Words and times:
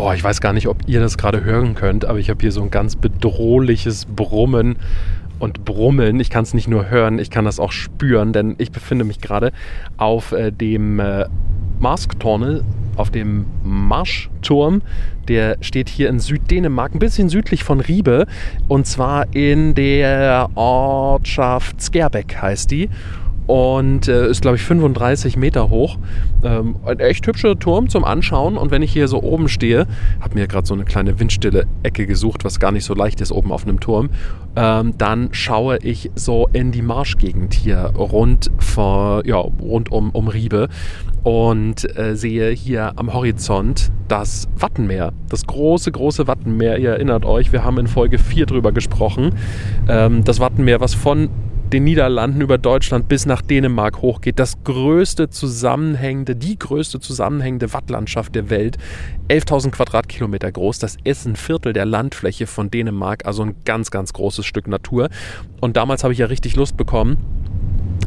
Oh, 0.00 0.12
ich 0.12 0.22
weiß 0.22 0.40
gar 0.40 0.52
nicht, 0.52 0.68
ob 0.68 0.86
ihr 0.86 1.00
das 1.00 1.18
gerade 1.18 1.42
hören 1.42 1.74
könnt, 1.74 2.04
aber 2.04 2.20
ich 2.20 2.30
habe 2.30 2.40
hier 2.40 2.52
so 2.52 2.62
ein 2.62 2.70
ganz 2.70 2.94
bedrohliches 2.94 4.04
Brummen 4.04 4.76
und 5.40 5.64
Brummeln. 5.64 6.20
Ich 6.20 6.30
kann 6.30 6.44
es 6.44 6.54
nicht 6.54 6.68
nur 6.68 6.88
hören, 6.88 7.18
ich 7.18 7.30
kann 7.30 7.44
das 7.44 7.58
auch 7.58 7.72
spüren, 7.72 8.32
denn 8.32 8.54
ich 8.58 8.70
befinde 8.70 9.04
mich 9.04 9.20
gerade 9.20 9.50
auf 9.96 10.30
äh, 10.30 10.52
dem 10.52 11.00
äh, 11.00 11.24
Mask-Tunnel, 11.80 12.62
auf 12.94 13.10
dem 13.10 13.46
Marschturm. 13.64 14.82
Der 15.26 15.56
steht 15.62 15.88
hier 15.88 16.10
in 16.10 16.20
Süddänemark, 16.20 16.94
ein 16.94 17.00
bisschen 17.00 17.28
südlich 17.28 17.64
von 17.64 17.80
Riebe, 17.80 18.26
und 18.68 18.86
zwar 18.86 19.26
in 19.34 19.74
der 19.74 20.48
Ortschaft 20.54 21.82
Skerbeck 21.82 22.36
heißt 22.40 22.70
die 22.70 22.88
und 23.48 24.08
äh, 24.08 24.28
ist, 24.28 24.42
glaube 24.42 24.58
ich, 24.58 24.62
35 24.62 25.38
Meter 25.38 25.70
hoch. 25.70 25.96
Ähm, 26.44 26.76
ein 26.84 27.00
echt 27.00 27.26
hübscher 27.26 27.58
Turm 27.58 27.88
zum 27.88 28.04
Anschauen. 28.04 28.58
Und 28.58 28.70
wenn 28.70 28.82
ich 28.82 28.92
hier 28.92 29.08
so 29.08 29.22
oben 29.22 29.48
stehe, 29.48 29.86
habe 30.20 30.34
mir 30.34 30.46
gerade 30.46 30.66
so 30.66 30.74
eine 30.74 30.84
kleine 30.84 31.18
windstille 31.18 31.66
Ecke 31.82 32.06
gesucht, 32.06 32.44
was 32.44 32.60
gar 32.60 32.72
nicht 32.72 32.84
so 32.84 32.92
leicht 32.92 33.22
ist 33.22 33.32
oben 33.32 33.50
auf 33.50 33.66
einem 33.66 33.80
Turm, 33.80 34.10
ähm, 34.54 34.92
dann 34.98 35.30
schaue 35.32 35.78
ich 35.78 36.10
so 36.14 36.46
in 36.52 36.72
die 36.72 36.82
Marschgegend 36.82 37.54
hier 37.54 37.78
rund, 37.96 38.50
vor, 38.58 39.26
ja, 39.26 39.38
rund 39.38 39.90
um, 39.90 40.10
um 40.10 40.28
Riebe 40.28 40.68
und 41.22 41.96
äh, 41.98 42.16
sehe 42.16 42.50
hier 42.50 42.92
am 42.96 43.14
Horizont 43.14 43.90
das 44.08 44.46
Wattenmeer. 44.58 45.12
Das 45.30 45.46
große, 45.46 45.90
große 45.90 46.26
Wattenmeer. 46.26 46.76
Ihr 46.76 46.90
erinnert 46.90 47.24
euch, 47.24 47.50
wir 47.50 47.64
haben 47.64 47.78
in 47.78 47.86
Folge 47.86 48.18
4 48.18 48.44
drüber 48.44 48.72
gesprochen. 48.72 49.32
Ähm, 49.88 50.22
das 50.24 50.38
Wattenmeer, 50.38 50.80
was 50.80 50.92
von 50.92 51.30
den 51.72 51.84
Niederlanden 51.84 52.40
über 52.40 52.56
Deutschland 52.56 53.08
bis 53.08 53.26
nach 53.26 53.42
Dänemark 53.42 54.00
hochgeht. 54.00 54.38
Das 54.38 54.62
größte 54.64 55.28
zusammenhängende, 55.28 56.34
die 56.34 56.58
größte 56.58 56.98
zusammenhängende 57.00 57.72
Wattlandschaft 57.72 58.34
der 58.34 58.48
Welt. 58.50 58.78
11.000 59.28 59.70
Quadratkilometer 59.70 60.50
groß. 60.50 60.78
Das 60.78 60.96
ist 61.04 61.26
ein 61.26 61.36
Viertel 61.36 61.72
der 61.72 61.84
Landfläche 61.84 62.46
von 62.46 62.70
Dänemark. 62.70 63.26
Also 63.26 63.42
ein 63.42 63.56
ganz, 63.64 63.90
ganz 63.90 64.12
großes 64.12 64.46
Stück 64.46 64.66
Natur. 64.66 65.08
Und 65.60 65.76
damals 65.76 66.04
habe 66.04 66.12
ich 66.12 66.20
ja 66.20 66.26
richtig 66.26 66.56
Lust 66.56 66.76
bekommen, 66.76 67.18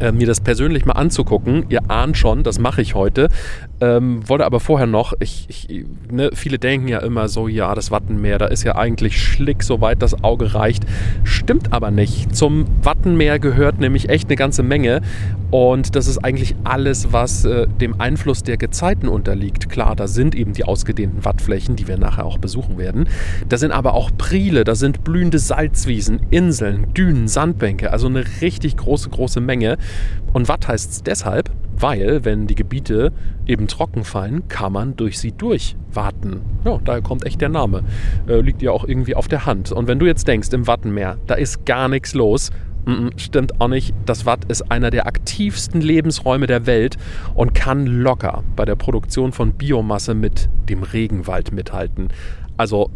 äh, 0.02 0.12
mir 0.12 0.28
das 0.28 0.42
persönlich 0.42 0.86
mal 0.86 0.94
anzugucken. 0.94 1.66
Ihr 1.70 1.90
ahnt 1.90 2.18
schon, 2.18 2.44
das 2.44 2.60
mache 2.60 2.82
ich 2.82 2.96
heute. 2.96 3.30
Ähm, 3.80 4.28
wollte 4.28 4.46
aber 4.46 4.60
vorher 4.60 4.88
noch, 4.88 5.14
ich, 5.20 5.46
ich, 5.48 5.86
ne, 6.12 6.30
viele 6.34 6.60
denken 6.60 6.88
ja 6.88 7.00
immer 7.00 7.28
so, 7.28 7.48
ja, 7.48 7.74
das 7.74 7.92
Wattenmeer, 7.92 8.38
da 8.38 8.46
ist 8.46 8.64
ja 8.64 8.76
eigentlich 8.76 9.22
schlick, 9.22 9.64
soweit 9.64 10.02
das 10.02 10.24
Auge 10.24 10.54
reicht. 10.54 10.84
Stimmt 11.24 11.74
aber 11.74 11.92
nicht. 11.92 12.36
Zum 12.36 12.66
Wattenmeer 12.84 13.40
gehört 13.40 13.80
nämlich 13.80 14.10
echt 14.10 14.28
eine 14.28 14.36
ganze 14.36 14.64
Menge. 14.64 15.02
Und 15.52 15.98
das 15.98 16.08
ist 16.08 16.20
eigentlich 16.20 16.56
alles, 16.64 17.12
was 17.12 17.44
äh, 17.44 17.68
dem 17.68 18.00
Einfluss 18.00 18.42
der 18.44 18.56
Gezeiten 18.56 19.10
unterliegt. 19.10 19.70
Klar, 19.70 19.98
da 19.98 20.08
sind 20.08 20.34
eben 20.34 20.54
die 20.54 20.64
ausgedehnten 20.64 21.26
Wattflächen, 21.26 21.76
die 21.76 21.90
wir 21.90 21.98
nachher 21.98 22.26
auch 22.26 22.38
besuchen 22.38 22.78
werden. 22.78 23.10
Da 23.50 23.58
sind 23.58 23.72
aber 23.72 23.94
auch 23.94 24.12
Priele, 24.18 24.64
da 24.64 24.76
sind 24.76 25.04
blühende 25.04 25.40
Salzwiesen, 25.40 26.22
Inseln, 26.32 26.94
Dünen, 26.94 27.28
Sandbänke. 27.28 27.92
Also 27.92 28.08
eine 28.08 28.24
richtig 28.42 28.78
große, 28.78 29.10
große 29.10 29.42
Menge. 29.42 29.78
Und 30.34 30.48
Watt 30.48 30.68
heißt 30.68 30.92
es 30.92 31.04
deshalb, 31.04 31.52
weil, 31.78 32.24
wenn 32.26 32.48
die 32.48 32.56
Gebiete 32.56 33.12
eben 33.46 33.68
trocken 33.68 34.04
fallen, 34.04 34.48
kann 34.48 34.74
man 34.74 34.96
durch 34.96 35.20
sie 35.20 35.32
durchwarten. 35.32 36.42
Ja, 36.64 36.80
daher 36.84 37.02
kommt 37.02 37.26
echt 37.26 37.42
der 37.42 37.50
Name. 37.50 37.84
Äh, 38.28 38.42
liegt 38.42 38.62
ja 38.62 38.72
auch 38.72 38.86
irgendwie 38.86 39.16
auf 39.16 39.28
der 39.28 39.46
Hand. 39.46 39.72
Und 39.72 39.88
wenn 39.88 40.00
du 40.00 40.06
jetzt 40.06 40.28
denkst, 40.28 40.50
im 40.54 40.68
Wattenmeer, 40.68 41.18
da 41.28 41.36
ist 41.36 41.66
gar 41.66 41.88
nichts 41.88 42.14
los, 42.14 42.52
stimmt 43.18 43.62
auch 43.62 43.68
nicht. 43.68 43.94
Das 44.06 44.26
Watt 44.26 44.46
ist 44.46 44.72
einer 44.72 44.90
der 44.90 45.06
aktivsten 45.06 45.82
Lebensräume 45.82 46.48
der 46.48 46.66
Welt 46.66 46.98
und 47.36 47.54
kann 47.54 47.86
locker 47.86 48.44
bei 48.56 48.66
der 48.66 48.76
Produktion 48.76 49.32
von 49.32 49.54
Biomasse 49.54 50.14
mit 50.14 50.50
dem 50.70 50.84
Regenwald 50.84 51.52
mithalten. 51.52 52.10
Also 52.58 52.90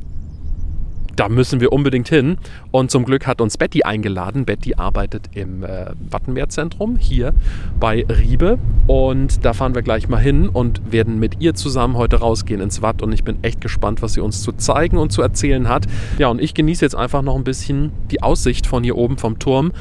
da 1.16 1.30
müssen 1.30 1.60
wir 1.60 1.72
unbedingt 1.72 2.10
hin. 2.10 2.38
Und 2.72 2.92
zum 2.92 3.06
Glück 3.06 3.28
hat 3.28 3.42
uns 3.42 3.58
Betty 3.58 3.84
eingeladen. 3.84 4.46
Betty 4.46 4.76
arbeitet 4.76 5.30
im 5.34 5.64
äh, 5.64 5.88
Wattenmeerzentrum 6.10 6.98
hier 6.98 7.34
bei 7.80 8.06
Riebe. 8.10 8.58
Und 8.88 9.46
da 9.46 9.54
fahren 9.54 9.76
wir 9.76 9.82
gleich 9.82 10.10
mal 10.10 10.20
hin 10.20 10.50
und 10.50 10.92
werden 10.92 11.20
mit 11.20 11.42
ihr 11.42 11.54
zusammen 11.54 11.98
heute 11.98 12.18
rausgehen 12.18 12.62
ins 12.62 12.82
Watt. 12.82 13.02
Und 13.02 13.14
ich 13.14 13.24
bin 13.24 13.38
echt 13.44 13.62
gespannt, 13.62 14.02
was 14.02 14.14
sie 14.14 14.22
uns 14.22 14.42
zu 14.42 14.52
zeigen 14.52 14.98
und 14.98 15.12
zu 15.12 15.22
erzählen 15.22 15.70
hat. 15.70 15.86
Ja, 16.18 16.28
und 16.28 16.42
ich 16.42 16.54
genieße 16.54 16.84
jetzt 16.84 16.96
einfach 16.96 17.22
noch 17.22 17.36
ein 17.36 17.44
bisschen 17.44 17.92
die 18.12 18.22
Aussicht 18.22 18.68
von 18.68 18.84
hier 18.84 18.98
oben 18.98 19.18
vom 19.18 19.40
Turm 19.40 19.72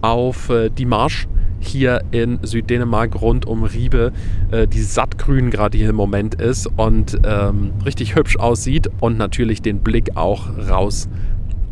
auf 0.00 0.50
äh, 0.50 0.70
die 0.70 0.84
Marsch 0.84 1.26
hier 1.66 2.02
in 2.10 2.38
Süddänemark 2.42 3.20
rund 3.20 3.46
um 3.46 3.64
Riebe, 3.64 4.12
äh, 4.50 4.66
die 4.66 4.82
sattgrün 4.82 5.50
gerade 5.50 5.76
hier 5.78 5.90
im 5.90 5.96
Moment 5.96 6.34
ist 6.36 6.66
und 6.76 7.18
ähm, 7.24 7.72
richtig 7.84 8.14
hübsch 8.14 8.36
aussieht 8.36 8.90
und 9.00 9.18
natürlich 9.18 9.62
den 9.62 9.80
Blick 9.80 10.16
auch 10.16 10.48
raus 10.68 11.08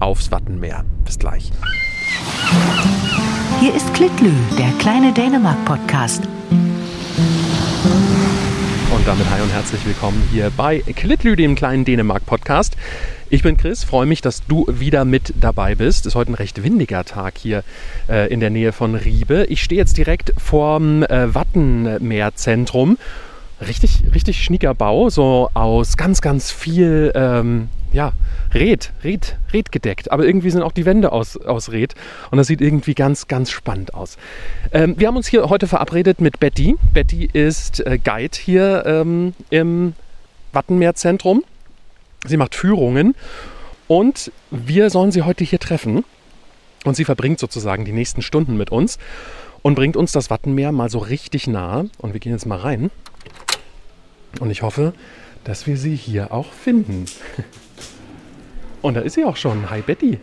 aufs 0.01 0.31
Wattenmeer. 0.31 0.85
Bis 1.05 1.19
gleich. 1.19 1.53
Hier 3.61 3.75
ist 3.75 3.93
Klitlü, 3.95 4.33
der 4.59 4.71
kleine 4.79 5.13
Dänemark-Podcast. 5.13 6.23
Und 8.95 9.07
damit 9.07 9.31
hi 9.31 9.41
und 9.41 9.53
herzlich 9.53 9.85
willkommen 9.87 10.23
hier 10.33 10.51
bei 10.57 10.81
Klitlü, 10.81 11.37
dem 11.37 11.55
kleinen 11.55 11.85
Dänemark-Podcast. 11.85 12.77
Ich 13.33 13.43
bin 13.43 13.57
Chris, 13.57 13.83
freue 13.83 14.05
mich, 14.05 14.21
dass 14.21 14.45
du 14.45 14.67
wieder 14.69 15.07
mit 15.07 15.33
dabei 15.41 15.75
bist. 15.75 16.05
Ist 16.05 16.17
heute 16.17 16.33
ein 16.33 16.35
recht 16.35 16.63
windiger 16.63 17.03
Tag 17.03 17.39
hier 17.39 17.65
äh, 18.07 18.31
in 18.31 18.41
der 18.41 18.51
Nähe 18.51 18.73
von 18.73 18.95
Riebe. 18.95 19.47
Ich 19.49 19.63
stehe 19.63 19.81
jetzt 19.81 19.97
direkt 19.97 20.35
vorm 20.37 21.03
äh, 21.05 21.35
Wattenmeerzentrum. 21.35 22.99
Richtig, 23.67 24.03
richtig 24.15 24.45
schnicker 24.45 24.75
Bau, 24.75 25.09
so 25.09 25.49
aus 25.55 25.97
ganz, 25.97 26.21
ganz 26.21 26.51
viel 26.51 27.11
ähm, 27.15 27.71
ja, 27.91 28.13
Red, 28.53 28.93
Red, 29.03 29.39
Red 29.55 29.73
gedeckt. 29.73 30.13
Aber 30.13 30.27
irgendwie 30.27 30.51
sind 30.51 30.61
auch 30.61 30.73
die 30.73 30.85
Wände 30.85 31.11
aus, 31.11 31.39
aus 31.39 31.73
Red. 31.73 31.95
Und 32.31 32.37
das 32.37 32.49
sieht 32.49 32.61
irgendwie 32.61 32.93
ganz, 32.93 33.29
ganz 33.29 33.51
spannend 33.51 33.95
aus. 33.95 34.19
Ähm, 34.73 34.97
wir 34.99 35.09
haben 35.09 35.17
uns 35.17 35.27
hier 35.27 35.49
heute 35.49 35.69
verabredet 35.69 36.21
mit 36.21 36.39
Betty. 36.39 36.77
Betty 36.93 37.31
ist 37.33 37.81
äh, 37.87 37.97
Guide 37.97 38.37
hier 38.39 38.85
ähm, 38.85 39.33
im 39.49 39.95
Wattenmeerzentrum. 40.53 41.45
Sie 42.27 42.37
macht 42.37 42.55
Führungen 42.55 43.15
und 43.89 44.31
wir 44.51 44.91
sollen 44.91 45.13
sie 45.13 45.23
heute 45.23 45.45
hier 45.45 45.59
treffen. 45.59 46.05
Und 46.85 46.97
sie 46.97 47.05
verbringt 47.05 47.39
sozusagen 47.39 47.85
die 47.85 47.93
nächsten 47.93 48.23
Stunden 48.23 48.57
mit 48.57 48.71
uns 48.71 48.99
und 49.63 49.77
bringt 49.77 49.97
uns 49.97 50.11
das 50.13 50.31
Wattenmeer 50.31 50.73
mal 50.73 50.91
so 50.91 50.99
richtig 50.99 51.47
nah. 51.47 51.85
Und 51.99 52.13
wir 52.13 52.21
gehen 52.21 52.33
jetzt 52.33 52.47
mal 52.47 52.59
rein. 52.59 52.91
Und 54.41 54.51
ich 54.51 54.63
hoffe, 54.63 54.93
dass 55.45 55.67
wir 55.67 55.77
sie 55.77 55.95
hier 55.95 56.33
auch 56.33 56.53
finden. 56.53 57.07
Und 58.83 58.95
da 58.95 59.01
ist 59.01 59.15
sie 59.15 59.25
auch 59.25 59.37
schon. 59.37 59.71
Hi 59.71 59.81
Betty. 59.81 60.19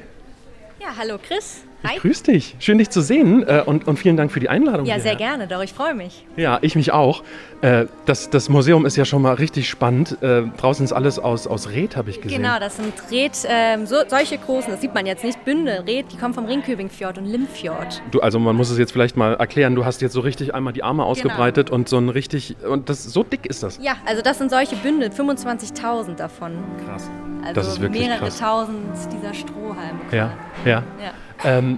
Ja, 0.82 0.96
hallo 0.98 1.18
Chris. 1.18 1.64
Hi. 1.84 1.96
Ich 1.96 2.02
grüß 2.02 2.24
dich. 2.24 2.56
Schön, 2.60 2.78
dich 2.78 2.90
zu 2.90 3.02
sehen 3.02 3.44
äh, 3.48 3.64
und, 3.66 3.88
und 3.88 3.98
vielen 3.98 4.18
Dank 4.18 4.34
für 4.34 4.42
die 4.42 4.50
Einladung. 4.50 4.86
Ja, 4.86 5.00
sehr 5.00 5.16
gerne, 5.16 5.48
doch, 5.48 5.64
ich 5.64 5.72
freue 5.72 5.94
mich. 5.94 6.26
Ja, 6.36 6.60
ich 6.62 6.76
mich 6.76 6.92
auch. 6.92 7.24
Äh, 7.62 7.86
das, 8.06 8.30
das 8.30 8.50
Museum 8.50 8.86
ist 8.86 8.98
ja 8.98 9.06
schon 9.06 9.22
mal 9.22 9.36
richtig 9.36 9.70
spannend. 9.70 10.22
Äh, 10.22 10.44
draußen 10.58 10.84
ist 10.84 10.92
alles 10.92 11.20
aus, 11.20 11.48
aus 11.48 11.70
Red, 11.70 11.96
habe 11.96 12.10
ich 12.10 12.20
gesehen. 12.20 12.42
Genau, 12.42 12.60
das 12.60 12.76
sind 12.76 12.94
Red, 13.10 13.32
ähm, 13.48 13.86
so, 13.86 13.96
solche 14.08 14.38
großen, 14.38 14.72
das 14.72 14.82
sieht 14.82 14.94
man 14.94 15.06
jetzt 15.06 15.24
nicht, 15.24 15.46
Bündel, 15.46 15.84
Red, 15.88 16.08
die 16.12 16.18
kommen 16.18 16.34
vom 16.34 16.46
Ringköbingfjord 16.46 17.18
und 17.18 17.26
Limfjord. 17.26 18.02
Du, 18.12 18.20
also 18.20 18.40
man 18.40 18.58
muss 18.58 18.70
es 18.70 18.78
jetzt 18.78 18.92
vielleicht 18.92 19.16
mal 19.16 19.36
erklären, 19.36 19.76
du 19.76 19.86
hast 19.86 20.02
jetzt 20.02 20.14
so 20.14 20.20
richtig 20.20 20.54
einmal 20.54 20.74
die 20.74 20.84
Arme 20.84 21.06
ausgebreitet 21.06 21.68
genau. 21.68 21.78
und 21.78 21.88
so 21.88 21.98
ein 21.98 22.10
richtig, 22.10 22.58
und 22.68 22.90
das, 22.90 23.06
so 23.06 23.24
dick 23.24 23.46
ist 23.46 23.64
das? 23.64 23.80
Ja, 23.82 23.96
also 24.06 24.22
das 24.22 24.38
sind 24.38 24.52
solche 24.52 24.76
Bündel, 24.76 25.12
25.000 25.12 26.16
davon. 26.16 26.58
Krass. 26.86 27.10
Also 27.42 27.54
das 27.54 27.68
ist 27.70 27.82
wirklich 27.82 28.06
mehrere 28.06 28.26
krass. 28.26 28.40
tausend 28.40 28.98
dieser 29.14 29.34
Strohhalme. 29.34 30.00
Ja, 30.12 30.34
ja. 30.66 30.84
ja. 31.02 31.14
Ähm, 31.44 31.78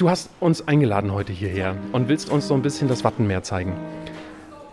Du 0.00 0.08
hast 0.08 0.30
uns 0.40 0.66
eingeladen 0.66 1.12
heute 1.12 1.30
hierher 1.30 1.76
und 1.92 2.08
willst 2.08 2.30
uns 2.30 2.48
so 2.48 2.54
ein 2.54 2.62
bisschen 2.62 2.88
das 2.88 3.04
Wattenmeer 3.04 3.42
zeigen. 3.42 3.74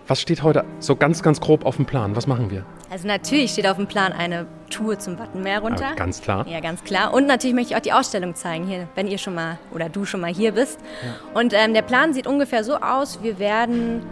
Was 0.08 0.22
steht 0.22 0.42
heute 0.42 0.64
so 0.80 0.96
ganz, 0.96 1.22
ganz 1.22 1.42
grob 1.42 1.66
auf 1.66 1.76
dem 1.76 1.86
Plan? 1.86 2.16
Was 2.16 2.28
machen 2.28 2.50
wir? 2.50 2.66
Also 2.90 3.10
natürlich 3.10 3.52
steht 3.52 3.68
auf 3.68 3.76
dem 3.76 3.88
Plan 3.88 4.14
eine 4.14 4.48
Tour 4.70 4.98
zum 5.00 5.20
Wattenmeer 5.20 5.60
runter. 5.60 5.88
Aber 5.88 5.96
ganz 5.98 6.22
klar. 6.22 6.48
Ja, 6.48 6.62
ganz 6.62 6.82
klar. 6.86 7.14
Und 7.14 7.28
natürlich 7.28 7.54
möchte 7.54 7.74
ich 7.74 7.76
auch 7.78 7.82
die 7.82 7.92
Ausstellung 7.92 8.36
zeigen 8.36 8.68
hier, 8.68 8.88
wenn 8.96 9.06
ihr 9.06 9.18
schon 9.18 9.36
mal 9.36 9.60
oder 9.74 9.90
du 9.90 10.06
schon 10.06 10.22
mal 10.22 10.34
hier 10.34 10.54
bist. 10.54 10.80
Ja. 11.04 11.38
Und 11.42 11.52
ähm, 11.54 11.74
der 11.74 11.82
Plan 11.82 12.14
sieht 12.14 12.26
ungefähr 12.26 12.64
so 12.64 12.78
aus: 12.78 13.22
Wir 13.22 13.38
werden 13.38 14.04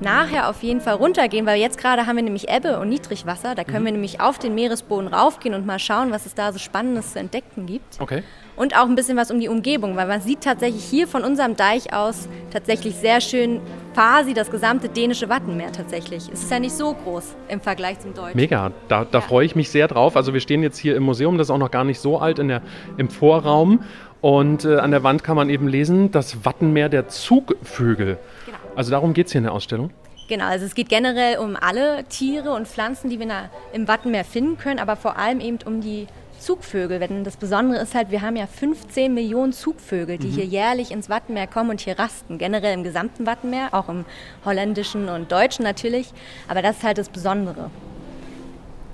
nachher 0.00 0.48
auf 0.48 0.62
jeden 0.62 0.80
Fall 0.80 0.94
runtergehen, 0.94 1.44
weil 1.44 1.60
jetzt 1.60 1.76
gerade 1.76 2.06
haben 2.06 2.16
wir 2.16 2.22
nämlich 2.22 2.48
Ebbe 2.48 2.80
und 2.80 2.88
Niedrigwasser. 2.88 3.54
Da 3.54 3.64
können 3.64 3.80
mhm. 3.80 3.84
wir 3.84 3.92
nämlich 3.92 4.22
auf 4.22 4.38
den 4.38 4.54
Meeresboden 4.54 5.08
raufgehen 5.08 5.54
und 5.54 5.66
mal 5.66 5.78
schauen, 5.78 6.12
was 6.12 6.24
es 6.24 6.34
da 6.34 6.50
so 6.50 6.58
Spannendes 6.58 7.12
zu 7.12 7.18
entdecken 7.18 7.66
gibt. 7.66 8.00
Okay 8.00 8.22
und 8.62 8.76
auch 8.76 8.86
ein 8.86 8.94
bisschen 8.94 9.16
was 9.16 9.32
um 9.32 9.40
die 9.40 9.48
Umgebung, 9.48 9.96
weil 9.96 10.06
man 10.06 10.20
sieht 10.20 10.42
tatsächlich 10.42 10.84
hier 10.84 11.08
von 11.08 11.24
unserem 11.24 11.56
Deich 11.56 11.92
aus 11.92 12.28
tatsächlich 12.52 12.94
sehr 12.94 13.20
schön 13.20 13.60
quasi 13.92 14.34
das 14.34 14.52
gesamte 14.52 14.88
dänische 14.88 15.28
Wattenmeer 15.28 15.72
tatsächlich. 15.72 16.30
Es 16.32 16.44
ist 16.44 16.50
ja 16.50 16.60
nicht 16.60 16.74
so 16.74 16.94
groß 16.94 17.34
im 17.48 17.60
Vergleich 17.60 17.98
zum 17.98 18.14
deutschen. 18.14 18.36
Mega, 18.36 18.70
da, 18.86 19.04
da 19.04 19.18
ja. 19.18 19.20
freue 19.20 19.44
ich 19.44 19.56
mich 19.56 19.68
sehr 19.70 19.88
drauf. 19.88 20.16
Also 20.16 20.32
wir 20.32 20.40
stehen 20.40 20.62
jetzt 20.62 20.78
hier 20.78 20.94
im 20.94 21.02
Museum, 21.02 21.38
das 21.38 21.48
ist 21.48 21.50
auch 21.50 21.58
noch 21.58 21.72
gar 21.72 21.82
nicht 21.82 21.98
so 21.98 22.18
alt, 22.18 22.38
in 22.38 22.46
der, 22.46 22.62
im 22.98 23.10
Vorraum. 23.10 23.82
Und 24.20 24.64
äh, 24.64 24.76
an 24.76 24.92
der 24.92 25.02
Wand 25.02 25.24
kann 25.24 25.34
man 25.34 25.50
eben 25.50 25.66
lesen, 25.66 26.12
das 26.12 26.44
Wattenmeer 26.44 26.88
der 26.88 27.08
Zugvögel. 27.08 28.18
Genau. 28.46 28.58
Also 28.76 28.92
darum 28.92 29.12
geht 29.12 29.26
es 29.26 29.32
hier 29.32 29.40
in 29.40 29.44
der 29.44 29.54
Ausstellung. 29.54 29.90
Genau, 30.28 30.46
also 30.46 30.64
es 30.64 30.76
geht 30.76 30.88
generell 30.88 31.38
um 31.38 31.56
alle 31.60 32.04
Tiere 32.04 32.52
und 32.52 32.68
Pflanzen, 32.68 33.10
die 33.10 33.18
wir 33.18 33.26
im 33.72 33.88
Wattenmeer 33.88 34.24
finden 34.24 34.56
können, 34.56 34.78
aber 34.78 34.94
vor 34.94 35.18
allem 35.18 35.40
eben 35.40 35.58
um 35.66 35.80
die 35.80 36.06
Zugvögel. 36.42 36.98
Denn 36.98 37.24
das 37.24 37.36
Besondere 37.36 37.80
ist 37.80 37.94
halt, 37.94 38.10
wir 38.10 38.22
haben 38.22 38.36
ja 38.36 38.46
15 38.46 39.14
Millionen 39.14 39.52
Zugvögel, 39.52 40.18
die 40.18 40.28
mhm. 40.28 40.32
hier 40.32 40.44
jährlich 40.44 40.90
ins 40.90 41.08
Wattenmeer 41.08 41.46
kommen 41.46 41.70
und 41.70 41.80
hier 41.80 41.98
rasten. 41.98 42.38
Generell 42.38 42.74
im 42.74 42.82
gesamten 42.82 43.26
Wattenmeer, 43.26 43.68
auch 43.72 43.88
im 43.88 44.04
holländischen 44.44 45.08
und 45.08 45.32
deutschen 45.32 45.64
natürlich. 45.64 46.12
Aber 46.48 46.62
das 46.62 46.78
ist 46.78 46.82
halt 46.82 46.98
das 46.98 47.08
Besondere. 47.08 47.70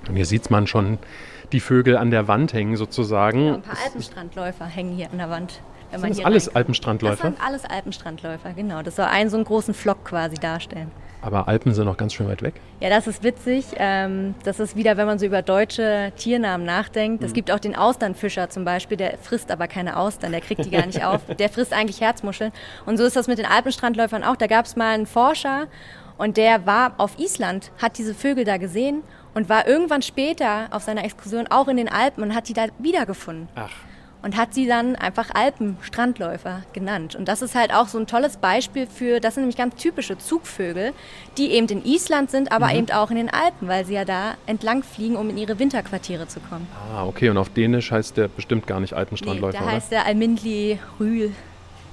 Und 0.07 0.15
hier 0.15 0.25
sieht 0.25 0.49
man 0.49 0.67
schon 0.67 0.97
die 1.51 1.59
Vögel 1.59 1.97
an 1.97 2.11
der 2.11 2.27
Wand 2.27 2.53
hängen 2.53 2.77
sozusagen. 2.77 3.45
Ja, 3.45 3.53
ein 3.55 3.61
paar 3.61 3.77
Alpenstrandläufer 3.83 4.65
hängen 4.65 4.95
hier 4.95 5.11
an 5.11 5.17
der 5.17 5.29
Wand. 5.29 5.61
Wenn 5.91 6.01
sind 6.01 6.17
das 6.17 6.25
alles 6.25 6.47
rein... 6.47 6.55
Alpenstrandläufer? 6.55 7.23
Das 7.23 7.33
sind 7.33 7.45
alles 7.45 7.65
Alpenstrandläufer, 7.65 8.53
genau. 8.53 8.81
Das 8.83 8.95
soll 8.95 9.05
einen 9.05 9.29
so 9.29 9.37
einen 9.37 9.45
großen 9.45 9.73
Flock 9.73 10.05
quasi 10.05 10.35
darstellen. 10.35 10.91
Aber 11.21 11.47
Alpen 11.47 11.73
sind 11.73 11.85
noch 11.85 11.97
ganz 11.97 12.13
schön 12.13 12.27
weit 12.27 12.41
weg. 12.41 12.55
Ja, 12.79 12.89
das 12.89 13.07
ist 13.07 13.23
witzig. 13.23 13.65
Ähm, 13.75 14.35
das 14.43 14.59
ist 14.59 14.75
wieder, 14.75 14.95
wenn 14.97 15.05
man 15.05 15.19
so 15.19 15.25
über 15.25 15.41
deutsche 15.41 16.13
Tiernamen 16.15 16.65
nachdenkt. 16.65 17.23
Es 17.23 17.31
mhm. 17.31 17.35
gibt 17.35 17.51
auch 17.51 17.59
den 17.59 17.75
Austernfischer 17.75 18.49
zum 18.49 18.63
Beispiel, 18.63 18.97
der 18.97 19.17
frisst 19.17 19.51
aber 19.51 19.67
keine 19.67 19.97
Austern, 19.97 20.31
der 20.31 20.41
kriegt 20.41 20.63
die 20.65 20.69
gar 20.69 20.85
nicht 20.85 21.03
auf. 21.03 21.21
Der 21.39 21.49
frisst 21.49 21.73
eigentlich 21.73 22.01
Herzmuscheln. 22.01 22.51
Und 22.85 22.97
so 22.97 23.05
ist 23.05 23.15
das 23.15 23.27
mit 23.27 23.37
den 23.37 23.45
Alpenstrandläufern 23.45 24.23
auch. 24.23 24.35
Da 24.35 24.47
gab 24.47 24.65
es 24.65 24.75
mal 24.75 24.93
einen 24.93 25.05
Forscher 25.05 25.67
und 26.17 26.37
der 26.37 26.65
war 26.65 26.93
auf 26.97 27.17
Island, 27.19 27.71
hat 27.81 27.97
diese 27.97 28.13
Vögel 28.13 28.43
da 28.43 28.57
gesehen 28.57 29.03
und 29.33 29.47
war 29.47 29.67
irgendwann 29.67 30.01
später 30.01 30.67
auf 30.71 30.83
seiner 30.83 31.03
Exkursion 31.03 31.47
auch 31.47 31.67
in 31.67 31.77
den 31.77 31.89
Alpen 31.89 32.23
und 32.23 32.35
hat 32.35 32.49
die 32.49 32.53
da 32.53 32.65
wiedergefunden. 32.79 33.47
Ach 33.55 33.69
und 34.21 34.35
hat 34.35 34.53
sie 34.53 34.67
dann 34.67 34.95
einfach 34.95 35.29
Alpenstrandläufer 35.33 36.63
genannt. 36.73 37.15
Und 37.15 37.27
das 37.27 37.41
ist 37.41 37.55
halt 37.55 37.73
auch 37.73 37.87
so 37.87 37.97
ein 37.97 38.07
tolles 38.07 38.37
Beispiel 38.37 38.85
für, 38.85 39.19
das 39.19 39.35
sind 39.35 39.43
nämlich 39.43 39.57
ganz 39.57 39.75
typische 39.75 40.17
Zugvögel, 40.17 40.93
die 41.37 41.51
eben 41.51 41.67
in 41.67 41.85
Island 41.85 42.29
sind, 42.29 42.51
aber 42.51 42.67
mhm. 42.67 42.75
eben 42.75 42.91
auch 42.91 43.11
in 43.11 43.17
den 43.17 43.29
Alpen, 43.29 43.67
weil 43.67 43.85
sie 43.85 43.93
ja 43.93 44.05
da 44.05 44.35
entlang 44.45 44.83
fliegen, 44.83 45.15
um 45.15 45.29
in 45.29 45.37
ihre 45.37 45.57
Winterquartiere 45.59 46.27
zu 46.27 46.39
kommen. 46.41 46.67
Ah, 46.93 47.05
okay. 47.05 47.29
Und 47.29 47.37
auf 47.37 47.49
Dänisch 47.49 47.91
heißt 47.91 48.17
der 48.17 48.27
bestimmt 48.27 48.67
gar 48.67 48.79
nicht 48.79 48.93
Alpenstrandläufer, 48.93 49.59
nee, 49.59 49.65
da 49.65 49.71
heißt 49.71 49.91
der 49.91 50.05
Almindli 50.05 50.79
Rühl. 50.99 51.33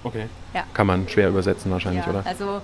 Okay. 0.02 0.26
Ja. 0.54 0.64
Kann 0.74 0.86
man 0.86 1.08
schwer 1.08 1.28
übersetzen 1.28 1.70
wahrscheinlich, 1.70 2.04
ja, 2.04 2.10
oder? 2.10 2.26
Also 2.26 2.60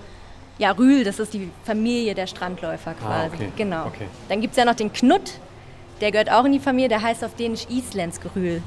ja, 0.59 0.73
Rühl, 0.73 1.05
das 1.05 1.19
ist 1.19 1.35
die 1.35 1.51
Familie 1.65 2.15
der 2.15 2.27
Strandläufer 2.27 2.91
ah, 2.91 2.95
quasi. 2.95 3.31
Ah, 3.31 3.35
okay. 3.35 3.53
Genau. 3.57 3.87
Okay. 3.87 4.07
Dann 4.29 4.41
gibt 4.41 4.53
es 4.53 4.59
ja 4.59 4.65
noch 4.65 4.75
den 4.75 4.93
Knut, 4.93 5.33
der 6.01 6.11
gehört 6.11 6.31
auch 6.31 6.45
in 6.45 6.53
die 6.53 6.61
Familie, 6.61 6.89
der 6.89 7.03
heißt 7.03 7.25
auf 7.25 7.35
Dänisch 7.37 7.67
Isländsk 7.69 8.23
Rühl. 8.35 8.63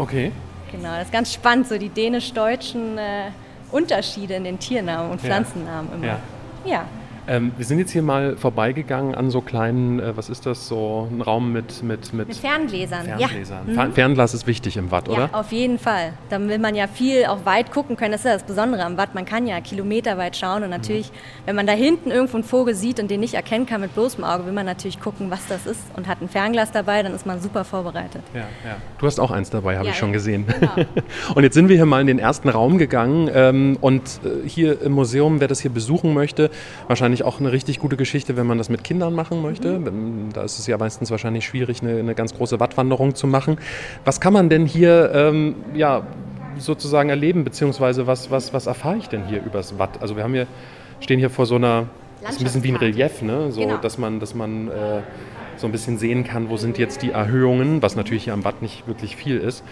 Okay. 0.00 0.32
Genau, 0.72 0.94
das 0.96 1.04
ist 1.04 1.12
ganz 1.12 1.34
spannend, 1.34 1.68
so 1.68 1.76
die 1.76 1.90
dänisch-deutschen 1.90 2.96
äh, 2.96 3.24
Unterschiede 3.70 4.34
in 4.34 4.44
den 4.44 4.58
Tiernamen 4.58 5.10
und 5.10 5.20
Pflanzennamen 5.20 5.92
immer. 5.92 6.06
Ja. 6.06 6.18
ja. 6.64 6.84
Ähm, 7.30 7.52
wir 7.56 7.64
sind 7.64 7.78
jetzt 7.78 7.92
hier 7.92 8.02
mal 8.02 8.36
vorbeigegangen 8.36 9.14
an 9.14 9.30
so 9.30 9.40
kleinen, 9.40 10.00
äh, 10.00 10.16
was 10.16 10.28
ist 10.28 10.46
das, 10.46 10.66
so 10.66 11.06
ein 11.08 11.22
Raum 11.22 11.52
mit... 11.52 11.80
Mit, 11.84 12.12
mit, 12.12 12.26
mit 12.26 12.36
Ferngläsern. 12.36 13.04
Ferngläsern. 13.04 13.72
Ja. 13.72 13.84
Mhm. 13.84 13.92
Fernglas 13.92 14.34
ist 14.34 14.48
wichtig 14.48 14.76
im 14.76 14.90
Watt, 14.90 15.08
oder? 15.08 15.30
Ja, 15.32 15.38
auf 15.38 15.52
jeden 15.52 15.78
Fall. 15.78 16.14
Da 16.28 16.40
will 16.40 16.58
man 16.58 16.74
ja 16.74 16.88
viel 16.88 17.26
auch 17.26 17.44
weit 17.44 17.70
gucken 17.70 17.96
können. 17.96 18.10
Das 18.10 18.22
ist 18.22 18.24
ja 18.24 18.32
das 18.32 18.42
Besondere 18.42 18.84
am 18.84 18.96
Watt. 18.96 19.14
Man 19.14 19.26
kann 19.26 19.46
ja 19.46 19.60
kilometerweit 19.60 20.36
schauen 20.36 20.64
und 20.64 20.70
natürlich, 20.70 21.12
mhm. 21.12 21.46
wenn 21.46 21.54
man 21.54 21.68
da 21.68 21.72
hinten 21.72 22.10
irgendwo 22.10 22.36
einen 22.36 22.42
Vogel 22.42 22.74
sieht 22.74 22.98
und 22.98 23.08
den 23.12 23.20
nicht 23.20 23.34
erkennen 23.34 23.64
kann 23.64 23.80
mit 23.80 23.94
bloßem 23.94 24.24
Auge, 24.24 24.46
will 24.46 24.52
man 24.52 24.66
natürlich 24.66 24.98
gucken, 24.98 25.30
was 25.30 25.46
das 25.46 25.66
ist 25.66 25.82
und 25.94 26.08
hat 26.08 26.20
ein 26.20 26.28
Fernglas 26.28 26.72
dabei, 26.72 27.04
dann 27.04 27.14
ist 27.14 27.26
man 27.26 27.40
super 27.40 27.62
vorbereitet. 27.62 28.22
Ja, 28.34 28.40
ja. 28.40 28.76
Du 28.98 29.06
hast 29.06 29.20
auch 29.20 29.30
eins 29.30 29.50
dabei, 29.50 29.76
habe 29.76 29.86
ja, 29.86 29.92
ich 29.92 29.98
schon 29.98 30.12
gesehen. 30.12 30.46
Genau. 30.58 30.72
und 31.36 31.44
jetzt 31.44 31.54
sind 31.54 31.68
wir 31.68 31.76
hier 31.76 31.86
mal 31.86 32.00
in 32.00 32.08
den 32.08 32.18
ersten 32.18 32.48
Raum 32.48 32.76
gegangen 32.76 33.30
ähm, 33.32 33.78
und 33.80 34.20
äh, 34.24 34.48
hier 34.48 34.82
im 34.82 34.92
Museum, 34.92 35.38
wer 35.38 35.46
das 35.46 35.60
hier 35.60 35.70
besuchen 35.70 36.12
möchte, 36.12 36.50
wahrscheinlich 36.88 37.19
auch 37.22 37.40
eine 37.40 37.52
richtig 37.52 37.78
gute 37.78 37.96
Geschichte, 37.96 38.36
wenn 38.36 38.46
man 38.46 38.58
das 38.58 38.68
mit 38.68 38.84
Kindern 38.84 39.14
machen 39.14 39.42
möchte. 39.42 39.78
Mhm. 39.78 40.30
Da 40.32 40.42
ist 40.42 40.58
es 40.58 40.66
ja 40.66 40.78
meistens 40.78 41.10
wahrscheinlich 41.10 41.44
schwierig, 41.44 41.82
eine, 41.82 41.98
eine, 41.98 42.14
ganz 42.14 42.34
große 42.34 42.60
Wattwanderung 42.60 43.14
zu 43.14 43.26
machen. 43.26 43.58
Was 44.04 44.20
kann 44.20 44.32
man 44.32 44.48
denn 44.48 44.66
hier 44.66 45.10
ähm, 45.14 45.54
ja, 45.74 46.06
sozusagen 46.58 47.10
erleben, 47.10 47.44
beziehungsweise 47.44 48.06
was, 48.06 48.30
was, 48.30 48.52
was 48.52 48.66
erfahre 48.66 48.96
ich 48.96 49.08
denn 49.08 49.26
hier 49.26 49.42
übers 49.42 49.78
Watt? 49.78 50.00
Also 50.00 50.16
wir 50.16 50.24
haben 50.24 50.34
hier, 50.34 50.46
stehen 51.00 51.18
hier 51.18 51.30
vor 51.30 51.46
so 51.46 51.56
einer, 51.56 51.86
das 52.22 52.32
ist 52.32 52.40
ein 52.40 52.44
bisschen 52.44 52.62
wie 52.64 52.70
ein 52.70 52.76
Relief, 52.76 53.22
ne? 53.22 53.50
so, 53.50 53.62
genau. 53.62 53.76
dass 53.78 53.98
man, 53.98 54.20
dass 54.20 54.34
man 54.34 54.68
äh, 54.68 55.00
so 55.56 55.66
ein 55.66 55.72
bisschen 55.72 55.98
sehen 55.98 56.24
kann, 56.24 56.50
wo 56.50 56.56
sind 56.56 56.78
jetzt 56.78 57.02
die 57.02 57.10
Erhöhungen, 57.10 57.82
was 57.82 57.96
natürlich 57.96 58.24
hier 58.24 58.32
am 58.32 58.44
Watt 58.44 58.62
nicht 58.62 58.86
wirklich 58.86 59.16
viel 59.16 59.38
ist. 59.38 59.62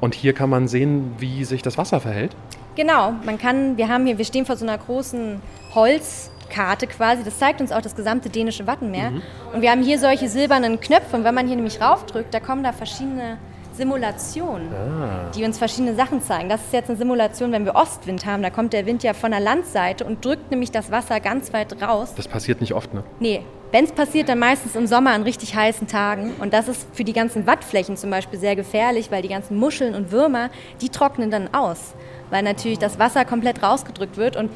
Und 0.00 0.14
hier 0.14 0.32
kann 0.32 0.50
man 0.50 0.66
sehen, 0.66 1.12
wie 1.18 1.44
sich 1.44 1.62
das 1.62 1.78
Wasser 1.78 2.00
verhält. 2.00 2.34
Genau, 2.74 3.14
man 3.24 3.38
kann, 3.38 3.76
wir 3.76 3.88
haben 3.88 4.04
hier, 4.04 4.18
wir 4.18 4.24
stehen 4.24 4.46
vor 4.46 4.56
so 4.56 4.64
einer 4.64 4.76
großen 4.76 5.40
Holz, 5.74 6.31
Karte 6.52 6.86
quasi. 6.86 7.24
Das 7.24 7.38
zeigt 7.38 7.60
uns 7.60 7.72
auch 7.72 7.80
das 7.80 7.96
gesamte 7.96 8.28
dänische 8.28 8.66
Wattenmeer. 8.66 9.10
Mhm. 9.10 9.22
Und 9.54 9.62
wir 9.62 9.70
haben 9.70 9.82
hier 9.82 9.98
solche 9.98 10.28
silbernen 10.28 10.78
Knöpfe. 10.80 11.16
Und 11.16 11.24
wenn 11.24 11.34
man 11.34 11.46
hier 11.46 11.56
nämlich 11.56 11.80
raufdrückt, 11.80 12.32
da 12.32 12.40
kommen 12.40 12.62
da 12.62 12.72
verschiedene 12.72 13.38
Simulationen, 13.74 14.68
ah. 14.72 15.30
die 15.34 15.44
uns 15.44 15.58
verschiedene 15.58 15.94
Sachen 15.94 16.20
zeigen. 16.20 16.48
Das 16.48 16.60
ist 16.60 16.72
jetzt 16.72 16.90
eine 16.90 16.98
Simulation, 16.98 17.52
wenn 17.52 17.64
wir 17.64 17.74
Ostwind 17.74 18.26
haben. 18.26 18.42
Da 18.42 18.50
kommt 18.50 18.72
der 18.72 18.86
Wind 18.86 19.02
ja 19.02 19.14
von 19.14 19.30
der 19.30 19.40
Landseite 19.40 20.04
und 20.04 20.24
drückt 20.24 20.50
nämlich 20.50 20.70
das 20.70 20.90
Wasser 20.90 21.20
ganz 21.20 21.52
weit 21.52 21.80
raus. 21.82 22.12
Das 22.14 22.28
passiert 22.28 22.60
nicht 22.60 22.74
oft, 22.74 22.92
ne? 22.92 23.02
Nee. 23.18 23.42
Wenn 23.70 23.86
es 23.86 23.92
passiert, 23.92 24.28
dann 24.28 24.38
meistens 24.38 24.76
im 24.76 24.86
Sommer 24.86 25.12
an 25.12 25.22
richtig 25.22 25.54
heißen 25.54 25.86
Tagen. 25.86 26.34
Und 26.40 26.52
das 26.52 26.68
ist 26.68 26.86
für 26.92 27.04
die 27.04 27.14
ganzen 27.14 27.46
Wattflächen 27.46 27.96
zum 27.96 28.10
Beispiel 28.10 28.38
sehr 28.38 28.54
gefährlich, 28.54 29.10
weil 29.10 29.22
die 29.22 29.28
ganzen 29.28 29.56
Muscheln 29.56 29.94
und 29.94 30.12
Würmer, 30.12 30.50
die 30.82 30.90
trocknen 30.90 31.30
dann 31.30 31.54
aus. 31.54 31.94
Weil 32.28 32.42
natürlich 32.42 32.78
das 32.78 32.98
Wasser 32.98 33.24
komplett 33.24 33.62
rausgedrückt 33.62 34.18
wird. 34.18 34.36
Und 34.36 34.50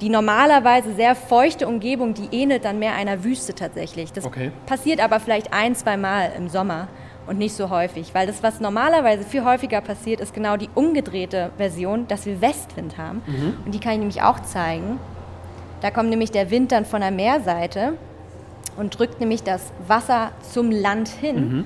die 0.00 0.08
normalerweise 0.08 0.94
sehr 0.94 1.14
feuchte 1.14 1.68
Umgebung, 1.68 2.14
die 2.14 2.28
ähnelt 2.32 2.64
dann 2.64 2.78
mehr 2.78 2.94
einer 2.94 3.24
Wüste 3.24 3.54
tatsächlich. 3.54 4.12
Das 4.12 4.24
okay. 4.24 4.50
passiert 4.66 5.00
aber 5.00 5.20
vielleicht 5.20 5.52
ein, 5.52 5.74
zwei 5.74 5.96
Mal 5.96 6.32
im 6.36 6.48
Sommer 6.48 6.88
und 7.26 7.38
nicht 7.38 7.54
so 7.54 7.70
häufig, 7.70 8.14
weil 8.14 8.26
das, 8.26 8.42
was 8.42 8.60
normalerweise 8.60 9.24
viel 9.24 9.44
häufiger 9.44 9.80
passiert, 9.80 10.20
ist 10.20 10.34
genau 10.34 10.56
die 10.56 10.68
umgedrehte 10.74 11.50
Version, 11.56 12.06
dass 12.08 12.26
wir 12.26 12.40
Westwind 12.40 12.98
haben. 12.98 13.22
Mhm. 13.26 13.56
Und 13.64 13.74
die 13.74 13.80
kann 13.80 13.92
ich 13.92 13.98
nämlich 13.98 14.22
auch 14.22 14.40
zeigen. 14.40 14.98
Da 15.80 15.90
kommt 15.90 16.10
nämlich 16.10 16.30
der 16.30 16.50
Wind 16.50 16.72
dann 16.72 16.84
von 16.84 17.00
der 17.00 17.10
Meerseite 17.10 17.94
und 18.76 18.98
drückt 18.98 19.20
nämlich 19.20 19.42
das 19.42 19.72
Wasser 19.86 20.32
zum 20.42 20.70
Land 20.70 21.08
hin. 21.08 21.36
Mhm. 21.36 21.64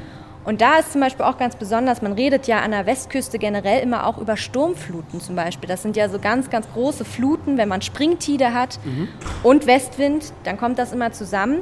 Und 0.48 0.62
da 0.62 0.78
ist 0.78 0.92
zum 0.92 1.02
Beispiel 1.02 1.26
auch 1.26 1.36
ganz 1.36 1.56
besonders, 1.56 2.00
man 2.00 2.14
redet 2.14 2.46
ja 2.46 2.60
an 2.60 2.70
der 2.70 2.86
Westküste 2.86 3.38
generell 3.38 3.82
immer 3.82 4.06
auch 4.06 4.16
über 4.16 4.38
Sturmfluten 4.38 5.20
zum 5.20 5.36
Beispiel. 5.36 5.68
Das 5.68 5.82
sind 5.82 5.94
ja 5.94 6.08
so 6.08 6.18
ganz, 6.18 6.48
ganz 6.48 6.66
große 6.72 7.04
Fluten, 7.04 7.58
wenn 7.58 7.68
man 7.68 7.82
Springtide 7.82 8.54
hat 8.54 8.78
mhm. 8.82 9.08
und 9.42 9.66
Westwind, 9.66 10.32
dann 10.44 10.56
kommt 10.56 10.78
das 10.78 10.94
immer 10.94 11.12
zusammen. 11.12 11.58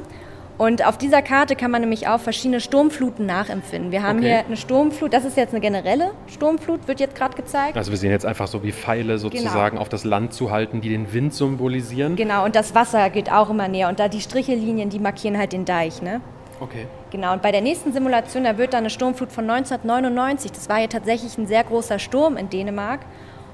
Und 0.57 0.85
auf 0.85 0.97
dieser 0.97 1.21
Karte 1.21 1.57
kann 1.57 1.69
man 1.69 1.81
nämlich 1.81 2.07
auch 2.07 2.21
verschiedene 2.21 2.61
Sturmfluten 2.61 3.25
nachempfinden. 3.25 3.91
Wir 3.91 4.03
haben 4.03 4.19
okay. 4.19 4.27
hier 4.27 4.45
eine 4.45 4.55
Sturmflut, 4.55 5.11
das 5.11 5.25
ist 5.25 5.35
jetzt 5.35 5.51
eine 5.51 5.59
generelle 5.59 6.11
Sturmflut, 6.27 6.87
wird 6.87 7.01
jetzt 7.01 7.15
gerade 7.15 7.35
gezeigt. 7.35 7.75
Also 7.75 7.91
wir 7.91 7.97
sehen 7.97 8.11
jetzt 8.11 8.25
einfach 8.25 8.47
so 8.47 8.63
wie 8.63 8.71
Pfeile 8.71 9.17
sozusagen 9.17 9.71
genau. 9.71 9.81
auf 9.81 9.89
das 9.89 10.05
Land 10.05 10.31
zu 10.31 10.49
halten, 10.49 10.79
die 10.79 10.87
den 10.87 11.11
Wind 11.11 11.33
symbolisieren. 11.33 12.15
Genau, 12.15 12.45
und 12.45 12.55
das 12.55 12.73
Wasser 12.73 13.09
geht 13.09 13.33
auch 13.33 13.49
immer 13.49 13.67
näher. 13.67 13.89
Und 13.89 13.99
da 13.99 14.07
die 14.07 14.21
Strichelinien, 14.21 14.89
die 14.89 14.99
markieren 14.99 15.37
halt 15.37 15.51
den 15.51 15.65
Deich. 15.65 16.01
Ne? 16.01 16.21
Okay. 16.61 16.87
Genau, 17.09 17.33
und 17.33 17.41
bei 17.41 17.51
der 17.51 17.61
nächsten 17.61 17.93
Simulation, 17.93 18.43
da 18.43 18.57
wird 18.57 18.73
dann 18.73 18.79
eine 18.79 18.89
Sturmflut 18.89 19.31
von 19.31 19.49
1999. 19.49 20.51
Das 20.51 20.67
war 20.67 20.79
ja 20.79 20.87
tatsächlich 20.87 21.37
ein 21.37 21.47
sehr 21.47 21.63
großer 21.63 21.99
Sturm 21.99 22.35
in 22.35 22.49
Dänemark. 22.49 23.01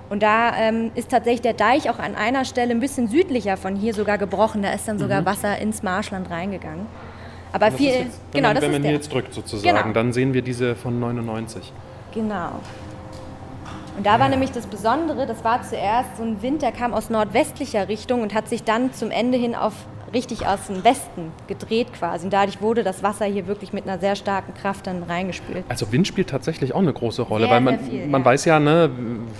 Und 0.09 0.21
da 0.23 0.55
ähm, 0.57 0.91
ist 0.95 1.09
tatsächlich 1.09 1.41
der 1.41 1.53
Deich 1.53 1.89
auch 1.89 1.99
an 1.99 2.15
einer 2.15 2.45
Stelle 2.45 2.71
ein 2.71 2.79
bisschen 2.79 3.07
südlicher 3.07 3.57
von 3.57 3.75
hier 3.75 3.93
sogar 3.93 4.17
gebrochen. 4.17 4.63
Da 4.63 4.71
ist 4.71 4.87
dann 4.87 4.99
sogar 4.99 5.21
mhm. 5.21 5.25
Wasser 5.25 5.57
ins 5.59 5.83
Marschland 5.83 6.29
reingegangen. 6.29 6.85
Aber 7.51 7.71
viel, 7.71 7.89
jetzt, 7.89 8.19
wenn 8.31 8.41
genau, 8.41 8.47
man, 8.49 8.55
das 8.55 8.63
wenn 8.63 8.71
man 8.71 8.81
hier 8.81 8.91
jetzt 8.91 9.13
drückt 9.13 9.33
sozusagen, 9.33 9.77
genau. 9.77 9.93
dann 9.93 10.11
sehen 10.11 10.33
wir 10.33 10.41
diese 10.41 10.75
von 10.75 10.99
99. 10.99 11.71
Genau. 12.13 12.59
Und 13.95 14.05
da 14.05 14.19
war 14.19 14.27
nämlich 14.27 14.51
das 14.51 14.65
Besondere, 14.65 15.27
das 15.27 15.43
war 15.43 15.61
zuerst 15.61 16.17
so 16.17 16.23
ein 16.23 16.41
Wind, 16.41 16.63
der 16.63 16.71
kam 16.71 16.95
aus 16.95 17.11
nordwestlicher 17.11 17.87
Richtung 17.87 18.23
und 18.23 18.33
hat 18.33 18.49
sich 18.49 18.63
dann 18.63 18.91
zum 18.91 19.11
Ende 19.11 19.37
hin 19.37 19.53
auf 19.53 19.73
richtig 20.13 20.45
aus 20.45 20.67
dem 20.67 20.83
Westen 20.83 21.31
gedreht 21.47 21.87
quasi. 21.93 22.25
Und 22.25 22.33
dadurch 22.33 22.61
wurde 22.61 22.83
das 22.83 23.03
Wasser 23.03 23.25
hier 23.25 23.47
wirklich 23.47 23.73
mit 23.73 23.87
einer 23.87 23.99
sehr 23.99 24.15
starken 24.15 24.53
Kraft 24.53 24.87
dann 24.87 25.03
reingespült. 25.03 25.63
Also 25.69 25.91
Wind 25.91 26.07
spielt 26.07 26.29
tatsächlich 26.29 26.73
auch 26.73 26.79
eine 26.79 26.93
große 26.93 27.23
Rolle, 27.23 27.45
sehr, 27.45 27.53
weil 27.53 27.61
man, 27.61 27.79
viel, 27.79 28.07
man 28.07 28.21
ja. 28.21 28.25
weiß 28.25 28.45
ja, 28.45 28.59
ne, 28.59 28.89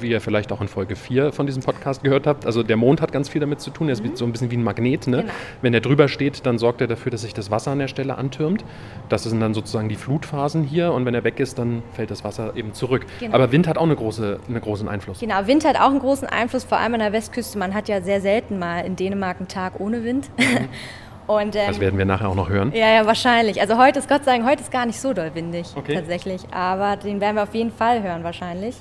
wie 0.01 0.09
ihr 0.09 0.21
vielleicht 0.21 0.51
auch 0.51 0.61
in 0.61 0.67
Folge 0.67 0.95
4 0.95 1.31
von 1.31 1.45
diesem 1.45 1.63
Podcast 1.63 2.03
gehört 2.03 2.27
habt, 2.27 2.45
also 2.45 2.63
der 2.63 2.77
Mond 2.77 3.01
hat 3.01 3.11
ganz 3.11 3.29
viel 3.29 3.41
damit 3.41 3.61
zu 3.61 3.69
tun, 3.69 3.87
er 3.87 3.93
ist 3.93 4.03
mhm. 4.03 4.15
so 4.15 4.25
ein 4.25 4.31
bisschen 4.31 4.51
wie 4.51 4.57
ein 4.57 4.63
Magnet. 4.63 5.07
Ne? 5.07 5.21
Genau. 5.21 5.33
Wenn 5.61 5.73
er 5.73 5.81
drüber 5.81 6.07
steht, 6.07 6.45
dann 6.45 6.57
sorgt 6.57 6.81
er 6.81 6.87
dafür, 6.87 7.11
dass 7.11 7.21
sich 7.21 7.33
das 7.33 7.51
Wasser 7.51 7.71
an 7.71 7.79
der 7.79 7.87
Stelle 7.87 8.17
antürmt. 8.17 8.65
Das 9.09 9.23
sind 9.23 9.39
dann 9.39 9.53
sozusagen 9.53 9.89
die 9.89 9.95
Flutphasen 9.95 10.63
hier 10.63 10.91
und 10.93 11.05
wenn 11.05 11.13
er 11.13 11.23
weg 11.23 11.39
ist, 11.39 11.59
dann 11.59 11.83
fällt 11.93 12.11
das 12.11 12.23
Wasser 12.23 12.55
eben 12.55 12.73
zurück. 12.73 13.05
Genau. 13.19 13.35
Aber 13.35 13.51
Wind 13.51 13.67
hat 13.67 13.77
auch 13.77 13.83
eine 13.83 13.95
große, 13.95 14.39
einen 14.47 14.61
großen 14.61 14.87
Einfluss. 14.87 15.19
Genau, 15.19 15.45
Wind 15.45 15.65
hat 15.65 15.77
auch 15.77 15.89
einen 15.89 15.99
großen 15.99 16.27
Einfluss, 16.27 16.63
vor 16.63 16.79
allem 16.79 16.95
an 16.95 16.99
der 16.99 17.13
Westküste. 17.13 17.57
Man 17.57 17.73
hat 17.73 17.87
ja 17.87 18.01
sehr 18.01 18.21
selten 18.21 18.59
mal 18.59 18.79
in 18.79 18.95
Dänemark 18.95 19.37
einen 19.37 19.47
Tag 19.47 19.79
ohne 19.79 20.03
Wind. 20.03 20.29
Und, 21.27 21.55
ähm, 21.55 21.67
das 21.67 21.79
werden 21.79 21.97
wir 21.97 22.05
nachher 22.05 22.27
auch 22.27 22.35
noch 22.35 22.49
hören. 22.49 22.73
Ja, 22.75 22.89
ja, 22.93 23.05
wahrscheinlich. 23.05 23.61
Also 23.61 23.77
heute 23.77 23.99
ist 23.99 24.09
Gott 24.09 24.25
sei 24.25 24.35
Dank, 24.37 24.49
heute 24.49 24.61
ist 24.61 24.71
gar 24.71 24.85
nicht 24.85 24.99
so 24.99 25.13
doll 25.13 25.31
windig 25.33 25.67
okay. 25.75 25.93
tatsächlich. 25.95 26.41
Aber 26.51 26.97
den 26.97 27.21
werden 27.21 27.37
wir 27.37 27.43
auf 27.43 27.55
jeden 27.55 27.71
Fall 27.71 28.03
hören 28.03 28.25
wahrscheinlich. 28.25 28.75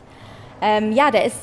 Ähm, 0.61 0.91
ja, 0.91 1.13
der 1.13 1.25
ist 1.25 1.37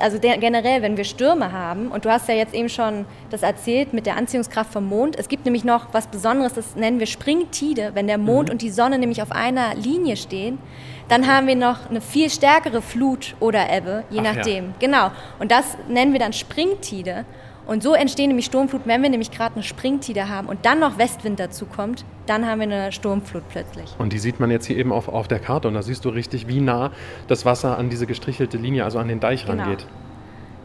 also 0.00 0.18
der, 0.18 0.38
generell, 0.38 0.80
wenn 0.82 0.96
wir 0.96 1.04
Stürme 1.04 1.52
haben, 1.52 1.88
und 1.88 2.04
du 2.04 2.10
hast 2.10 2.28
ja 2.28 2.34
jetzt 2.34 2.54
eben 2.54 2.68
schon 2.68 3.04
das 3.30 3.42
erzählt 3.42 3.92
mit 3.92 4.06
der 4.06 4.16
Anziehungskraft 4.16 4.72
vom 4.72 4.86
Mond, 4.88 5.18
es 5.18 5.28
gibt 5.28 5.44
nämlich 5.44 5.64
noch 5.64 5.88
was 5.92 6.06
Besonderes, 6.06 6.54
das 6.54 6.76
nennen 6.76 6.98
wir 6.98 7.06
Springtide, 7.06 7.90
wenn 7.94 8.06
der 8.06 8.18
Mond 8.18 8.48
Mhm. 8.48 8.52
und 8.52 8.62
die 8.62 8.70
Sonne 8.70 8.98
nämlich 8.98 9.22
auf 9.22 9.32
einer 9.32 9.74
Linie 9.74 10.16
stehen, 10.16 10.58
dann 11.08 11.26
haben 11.26 11.46
wir 11.46 11.56
noch 11.56 11.90
eine 11.90 12.00
viel 12.00 12.30
stärkere 12.30 12.80
Flut 12.80 13.34
oder 13.38 13.70
Ebbe, 13.70 14.04
je 14.08 14.20
Ach 14.20 14.24
ja. 14.24 14.32
nachdem. 14.32 14.74
Genau. 14.78 15.10
Und 15.38 15.50
das 15.50 15.76
nennen 15.88 16.12
wir 16.12 16.20
dann 16.20 16.32
Springtide. 16.32 17.24
Und 17.66 17.82
so 17.82 17.94
entstehen 17.94 18.28
nämlich 18.28 18.46
Sturmfluten, 18.46 18.88
wenn 18.90 19.02
wir 19.02 19.10
nämlich 19.10 19.30
gerade 19.30 19.54
eine 19.54 19.62
Springtide 19.62 20.28
haben 20.28 20.48
und 20.48 20.66
dann 20.66 20.80
noch 20.80 20.98
Westwind 20.98 21.38
dazu 21.38 21.66
kommt, 21.66 22.04
dann 22.26 22.46
haben 22.46 22.58
wir 22.58 22.64
eine 22.66 22.92
Sturmflut 22.92 23.44
plötzlich. 23.48 23.94
Und 23.98 24.12
die 24.12 24.18
sieht 24.18 24.40
man 24.40 24.50
jetzt 24.50 24.66
hier 24.66 24.76
eben 24.76 24.92
auf, 24.92 25.08
auf 25.08 25.28
der 25.28 25.38
Karte 25.38 25.68
und 25.68 25.74
da 25.74 25.82
siehst 25.82 26.04
du 26.04 26.08
richtig, 26.08 26.48
wie 26.48 26.60
nah 26.60 26.90
das 27.28 27.44
Wasser 27.44 27.78
an 27.78 27.88
diese 27.88 28.06
gestrichelte 28.06 28.56
Linie, 28.56 28.84
also 28.84 28.98
an 28.98 29.08
den 29.08 29.20
Deich 29.20 29.46
Genau. 29.46 29.62
rangeht. 29.62 29.86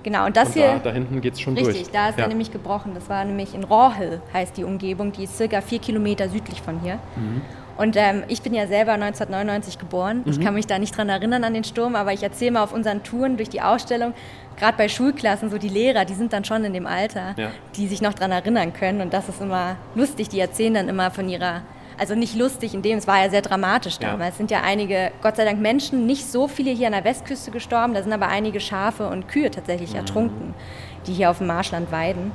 Genau, 0.04 0.26
und 0.26 0.38
das 0.38 0.48
Und 0.50 0.54
hier. 0.54 0.68
da, 0.68 0.80
da 0.90 0.92
hinten 0.92 1.22
geht 1.22 1.34
es 1.34 1.42
schon 1.42 1.56
durch. 1.56 1.68
Richtig, 1.68 1.92
da 1.92 2.10
ist 2.10 2.18
ja. 2.18 2.24
er 2.24 2.30
nämlich 2.30 2.52
gebrochen. 2.52 2.94
Das 2.96 3.10
war 3.10 3.26
nämlich 3.26 3.54
in 3.54 3.64
Rawhill, 3.64 4.22
heißt 4.34 4.56
die 4.58 4.64
Umgebung. 4.64 5.12
Die 5.12 5.26
ist 5.26 5.36
circa 5.38 5.60
vier 5.62 5.80
Kilometer 5.80 6.30
südlich 6.30 6.62
von 6.62 6.80
hier. 6.80 6.96
Mhm. 7.16 7.42
Und 7.78 7.96
ähm, 7.96 8.24
ich 8.28 8.42
bin 8.42 8.54
ja 8.54 8.68
selber 8.68 8.94
1999 8.94 9.78
geboren. 9.78 10.22
Mhm. 10.26 10.32
Ich 10.32 10.40
kann 10.42 10.54
mich 10.54 10.66
da 10.66 10.80
nicht 10.80 10.98
dran 10.98 11.10
erinnern 11.10 11.44
an 11.44 11.54
den 11.54 11.64
Sturm, 11.64 11.96
aber 11.96 12.14
ich 12.14 12.24
erzähle 12.24 12.52
mal 12.52 12.64
auf 12.64 12.74
unseren 12.74 13.04
Touren 13.04 13.38
durch 13.38 13.50
die 13.50 13.62
Ausstellung, 13.62 14.14
gerade 14.58 14.78
bei 14.78 14.90
Schulklassen, 14.90 15.50
so 15.50 15.58
die 15.58 15.70
Lehrer, 15.70 16.06
die 16.06 16.14
sind 16.14 16.34
dann 16.34 16.44
schon 16.44 16.64
in 16.66 16.74
dem 16.74 16.86
Alter, 16.88 17.34
Ja. 17.38 17.50
die 17.76 17.88
sich 17.88 18.02
noch 18.02 18.14
dran 18.14 18.32
erinnern 18.32 18.74
können. 18.74 19.02
Und 19.02 19.14
das 19.14 19.30
ist 19.30 19.42
immer 19.42 19.78
lustig. 19.96 20.30
Die 20.30 20.40
erzählen 20.40 20.74
dann 20.74 20.90
immer 20.90 21.12
von 21.12 21.30
ihrer, 21.30 21.62
also 21.98 22.16
nicht 22.16 22.36
lustig 22.36 22.74
in 22.74 22.82
dem, 22.82 22.98
es 22.98 23.08
war 23.08 23.24
ja 23.24 23.30
sehr 23.30 23.42
dramatisch 23.42 23.98
Ja. 24.02 24.12
damals. 24.12 24.32
Es 24.32 24.38
sind 24.38 24.52
ja 24.52 24.62
einige, 24.62 25.12
Gott 25.22 25.36
sei 25.38 25.46
Dank, 25.46 25.60
Menschen, 25.62 26.06
nicht 26.06 26.26
so 26.30 26.48
viele 26.48 26.72
hier 26.72 26.88
an 26.88 26.94
der 26.94 27.04
Westküste 27.04 27.52
gestorben. 27.52 27.94
Da 27.94 28.04
sind 28.04 28.12
aber 28.14 28.28
einige 28.28 28.60
Schafe 28.60 29.08
und 29.08 29.28
Kühe 29.28 29.50
tatsächlich 29.52 29.92
Mhm. 29.92 29.98
ertrunken, 29.98 30.54
die 31.06 31.14
hier 31.14 31.30
auf 31.30 31.38
dem 31.38 31.48
Marschland 31.48 31.92
weiden. 31.92 32.32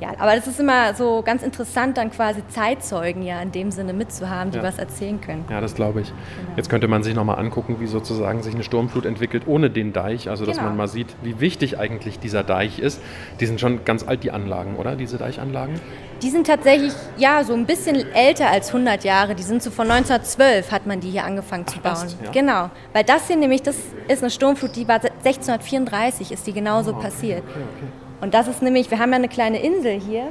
Ja, 0.00 0.10
aber 0.18 0.34
das 0.36 0.46
ist 0.46 0.60
immer 0.60 0.92
so 0.94 1.22
ganz 1.24 1.42
interessant, 1.42 1.96
dann 1.96 2.10
quasi 2.10 2.42
Zeitzeugen 2.48 3.22
ja 3.22 3.40
in 3.40 3.50
dem 3.52 3.70
Sinne 3.70 3.92
mitzuhaben, 3.94 4.50
die 4.50 4.58
Ja. 4.58 4.62
was 4.64 4.78
erzählen 4.78 5.20
können. 5.20 5.44
Ja, 5.48 5.60
das 5.62 5.74
glaube 5.74 6.02
ich. 6.02 6.08
Genau. 6.08 6.56
Jetzt 6.56 6.68
könnte 6.68 6.86
man 6.86 7.02
sich 7.02 7.14
nochmal 7.14 7.38
angucken, 7.38 7.76
wie 7.80 7.86
sozusagen 7.86 8.42
sich 8.42 8.52
eine 8.54 8.62
Sturmflut 8.62 9.06
entwickelt 9.06 9.44
ohne 9.46 9.70
den 9.70 9.92
Deich. 9.94 10.28
Also, 10.28 10.44
dass 10.44 10.56
Genau. 10.58 10.68
man 10.68 10.76
mal 10.76 10.88
sieht, 10.88 11.14
wie 11.22 11.40
wichtig 11.40 11.78
eigentlich 11.78 12.18
dieser 12.18 12.42
Deich 12.44 12.78
ist. 12.78 13.00
Die 13.40 13.46
sind 13.46 13.58
schon 13.60 13.84
ganz 13.86 14.06
alt, 14.06 14.22
die 14.22 14.30
Anlagen, 14.32 14.76
oder? 14.76 14.96
Diese 14.96 15.16
Deichanlagen? 15.16 15.80
Die 16.22 16.30
sind 16.30 16.46
tatsächlich, 16.46 16.92
ja, 17.16 17.42
so 17.44 17.54
ein 17.54 17.64
bisschen 17.66 17.94
älter 18.12 18.48
als 18.50 18.72
100 18.72 19.04
Jahre. 19.04 19.34
Die 19.34 19.42
sind 19.42 19.62
so 19.62 19.70
von 19.70 19.86
1912 19.90 20.72
hat 20.72 20.86
man 20.86 21.00
die 21.00 21.10
hier 21.10 21.24
angefangen 21.24 21.66
zu 21.66 21.76
Ach, 21.78 21.82
bauen. 21.82 21.96
fast, 21.96 22.16
ja. 22.22 22.30
Genau, 22.32 22.70
weil 22.92 23.04
das 23.04 23.26
hier 23.28 23.36
nämlich, 23.36 23.62
das 23.62 23.76
ist 24.08 24.22
eine 24.22 24.30
Sturmflut, 24.30 24.76
die 24.76 24.86
war 24.88 25.00
1634, 25.24 26.32
ist 26.32 26.46
die 26.46 26.52
genauso 26.52 26.92
Ah, 26.94 26.98
passiert. 27.00 27.42
Okay, 27.48 27.60
okay. 27.76 28.05
Und 28.20 28.34
das 28.34 28.48
ist 28.48 28.62
nämlich, 28.62 28.90
wir 28.90 28.98
haben 28.98 29.10
ja 29.10 29.16
eine 29.16 29.28
kleine 29.28 29.60
Insel 29.60 30.00
hier, 30.00 30.28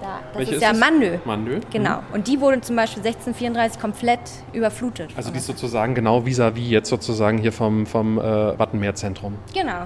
da, 0.00 0.20
das 0.32 0.38
Welche 0.38 0.54
ist 0.56 0.62
ja? 0.62 0.72
Mandö. 0.72 1.18
Mandö. 1.24 1.60
Genau, 1.70 1.98
und 2.14 2.26
die 2.26 2.40
wurde 2.40 2.60
zum 2.62 2.74
Beispiel 2.76 3.02
1634 3.04 3.80
komplett 3.80 4.20
überflutet. 4.52 5.10
Also 5.16 5.30
die 5.30 5.36
ist 5.38 5.46
sozusagen 5.46 5.94
genau 5.94 6.20
vis-à-vis 6.24 6.70
jetzt 6.70 6.88
sozusagen 6.88 7.36
hier 7.38 7.52
vom, 7.52 7.86
vom 7.86 8.18
äh, 8.18 8.58
Wattenmeerzentrum. 8.58 9.34
Genau. 9.54 9.82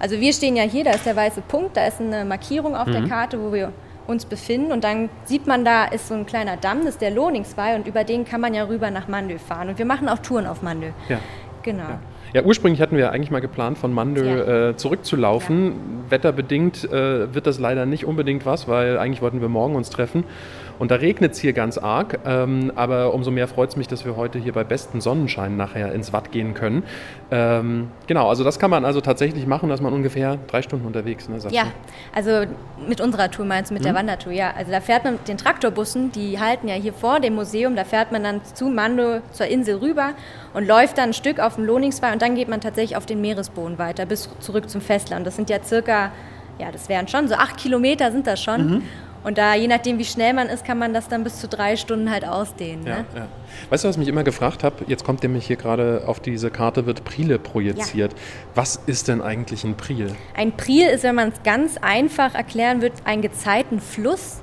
Also 0.00 0.18
wir 0.18 0.32
stehen 0.32 0.56
ja 0.56 0.64
hier, 0.64 0.82
da 0.82 0.90
ist 0.90 1.06
der 1.06 1.14
weiße 1.14 1.42
Punkt, 1.42 1.76
da 1.76 1.86
ist 1.86 2.00
eine 2.00 2.24
Markierung 2.24 2.74
auf 2.74 2.88
Mhm. 2.88 2.92
der 2.92 3.02
Karte, 3.08 3.40
wo 3.40 3.52
wir 3.52 3.72
uns 4.08 4.24
befinden 4.24 4.72
und 4.72 4.82
dann 4.82 5.08
sieht 5.26 5.46
man 5.46 5.64
da 5.64 5.84
ist 5.84 6.08
so 6.08 6.14
ein 6.14 6.26
kleiner 6.26 6.56
Damm, 6.56 6.78
das 6.80 6.94
ist 6.94 7.00
der 7.00 7.12
Lohningsweih 7.12 7.76
und 7.76 7.86
über 7.86 8.02
den 8.02 8.24
kann 8.24 8.40
man 8.40 8.52
ja 8.52 8.64
rüber 8.64 8.90
nach 8.90 9.06
Mandö 9.06 9.38
fahren 9.38 9.68
und 9.68 9.78
wir 9.78 9.86
machen 9.86 10.08
auch 10.08 10.18
Touren 10.18 10.46
auf 10.48 10.60
Mandö. 10.60 10.88
Ja. 11.08 11.20
Genau. 11.62 11.84
Ja, 11.84 12.00
ursprünglich 12.44 12.80
hatten 12.80 12.96
wir 12.96 13.12
eigentlich 13.12 13.30
mal 13.30 13.40
geplant, 13.40 13.76
von 13.76 13.92
Mandö 13.92 14.24
Ja. 14.24 14.68
äh, 14.70 14.76
zurückzulaufen. 14.76 15.74
Wetterbedingt 16.08 16.84
äh, 16.90 17.34
wird 17.34 17.46
das 17.46 17.58
leider 17.58 17.84
nicht 17.84 18.06
unbedingt 18.06 18.46
was, 18.46 18.68
weil 18.68 18.96
eigentlich 18.98 19.20
wollten 19.20 19.42
wir 19.42 19.48
morgen 19.48 19.74
uns 19.74 19.90
treffen. 19.90 20.24
Und 20.78 20.90
da 20.90 20.96
regnet 20.96 21.32
es 21.32 21.38
hier 21.38 21.52
ganz 21.52 21.78
arg. 21.78 22.18
Ähm, 22.24 22.72
aber 22.76 23.14
umso 23.14 23.30
mehr 23.30 23.48
freut 23.48 23.70
es 23.70 23.76
mich, 23.76 23.88
dass 23.88 24.04
wir 24.04 24.16
heute 24.16 24.38
hier 24.38 24.52
bei 24.52 24.64
bestem 24.64 25.00
Sonnenschein 25.00 25.56
nachher 25.56 25.92
ins 25.92 26.12
Watt 26.12 26.32
gehen 26.32 26.54
können. 26.54 26.82
Ähm, 27.30 27.88
genau, 28.06 28.28
also 28.28 28.44
das 28.44 28.58
kann 28.58 28.70
man 28.70 28.84
also 28.84 29.00
tatsächlich 29.00 29.46
machen, 29.46 29.68
dass 29.68 29.80
man 29.80 29.92
ungefähr 29.92 30.38
drei 30.48 30.62
Stunden 30.62 30.86
unterwegs 30.86 31.28
ne, 31.28 31.38
Ja, 31.50 31.64
also 32.14 32.46
mit 32.88 33.00
unserer 33.00 33.30
Tour 33.30 33.44
meinst 33.44 33.70
du, 33.70 33.74
mit 33.74 33.82
Mhm. 33.82 33.86
der 33.86 33.94
Wandertour, 33.94 34.32
ja. 34.32 34.52
Also 34.56 34.70
da 34.70 34.80
fährt 34.80 35.04
man 35.04 35.14
mit 35.14 35.28
den 35.28 35.38
Traktorbussen, 35.38 36.12
die 36.12 36.38
halten 36.40 36.68
ja 36.68 36.74
hier 36.74 36.92
vor 36.92 37.20
dem 37.20 37.34
Museum, 37.34 37.76
da 37.76 37.84
fährt 37.84 38.12
man 38.12 38.22
dann 38.22 38.40
zu 38.54 38.66
Mando 38.66 39.20
zur 39.32 39.46
Insel 39.46 39.76
rüber 39.76 40.10
und 40.54 40.66
läuft 40.66 40.98
dann 40.98 41.10
ein 41.10 41.12
Stück 41.14 41.38
auf 41.40 41.56
dem 41.56 41.64
Lohningsweih 41.64 42.12
und 42.12 42.22
dann 42.22 42.34
geht 42.34 42.48
man 42.48 42.60
tatsächlich 42.60 42.96
auf 42.96 43.06
den 43.06 43.20
Meeresboden 43.20 43.78
weiter 43.78 44.06
bis 44.06 44.28
zurück 44.40 44.68
zum 44.68 44.80
Festland. 44.80 45.26
Das 45.26 45.36
sind 45.36 45.48
ja 45.50 45.58
circa, 45.62 46.12
ja, 46.58 46.70
das 46.72 46.88
wären 46.88 47.08
schon 47.08 47.28
so 47.28 47.34
acht 47.34 47.56
Kilometer 47.56 48.12
sind 48.12 48.26
das 48.26 48.42
schon. 48.42 48.66
Mhm. 48.70 48.82
Und 49.24 49.38
da, 49.38 49.54
je 49.54 49.68
nachdem 49.68 49.98
wie 49.98 50.04
schnell 50.04 50.32
man 50.32 50.48
ist, 50.48 50.64
kann 50.64 50.78
man 50.78 50.92
das 50.92 51.06
dann 51.08 51.22
bis 51.22 51.38
zu 51.40 51.46
drei 51.46 51.76
Stunden 51.76 52.10
halt 52.10 52.24
ausdehnen. 52.26 52.84
Ja, 52.86 52.96
Ne? 52.98 53.04
ja. 53.14 53.26
Weißt 53.70 53.84
du, 53.84 53.88
was 53.88 53.94
ich 53.96 54.00
mich 54.00 54.08
immer 54.08 54.24
gefragt 54.24 54.64
habe? 54.64 54.84
Jetzt 54.88 55.04
kommt 55.04 55.22
nämlich 55.22 55.46
hier 55.46 55.56
gerade 55.56 56.02
auf 56.06 56.18
diese 56.20 56.50
Karte 56.50 56.86
wird 56.86 57.04
Prile 57.04 57.38
projiziert. 57.38 58.12
Was 58.56 58.80
ist 58.86 59.06
denn 59.08 59.20
eigentlich 59.22 59.62
ein 59.64 59.76
Pril? 59.76 60.14
Ein 60.34 60.52
Priel 60.56 60.88
ist, 60.88 61.04
wenn 61.04 61.14
man 61.14 61.28
es 61.28 61.42
ganz 61.44 61.76
einfach 61.80 62.34
erklären 62.34 62.80
wird, 62.82 62.94
ein 63.04 63.22
gezeiten 63.22 63.80
Fluss. 63.80 64.40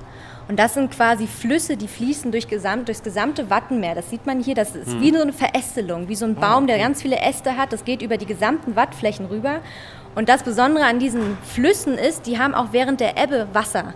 Und 0.47 0.57
das 0.57 0.73
sind 0.73 0.89
quasi 0.91 1.27
Flüsse, 1.27 1.77
die 1.77 1.87
fließen 1.87 2.31
durch 2.31 2.47
gesamt, 2.47 2.87
durchs 2.87 3.03
gesamte 3.03 3.49
Wattenmeer. 3.51 3.93
Das 3.95 4.09
sieht 4.09 4.25
man 4.25 4.39
hier, 4.41 4.55
das 4.55 4.75
ist 4.75 4.93
Hm. 4.93 5.01
wie 5.01 5.11
so 5.13 5.21
eine 5.21 5.33
Verästelung, 5.33 6.07
wie 6.09 6.15
so 6.15 6.25
ein 6.25 6.33
Baum, 6.35 6.65
der 6.65 6.79
ganz 6.79 7.01
viele 7.03 7.17
Äste 7.19 7.55
hat. 7.57 7.71
Das 7.71 7.85
geht 7.85 8.01
über 8.01 8.17
die 8.17 8.25
gesamten 8.25 8.75
Wattflächen 8.75 9.25
rüber. 9.27 9.59
Und 10.15 10.27
das 10.29 10.41
Besondere 10.41 10.85
an 10.85 10.97
diesen 10.99 11.37
Flüssen 11.43 11.95
ist, 11.99 12.25
die 12.25 12.39
haben 12.39 12.55
auch 12.55 12.67
während 12.71 12.99
der 12.99 13.21
Ebbe 13.21 13.47
Wasser. 13.53 13.93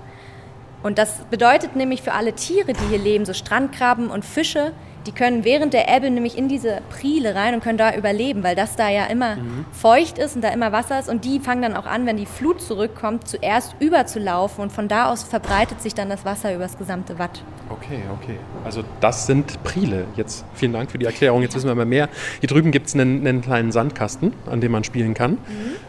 Und 0.83 0.97
das 0.97 1.25
bedeutet 1.31 1.75
nämlich 1.75 2.01
für 2.01 2.11
alle 2.11 2.33
Tiere, 2.33 2.73
die 2.73 2.85
hier 2.89 2.99
leben, 2.99 3.25
so 3.25 3.33
Strandkrabben 3.33 4.09
und 4.09 4.25
Fische, 4.25 4.73
die 5.05 5.11
können 5.11 5.43
während 5.43 5.73
der 5.73 5.93
Ebbe 5.93 6.09
nämlich 6.09 6.37
in 6.37 6.47
diese 6.47 6.81
Priele 6.89 7.35
rein 7.35 7.53
und 7.53 7.63
können 7.63 7.77
da 7.77 7.93
überleben, 7.95 8.43
weil 8.43 8.55
das 8.55 8.75
da 8.75 8.89
ja 8.89 9.05
immer 9.05 9.37
feucht 9.71 10.17
ist 10.17 10.35
und 10.35 10.41
da 10.43 10.49
immer 10.49 10.71
Wasser 10.71 10.99
ist. 10.99 11.09
Und 11.09 11.25
die 11.25 11.39
fangen 11.39 11.61
dann 11.61 11.75
auch 11.75 11.85
an, 11.85 12.05
wenn 12.05 12.17
die 12.17 12.25
Flut 12.25 12.61
zurückkommt, 12.61 13.27
zuerst 13.27 13.75
überzulaufen 13.79 14.63
und 14.63 14.71
von 14.71 14.87
da 14.87 15.11
aus 15.11 15.23
verbreitet 15.23 15.81
sich 15.81 15.93
dann 15.93 16.09
das 16.09 16.23
Wasser 16.25 16.53
über 16.53 16.63
das 16.63 16.77
gesamte 16.77 17.19
Watt. 17.19 17.43
Okay, 17.69 17.99
okay. 18.21 18.37
Also 18.63 18.83
das 19.01 19.25
sind 19.25 19.61
Prile. 19.63 20.05
Jetzt 20.15 20.45
vielen 20.53 20.73
Dank 20.73 20.91
für 20.91 20.97
die 20.97 21.05
Erklärung. 21.05 21.41
Jetzt 21.41 21.55
wissen 21.55 21.67
wir 21.67 21.75
mal 21.75 21.85
mehr. 21.85 22.07
Hier 22.39 22.47
drüben 22.47 22.71
gibt 22.71 22.87
es 22.87 22.93
einen, 22.93 23.25
einen 23.27 23.41
kleinen 23.41 23.71
Sandkasten, 23.71 24.33
an 24.49 24.61
dem 24.61 24.71
man 24.71 24.83
spielen 24.83 25.13
kann. 25.13 25.37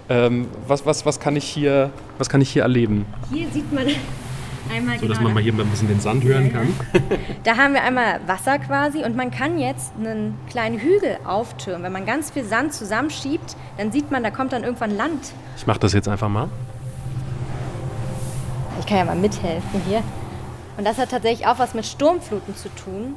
Ähm, 0.08 0.48
was, 0.66 0.86
was, 0.86 1.06
was, 1.06 1.20
kann 1.20 1.36
ich 1.36 1.44
hier, 1.44 1.90
was 2.18 2.28
kann 2.28 2.40
ich 2.40 2.50
hier 2.50 2.62
erleben? 2.62 3.06
Hier 3.32 3.48
sieht 3.50 3.72
man 3.72 3.86
einmal 4.72 4.98
So 4.98 5.08
dass 5.08 5.20
man 5.20 5.34
mal 5.34 5.42
hier 5.42 5.52
ein 5.52 5.68
bisschen 5.68 5.88
den 5.88 6.00
Sand 6.00 6.24
hören 6.24 6.52
kann. 6.52 6.74
Da 7.44 7.56
haben 7.56 7.74
wir 7.74 7.82
einmal 7.82 8.20
Wasser 8.26 8.58
quasi 8.58 9.04
und 9.04 9.16
man 9.16 9.30
kann 9.30 9.58
jetzt 9.58 9.92
einen 9.98 10.38
kleinen 10.48 10.78
Hügel 10.78 11.18
auftürmen. 11.24 11.82
Wenn 11.82 11.92
man 11.92 12.06
ganz 12.06 12.30
viel 12.30 12.44
Sand 12.44 12.72
zusammenschiebt, 12.72 13.56
dann 13.76 13.92
sieht 13.92 14.10
man, 14.10 14.22
da 14.22 14.30
kommt 14.30 14.52
dann 14.52 14.64
irgendwann 14.64 14.96
Land 14.96 15.32
Ich 15.56 15.66
mache 15.66 15.78
das 15.80 15.92
jetzt 15.92 16.08
einfach 16.08 16.28
mal. 16.28 16.48
Ich 18.80 18.86
kann 18.86 18.98
ja 18.98 19.04
mal 19.04 19.16
mithelfen 19.16 19.80
hier. 19.86 20.02
Und 20.76 20.86
das 20.86 20.98
hat 20.98 21.10
tatsächlich 21.10 21.46
auch 21.46 21.58
was 21.58 21.74
mit 21.74 21.86
Sturmfluten 21.86 22.56
zu 22.56 22.68
tun. 22.74 23.14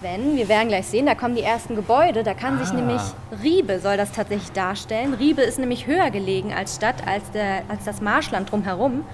Wenn, 0.00 0.36
wir 0.36 0.48
werden 0.48 0.68
gleich 0.68 0.86
sehen, 0.86 1.06
da 1.06 1.14
kommen 1.14 1.34
die 1.34 1.42
ersten 1.42 1.74
Gebäude, 1.74 2.22
da 2.22 2.32
kann 2.32 2.58
sich 2.58 2.72
nämlich 2.72 3.00
Riebe, 3.42 3.80
soll 3.80 3.96
das 3.96 4.12
tatsächlich 4.12 4.52
darstellen. 4.52 5.14
Riebe 5.14 5.42
ist 5.42 5.58
nämlich 5.58 5.88
höher 5.88 6.10
gelegen 6.10 6.52
als 6.52 6.76
Stadt, 6.76 7.06
als, 7.06 7.28
der, 7.32 7.62
als 7.68 7.84
das 7.84 8.00
Marschland 8.00 8.50
drumherum. 8.52 9.04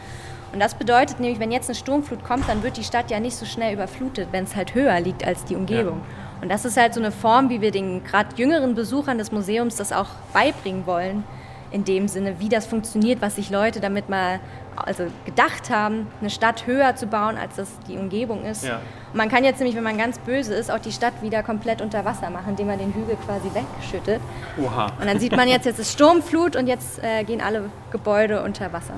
Und 0.55 0.61
das 0.61 0.75
bedeutet 0.75 1.19
nämlich, 1.19 1.41
wenn 1.41 1.51
jetzt 1.51 1.69
eine 1.69 1.75
Sturmflut 1.75 2.23
kommt, 2.23 2.49
dann 2.49 2.63
wird 2.63 2.77
die 2.77 2.85
Stadt 2.85 3.11
ja 3.11 3.19
nicht 3.19 3.35
so 3.35 3.45
schnell 3.45 3.75
überflutet, 3.75 4.29
wenn 4.31 4.45
es 4.45 4.55
halt 4.55 4.73
höher 4.73 5.01
liegt 5.01 5.27
als 5.27 5.45
die 5.45 5.57
Umgebung. 5.57 6.01
Und 6.41 6.49
das 6.49 6.65
ist 6.65 6.77
halt 6.77 6.95
so 6.95 7.01
eine 7.01 7.11
Form, 7.11 7.51
wie 7.51 7.61
wir 7.61 7.73
den 7.73 8.05
gerade 8.05 8.37
jüngeren 8.37 8.77
Besuchern 8.77 9.19
des 9.19 9.33
Museums 9.33 9.75
das 9.75 9.93
auch 9.93 10.11
beibringen 10.33 10.87
wollen, 10.87 11.25
in 11.73 11.85
dem 11.85 12.07
Sinne, 12.07 12.39
wie 12.39 12.49
das 12.49 12.67
funktioniert, 12.67 13.21
was 13.21 13.35
sich 13.35 13.51
Leute 13.51 13.81
damit 13.81 14.09
mal 14.09 14.39
also 14.77 15.07
gedacht 15.25 15.71
haben, 15.71 16.07
eine 16.21 16.31
Stadt 16.31 16.69
höher 16.69 16.95
zu 16.95 17.09
bauen, 17.09 17.37
als 17.37 17.57
das 17.57 17.69
die 17.89 17.97
Umgebung 17.99 18.45
ist. 18.45 18.65
Ja. 18.65 18.81
Und 19.13 19.17
man 19.17 19.29
kann 19.29 19.43
jetzt 19.43 19.59
nämlich, 19.59 19.75
wenn 19.75 19.83
man 19.83 19.99
ganz 19.99 20.21
böse 20.21 20.55
ist, 20.55 20.71
auch 20.71 20.79
die 20.79 20.93
Stadt 20.93 21.15
wieder 21.21 21.43
komplett 21.43 21.83
unter 21.83 22.05
Wasser 22.05 22.31
machen, 22.31 22.51
indem 22.51 22.69
man 22.69 22.79
den 22.79 22.95
Hügel 22.95 23.17
quasi 23.27 23.51
wegschüttet. 23.53 24.21
Oha. 24.63 24.93
Und 25.01 25.07
dann 25.07 25.19
sieht 25.19 25.35
man 25.35 25.49
jetzt, 25.49 25.67
jetzt 25.67 25.81
ist 25.81 25.93
Sturmflut 25.93 26.55
und 26.55 26.69
jetzt 26.69 27.03
äh, 27.03 27.25
gehen 27.25 27.41
alle 27.41 27.71
Gebäude 27.91 28.43
unter 28.45 28.73
Wasser. 28.73 28.95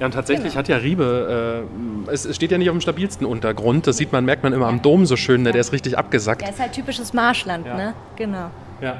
Ja, 0.00 0.06
und 0.06 0.12
tatsächlich 0.12 0.52
Genau. 0.52 0.58
hat 0.60 0.68
ja 0.68 0.76
Riebe, 0.76 1.64
äh, 2.08 2.12
es, 2.12 2.24
es 2.24 2.36
steht 2.36 2.52
ja 2.52 2.58
nicht 2.58 2.70
auf 2.70 2.76
dem 2.76 2.80
stabilsten 2.80 3.26
Untergrund. 3.26 3.86
Das 3.86 3.96
sieht 3.96 4.12
man, 4.12 4.24
merkt 4.24 4.44
man 4.44 4.52
immer 4.52 4.66
am 4.68 4.80
Dom 4.80 5.06
so 5.06 5.16
schön, 5.16 5.42
ne? 5.42 5.50
der 5.52 5.60
ist 5.60 5.72
richtig 5.72 5.98
abgesackt. 5.98 6.42
Ja, 6.42 6.48
ist 6.50 6.60
halt 6.60 6.72
typisches 6.72 7.12
Marschland, 7.12 7.66
Ja. 7.66 7.76
ne? 7.76 7.94
Genau. 8.16 8.50
Ja. 8.80 8.98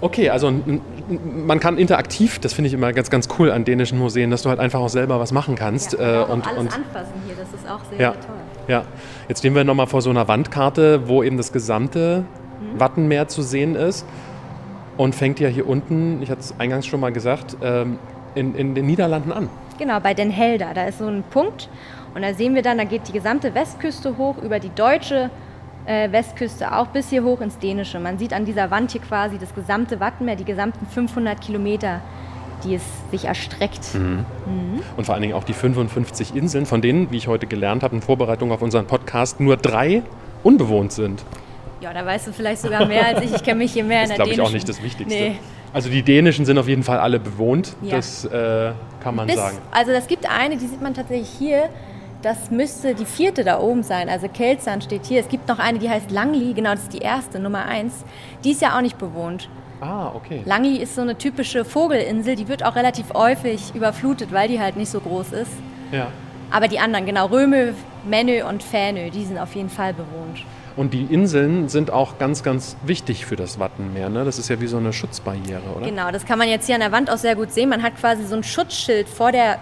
Okay, 0.00 0.28
also 0.28 0.52
man 1.46 1.60
kann 1.60 1.78
interaktiv, 1.78 2.38
das 2.38 2.52
finde 2.52 2.68
ich 2.68 2.74
immer 2.74 2.92
ganz, 2.92 3.08
ganz 3.10 3.28
cool 3.38 3.50
an 3.50 3.64
dänischen 3.64 3.98
Museen, 3.98 4.30
dass 4.30 4.42
du 4.42 4.50
halt 4.50 4.60
einfach 4.60 4.80
auch 4.80 4.88
selber 4.90 5.18
was 5.18 5.32
machen 5.32 5.54
kannst. 5.54 5.94
Ja, 5.94 6.22
äh, 6.22 6.24
und, 6.24 6.46
alles 6.46 6.58
und 6.60 6.66
anfassen 6.74 7.14
hier, 7.26 7.34
das 7.36 7.48
ist 7.58 7.68
auch 7.68 7.80
sehr, 7.90 7.98
ja, 8.00 8.12
sehr 8.12 8.20
toll. 8.20 8.34
ja, 8.68 8.84
jetzt 9.28 9.38
stehen 9.38 9.54
wir 9.54 9.64
nochmal 9.64 9.86
vor 9.86 10.02
so 10.02 10.10
einer 10.10 10.28
Wandkarte, 10.28 11.08
wo 11.08 11.22
eben 11.22 11.36
das 11.36 11.52
gesamte 11.52 12.24
Mhm. 12.60 12.78
Wattenmeer 12.80 13.28
zu 13.28 13.42
sehen 13.42 13.74
ist. 13.74 14.06
und 14.96 15.12
fängt 15.16 15.40
ja 15.40 15.48
hier 15.48 15.66
unten, 15.68 16.22
ich 16.22 16.30
hatte 16.30 16.40
es 16.40 16.54
eingangs 16.60 16.86
schon 16.86 17.00
mal 17.00 17.10
gesagt, 17.10 17.56
ähm, 17.62 17.98
in, 18.36 18.54
in 18.54 18.76
den 18.76 18.86
Niederlanden 18.86 19.32
an. 19.32 19.48
Genau, 19.78 20.00
bei 20.00 20.14
Den 20.14 20.30
Helder. 20.30 20.72
Da 20.74 20.84
ist 20.84 20.98
so 20.98 21.06
ein 21.06 21.24
Punkt 21.30 21.68
und 22.14 22.22
da 22.22 22.34
sehen 22.34 22.54
wir 22.54 22.62
dann, 22.62 22.78
da 22.78 22.84
geht 22.84 23.08
die 23.08 23.12
gesamte 23.12 23.54
Westküste 23.54 24.16
hoch 24.16 24.36
über 24.38 24.60
die 24.60 24.74
deutsche 24.74 25.30
äh, 25.86 26.10
Westküste 26.10 26.74
auch 26.74 26.86
bis 26.88 27.10
hier 27.10 27.24
hoch 27.24 27.40
ins 27.40 27.58
Dänische. 27.58 27.98
Man 27.98 28.18
sieht 28.18 28.32
an 28.32 28.44
dieser 28.44 28.70
Wand 28.70 28.92
hier 28.92 29.00
quasi 29.00 29.38
das 29.38 29.54
gesamte 29.54 30.00
Wattenmeer, 30.00 30.36
die 30.36 30.44
gesamten 30.44 30.86
500 30.86 31.40
Kilometer, 31.40 32.00
die 32.64 32.74
es 32.74 32.82
sich 33.10 33.26
erstreckt. 33.26 33.94
Mhm. 33.94 34.24
Und 34.96 35.04
vor 35.04 35.14
allen 35.14 35.22
Dingen 35.22 35.34
auch 35.34 35.44
die 35.44 35.52
55 35.52 36.34
Inseln, 36.34 36.66
von 36.66 36.80
denen, 36.80 37.10
wie 37.10 37.16
ich 37.16 37.28
heute 37.28 37.46
gelernt 37.46 37.82
habe 37.82 37.96
in 37.96 38.02
Vorbereitung 38.02 38.52
auf 38.52 38.62
unseren 38.62 38.86
Podcast, 38.86 39.40
nur 39.40 39.56
drei 39.56 40.02
unbewohnt 40.42 40.92
sind. 40.92 41.24
Ja, 41.80 41.92
da 41.92 42.06
weißt 42.06 42.28
du 42.28 42.32
vielleicht 42.32 42.62
sogar 42.62 42.86
mehr 42.86 43.06
als 43.06 43.22
ich. 43.22 43.34
Ich 43.34 43.42
kenne 43.42 43.58
mich 43.58 43.72
hier 43.72 43.84
mehr 43.84 44.02
Das 44.02 44.10
in 44.10 44.16
der 44.16 44.24
glaube 44.24 44.32
ich, 44.32 44.40
auch 44.40 44.52
nicht 44.52 44.68
das 44.68 44.82
Wichtigste. 44.82 45.14
Nee. 45.14 45.36
Also 45.74 45.90
die 45.90 46.02
dänischen 46.02 46.46
sind 46.46 46.56
auf 46.56 46.68
jeden 46.68 46.84
Fall 46.84 46.98
alle 46.98 47.18
bewohnt, 47.18 47.76
Ja. 47.82 47.96
das 47.96 48.24
äh, 48.24 48.70
kann 49.02 49.16
man 49.16 49.26
Bis, 49.26 49.36
sagen. 49.36 49.58
also 49.72 49.90
es 49.90 50.06
gibt 50.06 50.24
eine, 50.30 50.56
die 50.56 50.66
sieht 50.66 50.80
man 50.80 50.94
tatsächlich 50.94 51.28
hier. 51.28 51.68
Das 52.22 52.50
müsste 52.50 52.94
die 52.94 53.04
vierte 53.04 53.44
da 53.44 53.58
oben 53.60 53.82
sein. 53.82 54.08
Also 54.08 54.28
Kelzan 54.28 54.80
steht 54.80 55.04
hier. 55.04 55.20
Es 55.20 55.28
gibt 55.28 55.46
noch 55.46 55.58
eine, 55.58 55.78
die 55.78 55.90
heißt 55.90 56.10
Langli. 56.10 56.54
Genau, 56.54 56.70
das 56.70 56.84
ist 56.84 56.94
die 56.94 56.98
erste, 57.00 57.38
Nummer 57.38 57.66
eins. 57.66 58.02
Die 58.44 58.52
ist 58.52 58.62
ja 58.62 58.74
auch 58.76 58.80
nicht 58.80 58.96
bewohnt. 58.96 59.50
Ah, 59.82 60.10
okay. 60.14 60.40
Langli 60.46 60.78
ist 60.78 60.94
so 60.94 61.02
eine 61.02 61.18
typische 61.18 61.66
Vogelinsel. 61.66 62.36
Die 62.36 62.48
wird 62.48 62.64
auch 62.64 62.76
relativ 62.76 63.12
häufig 63.12 63.74
überflutet, 63.74 64.32
weil 64.32 64.48
die 64.48 64.58
halt 64.58 64.76
nicht 64.76 64.90
so 64.90 65.00
groß 65.00 65.32
ist. 65.32 65.52
Ja. 65.92 66.06
Aber 66.50 66.68
die 66.68 66.78
anderen, 66.78 67.04
genau, 67.04 67.26
Römö, 67.26 67.72
Mennö 68.08 68.44
und 68.48 68.62
Fänö, 68.62 69.10
die 69.10 69.24
sind 69.24 69.38
auf 69.38 69.54
jeden 69.54 69.68
Fall 69.68 69.92
bewohnt. 69.92 70.46
Und 70.76 70.92
die 70.92 71.04
Inseln 71.04 71.68
sind 71.68 71.92
auch 71.92 72.18
ganz, 72.18 72.42
ganz 72.42 72.76
wichtig 72.84 73.26
für 73.26 73.36
das 73.36 73.60
Wattenmeer. 73.60 74.08
Ne? 74.08 74.24
Das 74.24 74.38
ist 74.38 74.48
ja 74.48 74.60
wie 74.60 74.66
so 74.66 74.76
eine 74.76 74.92
Schutzbarriere, 74.92 75.62
oder? 75.76 75.86
Genau, 75.86 76.10
das 76.10 76.24
kann 76.24 76.38
man 76.38 76.48
jetzt 76.48 76.66
hier 76.66 76.74
an 76.74 76.80
der 76.80 76.90
Wand 76.90 77.10
auch 77.10 77.18
sehr 77.18 77.36
gut 77.36 77.52
sehen. 77.52 77.68
Man 77.68 77.82
hat 77.82 77.96
quasi 77.96 78.24
so 78.24 78.34
ein 78.34 78.42
Schutzschild 78.42 79.08
vor, 79.08 79.30
der, 79.30 79.58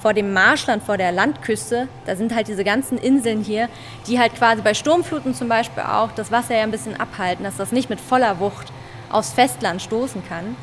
vor 0.00 0.14
dem 0.14 0.32
Marschland, 0.32 0.84
vor 0.84 0.98
der 0.98 1.10
Landküste. 1.10 1.88
Da 2.06 2.14
sind 2.14 2.32
halt 2.32 2.46
diese 2.46 2.62
ganzen 2.62 2.96
Inseln 2.96 3.42
hier, 3.42 3.68
die 4.06 4.20
halt 4.20 4.36
quasi 4.36 4.62
bei 4.62 4.74
Sturmfluten 4.74 5.34
zum 5.34 5.48
Beispiel 5.48 5.82
auch 5.82 6.12
das 6.12 6.30
Wasser 6.30 6.54
ja 6.54 6.62
ein 6.62 6.70
bisschen 6.70 6.98
abhalten, 6.98 7.44
dass 7.44 7.56
das 7.56 7.72
nicht 7.72 7.90
mit 7.90 8.00
voller 8.00 8.38
Wucht 8.38 8.72
aufs 9.10 9.32
Festland 9.32 9.82
stoßen 9.82 10.22
kann. 10.28 10.54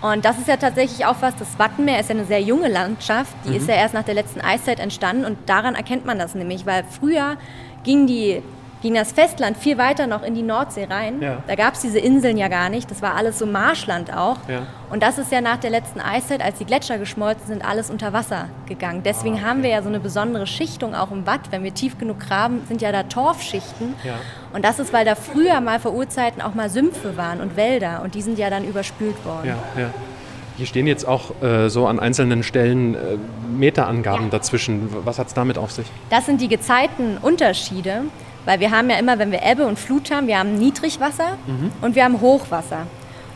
Und 0.00 0.24
das 0.24 0.38
ist 0.38 0.48
ja 0.48 0.58
tatsächlich 0.58 1.06
auch 1.06 1.16
was, 1.20 1.34
das 1.36 1.58
Wattenmeer 1.58 1.98
ist 1.98 2.10
ja 2.10 2.14
eine 2.14 2.26
sehr 2.26 2.42
junge 2.42 2.68
Landschaft, 2.68 3.32
die 3.46 3.56
ist 3.56 3.66
ja 3.68 3.74
erst 3.74 3.94
nach 3.94 4.02
der 4.02 4.12
letzten 4.12 4.42
Eiszeit 4.42 4.78
entstanden 4.78 5.24
und 5.24 5.38
daran 5.46 5.74
erkennt 5.74 6.04
man 6.04 6.18
das 6.18 6.34
nämlich, 6.34 6.66
weil 6.66 6.84
früher 6.84 7.38
ging, 7.84 8.06
die, 8.06 8.42
ging 8.84 8.92
das 8.94 9.12
Festland 9.12 9.56
viel 9.56 9.78
weiter 9.78 10.06
noch 10.06 10.22
in 10.22 10.34
die 10.34 10.42
Nordsee 10.42 10.84
rein. 10.84 11.22
Ja. 11.22 11.38
Da 11.46 11.54
gab 11.54 11.72
es 11.72 11.80
diese 11.80 11.98
Inseln 11.98 12.36
ja 12.36 12.48
gar 12.48 12.68
nicht, 12.68 12.90
das 12.90 13.00
war 13.00 13.14
alles 13.14 13.38
so 13.38 13.46
Marschland 13.46 14.14
auch. 14.14 14.36
Ja. 14.46 14.66
Und 14.90 15.02
das 15.02 15.16
ist 15.16 15.32
ja 15.32 15.40
nach 15.40 15.56
der 15.56 15.70
letzten 15.70 16.00
Eiszeit, 16.00 16.42
als 16.42 16.58
die 16.58 16.66
Gletscher 16.66 16.98
geschmolzen 16.98 17.46
sind, 17.46 17.64
alles 17.64 17.88
unter 17.88 18.12
Wasser 18.12 18.48
gegangen. 18.66 19.00
Deswegen 19.02 19.38
Ah, 19.42 19.48
haben 19.48 19.62
wir 19.62 19.70
ja 19.70 19.80
so 19.80 19.88
eine 19.88 20.00
besondere 20.00 20.46
Schichtung 20.46 20.94
auch 20.94 21.10
im 21.12 21.26
Watt. 21.26 21.40
Wenn 21.50 21.64
wir 21.64 21.72
tief 21.72 21.96
genug 21.96 22.20
graben, 22.20 22.60
sind 22.68 22.82
ja 22.82 22.92
da 22.92 23.04
Torfschichten. 23.04 23.94
Ja. 24.04 24.16
Und 24.52 24.66
das 24.66 24.78
ist, 24.78 24.92
weil 24.92 25.06
da 25.06 25.14
früher 25.14 25.62
mal 25.62 25.80
vor 25.80 25.94
Urzeiten 25.94 26.42
auch 26.42 26.54
mal 26.54 26.68
Sümpfe 26.68 27.16
waren 27.16 27.40
und 27.40 27.56
Wälder. 27.56 28.02
Und 28.04 28.14
die 28.14 28.20
sind 28.20 28.38
ja 28.38 28.50
dann 28.50 28.64
überspült 28.64 29.16
worden. 29.24 29.54
Hier 30.56 30.66
stehen 30.66 30.86
jetzt 30.86 31.08
auch 31.08 31.42
äh, 31.42 31.68
so 31.68 31.88
an 31.88 31.98
einzelnen 31.98 32.42
Stellen 32.44 32.94
äh, 32.94 32.98
Meterangaben 33.50 34.26
Ja. 34.26 34.30
dazwischen. 34.30 34.88
Was 35.04 35.18
hat 35.18 35.26
es 35.28 35.34
damit 35.34 35.58
auf 35.58 35.72
sich? 35.72 35.86
Das 36.10 36.26
sind 36.26 36.40
die 36.40 36.46
Gezeitenunterschiede, 36.48 38.02
weil 38.44 38.60
wir 38.60 38.70
haben 38.70 38.90
ja 38.90 38.98
immer, 38.98 39.18
wenn 39.18 39.32
wir 39.32 39.42
Ebbe 39.42 39.66
und 39.66 39.78
Flut 39.78 40.10
haben, 40.10 40.26
wir 40.26 40.38
haben 40.38 40.54
Niedrigwasser 40.58 41.38
und 41.80 41.94
wir 41.94 42.04
haben 42.04 42.20
Hochwasser. 42.20 42.86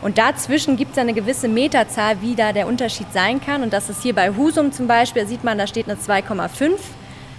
Und 0.01 0.17
dazwischen 0.17 0.77
gibt 0.77 0.91
es 0.91 0.97
ja 0.97 1.03
eine 1.03 1.13
gewisse 1.13 1.47
Meterzahl, 1.49 2.21
wie 2.21 2.35
da 2.35 2.53
der 2.53 2.67
Unterschied 2.67 3.11
sein 3.13 3.41
kann. 3.41 3.63
Und 3.63 3.73
das 3.73 3.89
ist 3.89 4.01
hier 4.01 4.15
bei 4.15 4.29
Husum 4.29 4.71
zum 4.71 4.87
Beispiel, 4.87 5.23
da 5.23 5.27
sieht 5.27 5.43
man, 5.43 5.57
da 5.57 5.67
steht 5.67 5.89
eine 5.89 5.99
2,5. 5.99 6.71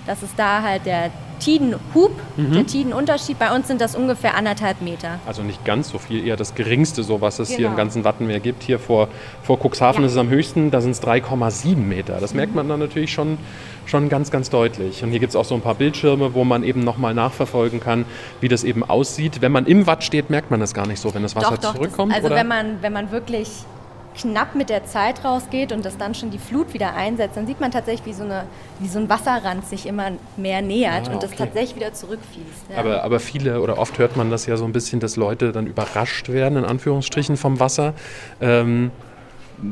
Das 0.06 0.22
ist 0.22 0.34
da 0.36 0.62
halt 0.62 0.84
der 0.84 1.10
Tidenhub, 1.40 2.12
der 2.37 2.66
Tidenunterschied. 2.66 3.38
Bei 3.38 3.54
uns 3.54 3.66
sind 3.66 3.80
das 3.80 3.97
ungefähr 3.97 4.37
anderthalb 4.37 4.80
Meter. 4.82 5.18
Also 5.26 5.42
nicht 5.42 5.64
ganz 5.64 5.88
so 5.90 5.99
viel, 5.99 6.25
eher 6.26 6.37
das 6.37 6.54
geringste, 6.54 7.02
so 7.02 7.20
was 7.20 7.38
es 7.40 7.48
hier 7.48 7.59
Genau. 7.59 7.70
im 7.70 7.76
ganzen 7.76 8.05
Wattenmeer 8.05 8.38
gibt. 8.40 8.62
Hier 8.62 8.79
vor, 8.79 9.09
vor 9.42 9.59
Cuxhaven 9.59 10.03
Ja. 10.03 10.07
ist 10.07 10.12
es 10.12 10.18
am 10.18 10.29
höchsten, 10.29 10.70
da 10.70 10.81
sind 10.81 10.92
es 10.92 11.03
3,7 11.03 11.88
Meter. 11.88 12.18
Das 12.20 12.35
merkt 12.35 12.55
man 12.55 12.68
dann 12.68 12.79
natürlich 12.79 13.12
schon, 13.12 13.38
schon 13.87 14.09
ganz, 14.09 14.31
ganz 14.31 14.50
deutlich. 14.50 15.03
Und 15.03 15.11
hier 15.11 15.18
gibt 15.18 15.31
es 15.31 15.37
auch 15.37 15.44
so 15.44 15.55
ein 15.57 15.61
paar 15.62 15.74
Bildschirme, 15.74 16.35
wo 16.35 16.44
man 16.44 16.62
eben 16.62 16.81
nochmal 16.85 17.14
nachverfolgen 17.14 17.81
kann, 17.81 18.05
wie 18.40 18.48
das 18.48 18.62
eben 18.62 18.85
aussieht. 18.85 19.40
Wenn 19.40 19.50
man 19.53 19.66
im 19.66 19.87
Watt 19.87 20.05
steht, 20.05 20.31
merkt 20.31 20.50
man 20.50 20.61
das 20.61 20.74
gar 20.74 20.87
nicht 20.87 21.00
so, 21.00 21.12
wenn 21.14 21.22
das 21.22 21.35
Wasser 21.35 21.50
Doch, 21.50 21.59
doch. 21.59 21.74
zurückkommt. 21.74 22.12
Das, 22.12 22.18
also 22.18 22.29
oder? 22.29 22.37
wenn 22.37 22.48
man, 22.48 22.79
wenn 22.83 22.92
man 22.92 23.11
wirklich 23.11 23.48
knapp 24.16 24.55
mit 24.55 24.70
der 24.70 24.85
Zeit 24.85 25.25
rausgeht 25.25 25.73
und 25.73 25.85
das 25.85 25.96
dann 25.96 26.14
schon 26.14 26.31
die 26.31 26.38
Flut 26.38 26.75
wieder 26.75 26.94
einsetzt, 26.94 27.37
dann 27.37 27.46
sieht 27.46 27.61
man 27.61 27.70
tatsächlich, 27.70 28.07
wie 28.07 28.12
so, 28.12 28.25
eine, 28.25 28.44
wie 28.79 28.88
so 28.88 28.99
ein 28.99 29.09
Wasserrand 29.09 29.66
sich 29.66 29.87
immer 29.87 30.11
mehr 30.37 30.62
nähert 30.62 31.09
Ah, 31.09 31.12
und 31.12 31.23
das 31.23 31.31
okay. 31.33 31.44
tatsächlich 31.44 31.77
wieder 31.77 31.92
zurückfließt. 31.92 32.70
Ja. 32.70 32.79
Aber, 32.79 33.05
aber 33.05 33.20
viele 33.20 33.61
oder 33.61 33.79
oft 33.79 33.99
hört 33.99 34.16
man 34.16 34.31
das 34.31 34.46
ja 34.46 34.57
so 34.57 34.64
ein 34.64 34.73
bisschen, 34.73 35.01
dass 35.01 35.16
Leute 35.16 35.53
dann 35.53 35.66
überrascht 35.66 36.29
werden, 36.29 36.59
in 36.59 36.64
Anführungsstrichen, 36.64 37.37
vom 37.37 37.61
Wasser. 37.61 37.94
Ähm, 38.40 38.90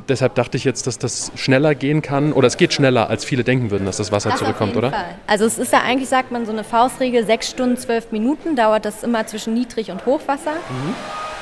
deshalb 0.09 0.35
dachte 0.35 0.57
ich 0.57 0.65
jetzt, 0.65 0.87
dass 0.87 0.99
das 0.99 1.33
schneller 1.35 1.75
gehen 1.75 2.03
kann 2.03 2.33
oder 2.33 2.47
es 2.47 2.57
geht 2.57 2.73
schneller, 2.73 3.11
als 3.11 3.25
viele 3.25 3.43
denken 3.43 3.71
würden, 3.71 3.87
dass 3.87 3.97
das 3.97 4.13
Wasser 4.13 4.31
Das 4.31 4.39
zurückkommt, 4.39 4.77
oder? 4.77 4.91
Fall. 4.91 5.17
Also 5.27 5.47
es 5.47 5.59
ist 5.59 5.73
ja 5.73 5.81
eigentlich, 5.83 6.09
sagt 6.09 6.31
man, 6.31 6.47
so 6.47 6.53
eine 6.53 6.63
Faustregel, 6.65 7.25
sechs 7.27 7.51
Stunden, 7.51 7.77
zwölf 7.77 8.13
Minuten 8.13 8.55
dauert 8.55 8.85
das 8.85 9.03
immer 9.03 9.27
zwischen 9.27 9.55
Niedrig- 9.55 9.91
und 9.91 10.07
Hochwasser. 10.07 10.53
Mhm. 10.53 10.95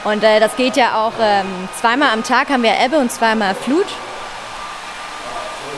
Und 0.04 0.22
äh, 0.22 0.40
das 0.40 0.56
geht 0.56 0.76
ja 0.76 1.04
auch 1.04 1.12
ähm, 1.20 1.68
zweimal 1.80 2.10
am 2.12 2.22
Tag 2.22 2.48
haben 2.48 2.62
wir 2.62 2.72
Ebbe 2.84 2.98
und 2.98 3.10
zweimal 3.10 3.54
Flut. 3.54 3.86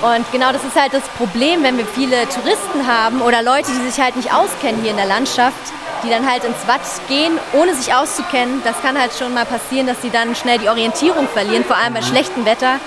Und 0.00 0.30
genau 0.30 0.52
das 0.52 0.62
ist 0.62 0.80
halt 0.80 0.94
das 0.94 1.02
Problem, 1.16 1.64
wenn 1.64 1.76
wir 1.76 1.86
viele 1.86 2.28
Touristen 2.28 2.86
haben 2.86 3.20
oder 3.20 3.42
Leute, 3.42 3.70
die 3.72 3.90
sich 3.90 4.00
halt 4.00 4.14
nicht 4.14 4.32
auskennen 4.32 4.80
hier 4.80 4.92
in 4.92 4.96
der 4.96 5.06
Landschaft, 5.06 5.58
die 6.04 6.10
dann 6.10 6.30
halt 6.30 6.44
ins 6.44 6.68
Watt 6.68 6.82
gehen, 7.08 7.32
ohne 7.52 7.74
sich 7.74 7.92
auszukennen. 7.92 8.62
Das 8.64 8.80
kann 8.80 8.98
halt 8.98 9.12
schon 9.18 9.34
mal 9.34 9.44
passieren, 9.44 9.88
dass 9.88 10.00
sie 10.00 10.10
dann 10.10 10.36
schnell 10.36 10.58
die 10.58 10.68
Orientierung 10.68 11.26
verlieren, 11.26 11.64
vor 11.64 11.76
allem 11.76 11.94
bei 11.94 12.02
schlechtem 12.02 12.44
Wetter. 12.44 12.78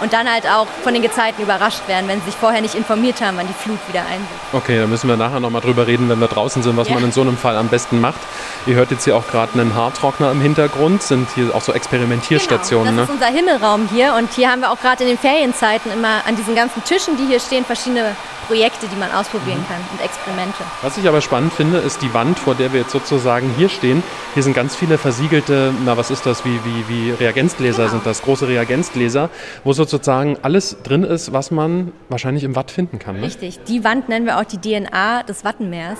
Und 0.00 0.12
dann 0.12 0.30
halt 0.30 0.44
auch 0.46 0.66
von 0.82 0.92
den 0.92 1.02
Gezeiten 1.02 1.42
überrascht 1.42 1.86
werden, 1.86 2.08
wenn 2.08 2.18
sie 2.20 2.26
sich 2.26 2.34
vorher 2.34 2.60
nicht 2.60 2.74
informiert 2.74 3.20
haben, 3.20 3.36
wann 3.36 3.46
die 3.46 3.54
Flut 3.54 3.78
wieder 3.88 4.00
einsetzt. 4.00 4.52
Okay, 4.52 4.78
da 4.78 4.86
müssen 4.86 5.08
wir 5.08 5.16
nachher 5.16 5.40
nochmal 5.40 5.60
drüber 5.62 5.86
reden, 5.86 6.08
wenn 6.08 6.18
wir 6.20 6.28
draußen 6.28 6.62
sind, 6.62 6.76
was 6.76 6.88
Ja. 6.88 6.94
man 6.94 7.04
in 7.04 7.12
so 7.12 7.20
einem 7.20 7.36
Fall 7.36 7.56
am 7.56 7.68
besten 7.68 8.00
macht. 8.00 8.20
Ihr 8.66 8.74
hört 8.74 8.90
jetzt 8.90 9.04
hier 9.04 9.16
auch 9.16 9.26
gerade 9.28 9.52
einen 9.58 9.74
Haartrockner 9.74 10.30
im 10.32 10.40
Hintergrund, 10.40 11.02
sind 11.02 11.28
hier 11.34 11.54
auch 11.54 11.62
so 11.62 11.72
Experimentierstationen. 11.72 12.94
Genau, 12.96 13.02
das 13.02 13.08
ne? 13.08 13.14
ist 13.16 13.22
unser 13.22 13.38
Himmelraum 13.38 13.88
hier 13.92 14.14
und 14.18 14.32
hier 14.32 14.50
haben 14.50 14.60
wir 14.60 14.70
auch 14.70 14.80
gerade 14.80 15.04
in 15.04 15.10
den 15.10 15.18
Ferienzeiten 15.18 15.92
immer 15.92 16.22
an 16.26 16.36
diesen 16.36 16.54
ganzen 16.54 16.82
Tischen, 16.84 17.16
die 17.16 17.26
hier 17.26 17.40
stehen, 17.40 17.64
verschiedene 17.64 18.14
Projekte, 18.46 18.86
die 18.88 18.96
man 18.96 19.10
ausprobieren 19.10 19.58
Mhm. 19.60 19.68
kann 19.68 19.76
und 19.92 20.04
Experimente. 20.04 20.58
Was 20.82 20.98
ich 20.98 21.08
aber 21.08 21.22
spannend 21.22 21.54
finde, 21.54 21.78
ist 21.78 22.02
die 22.02 22.12
Wand, 22.12 22.38
vor 22.38 22.54
der 22.54 22.74
wir 22.74 22.80
jetzt 22.80 22.90
sozusagen 22.92 23.54
hier 23.56 23.70
stehen. 23.70 24.02
Hier 24.34 24.42
sind 24.42 24.52
ganz 24.52 24.76
viele 24.76 24.98
versiegelte, 24.98 25.72
na 25.84 25.96
was 25.96 26.10
ist 26.10 26.26
das, 26.26 26.44
wie, 26.44 26.60
wie, 26.64 26.84
wie 26.88 27.10
Reagenzgläser 27.12 27.84
Genau. 27.84 27.90
sind 27.92 28.06
das, 28.06 28.20
große 28.20 28.46
Reagenzgläser, 28.46 29.30
wo 29.64 29.72
sozusagen 29.90 30.36
alles 30.42 30.76
drin 30.82 31.02
ist, 31.04 31.32
was 31.32 31.50
man 31.50 31.92
wahrscheinlich 32.08 32.44
im 32.44 32.56
Watt 32.56 32.70
finden 32.70 32.98
kann. 32.98 33.16
Ne? 33.16 33.22
Richtig, 33.26 33.60
die 33.64 33.84
Wand 33.84 34.08
nennen 34.08 34.26
wir 34.26 34.38
auch 34.38 34.44
die 34.44 34.58
DNA 34.58 35.22
des 35.24 35.44
Wattenmeers. 35.44 35.98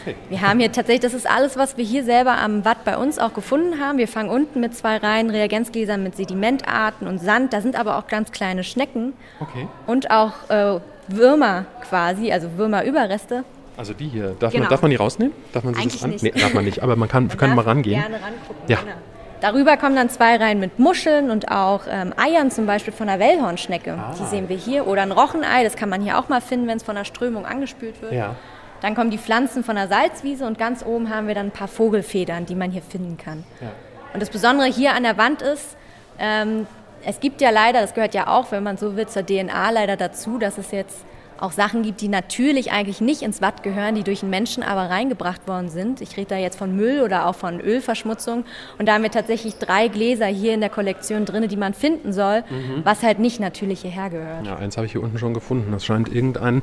okay. 0.00 0.14
Wir 0.28 0.40
haben 0.40 0.58
hier 0.60 0.72
tatsächlich, 0.72 1.02
das 1.02 1.14
ist 1.14 1.28
alles, 1.30 1.56
was 1.56 1.76
wir 1.76 1.84
hier 1.84 2.04
selber 2.04 2.38
am 2.38 2.64
Watt 2.64 2.84
bei 2.84 2.96
uns 2.96 3.18
auch 3.18 3.34
gefunden 3.34 3.80
haben. 3.80 3.98
Wir 3.98 4.08
fangen 4.08 4.30
unten 4.30 4.60
mit 4.60 4.74
zwei 4.76 4.96
Reihen 4.96 5.30
Reagenzgläsern 5.30 6.02
mit 6.02 6.16
Sedimentarten 6.16 7.06
und 7.08 7.18
Sand. 7.20 7.52
Da 7.52 7.60
sind 7.60 7.78
aber 7.78 7.98
auch 7.98 8.06
ganz 8.06 8.32
kleine 8.32 8.64
Schnecken 8.64 9.12
Okay. 9.40 9.66
und 9.86 10.10
auch 10.10 10.32
äh, 10.48 10.80
Würmer 11.08 11.66
quasi, 11.88 12.32
also 12.32 12.48
Würmerüberreste. 12.56 13.44
Also 13.76 13.92
die 13.92 14.08
hier, 14.08 14.36
darf, 14.38 14.52
man, 14.52 14.60
Genau. 14.62 14.70
darf 14.70 14.82
man 14.82 14.90
die 14.92 14.96
rausnehmen? 14.96 15.34
Darf 15.52 15.64
man 15.64 15.74
sich 15.74 15.82
Eigentlich 15.82 15.94
das 15.94 16.02
ran? 16.04 16.10
nicht. 16.10 16.22
Nee, 16.22 16.30
darf 16.40 16.54
man 16.54 16.64
nicht, 16.64 16.82
aber 16.82 16.94
man 16.96 17.08
kann, 17.08 17.28
wir 17.30 17.36
können 17.36 17.56
mal 17.56 17.62
rangehen. 17.64 18.00
Gerne 18.00 18.14
rangucken. 18.22 18.62
Ja. 18.68 18.78
Genau. 18.80 18.92
Darüber 19.40 19.76
kommen 19.76 19.96
dann 19.96 20.08
zwei 20.08 20.36
Reihen 20.36 20.60
mit 20.60 20.78
Muscheln 20.78 21.30
und 21.30 21.50
auch 21.50 21.82
ähm, 21.88 22.14
Eiern, 22.16 22.50
zum 22.50 22.66
Beispiel 22.66 22.92
von 22.92 23.08
einer 23.08 23.20
Wellhornschnecke. 23.20 23.92
Ah. 23.92 24.14
Die 24.18 24.24
sehen 24.24 24.48
wir 24.48 24.56
hier. 24.56 24.86
Oder 24.86 25.02
ein 25.02 25.12
Rochenei, 25.12 25.64
das 25.64 25.76
kann 25.76 25.88
man 25.88 26.00
hier 26.02 26.18
auch 26.18 26.28
mal 26.28 26.40
finden, 26.40 26.66
wenn 26.66 26.78
es 26.78 26.82
von 26.82 26.96
der 26.96 27.04
Strömung 27.04 27.44
angespült 27.44 28.00
wird. 28.00 28.12
Ja. 28.12 28.36
Dann 28.80 28.94
kommen 28.94 29.10
die 29.10 29.18
Pflanzen 29.18 29.64
von 29.64 29.76
der 29.76 29.88
Salzwiese 29.88 30.46
und 30.46 30.58
ganz 30.58 30.84
oben 30.84 31.08
haben 31.08 31.26
wir 31.26 31.34
dann 31.34 31.46
ein 31.46 31.52
paar 31.52 31.68
Vogelfedern, 31.68 32.46
die 32.46 32.54
man 32.54 32.70
hier 32.70 32.82
finden 32.82 33.16
kann. 33.16 33.44
Ja. 33.60 33.68
Und 34.12 34.20
das 34.20 34.30
Besondere 34.30 34.68
hier 34.68 34.94
an 34.94 35.02
der 35.02 35.16
Wand 35.16 35.42
ist, 35.42 35.76
ähm, 36.18 36.66
es 37.06 37.20
gibt 37.20 37.40
ja 37.40 37.50
leider, 37.50 37.80
das 37.80 37.94
gehört 37.94 38.14
ja 38.14 38.28
auch, 38.28 38.50
wenn 38.52 38.62
man 38.62 38.76
so 38.76 38.96
will, 38.96 39.06
zur 39.06 39.24
DNA 39.24 39.70
leider 39.70 39.96
dazu, 39.96 40.38
dass 40.38 40.58
es 40.58 40.70
jetzt 40.70 41.04
auch 41.40 41.52
Sachen 41.52 41.82
gibt, 41.82 42.00
die 42.00 42.08
natürlich 42.08 42.72
eigentlich 42.72 43.00
nicht 43.00 43.22
ins 43.22 43.42
Watt 43.42 43.62
gehören, 43.62 43.94
die 43.94 44.02
durch 44.02 44.20
den 44.20 44.30
Menschen 44.30 44.62
aber 44.62 44.90
reingebracht 44.90 45.46
worden 45.48 45.68
sind. 45.68 46.00
Ich 46.00 46.16
rede 46.16 46.28
da 46.30 46.36
jetzt 46.36 46.56
von 46.56 46.74
Müll 46.74 47.02
oder 47.02 47.26
auch 47.26 47.34
von 47.34 47.60
Ölverschmutzung. 47.60 48.44
Und 48.78 48.86
da 48.86 48.94
haben 48.94 49.02
wir 49.02 49.10
tatsächlich 49.10 49.56
drei 49.56 49.88
Gläser 49.88 50.26
hier 50.26 50.54
in 50.54 50.60
der 50.60 50.70
Kollektion 50.70 51.24
drin, 51.24 51.46
die 51.48 51.56
man 51.56 51.74
finden 51.74 52.12
soll, 52.12 52.44
was 52.84 53.02
halt 53.02 53.18
nicht 53.18 53.40
natürlich 53.40 53.80
hierher 53.80 54.10
gehört. 54.10 54.46
Ja, 54.46 54.56
eins 54.56 54.76
habe 54.76 54.86
ich 54.86 54.92
hier 54.92 55.02
unten 55.02 55.18
schon 55.18 55.34
gefunden. 55.34 55.72
Das 55.72 55.84
scheint 55.84 56.08
irgendein 56.12 56.62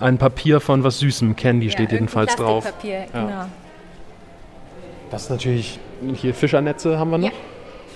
ein 0.00 0.18
Papier 0.18 0.60
von 0.60 0.84
was 0.84 0.98
Süßem. 0.98 1.36
Candy 1.36 1.70
steht 1.70 1.90
Ja, 1.90 1.94
jedenfalls 1.96 2.32
irgendein 2.32 2.46
drauf. 2.46 2.64
Plastikpapier, 2.64 3.06
Ja. 3.14 3.26
Genau. 3.26 3.44
Das 5.10 5.22
ist 5.22 5.30
natürlich, 5.30 5.78
hier 6.14 6.34
Fischernetze 6.34 6.98
haben 6.98 7.10
wir 7.10 7.18
noch. 7.18 7.28
Ja. 7.28 7.32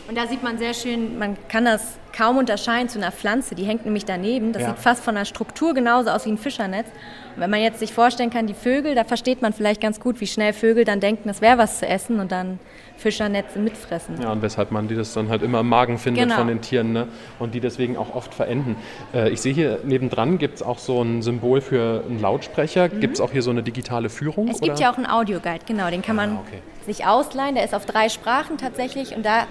Und 0.08 0.16
da 0.18 0.26
sieht 0.26 0.42
man 0.42 0.58
sehr 0.58 0.74
schön, 0.74 1.18
man 1.18 1.36
kann 1.48 1.64
das 1.64 1.96
kaum 2.16 2.36
unterscheiden 2.36 2.88
zu 2.88 2.98
einer 2.98 3.12
Pflanze, 3.12 3.54
die 3.54 3.64
hängt 3.64 3.84
nämlich 3.86 4.04
daneben. 4.04 4.52
Das 4.52 4.62
Ja. 4.62 4.68
sieht 4.70 4.78
fast 4.80 5.02
von 5.02 5.14
der 5.14 5.24
Struktur 5.24 5.72
genauso 5.74 6.10
aus 6.10 6.26
wie 6.26 6.30
ein 6.30 6.38
Fischernetz. 6.38 6.86
Und 7.34 7.40
wenn 7.40 7.48
man 7.48 7.60
jetzt 7.62 7.78
sich 7.78 7.94
vorstellen 7.94 8.28
kann, 8.28 8.46
die 8.46 8.52
Vögel, 8.54 8.94
da 8.94 9.04
versteht 9.04 9.40
man 9.40 9.52
vielleicht 9.54 9.80
ganz 9.80 10.00
gut, 10.00 10.20
wie 10.20 10.26
schnell 10.26 10.52
Vögel 10.52 10.84
dann 10.84 11.00
denken, 11.00 11.28
das 11.28 11.40
wäre 11.40 11.56
was 11.56 11.78
zu 11.78 11.86
essen 11.88 12.20
und 12.20 12.30
dann 12.32 12.58
Fischernetze 12.98 13.58
mitfressen. 13.58 14.20
Ja, 14.20 14.32
und 14.32 14.42
weshalb 14.42 14.70
man 14.72 14.88
die 14.88 14.94
das 14.94 15.14
dann 15.14 15.30
halt 15.30 15.42
immer 15.42 15.60
im 15.60 15.68
Magen 15.68 15.96
findet 15.98 16.24
Genau. 16.24 16.34
von 16.36 16.48
den 16.48 16.60
Tieren 16.60 16.92
ne? 16.92 17.08
und 17.38 17.54
die 17.54 17.60
deswegen 17.60 17.96
auch 17.96 18.14
oft 18.14 18.34
verenden. 18.34 18.76
Äh, 19.14 19.30
ich 19.30 19.40
sehe 19.40 19.54
hier 19.54 19.78
nebendran 19.84 20.36
gibt 20.36 20.56
es 20.56 20.62
auch 20.62 20.78
so 20.78 21.00
ein 21.00 21.22
Symbol 21.22 21.60
für 21.62 22.04
einen 22.06 22.20
Lautsprecher. 22.20 22.88
Gibt 22.90 23.14
es 23.14 23.20
auch 23.20 23.32
hier 23.32 23.42
so 23.42 23.50
eine 23.50 23.62
digitale 23.62 24.10
Führung? 24.10 24.44
Mhm. 24.46 24.50
Es 24.50 24.60
gibt 24.60 24.72
oder? 24.72 24.80
ja 24.80 24.92
auch 24.92 24.98
einen 24.98 25.06
Audioguide, 25.06 25.64
genau, 25.66 25.88
den 25.88 26.02
kann 26.02 26.16
man 26.16 26.32
Ah, 26.36 26.40
okay. 26.46 26.58
sich 26.84 27.06
ausleihen. 27.06 27.54
Der 27.54 27.64
ist 27.64 27.74
auf 27.74 27.86
drei 27.86 28.08
Sprachen 28.10 28.58
tatsächlich 28.58 29.16
und 29.16 29.24
da 29.24 29.46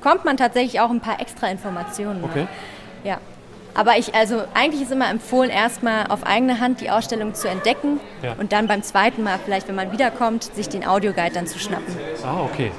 bekommt 0.00 0.24
man 0.24 0.36
tatsächlich 0.36 0.80
auch 0.80 0.90
ein 0.90 1.00
paar 1.00 1.20
extra 1.20 1.48
Informationen. 1.48 2.20
noch. 2.20 2.30
Okay. 2.30 2.46
Ja. 3.04 3.18
Aber 3.74 3.96
ich, 3.96 4.14
also 4.14 4.42
eigentlich 4.54 4.82
ist 4.82 4.90
immer 4.90 5.08
empfohlen, 5.08 5.50
erstmal 5.50 6.06
auf 6.08 6.26
eigene 6.26 6.58
Hand 6.58 6.80
die 6.80 6.90
Ausstellung 6.90 7.34
zu 7.34 7.48
entdecken 7.48 8.00
Ja. 8.22 8.34
und 8.38 8.52
dann 8.52 8.66
beim 8.66 8.82
zweiten 8.82 9.22
Mal, 9.22 9.38
vielleicht 9.44 9.68
wenn 9.68 9.76
man 9.76 9.92
wiederkommt, 9.92 10.42
sich 10.54 10.68
den 10.68 10.84
Audioguide 10.86 11.32
dann 11.34 11.46
zu 11.46 11.58
schnappen. 11.60 11.94
Ah, 12.24 12.40
okay. 12.42 12.72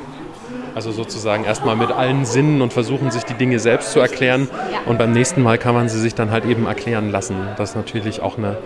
Also 0.76 0.92
sozusagen 0.92 1.46
erstmal 1.46 1.76
mit 1.76 1.92
allen 1.92 2.26
Sinnen 2.26 2.62
und 2.62 2.74
versuchen, 2.74 3.12
sich 3.12 3.24
die 3.24 3.34
Dinge 3.34 3.60
selbst 3.60 3.92
zu 3.92 4.00
erklären. 4.00 4.50
Ja. 4.74 4.80
Und 4.88 4.98
beim 4.98 5.12
nächsten 5.14 5.42
Mal 5.42 5.58
kann 5.58 5.74
man 5.74 5.88
sie 5.90 6.00
sich 6.00 6.16
dann 6.16 6.32
halt 6.32 6.46
eben 6.46 6.66
erklären 6.68 7.12
lassen. 7.12 7.36
Das 7.58 7.72
ist 7.72 7.76
natürlich 7.76 8.22
auch 8.22 8.38
eine, 8.38 8.58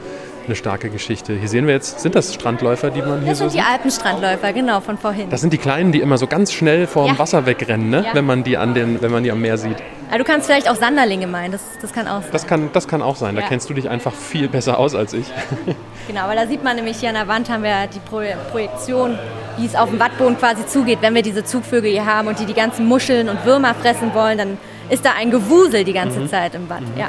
eine 0.45 0.56
starke 0.56 0.89
Geschichte. 0.89 1.34
Hier 1.34 1.47
sehen 1.49 1.67
wir 1.67 1.73
jetzt, 1.73 1.99
sind 2.01 2.15
das 2.15 2.34
Strandläufer, 2.34 2.89
die 2.91 3.01
man 3.01 3.19
hier 3.21 3.29
Das 3.32 3.39
so 3.39 3.49
sind 3.49 3.60
die? 3.62 3.65
Alpenstrandläufer, 3.65 4.53
genau, 4.53 4.79
von 4.82 4.97
vorhin. 4.97 5.29
Das 5.29 5.41
sind 5.41 5.53
die 5.53 5.58
Kleinen, 5.58 5.91
die 5.91 5.99
immer 6.01 6.17
so 6.17 6.27
ganz 6.27 6.51
schnell 6.51 6.88
vorm 6.88 7.08
Ja. 7.13 7.19
Wasser 7.19 7.45
wegrennen, 7.45 7.89
ne? 7.89 8.03
Ja. 8.08 8.13
wenn, 8.15 8.25
man 8.25 8.43
die 8.43 8.58
an 8.58 8.73
den, 8.73 9.01
wenn 9.01 9.12
man 9.12 9.23
die 9.23 9.32
am 9.32 9.41
Meer 9.41 9.58
sieht. 9.58 9.77
Aber 10.10 10.17
du 10.19 10.23
kannst 10.25 10.45
vielleicht 10.47 10.69
auch 10.69 10.75
Sanderlinge 10.75 11.27
meinen, 11.27 11.51
das, 11.53 11.62
das 11.82 11.91
kann 11.93 12.08
auch 12.08 12.21
sein. 12.21 12.32
Das 12.32 12.47
kann, 12.47 12.69
das 12.73 12.88
kann 12.88 13.01
auch 13.01 13.15
sein. 13.15 13.36
Da 13.36 13.41
Ja. 13.41 13.47
kennst 13.47 13.69
du 13.69 13.73
dich 13.73 13.89
einfach 13.89 14.13
viel 14.13 14.47
besser 14.47 14.77
aus 14.79 14.95
als 14.95 15.13
ich. 15.13 15.25
Genau, 16.06 16.27
weil 16.27 16.36
da 16.36 16.45
sieht 16.47 16.62
man 16.65 16.75
nämlich 16.75 16.97
hier 16.97 17.08
an 17.08 17.15
der 17.15 17.29
Wand 17.29 17.49
haben 17.49 17.63
wir 17.63 17.88
die 17.88 17.99
Pro 17.99 18.19
Projektion, 18.51 19.17
wie 19.58 19.65
es 19.65 19.73
auf 19.73 19.89
dem 19.89 19.97
Wattboden 20.01 20.38
quasi 20.38 20.65
zugeht, 20.65 20.97
wenn 20.99 21.15
wir 21.15 21.21
diese 21.21 21.45
Zugvögel 21.45 21.89
hier 21.89 22.06
haben 22.06 22.27
und 22.27 22.39
die 22.39 22.45
die 22.45 22.53
ganzen 22.53 22.86
Muscheln 22.86 23.29
und 23.29 23.45
Würmer 23.45 23.73
fressen 23.73 24.13
wollen, 24.13 24.38
dann 24.38 24.58
ist 24.89 25.06
da 25.06 25.12
ein 25.17 25.32
Gewusel 25.32 25.86
die 25.86 25.93
ganze 25.93 26.27
Zeit 26.27 26.56
im 26.56 26.69
Watt. 26.69 26.82
Ja. 26.97 27.08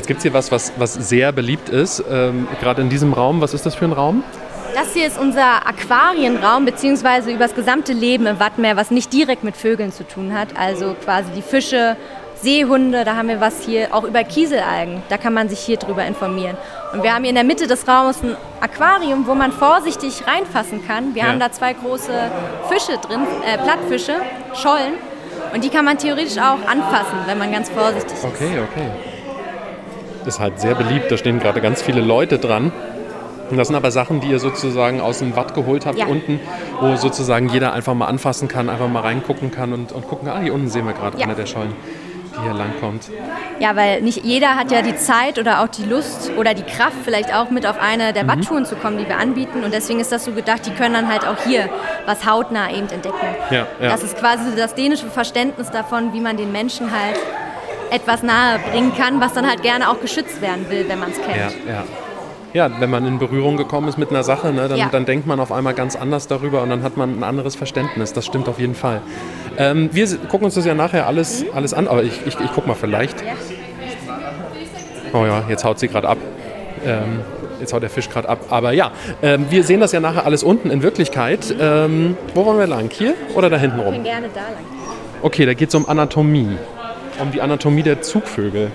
Jetzt 0.00 0.06
gibt 0.06 0.20
es 0.20 0.22
hier 0.22 0.32
was, 0.32 0.50
was, 0.50 0.72
was 0.78 0.94
sehr 0.94 1.30
beliebt 1.30 1.68
ist, 1.68 2.02
ähm, 2.10 2.48
gerade 2.58 2.80
in 2.80 2.88
diesem 2.88 3.12
Raum. 3.12 3.42
Was 3.42 3.52
ist 3.52 3.66
das 3.66 3.74
für 3.74 3.84
ein 3.84 3.92
Raum? 3.92 4.24
Das 4.74 4.94
hier 4.94 5.06
ist 5.06 5.18
unser 5.18 5.66
Aquarienraum, 5.68 6.64
beziehungsweise 6.64 7.30
über 7.30 7.40
das 7.44 7.54
gesamte 7.54 7.92
Leben 7.92 8.24
im 8.24 8.40
Wattmeer, 8.40 8.76
was 8.78 8.90
nicht 8.90 9.12
direkt 9.12 9.44
mit 9.44 9.58
Vögeln 9.58 9.92
zu 9.92 10.08
tun 10.08 10.32
hat. 10.32 10.56
Also 10.58 10.96
quasi 11.04 11.32
die 11.36 11.42
Fische, 11.42 11.98
Seehunde, 12.40 13.04
da 13.04 13.14
haben 13.16 13.28
wir 13.28 13.42
was 13.42 13.60
hier, 13.66 13.88
auch 13.94 14.04
über 14.04 14.24
Kieselalgen. 14.24 15.02
Da 15.10 15.18
kann 15.18 15.34
man 15.34 15.50
sich 15.50 15.60
hier 15.60 15.76
drüber 15.76 16.06
informieren. 16.06 16.56
Und 16.94 17.02
wir 17.02 17.12
haben 17.14 17.24
hier 17.24 17.28
in 17.28 17.34
der 17.34 17.44
Mitte 17.44 17.66
des 17.66 17.86
Raumes 17.86 18.22
ein 18.22 18.34
Aquarium, 18.62 19.26
wo 19.26 19.34
man 19.34 19.52
vorsichtig 19.52 20.22
reinfassen 20.26 20.80
kann. 20.88 21.14
Wir 21.14 21.24
Ja. 21.24 21.28
haben 21.28 21.40
da 21.40 21.52
zwei 21.52 21.74
große 21.74 22.10
Fische 22.70 22.96
drin, 23.06 23.20
äh, 23.44 23.58
Plattfische, 23.58 24.14
Schollen. 24.54 24.94
Und 25.52 25.62
die 25.62 25.68
kann 25.68 25.84
man 25.84 25.98
theoretisch 25.98 26.38
auch 26.38 26.66
anfassen, 26.66 27.18
wenn 27.26 27.36
man 27.36 27.52
ganz 27.52 27.68
vorsichtig 27.68 28.14
ist. 28.14 28.24
Okay, 28.24 28.60
okay. 28.72 29.09
Ist 30.26 30.40
halt 30.40 30.60
sehr 30.60 30.74
beliebt. 30.74 31.10
Da 31.10 31.16
stehen 31.16 31.40
gerade 31.40 31.60
ganz 31.60 31.82
viele 31.82 32.00
Leute 32.00 32.38
dran. 32.38 32.72
Und 33.50 33.56
das 33.56 33.66
sind 33.66 33.74
aber 33.76 33.90
Sachen, 33.90 34.20
die 34.20 34.28
ihr 34.28 34.38
sozusagen 34.38 35.00
aus 35.00 35.18
dem 35.18 35.34
Watt 35.34 35.54
geholt 35.54 35.84
habt 35.84 35.98
Ja. 35.98 36.06
unten, 36.06 36.38
wo 36.80 36.94
sozusagen 36.94 37.48
jeder 37.48 37.72
einfach 37.72 37.94
mal 37.94 38.06
anfassen 38.06 38.46
kann, 38.46 38.68
einfach 38.68 38.88
mal 38.88 39.00
reingucken 39.00 39.50
kann 39.50 39.72
und, 39.72 39.90
und 39.90 40.06
gucken. 40.08 40.28
Ah, 40.28 40.38
hier 40.40 40.54
unten 40.54 40.68
sehen 40.68 40.86
wir 40.86 40.92
gerade 40.92 41.18
Ja. 41.18 41.24
eine 41.26 41.34
der 41.34 41.46
Schollen, 41.46 41.72
die 42.36 42.42
hier 42.42 42.52
langkommt. 42.54 43.10
Ja, 43.58 43.74
weil 43.74 44.02
nicht 44.02 44.24
jeder 44.24 44.54
hat 44.54 44.70
ja 44.70 44.82
die 44.82 44.94
Zeit 44.94 45.36
oder 45.38 45.62
auch 45.62 45.68
die 45.68 45.84
Lust 45.84 46.30
oder 46.38 46.54
die 46.54 46.62
Kraft, 46.62 46.94
vielleicht 47.04 47.34
auch 47.34 47.50
mit 47.50 47.66
auf 47.66 47.80
eine 47.80 48.12
der 48.12 48.28
Watttouren 48.28 48.64
zu 48.66 48.76
kommen, 48.76 48.98
die 48.98 49.08
wir 49.08 49.18
anbieten. 49.18 49.64
Und 49.64 49.74
deswegen 49.74 49.98
ist 49.98 50.12
das 50.12 50.24
so 50.26 50.30
gedacht, 50.30 50.64
die 50.66 50.70
können 50.70 50.94
dann 50.94 51.08
halt 51.08 51.26
auch 51.26 51.42
hier 51.44 51.68
was 52.06 52.24
hautnah 52.24 52.70
eben 52.70 52.88
entdecken. 52.88 53.16
Ja, 53.50 53.66
ja. 53.82 53.88
Das 53.90 54.04
ist 54.04 54.16
quasi 54.16 54.44
das 54.56 54.74
dänische 54.76 55.06
Verständnis 55.08 55.72
davon, 55.72 56.12
wie 56.12 56.20
man 56.20 56.36
den 56.36 56.52
Menschen 56.52 56.92
halt 56.92 57.18
etwas 57.90 58.22
nahe 58.22 58.58
bringen 58.70 58.92
kann, 58.96 59.20
was 59.20 59.32
dann 59.34 59.46
halt 59.48 59.62
gerne 59.62 59.90
auch 59.90 60.00
geschützt 60.00 60.40
werden 60.42 60.66
will, 60.70 60.84
wenn 60.88 60.98
man 60.98 61.10
es 61.10 61.16
kennt. 61.16 61.36
Ja, 61.66 61.72
ja. 61.72 61.84
Ja, 62.52 62.68
wenn 62.80 62.90
man 62.90 63.06
in 63.06 63.20
Berührung 63.20 63.56
gekommen 63.56 63.86
ist 63.86 63.96
mit 63.96 64.10
einer 64.10 64.24
Sache, 64.24 64.52
ne, 64.52 64.66
dann, 64.68 64.76
Ja. 64.76 64.88
dann 64.90 65.04
denkt 65.04 65.24
man 65.24 65.38
auf 65.38 65.52
einmal 65.52 65.72
ganz 65.72 65.94
anders 65.94 66.26
darüber 66.26 66.62
und 66.62 66.70
dann 66.70 66.82
hat 66.82 66.96
man 66.96 67.16
ein 67.18 67.22
anderes 67.22 67.54
Verständnis. 67.54 68.12
Das 68.12 68.26
stimmt 68.26 68.48
auf 68.48 68.58
jeden 68.58 68.74
Fall. 68.74 69.02
Ähm, 69.56 69.88
wir 69.92 70.08
gucken 70.28 70.46
uns 70.46 70.54
das 70.54 70.64
ja 70.64 70.74
nachher 70.74 71.06
alles, 71.06 71.44
alles 71.54 71.72
an, 71.74 71.86
aber 71.86 72.02
ich, 72.02 72.26
ich, 72.26 72.34
ich 72.40 72.50
guck 72.52 72.66
mal 72.66 72.74
vielleicht. 72.74 73.20
Ja. 73.20 73.34
Oh 75.12 75.24
ja, 75.26 75.44
jetzt 75.48 75.64
haut 75.64 75.78
sie 75.78 75.86
gerade 75.88 76.08
ab. 76.08 76.18
Ähm, 76.84 77.20
jetzt 77.60 77.72
haut 77.72 77.82
der 77.82 77.90
Fisch 77.90 78.08
gerade 78.08 78.28
ab. 78.28 78.40
Aber 78.50 78.72
ja, 78.72 78.90
ähm, 79.22 79.46
wir 79.50 79.62
sehen 79.64 79.80
das 79.80 79.92
ja 79.92 80.00
nachher 80.00 80.24
alles 80.24 80.42
unten 80.42 80.70
in 80.70 80.82
Wirklichkeit. 80.82 81.54
Ähm, 81.60 82.16
wo 82.34 82.44
wollen 82.46 82.58
wir 82.58 82.66
lang? 82.66 82.90
Hier 82.92 83.14
oder 83.34 83.50
da 83.50 83.58
hinten 83.58 83.78
Ich 83.80 83.84
rum? 83.86 83.94
bin 83.94 84.04
gerne 84.04 84.26
da 84.34 84.40
lang. 84.40 84.64
Okay, 85.22 85.46
da 85.46 85.54
geht 85.54 85.68
es 85.68 85.74
um 85.74 85.88
Anatomie. 85.88 86.56
Um 87.20 87.32
die 87.32 87.40
Anatomie 87.42 87.82
der 87.82 88.02
Zugvögel. 88.02 88.70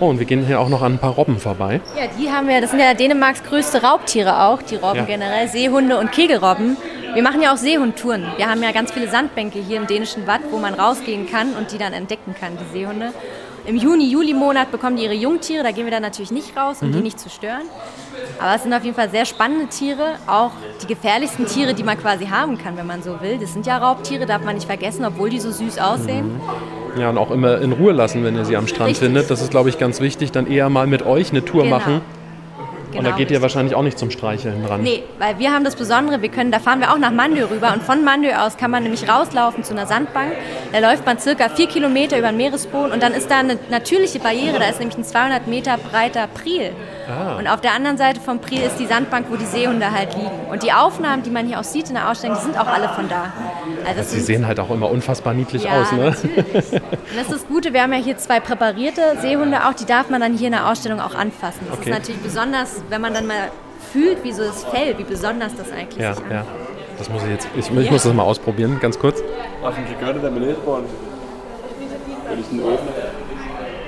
Oh, 0.00 0.06
und 0.06 0.20
wir 0.20 0.26
gehen 0.26 0.46
hier 0.46 0.60
auch 0.60 0.68
noch 0.68 0.82
an 0.82 0.94
ein 0.94 0.98
paar 0.98 1.14
Robben 1.14 1.38
vorbei. 1.40 1.80
Ja, 1.96 2.04
die 2.18 2.30
haben 2.30 2.46
wir, 2.46 2.60
das 2.60 2.70
sind 2.70 2.78
ja 2.78 2.94
Dänemarks 2.94 3.42
größte 3.42 3.82
Raubtiere 3.82 4.44
auch, 4.44 4.62
die 4.62 4.76
Robben 4.76 4.98
Ja. 4.98 5.04
generell, 5.04 5.48
Seehunde 5.48 5.98
und 5.98 6.12
Kegelrobben. 6.12 6.76
Wir 7.14 7.22
machen 7.22 7.42
ja 7.42 7.52
auch 7.52 7.56
Seehundtouren. 7.56 8.24
Wir 8.36 8.48
haben 8.48 8.62
ja 8.62 8.70
ganz 8.70 8.92
viele 8.92 9.08
Sandbänke 9.08 9.58
hier 9.58 9.78
im 9.78 9.88
dänischen 9.88 10.26
Watt, 10.28 10.42
wo 10.52 10.58
man 10.58 10.74
rausgehen 10.74 11.28
kann 11.28 11.54
und 11.54 11.72
die 11.72 11.78
dann 11.78 11.92
entdecken 11.92 12.36
kann, 12.38 12.52
die 12.56 12.78
Seehunde. 12.78 13.12
Im 13.66 13.76
Juni, 13.76 14.08
Juli-Monat 14.08 14.70
bekommen 14.70 14.96
die 14.96 15.02
ihre 15.04 15.14
Jungtiere, 15.14 15.64
da 15.64 15.72
gehen 15.72 15.84
wir 15.84 15.90
dann 15.90 16.02
natürlich 16.02 16.30
nicht 16.30 16.56
raus, 16.56 16.78
um 16.80 16.92
die 16.92 17.00
nicht 17.00 17.18
zu 17.18 17.28
stören. 17.28 17.62
Aber 18.38 18.54
es 18.54 18.62
sind 18.62 18.72
auf 18.72 18.84
jeden 18.84 18.94
Fall 18.94 19.10
sehr 19.10 19.24
spannende 19.24 19.66
Tiere, 19.66 20.14
auch 20.26 20.52
die 20.80 20.86
gefährlichsten 20.86 21.46
Tiere, 21.46 21.74
die 21.74 21.82
man 21.82 21.98
quasi 22.00 22.26
haben 22.26 22.56
kann, 22.56 22.76
wenn 22.76 22.86
man 22.86 23.02
so 23.02 23.20
will. 23.20 23.38
Das 23.38 23.52
sind 23.52 23.66
ja 23.66 23.76
Raubtiere, 23.78 24.24
darf 24.26 24.42
man 24.44 24.54
nicht 24.54 24.66
vergessen, 24.66 25.04
obwohl 25.04 25.28
die 25.28 25.40
so 25.40 25.50
süß 25.50 25.78
aussehen. 25.80 26.40
Ja, 26.98 27.10
und 27.10 27.18
auch 27.18 27.30
immer 27.30 27.60
in 27.60 27.72
Ruhe 27.72 27.92
lassen, 27.92 28.24
wenn 28.24 28.36
ihr 28.36 28.44
sie 28.44 28.56
am 28.56 28.66
Strand 28.66 28.90
Richtig. 28.90 29.06
findet. 29.06 29.30
Das 29.30 29.40
ist, 29.42 29.50
glaube 29.50 29.68
ich, 29.68 29.78
ganz 29.78 30.00
wichtig. 30.00 30.32
Dann 30.32 30.46
eher 30.46 30.68
mal 30.68 30.86
mit 30.86 31.04
euch 31.04 31.30
eine 31.30 31.44
Tour 31.44 31.64
Genau. 31.64 31.76
machen. 31.76 32.00
Und 32.88 32.96
da 32.96 33.02
Genau, 33.10 33.16
geht 33.16 33.30
ihr 33.30 33.42
wahrscheinlich 33.42 33.74
auch 33.74 33.82
nicht 33.82 33.98
zum 33.98 34.10
Streicheln 34.10 34.64
dran. 34.66 34.82
Nee, 34.82 35.02
weil 35.18 35.38
wir 35.38 35.52
haben 35.52 35.64
das 35.64 35.76
Besondere, 35.76 36.22
wir 36.22 36.28
können, 36.28 36.50
da 36.50 36.58
fahren 36.58 36.80
wir 36.80 36.92
auch 36.92 36.98
nach 36.98 37.10
Mandö 37.12 37.44
rüber 37.50 37.72
und 37.72 37.82
von 37.82 38.04
Mandö 38.04 38.30
aus 38.34 38.56
kann 38.56 38.70
man 38.70 38.82
nämlich 38.82 39.08
rauslaufen 39.08 39.64
zu 39.64 39.72
einer 39.74 39.86
Sandbank. 39.86 40.32
Da 40.72 40.78
läuft 40.78 41.04
man 41.06 41.18
circa 41.18 41.48
vier 41.48 41.66
Kilometer 41.68 42.18
über 42.18 42.28
den 42.28 42.36
Meeresboden 42.36 42.92
und 42.92 43.02
dann 43.02 43.12
ist 43.12 43.30
da 43.30 43.38
eine 43.38 43.58
natürliche 43.70 44.18
Barriere, 44.18 44.58
da 44.58 44.66
ist 44.68 44.78
nämlich 44.78 44.98
ein 44.98 45.04
200 45.04 45.46
Meter 45.46 45.76
breiter 45.78 46.26
Priel. 46.28 46.72
Ah. 47.08 47.36
Und 47.38 47.46
auf 47.48 47.60
der 47.62 47.72
anderen 47.72 47.96
Seite 47.96 48.20
vom 48.20 48.38
Priel 48.40 48.60
ist 48.60 48.76
die 48.78 48.86
Sandbank, 48.86 49.26
wo 49.30 49.36
die 49.36 49.46
Seehunde 49.46 49.90
halt 49.92 50.14
liegen. 50.14 50.30
Und 50.50 50.62
die 50.62 50.72
Aufnahmen, 50.72 51.22
die 51.22 51.30
man 51.30 51.46
hier 51.46 51.58
auch 51.58 51.64
sieht 51.64 51.88
in 51.88 51.94
der 51.94 52.10
Ausstellung, 52.10 52.36
die 52.36 52.42
sind 52.44 52.58
auch 52.60 52.66
alle 52.66 52.88
von 52.90 53.08
da. 53.08 53.32
Also 53.86 54.02
Sie 54.02 54.20
sehen 54.20 54.46
halt 54.46 54.60
auch 54.60 54.70
immer 54.70 54.90
unfassbar 54.90 55.32
niedlich 55.32 55.64
ja, 55.64 55.80
aus, 55.80 55.92
ne? 55.92 56.04
natürlich. 56.10 56.72
Und 56.72 56.82
das 57.16 57.22
ist 57.28 57.32
das 57.32 57.46
Gute, 57.48 57.72
wir 57.72 57.82
haben 57.82 57.92
ja 57.94 57.98
hier 57.98 58.18
zwei 58.18 58.40
präparierte 58.40 59.00
Seehunde 59.22 59.66
auch, 59.66 59.72
die 59.72 59.86
darf 59.86 60.10
man 60.10 60.20
dann 60.20 60.36
hier 60.36 60.48
in 60.48 60.52
der 60.52 60.68
Ausstellung 60.68 61.00
auch 61.00 61.14
anfassen. 61.14 61.60
Das 61.70 61.78
Okay. 61.78 61.90
ist 61.90 61.96
natürlich 61.98 62.20
besonders, 62.20 62.77
wenn 62.88 63.00
man 63.00 63.14
dann 63.14 63.26
mal 63.26 63.50
fühlt, 63.92 64.22
wie 64.24 64.32
so 64.32 64.44
das 64.44 64.64
Fell, 64.64 64.96
wie 64.98 65.04
besonders 65.04 65.54
das 65.56 65.70
eigentlich 65.72 66.02
Ja, 66.02 66.14
sich 66.14 66.24
ja. 66.30 66.40
anfühlt. 66.40 66.68
Das 66.98 67.08
muss 67.08 67.22
ich 67.22 67.30
jetzt. 67.30 67.48
Ich, 67.56 67.70
ich 67.70 67.90
muss 67.90 68.02
das 68.02 68.12
mal 68.12 68.24
ausprobieren, 68.24 68.78
ganz 68.80 68.98
kurz. 68.98 69.22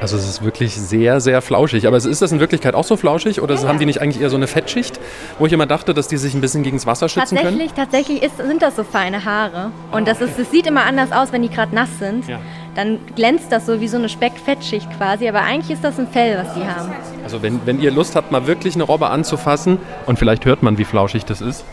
Also 0.00 0.16
es 0.16 0.26
ist 0.26 0.42
wirklich 0.42 0.74
sehr, 0.74 1.20
sehr 1.20 1.42
flauschig. 1.42 1.86
Aber 1.86 1.96
ist 1.98 2.22
das 2.22 2.32
in 2.32 2.40
Wirklichkeit 2.40 2.74
auch 2.74 2.84
so 2.84 2.96
flauschig 2.96 3.42
oder 3.42 3.58
haben 3.68 3.78
die 3.78 3.84
nicht 3.84 4.00
eigentlich 4.00 4.22
eher 4.22 4.30
so 4.30 4.36
eine 4.36 4.46
Fettschicht, 4.46 4.98
wo 5.38 5.46
ich 5.46 5.52
immer 5.52 5.66
dachte, 5.66 5.92
dass 5.92 6.08
die 6.08 6.16
sich 6.16 6.34
ein 6.34 6.40
bisschen 6.40 6.62
gegen 6.62 6.78
das 6.78 6.86
Wasser 6.86 7.08
schützen 7.08 7.36
können? 7.36 7.58
Tatsächlich, 7.58 7.72
tatsächlich 7.72 8.22
ist, 8.22 8.36
sind 8.38 8.62
das 8.62 8.76
so 8.76 8.84
feine 8.84 9.24
Haare. 9.24 9.72
Und 9.92 10.08
das, 10.08 10.20
ist, 10.20 10.38
das 10.38 10.50
sieht 10.50 10.66
immer 10.66 10.84
anders 10.84 11.12
aus, 11.12 11.32
wenn 11.32 11.42
die 11.42 11.50
gerade 11.50 11.74
nass 11.74 11.90
sind. 11.98 12.26
Ja. 12.28 12.40
Dann 12.74 12.98
glänzt 13.16 13.50
das 13.50 13.66
so 13.66 13.80
wie 13.80 13.88
so 13.88 13.96
eine 13.96 14.08
Speckfettschicht 14.08 14.88
quasi. 14.96 15.28
Aber 15.28 15.42
eigentlich 15.42 15.70
ist 15.70 15.84
das 15.84 15.98
ein 15.98 16.08
Fell, 16.08 16.38
was 16.38 16.54
die 16.54 16.64
haben. 16.64 16.92
Also 17.24 17.42
wenn, 17.42 17.60
wenn 17.64 17.80
ihr 17.80 17.90
Lust 17.90 18.16
habt, 18.16 18.32
mal 18.32 18.46
wirklich 18.46 18.74
eine 18.74 18.84
Robbe 18.84 19.08
anzufassen 19.08 19.78
und 20.06 20.18
vielleicht 20.18 20.44
hört 20.44 20.62
man, 20.62 20.78
wie 20.78 20.84
flauschig 20.84 21.24
das 21.24 21.40
ist, 21.40 21.64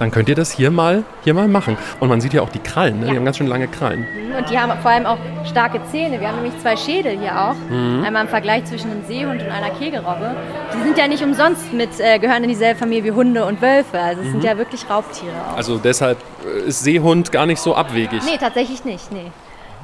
dann 0.00 0.10
könnt 0.10 0.28
ihr 0.30 0.34
das 0.34 0.50
hier 0.50 0.70
mal, 0.70 1.04
hier 1.24 1.34
mal 1.34 1.46
machen. 1.46 1.76
Und 2.00 2.08
man 2.08 2.20
sieht 2.20 2.32
ja 2.32 2.40
auch 2.42 2.48
die 2.48 2.58
Krallen, 2.58 2.98
ne? 3.00 3.06
die 3.06 3.12
Ja. 3.12 3.18
haben 3.18 3.24
ganz 3.26 3.36
schön 3.36 3.46
lange 3.46 3.68
Krallen. 3.68 4.06
Und 4.36 4.50
die 4.50 4.58
haben 4.58 4.72
vor 4.80 4.90
allem 4.90 5.04
auch 5.06 5.18
starke 5.48 5.78
Zähne. 5.92 6.18
Wir 6.20 6.28
haben 6.28 6.36
nämlich 6.42 6.58
zwei 6.60 6.74
Schädel 6.76 7.18
hier 7.18 7.38
auch. 7.38 7.54
Mhm. 7.68 8.02
Einmal 8.04 8.22
im 8.24 8.28
Vergleich 8.28 8.64
zwischen 8.64 8.90
einem 8.90 9.04
Seehund 9.06 9.42
und 9.42 9.50
einer 9.50 9.70
Kegelrobbe. 9.70 10.34
Die 10.74 10.82
sind 10.82 10.96
ja 10.98 11.06
nicht 11.06 11.22
umsonst 11.22 11.72
mit, 11.74 11.90
äh, 12.00 12.18
gehören 12.18 12.42
in 12.42 12.48
dieselbe 12.48 12.78
Familie 12.78 13.04
wie 13.04 13.12
Hunde 13.12 13.44
und 13.44 13.60
Wölfe. 13.60 14.00
Also 14.00 14.22
es 14.22 14.30
sind 14.30 14.42
ja 14.42 14.56
wirklich 14.56 14.88
Raubtiere 14.88 15.32
auch. 15.46 15.52
Mhm. 15.52 15.56
Also 15.58 15.76
deshalb 15.78 16.18
äh, 16.64 16.68
ist 16.68 16.82
Seehund 16.82 17.30
gar 17.30 17.44
nicht 17.44 17.60
so 17.60 17.74
abwegig. 17.76 18.22
Nee, 18.24 18.38
tatsächlich 18.38 18.84
nicht. 18.86 19.12
Nee. 19.12 19.30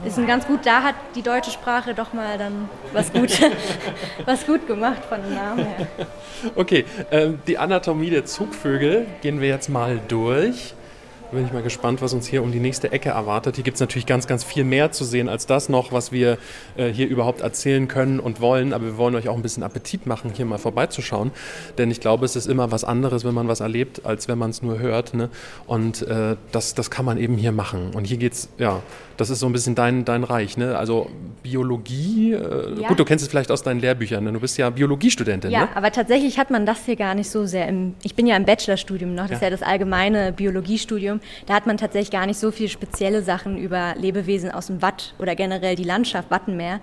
Ist 0.04 0.18
ein 0.18 0.26
ganz 0.26 0.46
gut, 0.46 0.60
da 0.64 0.82
hat 0.82 0.94
die 1.14 1.22
deutsche 1.22 1.50
Sprache 1.50 1.94
doch 1.94 2.12
mal 2.12 2.38
dann 2.38 2.68
was 2.92 3.12
gut, 3.12 3.40
was 4.24 4.46
gut 4.46 4.66
gemacht 4.66 5.04
von 5.08 5.22
dem 5.22 5.34
Namen 5.34 5.66
her. 5.66 5.86
Okay, 6.54 6.84
ähm, 7.10 7.40
die 7.46 7.58
Anatomie 7.58 8.10
der 8.10 8.24
Zugvögel 8.24 9.06
gehen 9.22 9.40
wir 9.40 9.48
jetzt 9.48 9.68
mal 9.68 9.98
durch. 10.06 10.74
Bin 11.32 11.44
ich 11.44 11.52
mal 11.52 11.62
gespannt, 11.62 12.02
was 12.02 12.12
uns 12.12 12.26
hier 12.26 12.42
um 12.42 12.52
die 12.52 12.60
nächste 12.60 12.92
Ecke 12.92 13.10
erwartet. 13.10 13.56
Hier 13.56 13.64
gibt 13.64 13.76
es 13.76 13.80
natürlich 13.80 14.06
ganz, 14.06 14.26
ganz 14.26 14.44
viel 14.44 14.64
mehr 14.64 14.92
zu 14.92 15.04
sehen 15.04 15.28
als 15.28 15.46
das 15.46 15.68
noch, 15.68 15.92
was 15.92 16.12
wir 16.12 16.38
äh, 16.76 16.88
hier 16.88 17.08
überhaupt 17.08 17.40
erzählen 17.40 17.88
können 17.88 18.20
und 18.20 18.40
wollen. 18.40 18.72
Aber 18.72 18.84
wir 18.84 18.96
wollen 18.96 19.14
euch 19.14 19.28
auch 19.28 19.36
ein 19.36 19.42
bisschen 19.42 19.62
Appetit 19.62 20.06
machen, 20.06 20.32
hier 20.34 20.46
mal 20.46 20.58
vorbeizuschauen. 20.58 21.30
Denn 21.78 21.90
ich 21.90 22.00
glaube, 22.00 22.24
es 22.24 22.36
ist 22.36 22.46
immer 22.46 22.70
was 22.70 22.84
anderes, 22.84 23.24
wenn 23.24 23.34
man 23.34 23.48
was 23.48 23.60
erlebt, 23.60 24.04
als 24.04 24.28
wenn 24.28 24.38
man 24.38 24.50
es 24.50 24.62
nur 24.62 24.78
hört. 24.78 25.14
Ne? 25.14 25.28
Und 25.66 26.02
äh, 26.02 26.36
das, 26.52 26.74
das 26.74 26.90
kann 26.90 27.04
man 27.04 27.18
eben 27.18 27.36
hier 27.36 27.52
machen. 27.52 27.90
Und 27.94 28.04
hier 28.04 28.16
geht 28.16 28.32
es, 28.32 28.48
ja, 28.58 28.82
das 29.16 29.30
ist 29.30 29.40
so 29.40 29.46
ein 29.46 29.52
bisschen 29.52 29.74
dein, 29.74 30.04
dein 30.04 30.24
Reich. 30.24 30.56
Ne? 30.56 30.76
Also 30.76 31.10
Biologie, 31.42 32.32
äh, 32.32 32.80
ja. 32.80 32.88
gut, 32.88 32.98
du 32.98 33.04
kennst 33.04 33.24
es 33.24 33.30
vielleicht 33.30 33.50
aus 33.50 33.62
deinen 33.62 33.80
Lehrbüchern. 33.80 34.24
Ne? 34.24 34.32
Du 34.32 34.40
bist 34.40 34.58
ja 34.58 34.70
Biologiestudentin. 34.70 35.50
Ja, 35.50 35.62
ne? 35.62 35.68
aber 35.74 35.90
tatsächlich 35.92 36.38
hat 36.38 36.50
man 36.50 36.66
das 36.66 36.84
hier 36.84 36.96
gar 36.96 37.14
nicht 37.14 37.30
so 37.30 37.46
sehr 37.46 37.68
im. 37.68 37.94
Ich 38.02 38.14
bin 38.14 38.26
ja 38.26 38.36
im 38.36 38.44
Bachelorstudium 38.44 39.14
noch, 39.14 39.24
das 39.24 39.30
ja. 39.30 39.36
ist 39.36 39.42
ja 39.42 39.50
das 39.50 39.62
allgemeine 39.62 40.32
Biologiestudium. 40.32 41.15
Da 41.46 41.54
hat 41.54 41.66
man 41.66 41.76
tatsächlich 41.76 42.10
gar 42.10 42.26
nicht 42.26 42.38
so 42.38 42.50
viele 42.50 42.68
spezielle 42.68 43.22
Sachen 43.22 43.58
über 43.58 43.94
Lebewesen 43.96 44.50
aus 44.50 44.68
dem 44.68 44.82
Watt 44.82 45.14
oder 45.18 45.34
generell 45.34 45.76
die 45.76 45.84
Landschaft 45.84 46.30
Wattenmeer. 46.30 46.80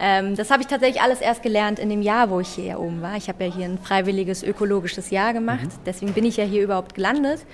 Ähm, 0.00 0.36
das 0.36 0.50
habe 0.50 0.62
ich 0.62 0.68
tatsächlich 0.68 1.02
alles 1.02 1.20
erst 1.20 1.42
gelernt 1.42 1.78
in 1.78 1.88
dem 1.88 2.02
Jahr, 2.02 2.30
wo 2.30 2.40
ich 2.40 2.48
hier 2.48 2.78
oben 2.78 3.02
war. 3.02 3.16
Ich 3.16 3.28
habe 3.28 3.44
ja 3.44 3.52
hier 3.52 3.64
ein 3.64 3.78
freiwilliges 3.78 4.42
ökologisches 4.42 5.10
Jahr 5.10 5.32
gemacht. 5.32 5.64
Mhm. 5.64 5.84
Deswegen 5.86 6.12
bin 6.12 6.24
ich 6.24 6.36
ja 6.36 6.44
hier 6.44 6.62
überhaupt 6.62 6.94
gelandet. 6.94 7.44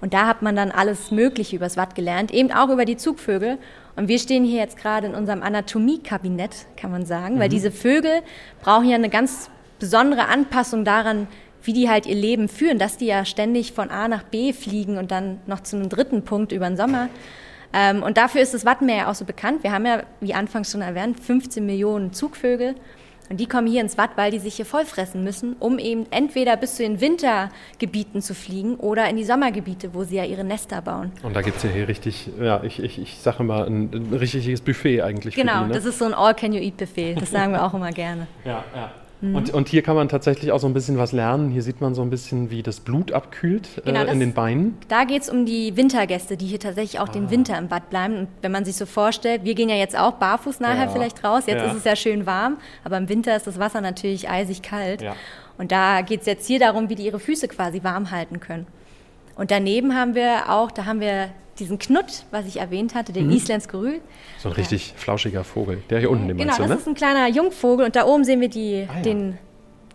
Und 0.00 0.14
da 0.14 0.26
hat 0.28 0.42
man 0.42 0.54
dann 0.54 0.70
alles 0.70 1.10
Mögliche 1.10 1.56
über 1.56 1.66
das 1.66 1.76
Watt 1.76 1.96
gelernt, 1.96 2.32
eben 2.32 2.52
auch 2.52 2.68
über 2.68 2.84
die 2.84 2.96
Zugvögel. 2.96 3.58
Und 3.96 4.06
wir 4.06 4.20
stehen 4.20 4.44
hier 4.44 4.60
jetzt 4.60 4.76
gerade 4.76 5.08
in 5.08 5.14
unserem 5.16 5.42
Anatomie-Kabinett, 5.42 6.66
kann 6.76 6.92
man 6.92 7.04
sagen, 7.04 7.36
mhm. 7.36 7.40
weil 7.40 7.48
diese 7.48 7.72
Vögel 7.72 8.22
brauchen 8.62 8.88
ja 8.88 8.94
eine 8.94 9.08
ganz 9.08 9.50
besondere 9.80 10.28
Anpassung 10.28 10.84
daran, 10.84 11.26
wie 11.68 11.74
die 11.74 11.90
halt 11.90 12.06
ihr 12.06 12.14
Leben 12.14 12.48
führen, 12.48 12.78
dass 12.78 12.96
die 12.96 13.04
ja 13.04 13.26
ständig 13.26 13.74
von 13.74 13.90
A 13.90 14.08
nach 14.08 14.22
B 14.22 14.54
fliegen 14.54 14.96
und 14.96 15.10
dann 15.10 15.38
noch 15.46 15.60
zu 15.60 15.76
einem 15.76 15.90
dritten 15.90 16.22
Punkt 16.22 16.50
über 16.50 16.66
den 16.66 16.78
Sommer. 16.78 17.10
Ähm, 17.74 18.02
und 18.02 18.16
dafür 18.16 18.40
ist 18.40 18.54
das 18.54 18.64
Wattenmeer 18.64 18.96
ja 18.96 19.10
auch 19.10 19.14
so 19.14 19.26
bekannt. 19.26 19.62
Wir 19.62 19.72
haben 19.72 19.84
ja, 19.84 20.02
wie 20.20 20.32
anfangs 20.32 20.72
schon 20.72 20.80
erwähnt, 20.80 21.20
15 21.20 21.64
Millionen 21.66 22.14
Zugvögel. 22.14 22.74
Und 23.28 23.38
die 23.38 23.44
kommen 23.44 23.66
hier 23.66 23.82
ins 23.82 23.98
Watt, 23.98 24.12
weil 24.16 24.30
die 24.30 24.38
sich 24.38 24.54
hier 24.54 24.64
vollfressen 24.64 25.22
müssen, 25.22 25.56
um 25.58 25.78
eben 25.78 26.06
entweder 26.10 26.56
bis 26.56 26.76
zu 26.76 26.82
den 26.82 27.02
Wintergebieten 27.02 28.22
zu 28.22 28.34
fliegen 28.34 28.76
oder 28.76 29.06
in 29.10 29.18
die 29.18 29.24
Sommergebiete, 29.24 29.92
wo 29.92 30.04
sie 30.04 30.16
ja 30.16 30.24
ihre 30.24 30.44
Nester 30.44 30.80
bauen. 30.80 31.12
Und 31.22 31.36
da 31.36 31.42
gibt 31.42 31.58
es 31.58 31.64
ja 31.64 31.68
hier 31.68 31.86
richtig, 31.86 32.30
ja, 32.40 32.62
ich, 32.64 32.82
ich, 32.82 32.98
ich 32.98 33.18
sage 33.18 33.40
immer, 33.40 33.66
ein, 33.66 33.90
ein 33.92 34.14
richtiges 34.14 34.62
Buffet 34.62 35.02
eigentlich. 35.02 35.34
Genau, 35.34 35.64
die, 35.64 35.68
ne? 35.68 35.74
das 35.74 35.84
ist 35.84 35.98
so 35.98 36.06
ein 36.06 36.14
All-Can-You-Eat-Buffet. 36.14 37.16
Das 37.20 37.30
sagen 37.30 37.52
wir 37.52 37.62
auch 37.62 37.74
immer 37.74 37.90
gerne. 37.90 38.26
Ja, 38.46 38.64
ja. 38.74 38.90
Mhm. 39.20 39.34
Und, 39.34 39.54
und, 39.54 39.68
hier 39.68 39.82
kann 39.82 39.96
man 39.96 40.08
tatsächlich 40.08 40.52
auch 40.52 40.60
so 40.60 40.66
ein 40.66 40.74
bisschen 40.74 40.96
was 40.98 41.12
lernen. 41.12 41.50
Hier 41.50 41.62
sieht 41.62 41.80
man 41.80 41.94
so 41.94 42.02
ein 42.02 42.10
bisschen, 42.10 42.50
wie 42.50 42.62
das 42.62 42.80
Blut 42.80 43.12
abkühlt 43.12 43.68
äh, 43.78 43.82
genau, 43.82 44.04
äh, 44.04 44.12
in 44.12 44.20
den 44.20 44.32
Beinen. 44.32 44.78
Da 44.88 45.04
geht 45.04 45.22
es 45.22 45.30
um 45.30 45.44
die 45.44 45.76
Wintergäste, 45.76 46.36
die 46.36 46.46
hier 46.46 46.60
tatsächlich 46.60 47.00
auch 47.00 47.08
ah. 47.08 47.12
den 47.12 47.30
Winter 47.30 47.58
im 47.58 47.68
Bad 47.68 47.90
bleiben. 47.90 48.16
Und 48.16 48.28
wenn 48.42 48.52
man 48.52 48.64
sich 48.64 48.76
so 48.76 48.86
vorstellt, 48.86 49.44
wir 49.44 49.54
gehen 49.54 49.68
ja 49.68 49.76
jetzt 49.76 49.98
auch 49.98 50.12
barfuß 50.12 50.60
nachher 50.60 50.84
ja. 50.84 50.90
vielleicht 50.90 51.24
raus. 51.24 51.44
Jetzt 51.46 51.62
ja. 51.62 51.70
ist 51.70 51.78
es 51.78 51.84
ja 51.84 51.96
schön 51.96 52.26
warm, 52.26 52.58
aber 52.84 52.96
im 52.96 53.08
Winter 53.08 53.34
ist 53.36 53.46
das 53.46 53.58
Wasser 53.58 53.80
natürlich 53.80 54.30
eisig 54.30 54.62
kalt. 54.62 55.02
Ja. 55.02 55.16
Und 55.56 55.72
da 55.72 56.02
geht 56.02 56.20
es 56.20 56.26
jetzt 56.26 56.46
hier 56.46 56.60
darum, 56.60 56.88
wie 56.88 56.94
die 56.94 57.04
ihre 57.04 57.18
Füße 57.18 57.48
quasi 57.48 57.82
warm 57.82 58.12
halten 58.12 58.38
können. 58.38 58.66
Und 59.34 59.50
daneben 59.50 59.96
haben 59.96 60.14
wir 60.14 60.48
auch, 60.50 60.70
da 60.70 60.84
haben 60.84 61.00
wir 61.00 61.30
diesen 61.58 61.78
Knut, 61.78 62.24
was 62.30 62.46
ich 62.46 62.58
erwähnt 62.58 62.94
hatte, 62.94 63.12
den 63.12 63.26
mhm. 63.26 63.32
Islands 63.32 63.68
Gerül. 63.68 64.00
So 64.38 64.48
ein 64.48 64.54
richtig 64.54 64.94
flauschiger 64.96 65.44
Vogel, 65.44 65.82
der 65.90 66.00
hier 66.00 66.10
unten, 66.10 66.28
den 66.28 66.36
Genau, 66.36 66.54
du, 66.54 66.62
das 66.62 66.70
ne? 66.70 66.76
ist 66.76 66.86
ein 66.86 66.94
kleiner 66.94 67.28
Jungvogel 67.28 67.86
und 67.86 67.96
da 67.96 68.06
oben 68.06 68.24
sehen 68.24 68.40
wir 68.40 68.48
die, 68.48 68.86
ah, 68.88 68.96
ja. 68.96 69.02
den 69.02 69.38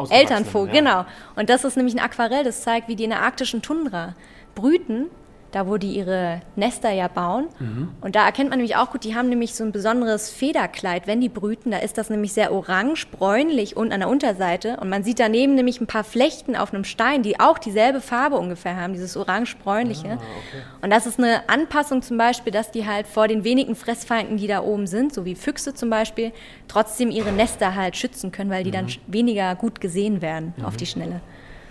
Elternvogel, 0.10 0.76
ja. 0.76 0.82
genau. 0.82 1.06
Und 1.36 1.50
das 1.50 1.64
ist 1.64 1.78
nämlich 1.78 1.96
ein 1.96 2.00
Aquarell, 2.00 2.44
das 2.44 2.62
zeigt, 2.62 2.88
wie 2.88 2.96
die 2.96 3.04
in 3.04 3.12
der 3.12 3.22
arktischen 3.22 3.62
Tundra 3.62 4.16
brüten 4.56 5.08
da 5.54 5.68
wo 5.68 5.78
die 5.78 5.96
ihre 5.96 6.42
Nester 6.56 6.92
ja 6.92 7.08
bauen. 7.08 7.46
Mhm. 7.60 7.90
Und 8.02 8.16
da 8.16 8.26
erkennt 8.26 8.50
man 8.50 8.58
nämlich 8.58 8.76
auch 8.76 8.92
gut, 8.92 9.04
die 9.04 9.16
haben 9.16 9.30
nämlich 9.30 9.54
so 9.54 9.64
ein 9.64 9.72
besonderes 9.72 10.30
Federkleid, 10.30 11.06
wenn 11.06 11.22
die 11.22 11.30
brüten. 11.30 11.72
Da 11.72 11.78
ist 11.78 11.98
das 11.98 12.10
nämlich 12.10 12.34
sehr 12.34 12.52
orange, 12.52 13.08
bräunlich 13.12 13.78
und 13.78 13.92
an 13.92 14.00
der 14.00 14.10
Unterseite. 14.10 14.78
Und 14.82 14.90
man 14.90 15.04
sieht 15.04 15.20
daneben 15.20 15.56
nämlich 15.56 15.80
ein 15.80 15.88
paar 15.88 16.04
Flechten 16.04 16.56
auf 16.56 16.74
einem 16.74 16.84
Stein, 16.84 17.22
die 17.22 17.40
auch 17.40 17.60
dieselbe 17.60 18.02
Farbe 18.02 18.38
ungefähr 18.38 18.76
haben, 18.76 18.94
dieses 18.94 19.16
orange-bräunliche. 19.16 20.10
Ah, 20.12 20.16
okay. 20.16 20.64
Und 20.82 20.90
das 20.90 21.06
ist 21.06 21.20
eine 21.20 21.48
Anpassung 21.48 22.02
zum 22.02 22.18
Beispiel, 22.18 22.52
dass 22.52 22.72
die 22.72 22.88
halt 22.88 23.06
vor 23.06 23.28
den 23.28 23.44
wenigen 23.44 23.76
Fressfeinden, 23.76 24.38
die 24.38 24.48
da 24.48 24.64
oben 24.64 24.88
sind, 24.88 25.14
so 25.14 25.24
wie 25.24 25.36
Füchse 25.36 25.76
zum 25.76 25.92
Beispiel, 25.92 26.32
trotzdem 26.68 27.12
ihre 27.12 27.32
Nester 27.32 27.76
halt 27.76 27.96
schützen 27.96 28.32
können, 28.32 28.50
weil 28.50 28.64
die 28.64 28.72
mhm. 28.72 28.74
dann 28.74 28.88
weniger 29.08 29.54
gut 29.56 29.80
gesehen 29.80 30.22
werden 30.22 30.54
mhm. 30.58 30.66
auf 30.66 30.78
die 30.78 30.88
Schnelle. 30.88 31.22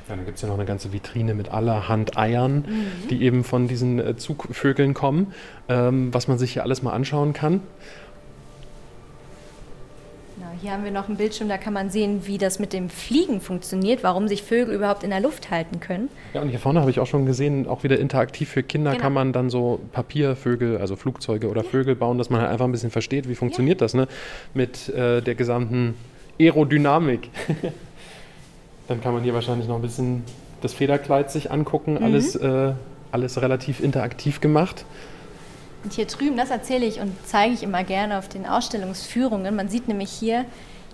Ja, 0.08 0.16
dann 0.16 0.24
gibt 0.24 0.36
es 0.36 0.42
ja 0.42 0.48
noch 0.48 0.56
eine 0.56 0.64
ganze 0.64 0.92
Vitrine 0.92 1.34
mit 1.34 1.50
allerhand 1.50 2.16
Eiern, 2.16 2.64
mhm. 2.66 3.08
die 3.08 3.22
eben 3.22 3.44
von 3.44 3.68
diesen 3.68 3.98
äh, 3.98 4.16
Zugvögeln 4.16 4.94
kommen, 4.94 5.32
ähm, 5.68 6.12
was 6.12 6.28
man 6.28 6.38
sich 6.38 6.54
hier 6.54 6.62
alles 6.62 6.82
mal 6.82 6.92
anschauen 6.92 7.32
kann. 7.32 7.60
Genau, 10.36 10.48
hier 10.60 10.72
haben 10.72 10.82
wir 10.82 10.90
noch 10.90 11.08
einen 11.08 11.18
Bildschirm, 11.18 11.48
da 11.48 11.56
kann 11.56 11.72
man 11.72 11.88
sehen, 11.90 12.22
wie 12.26 12.36
das 12.36 12.58
mit 12.58 12.72
dem 12.72 12.90
Fliegen 12.90 13.40
funktioniert, 13.40 14.02
warum 14.02 14.26
sich 14.26 14.42
Vögel 14.42 14.74
überhaupt 14.74 15.04
in 15.04 15.10
der 15.10 15.20
Luft 15.20 15.50
halten 15.50 15.78
können. 15.78 16.08
Ja, 16.34 16.40
und 16.42 16.48
hier 16.48 16.58
vorne 16.58 16.80
habe 16.80 16.90
ich 16.90 16.98
auch 16.98 17.06
schon 17.06 17.24
gesehen, 17.24 17.68
auch 17.68 17.84
wieder 17.84 17.98
interaktiv 17.98 18.48
für 18.48 18.62
Kinder 18.62 18.92
genau. 18.92 19.02
kann 19.02 19.12
man 19.12 19.32
dann 19.32 19.50
so 19.50 19.80
Papiervögel, 19.92 20.78
also 20.78 20.96
Flugzeuge 20.96 21.48
oder 21.48 21.62
ja. 21.62 21.68
Vögel 21.68 21.94
bauen, 21.94 22.18
dass 22.18 22.28
man 22.28 22.40
halt 22.40 22.50
einfach 22.50 22.64
ein 22.64 22.72
bisschen 22.72 22.90
versteht, 22.90 23.28
wie 23.28 23.34
funktioniert 23.36 23.80
ja. 23.80 23.84
das 23.84 23.94
ne? 23.94 24.08
mit 24.52 24.88
äh, 24.88 25.20
der 25.20 25.34
gesamten 25.36 25.94
Aerodynamik. 26.40 27.30
Dann 28.88 29.00
kann 29.00 29.14
man 29.14 29.22
hier 29.22 29.34
wahrscheinlich 29.34 29.68
noch 29.68 29.76
ein 29.76 29.82
bisschen 29.82 30.24
das 30.60 30.74
Federkleid 30.74 31.30
sich 31.30 31.50
angucken. 31.50 31.94
Mhm. 31.94 32.04
Alles, 32.04 32.36
äh, 32.36 32.72
alles 33.10 33.40
relativ 33.40 33.80
interaktiv 33.80 34.40
gemacht. 34.40 34.84
Und 35.84 35.92
hier 35.92 36.06
drüben, 36.06 36.36
das 36.36 36.50
erzähle 36.50 36.86
ich 36.86 37.00
und 37.00 37.12
zeige 37.24 37.54
ich 37.54 37.62
immer 37.62 37.82
gerne 37.82 38.18
auf 38.18 38.28
den 38.28 38.46
Ausstellungsführungen. 38.46 39.54
Man 39.54 39.68
sieht 39.68 39.88
nämlich 39.88 40.10
hier 40.10 40.44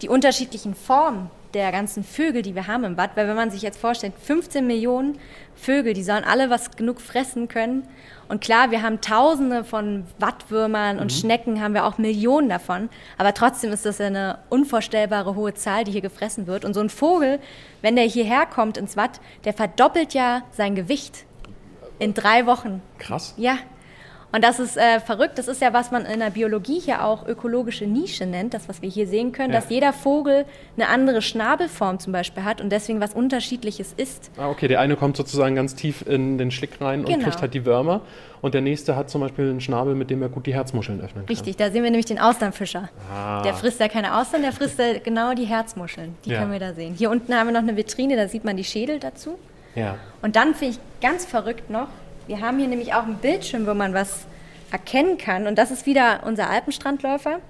die 0.00 0.08
unterschiedlichen 0.08 0.74
Formen 0.74 1.30
der 1.54 1.72
ganzen 1.72 2.04
Vögel, 2.04 2.42
die 2.42 2.54
wir 2.54 2.66
haben 2.66 2.84
im 2.84 2.96
Bad. 2.96 3.12
Weil 3.14 3.28
wenn 3.28 3.36
man 3.36 3.50
sich 3.50 3.62
jetzt 3.62 3.80
vorstellt, 3.80 4.14
15 4.22 4.66
Millionen 4.66 5.18
Vögel, 5.54 5.94
die 5.94 6.02
sollen 6.02 6.24
alle 6.24 6.50
was 6.50 6.72
genug 6.72 7.00
fressen 7.00 7.48
können. 7.48 7.86
Und 8.28 8.40
klar, 8.40 8.70
wir 8.70 8.82
haben 8.82 9.00
Tausende 9.00 9.64
von 9.64 10.04
Wattwürmern 10.18 10.98
und 10.98 11.06
mhm. 11.06 11.16
Schnecken, 11.16 11.62
haben 11.62 11.74
wir 11.74 11.84
auch 11.84 11.98
Millionen 11.98 12.48
davon. 12.48 12.90
Aber 13.16 13.32
trotzdem 13.32 13.72
ist 13.72 13.86
das 13.86 14.00
eine 14.00 14.38
unvorstellbare 14.50 15.34
hohe 15.34 15.54
Zahl, 15.54 15.84
die 15.84 15.92
hier 15.92 16.02
gefressen 16.02 16.46
wird. 16.46 16.64
Und 16.64 16.74
so 16.74 16.80
ein 16.80 16.90
Vogel, 16.90 17.40
wenn 17.80 17.96
der 17.96 18.04
hierher 18.04 18.46
kommt 18.46 18.76
ins 18.76 18.96
Watt, 18.96 19.20
der 19.44 19.54
verdoppelt 19.54 20.14
ja 20.14 20.42
sein 20.52 20.74
Gewicht 20.74 21.24
in 21.98 22.14
drei 22.14 22.46
Wochen. 22.46 22.82
Krass. 22.98 23.34
Ja, 23.36 23.58
und 24.30 24.44
das 24.44 24.60
ist 24.60 24.76
äh, 24.76 25.00
verrückt. 25.00 25.38
Das 25.38 25.48
ist 25.48 25.62
ja, 25.62 25.72
was 25.72 25.90
man 25.90 26.04
in 26.04 26.20
der 26.20 26.30
Biologie 26.30 26.78
hier 26.80 27.04
auch 27.04 27.26
ökologische 27.26 27.86
Nische 27.86 28.26
nennt, 28.26 28.52
das, 28.52 28.68
was 28.68 28.82
wir 28.82 28.90
hier 28.90 29.06
sehen 29.06 29.32
können, 29.32 29.52
ja. 29.52 29.60
dass 29.60 29.70
jeder 29.70 29.92
Vogel 29.92 30.44
eine 30.76 30.88
andere 30.88 31.22
Schnabelform 31.22 31.98
zum 31.98 32.12
Beispiel 32.12 32.44
hat 32.44 32.60
und 32.60 32.70
deswegen 32.70 33.00
was 33.00 33.14
Unterschiedliches 33.14 33.94
ist. 33.96 34.30
Ah, 34.36 34.50
okay. 34.50 34.68
Der 34.68 34.80
eine 34.80 34.96
kommt 34.96 35.16
sozusagen 35.16 35.54
ganz 35.54 35.74
tief 35.74 36.06
in 36.06 36.36
den 36.36 36.50
Schlick 36.50 36.80
rein 36.80 37.04
genau. 37.04 37.16
und 37.16 37.24
kriegt 37.24 37.40
halt 37.40 37.54
die 37.54 37.64
Würmer. 37.64 38.02
Und 38.40 38.54
der 38.54 38.60
nächste 38.60 38.96
hat 38.96 39.10
zum 39.10 39.22
Beispiel 39.22 39.50
einen 39.50 39.60
Schnabel, 39.60 39.94
mit 39.94 40.10
dem 40.10 40.22
er 40.22 40.28
gut 40.28 40.46
die 40.46 40.54
Herzmuscheln 40.54 41.00
öffnen 41.00 41.26
kann. 41.26 41.34
Richtig, 41.34 41.56
da 41.56 41.70
sehen 41.70 41.82
wir 41.82 41.90
nämlich 41.90 42.06
den 42.06 42.18
Austernfischer. 42.18 42.90
Ah. 43.10 43.42
Der 43.42 43.54
frisst 43.54 43.80
ja 43.80 43.88
keine 43.88 44.16
Austern, 44.16 44.42
der 44.42 44.52
frisst 44.52 44.78
ja 44.78 44.98
genau 44.98 45.34
die 45.34 45.46
Herzmuscheln. 45.46 46.16
Die 46.24 46.30
ja. 46.30 46.40
können 46.40 46.52
wir 46.52 46.60
da 46.60 46.74
sehen. 46.74 46.94
Hier 46.94 47.10
unten 47.10 47.34
haben 47.34 47.48
wir 47.48 47.52
noch 47.52 47.66
eine 47.66 47.76
Vitrine, 47.76 48.16
da 48.16 48.28
sieht 48.28 48.44
man 48.44 48.56
die 48.56 48.64
Schädel 48.64 49.00
dazu. 49.00 49.38
Ja. 49.74 49.96
Und 50.22 50.36
dann 50.36 50.54
finde 50.54 50.74
ich 50.74 51.00
ganz 51.00 51.24
verrückt 51.24 51.70
noch, 51.70 51.88
wir 52.28 52.40
haben 52.40 52.58
hier 52.58 52.68
nämlich 52.68 52.94
auch 52.94 53.02
einen 53.02 53.16
Bildschirm, 53.16 53.66
wo 53.66 53.74
man 53.74 53.94
was 53.94 54.26
erkennen 54.70 55.18
kann. 55.18 55.46
Und 55.46 55.56
das 55.56 55.70
ist 55.70 55.86
wieder 55.86 56.20
unser 56.24 56.48
Alpenstrandläufer. 56.50 57.40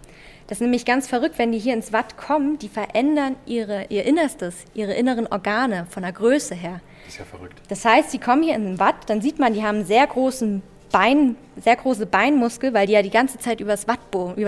Das 0.46 0.58
ist 0.58 0.62
nämlich 0.62 0.86
ganz 0.86 1.06
verrückt, 1.06 1.36
wenn 1.36 1.52
die 1.52 1.58
hier 1.58 1.74
ins 1.74 1.92
Watt 1.92 2.16
kommen, 2.16 2.58
die 2.58 2.68
verändern 2.68 3.36
ihre, 3.44 3.86
ihr 3.90 4.06
Innerstes, 4.06 4.64
ihre 4.72 4.94
inneren 4.94 5.26
Organe 5.26 5.86
von 5.90 6.04
der 6.04 6.12
Größe 6.12 6.54
her. 6.54 6.80
Das 7.04 7.14
ist 7.14 7.18
ja 7.18 7.24
verrückt. 7.26 7.60
Das 7.68 7.84
heißt, 7.84 8.10
sie 8.10 8.18
kommen 8.18 8.42
hier 8.42 8.54
in 8.54 8.64
den 8.64 8.78
Watt, 8.78 8.96
dann 9.08 9.20
sieht 9.20 9.38
man, 9.38 9.52
die 9.52 9.62
haben 9.62 9.84
sehr 9.84 10.06
großen 10.06 10.62
Bein, 10.90 11.36
sehr 11.62 11.76
große 11.76 12.06
Beinmuskel, 12.06 12.72
weil 12.72 12.86
die 12.86 12.94
ja 12.94 13.02
die 13.02 13.10
ganze 13.10 13.36
Zeit 13.36 13.60
über 13.60 13.76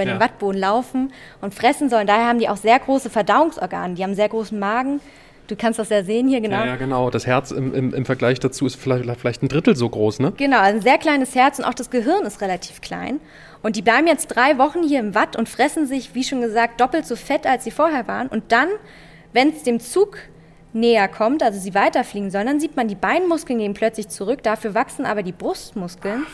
ja. 0.06 0.14
den 0.14 0.20
Wattboden 0.20 0.58
laufen 0.58 1.12
und 1.42 1.54
fressen 1.54 1.90
sollen. 1.90 2.06
Daher 2.06 2.28
haben 2.28 2.38
die 2.38 2.48
auch 2.48 2.56
sehr 2.56 2.78
große 2.78 3.10
Verdauungsorgane. 3.10 3.94
Die 3.94 4.02
haben 4.02 4.14
sehr 4.14 4.30
großen 4.30 4.58
Magen, 4.58 5.02
Du 5.50 5.56
kannst 5.56 5.80
das 5.80 5.88
ja 5.88 6.04
sehen 6.04 6.28
hier, 6.28 6.40
genau. 6.40 6.58
Ja, 6.58 6.66
ja 6.66 6.76
genau. 6.76 7.10
Das 7.10 7.26
Herz 7.26 7.50
im, 7.50 7.74
im, 7.74 7.92
im 7.92 8.04
Vergleich 8.04 8.38
dazu 8.38 8.66
ist 8.66 8.76
vielleicht, 8.76 9.04
vielleicht 9.18 9.42
ein 9.42 9.48
Drittel 9.48 9.74
so 9.74 9.88
groß, 9.88 10.20
ne? 10.20 10.32
Genau, 10.36 10.58
also 10.58 10.76
ein 10.76 10.82
sehr 10.82 10.96
kleines 10.96 11.34
Herz 11.34 11.58
und 11.58 11.64
auch 11.64 11.74
das 11.74 11.90
Gehirn 11.90 12.24
ist 12.24 12.40
relativ 12.40 12.80
klein. 12.80 13.20
Und 13.60 13.74
die 13.74 13.82
bleiben 13.82 14.06
jetzt 14.06 14.28
drei 14.28 14.58
Wochen 14.58 14.84
hier 14.84 15.00
im 15.00 15.16
Watt 15.16 15.34
und 15.34 15.48
fressen 15.48 15.88
sich, 15.88 16.14
wie 16.14 16.22
schon 16.22 16.40
gesagt, 16.40 16.80
doppelt 16.80 17.04
so 17.04 17.16
fett, 17.16 17.48
als 17.48 17.64
sie 17.64 17.72
vorher 17.72 18.06
waren. 18.06 18.28
Und 18.28 18.52
dann, 18.52 18.68
wenn 19.32 19.48
es 19.48 19.64
dem 19.64 19.80
Zug 19.80 20.18
näher 20.72 21.08
kommt, 21.08 21.42
also 21.42 21.58
sie 21.58 21.74
weiterfliegen 21.74 22.30
sollen, 22.30 22.46
dann 22.46 22.60
sieht 22.60 22.76
man, 22.76 22.86
die 22.86 22.94
Beinmuskeln 22.94 23.58
gehen 23.58 23.74
plötzlich 23.74 24.08
zurück. 24.08 24.44
Dafür 24.44 24.74
wachsen 24.74 25.04
aber 25.04 25.24
die 25.24 25.32
Brustmuskeln. 25.32 26.26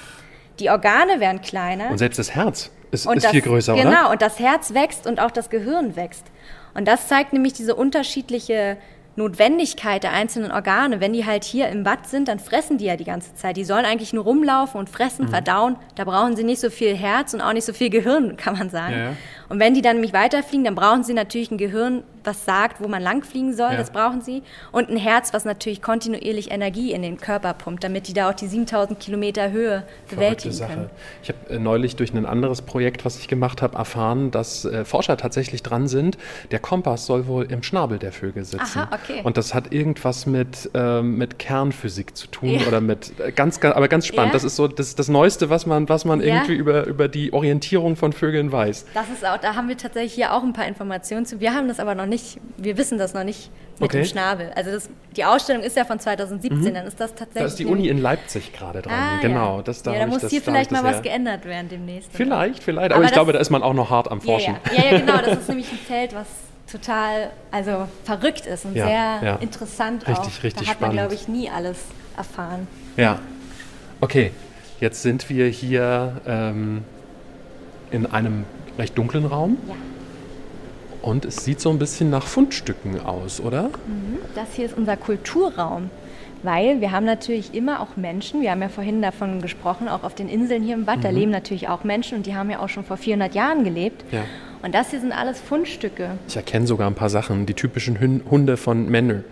Die 0.61 0.69
Organe 0.69 1.21
werden 1.21 1.41
kleiner. 1.41 1.91
Und 1.91 1.97
selbst 1.99 2.19
das 2.19 2.35
Herz 2.35 2.71
ist, 2.91 3.07
ist 3.07 3.25
das, 3.25 3.31
viel 3.31 3.41
größer, 3.41 3.75
genau, 3.75 3.89
oder? 3.89 3.97
Genau, 3.97 4.13
und 4.13 4.21
das 4.21 4.39
Herz 4.39 4.75
wächst 4.75 5.07
und 5.07 5.21
auch 5.21 5.31
das 5.31 5.49
Gehirn 5.49 5.97
wächst. 5.97 6.27
Und 6.75 6.87
das 6.87 7.09
zeigt 7.09 7.33
nämlich 7.33 7.55
diese 7.55 7.75
unterschiedliche 7.75 8.77
Notwendigkeit 9.17 10.03
der 10.03 10.13
einzelnen 10.13 10.53
Organe. 10.53 11.01
Wenn 11.01 11.13
die 11.13 11.25
halt 11.25 11.45
hier 11.45 11.69
im 11.69 11.85
Watt 11.85 12.07
sind, 12.07 12.29
dann 12.29 12.39
fressen 12.39 12.79
die 12.79 12.85
ja 12.85 12.97
die 12.97 13.05
ganze 13.05 13.35
Zeit. 13.35 13.57
Die 13.57 13.65
sollen 13.65 13.85
eigentlich 13.85 14.13
nur 14.13 14.25
rumlaufen 14.25 14.79
und 14.79 14.91
fressen, 14.91 15.29
verdauen. 15.29 15.77
Da 15.95 16.05
brauchen 16.05 16.37
sie 16.37 16.45
nicht 16.45 16.61
so 16.61 16.71
viel 16.71 16.95
Herz 16.95 17.35
und 17.35 17.41
auch 17.41 17.53
nicht 17.53 17.65
so 17.65 17.73
viel 17.73 17.91
Gehirn, 17.91 18.37
kann 18.37 18.59
man 18.59 18.71
sagen. 18.71 18.95
Ja. 18.95 19.13
Und 19.49 19.59
wenn 19.61 19.75
die 19.75 19.83
dann 19.83 19.97
nämlich 19.97 20.13
weiterfliegen, 20.13 20.65
dann 20.65 20.75
brauchen 20.75 21.05
sie 21.05 21.15
natürlich 21.15 21.51
ein 21.51 21.59
Gehirn, 21.59 22.03
was 22.27 22.45
sagt, 22.45 22.81
wo 22.81 22.89
man 22.89 23.03
langfliegen 23.03 23.55
soll. 23.55 23.73
Ja. 23.73 23.77
Das 23.77 23.91
brauchen 23.91 24.21
sie. 24.21 24.43
Und 24.73 24.89
ein 24.91 24.97
Herz, 24.97 25.33
was 25.33 25.45
natürlich 25.45 25.81
kontinuierlich 25.83 26.51
Energie 26.51 26.93
in 26.93 27.03
den 27.03 27.17
Körper 27.19 27.55
pumpt, 27.55 27.85
damit 27.85 28.09
die 28.09 28.13
da 28.13 28.31
auch 28.31 28.35
die 28.35 28.47
7000 28.47 28.99
Kilometer 28.99 29.51
Höhe 29.51 29.85
bewältigen 30.11 30.53
Sache. 30.55 30.73
können. 30.73 30.91
Ich 31.23 31.29
habe 31.29 31.39
äh, 31.55 31.59
neulich 31.59 31.97
durch 31.97 32.13
ein 32.13 32.27
anderes 32.27 32.63
Projekt, 32.63 33.05
was 33.05 33.19
ich 33.19 33.29
gemacht 33.29 33.63
habe, 33.63 33.77
erfahren, 33.79 34.31
dass 34.31 34.65
äh, 34.65 34.85
Forscher 34.85 35.17
tatsächlich 35.17 35.63
dran 35.63 35.89
sind. 35.89 36.19
Der 36.51 36.59
Kompass 36.59 37.07
soll 37.07 37.27
wohl 37.27 37.45
im 37.51 37.63
Schnabel 37.63 37.99
der 37.99 38.13
Vögel 38.13 38.45
sitzen. 38.45 38.79
Aha, 38.81 38.91
okay. 38.93 39.21
Und 39.25 39.37
das 39.37 39.55
hat 39.55 39.73
irgendwas 39.73 40.27
mit, 40.27 40.71
ähm, 40.75 41.17
mit 41.17 41.39
Kernphysik 41.39 42.17
zu 42.17 42.27
tun 42.29 42.49
Ja. 42.51 42.67
oder 42.67 42.81
mit 42.81 43.19
äh, 43.21 43.33
ganz, 43.33 43.61
ganz, 43.61 43.77
aber 43.77 43.89
ganz 43.89 44.07
spannend. 44.07 44.31
Ja. 44.33 44.37
Das 44.37 44.45
ist 44.45 44.57
so 44.57 44.69
das, 44.69 44.95
das 44.95 45.09
Neueste, 45.09 45.51
was 45.51 45.67
man, 45.67 45.89
was 45.89 46.05
man 46.05 46.21
irgendwie 46.21 46.55
über, 46.55 46.87
über 46.87 47.09
die 47.09 47.33
Orientierung 47.33 47.97
von 47.97 48.13
Vögeln 48.13 48.51
weiß. 48.53 48.87
Das 48.95 49.09
ist 49.11 49.25
auch, 49.27 49.37
da 49.39 49.55
haben 49.55 49.69
wir 49.69 49.77
tatsächlich 49.77 50.15
hier 50.15 50.33
auch 50.33 50.43
ein 50.43 50.53
paar 50.53 50.67
Informationen 50.67 51.27
zu. 51.27 51.41
Wir 51.41 51.55
haben 51.55 51.69
das 51.69 51.81
aber 51.81 51.95
noch 51.95 52.07
nicht, 52.07 52.16
wir 52.57 52.77
wissen 52.79 52.99
das 52.99 53.15
noch 53.15 53.25
nicht 53.25 53.51
mit 53.79 53.91
Okay. 53.91 53.99
Mhm. 53.99 54.03
dem 54.03 54.09
Schnabel. 54.09 54.51
Also 54.57 54.71
das, 54.71 54.89
die 55.17 55.25
Ausstellung 55.25 55.63
ist 55.63 55.77
ja 55.77 55.85
von 55.85 55.99
2017, 55.99 56.73
dann 56.75 56.87
ist 56.87 56.99
das 56.99 57.11
tatsächlich. 57.15 57.43
Da 57.43 57.47
ist 57.47 57.59
die 57.59 57.67
Uni 57.67 57.89
in 57.89 57.99
Leipzig 57.99 58.53
gerade 58.53 58.81
dran. 58.83 58.95
ah, 58.95 59.19
genau, 59.21 59.61
das 59.63 59.83
da 59.83 59.93
ja, 59.93 60.01
da 60.01 60.07
muss 60.07 60.23
das, 60.23 60.31
hier 60.31 60.41
da 60.41 60.45
vielleicht 60.47 60.71
mal 60.71 60.83
was 60.83 61.03
geändert 61.03 61.45
werden 61.45 61.69
demnächst. 61.69 62.11
Vielleicht, 62.13 62.63
vielleicht. 62.63 62.93
Aber, 62.93 62.97
Aber 62.97 63.05
ich 63.05 63.13
glaube, 63.13 63.33
da 63.33 63.39
ist 63.39 63.51
man 63.51 63.63
auch 63.63 63.75
noch 63.75 63.91
hart 63.91 64.11
am 64.11 64.21
Forschen. 64.21 64.57
ja. 64.75 64.83
ja, 64.83 64.93
ja, 64.93 64.99
genau. 65.01 65.19
Das 65.19 65.39
ist 65.39 65.49
nämlich 65.49 65.71
ein 65.71 65.79
Feld, 65.79 66.15
was 66.15 66.27
total 66.71 67.31
also 67.51 67.87
verrückt 68.05 68.47
ist 68.47 68.65
und 68.65 68.75
Ja, 68.75 68.87
sehr 68.87 69.29
ja. 69.29 69.37
interessant 69.37 70.07
Richtig, 70.09 70.39
auch. 70.39 70.43
richtig 70.43 70.65
da 70.67 70.71
hat 70.73 70.81
man, 70.81 70.93
glaube 70.93 71.15
ich, 71.15 71.29
nie 71.29 71.49
alles 71.51 71.79
erfahren. 72.17 72.67
Ja. 72.97 73.19
Okay, 74.01 74.31
jetzt 74.81 75.03
sind 75.03 75.29
wir 75.31 75.47
hier 75.49 76.21
ähm, 76.27 76.83
in 77.91 78.07
einem 78.07 78.45
recht 78.79 78.97
dunklen 78.99 79.27
Raum 79.27 79.59
Ja. 79.69 79.75
Und 81.07 81.25
es 81.25 81.45
sieht 81.45 81.61
so 81.61 81.71
ein 81.71 81.79
bisschen 81.79 82.11
nach 82.11 82.25
Fundstücken 82.25 83.01
aus, 83.01 83.41
oder? 83.41 83.71
Das 84.35 84.55
hier 84.55 84.67
ist 84.67 84.77
unser 84.77 84.97
Kulturraum, 84.97 85.89
weil 86.43 86.81
wir 86.81 86.91
haben 86.91 87.07
natürlich 87.07 87.55
immer 87.55 87.81
auch 87.81 87.97
Menschen, 87.97 88.43
wir 88.43 88.51
haben 88.51 88.61
ja 88.61 88.69
vorhin 88.69 89.01
davon 89.01 89.41
gesprochen, 89.41 89.89
auch 89.89 90.03
auf 90.03 90.17
den 90.17 90.29
Inseln 90.29 90.65
hier 90.65 90.75
im 90.75 90.87
Watt, 90.89 91.05
da 91.05 91.11
leben 91.11 91.31
natürlich 91.31 91.69
auch 91.69 91.85
Menschen 91.85 92.19
und 92.19 92.27
die 92.27 92.35
haben 92.35 92.51
ja 92.51 92.59
auch 92.59 92.69
schon 92.69 92.85
vor 92.85 92.97
400 92.97 93.35
Jahren 93.37 93.63
gelebt. 93.63 94.05
Ja. 94.11 94.25
Und 94.63 94.75
das 94.75 94.91
hier 94.91 95.01
sind 95.01 95.13
alles 95.13 95.39
Fundstücke. 95.39 96.19
Ich 96.27 96.35
erkenne 96.35 96.67
sogar 96.67 96.89
ein 96.89 96.95
paar 96.95 97.11
Sachen, 97.11 97.47
die 97.47 97.55
typischen 97.55 98.01
Hunde 98.29 98.57
von 98.57 98.89
Männer, 98.89 99.23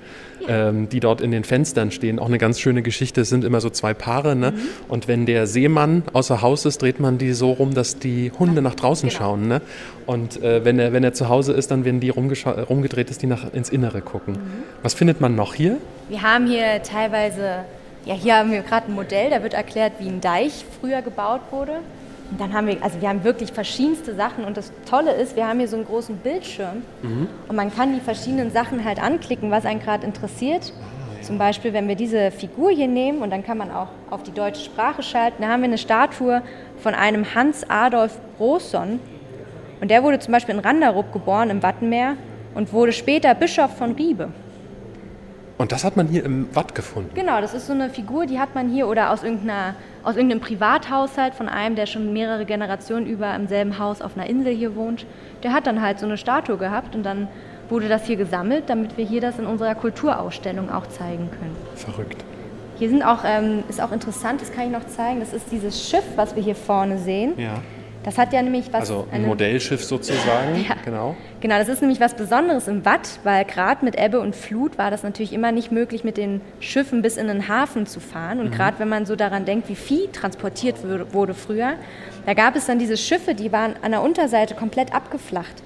ähm, 0.49 0.89
die 0.89 1.01
dort 1.01 1.21
in 1.21 1.31
den 1.31 1.45
Fenstern 1.45 1.91
stehen. 1.91 2.19
Auch 2.19 2.27
eine 2.27 2.39
ganz 2.39 2.61
schöne 2.61 2.83
Geschichte, 2.83 3.23
es 3.23 3.29
sind 3.29 3.45
immer 3.45 3.61
so 3.61 3.71
zwei 3.71 3.95
Paare. 3.95 4.37
Ne? 4.37 4.53
Und 4.89 5.09
wenn 5.09 5.27
der 5.27 5.47
Seemann 5.47 6.03
außer 6.13 6.43
Haus 6.43 6.65
ist, 6.65 6.83
dreht 6.83 7.01
man 7.01 7.19
die 7.19 7.33
so 7.33 7.53
rum, 7.53 7.75
dass 7.75 7.99
die 7.99 8.33
Hunde 8.39 8.63
nach 8.63 8.75
draußen 8.75 9.09
Genau. 9.09 9.19
schauen. 9.19 9.49
Ne? 9.49 9.61
Und 10.07 10.43
äh, 10.43 10.65
wenn, 10.65 10.79
er, 10.79 10.93
wenn 10.93 11.05
er 11.05 11.13
zu 11.15 11.29
Hause 11.29 11.53
ist, 11.53 11.71
dann 11.71 11.85
werden 11.85 12.01
die 12.01 12.11
rumgedreht, 12.11 13.11
dass 13.11 13.19
die 13.19 13.27
nach, 13.27 13.53
ins 13.53 13.71
Innere 13.71 14.01
gucken. 14.01 14.39
Was 14.83 14.95
findet 14.95 15.21
man 15.21 15.35
noch 15.35 15.55
hier? 15.55 15.79
Wir 16.09 16.23
haben 16.23 16.47
hier 16.47 16.83
teilweise, 16.83 17.65
ja, 18.05 18.15
hier 18.15 18.37
haben 18.37 18.53
wir 18.53 18.61
gerade 18.63 18.89
ein 18.89 18.95
Modell, 18.95 19.31
da 19.31 19.43
wird 19.43 19.55
erklärt, 19.55 19.95
wie 19.99 20.09
ein 20.09 20.21
Deich 20.21 20.65
früher 20.81 21.01
gebaut 21.03 21.41
wurde. 21.51 21.81
Und 22.31 22.41
dann 22.41 22.53
haben 22.53 22.67
wir, 22.67 22.83
also 22.83 23.01
wir 23.01 23.09
haben 23.09 23.23
wirklich 23.23 23.53
verschiedenste 23.53 24.15
Sachen 24.15 24.45
und 24.45 24.57
das 24.57 24.73
Tolle 24.89 25.13
ist, 25.13 25.37
wir 25.37 25.47
haben 25.47 25.59
hier 25.59 25.69
so 25.69 25.77
einen 25.77 25.85
großen 25.85 26.17
Bildschirm 26.17 26.83
und 27.49 27.57
man 27.57 27.75
kann 27.75 27.95
die 27.95 28.01
verschiedenen 28.01 28.51
Sachen 28.51 28.85
halt 28.85 29.01
anklicken, 29.01 29.51
was 29.51 29.67
einen 29.67 29.81
gerade 29.81 30.07
interessiert. 30.07 30.73
Zum 31.21 31.39
Beispiel, 31.39 31.73
wenn 31.73 31.89
wir 31.89 31.95
diese 31.97 32.31
Figur 32.31 32.71
hier 32.71 32.89
nehmen 32.89 33.23
und 33.23 33.31
dann 33.31 33.45
kann 33.45 33.57
man 33.57 33.71
auch 33.71 33.89
auf 34.11 34.23
die 34.23 34.33
deutsche 34.33 34.63
Sprache 34.63 35.03
schalten, 35.03 35.43
da 35.43 35.49
haben 35.49 35.61
wir 35.61 35.69
eine 35.69 35.79
Statue 35.79 36.43
von 36.79 36.95
einem 36.95 37.35
Hans 37.35 37.65
Adolf 37.69 38.19
Brosson 38.37 39.01
und 39.81 39.91
der 39.91 40.03
wurde 40.03 40.19
zum 40.19 40.33
Beispiel 40.33 40.55
in 40.55 40.61
Randarup 40.61 41.13
geboren 41.13 41.51
im 41.51 41.63
Wattenmeer 41.63 42.17
und 42.55 42.73
wurde 42.73 42.93
später 42.93 43.35
Bischof 43.35 43.77
von 43.77 43.93
Riebe. 43.93 44.31
Und 45.57 45.71
das 45.71 45.85
hat 45.85 45.97
man 45.97 46.09
hier 46.09 46.25
im 46.25 46.55
Watt 46.55 46.75
gefunden. 46.75 47.11
Genau, 47.15 47.41
das 47.41 47.55
ist 47.55 47.69
so 47.69 47.73
eine 47.73 47.89
Figur, 47.89 48.27
die 48.27 48.41
hat 48.41 48.55
man 48.55 48.69
hier 48.69 48.89
oder 48.89 49.11
aus, 49.11 49.23
irgendeiner, 49.23 49.77
aus 50.03 50.17
irgendeinem 50.17 50.41
Privathaushalt 50.41 51.35
von 51.35 51.49
einem, 51.49 51.77
der 51.77 51.87
schon 51.87 52.13
mehrere 52.13 52.45
Generationen 52.45 53.07
über 53.07 53.35
im 53.35 53.47
selben 53.47 53.79
Haus 53.79 54.03
auf 54.03 54.17
einer 54.17 54.29
Insel 54.29 54.53
hier 54.53 54.75
wohnt. 54.75 55.07
Der 55.45 55.53
hat 55.53 55.67
dann 55.67 55.81
halt 55.81 56.01
so 56.01 56.07
eine 56.07 56.17
Statue 56.17 56.57
gehabt 56.57 56.97
und 56.97 57.05
dann 57.05 57.29
wurde 57.69 57.89
das 57.89 58.05
hier 58.05 58.17
gesammelt, 58.17 58.65
damit 58.67 58.99
wir 58.99 59.07
hier 59.07 59.21
das 59.21 59.39
in 59.39 59.47
unserer 59.47 59.75
Kulturausstellung 59.75 60.71
auch 60.71 60.89
zeigen 60.89 61.31
können. 61.31 61.57
Verrückt. 61.77 62.25
Hier 62.77 62.89
sind 62.89 63.05
auch, 63.05 63.21
ähm, 63.25 63.63
ist 63.69 63.81
auch 63.81 63.93
interessant, 63.93 64.41
das 64.41 64.53
kann 64.53 64.67
ich 64.67 64.73
noch 64.73 64.87
zeigen, 64.87 65.21
das 65.21 65.33
ist 65.33 65.53
dieses 65.53 65.89
Schiff, 65.89 66.05
was 66.17 66.35
wir 66.35 66.43
hier 66.43 66.57
vorne 66.57 66.99
sehen. 66.99 67.35
Ja. 67.37 67.63
Das 68.05 68.19
hat 68.19 68.33
ja 68.33 68.43
nämlich 68.43 68.67
was. 68.71 68.83
Also 68.83 69.09
ein 69.11 69.27
Modellschiff 69.27 69.83
sozusagen. 69.83 70.55
Ja. 70.69 70.77
Genau. 70.85 71.17
Genau, 71.41 71.59
das 71.59 71.69
ist 71.69 71.81
nämlich 71.81 72.01
was 72.01 72.15
Besonderes 72.15 72.69
im 72.69 72.85
Watt, 72.85 73.19
weil 73.25 73.45
gerade 73.45 73.85
mit 73.85 73.99
Ebbe 73.99 74.21
und 74.21 74.37
Flut 74.37 74.79
war 74.79 74.91
das 74.91 75.03
natürlich 75.03 75.33
immer 75.33 75.53
nicht 75.53 75.73
möglich, 75.73 76.05
mit 76.05 76.17
den 76.17 76.41
Schiffen 76.61 77.03
bis 77.03 77.17
in 77.17 77.29
den 77.29 77.49
Hafen 77.49 77.87
zu 77.87 78.01
fahren. 78.01 78.41
Und 78.41 78.51
gerade 78.53 78.79
wenn 78.79 78.89
man 78.89 79.05
so 79.05 79.17
daran 79.17 79.45
denkt, 79.45 79.69
wie 79.69 79.75
Vieh 79.75 80.09
transportiert 80.13 80.77
wurde 81.13 81.35
früher, 81.35 81.75
da 82.27 82.35
gab 82.35 82.57
es 82.57 82.67
dann 82.67 82.79
diese 82.79 82.97
Schiffe, 82.97 83.35
die 83.35 83.53
waren 83.53 83.75
an 83.83 83.91
der 83.91 84.03
Unterseite 84.03 84.55
komplett 84.55 84.95
abgeflacht. 84.95 85.63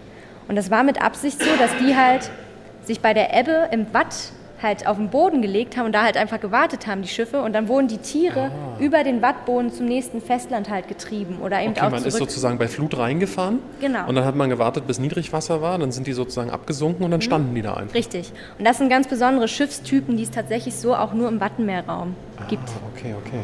Und 0.49 0.57
das 0.57 0.71
war 0.71 0.83
mit 0.83 1.01
Absicht 1.01 1.41
so, 1.41 1.51
dass 1.59 1.71
die 1.77 1.95
halt 1.95 2.31
sich 2.85 3.01
bei 3.01 3.15
der 3.15 3.39
Ebbe 3.39 3.69
im 3.71 3.87
Watt 3.93 4.15
halt 4.63 4.87
auf 4.87 4.97
den 4.97 5.09
Boden 5.11 5.43
gelegt 5.43 5.77
haben 5.77 5.87
und 5.87 5.93
da 5.93 6.03
halt 6.03 6.17
einfach 6.17 6.41
gewartet 6.41 6.87
haben, 6.87 7.03
die 7.03 7.09
Schiffe. 7.09 7.43
Und 7.43 7.53
dann 7.53 7.69
wurden 7.69 7.89
die 7.89 7.99
Tiere 7.99 8.51
über 8.81 9.05
den 9.05 9.23
Wattboden 9.23 9.73
zum 9.73 9.87
nächsten 9.87 10.21
Festland 10.21 10.69
halt 10.69 10.89
getrieben 10.89 11.39
oder 11.43 11.61
eben 11.63 11.73
Okay, 11.73 11.81
auch 11.81 11.91
man 11.91 12.05
ist 12.05 12.15
zurück. 12.17 12.29
sozusagen 12.31 12.59
bei 12.59 12.69
Flut 12.69 12.97
reingefahren. 12.99 13.61
Genau. 13.81 14.09
Und 14.09 14.15
dann 14.15 14.25
hat 14.25 14.35
man 14.35 14.51
gewartet, 14.51 14.87
bis 14.87 14.99
Niedrigwasser 14.99 15.63
war. 15.63 15.79
Dann 15.79 15.93
sind 15.93 16.07
die 16.07 16.13
sozusagen 16.13 16.51
abgesunken 16.51 17.05
und 17.05 17.11
dann 17.11 17.23
standen 17.23 17.55
die 17.55 17.63
da 17.63 17.75
einfach. 17.75 17.95
Richtig. 17.95 18.33
Und 18.59 18.67
das 18.67 18.79
sind 18.79 18.89
ganz 18.89 19.07
besondere 19.09 19.49
Schiffstypen, 19.49 20.17
die 20.17 20.25
es 20.25 20.31
tatsächlich 20.31 20.75
so 20.75 20.95
auch 20.95 21.13
nur 21.13 21.29
im 21.29 21.41
Wattenmeerraum 21.41 22.15
gibt. 22.49 22.69
Ah, 22.69 22.89
okay, 22.97 23.15
okay. 23.25 23.41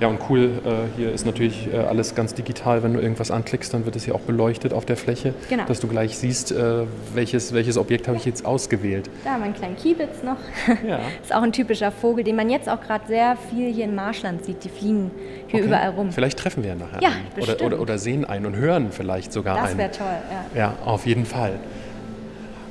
Ja, 0.00 0.08
und 0.08 0.18
cool, 0.28 0.50
äh, 0.64 0.70
hier 0.96 1.12
ist 1.12 1.26
natürlich 1.26 1.68
äh, 1.72 1.78
alles 1.78 2.14
ganz 2.14 2.34
digital. 2.34 2.82
Wenn 2.82 2.94
du 2.94 3.00
irgendwas 3.00 3.30
anklickst, 3.30 3.74
dann 3.74 3.84
wird 3.84 3.96
es 3.96 4.04
hier 4.04 4.14
auch 4.14 4.20
beleuchtet 4.20 4.72
auf 4.72 4.84
der 4.84 4.96
Fläche, 4.96 5.34
Genau. 5.48 5.64
dass 5.66 5.80
du 5.80 5.88
gleich 5.88 6.16
siehst, 6.18 6.52
äh, 6.52 6.84
welches, 7.14 7.52
welches 7.52 7.76
Objekt 7.78 8.06
habe 8.08 8.16
ich 8.16 8.24
jetzt 8.24 8.44
ausgewählt. 8.46 9.10
Da 9.24 9.30
haben 9.32 9.40
wir 9.40 9.46
einen 9.46 9.54
kleinen 9.54 9.76
Kiebitz 9.76 10.22
noch. 10.22 10.36
Ja. 10.88 11.00
ist 11.22 11.34
auch 11.34 11.42
ein 11.42 11.52
typischer 11.52 11.90
Vogel, 11.90 12.24
den 12.24 12.36
man 12.36 12.50
jetzt 12.50 12.68
auch 12.68 12.80
gerade 12.80 13.06
sehr 13.08 13.36
viel 13.50 13.72
hier 13.72 13.84
in 13.84 13.94
Marschland 13.94 14.44
sieht. 14.44 14.62
Die 14.64 14.68
fliegen 14.68 15.10
hier 15.48 15.60
Okay. 15.60 15.66
überall 15.68 15.90
rum. 15.90 16.12
Vielleicht 16.12 16.38
treffen 16.38 16.62
wir 16.62 16.74
nachher 16.74 17.02
Ja, 17.02 17.08
einen. 17.08 17.26
Oder, 17.36 17.46
bestimmt. 17.46 17.62
oder, 17.62 17.80
oder 17.80 17.98
sehen 17.98 18.24
einen 18.24 18.46
und 18.46 18.56
hören 18.56 18.88
vielleicht 18.90 19.32
sogar 19.32 19.56
Das 19.56 19.70
einen. 19.70 19.78
wäre 19.78 19.90
toll, 19.90 20.06
ja. 20.54 20.58
Ja, 20.58 20.74
auf 20.84 21.06
jeden 21.06 21.24
Fall. 21.24 21.52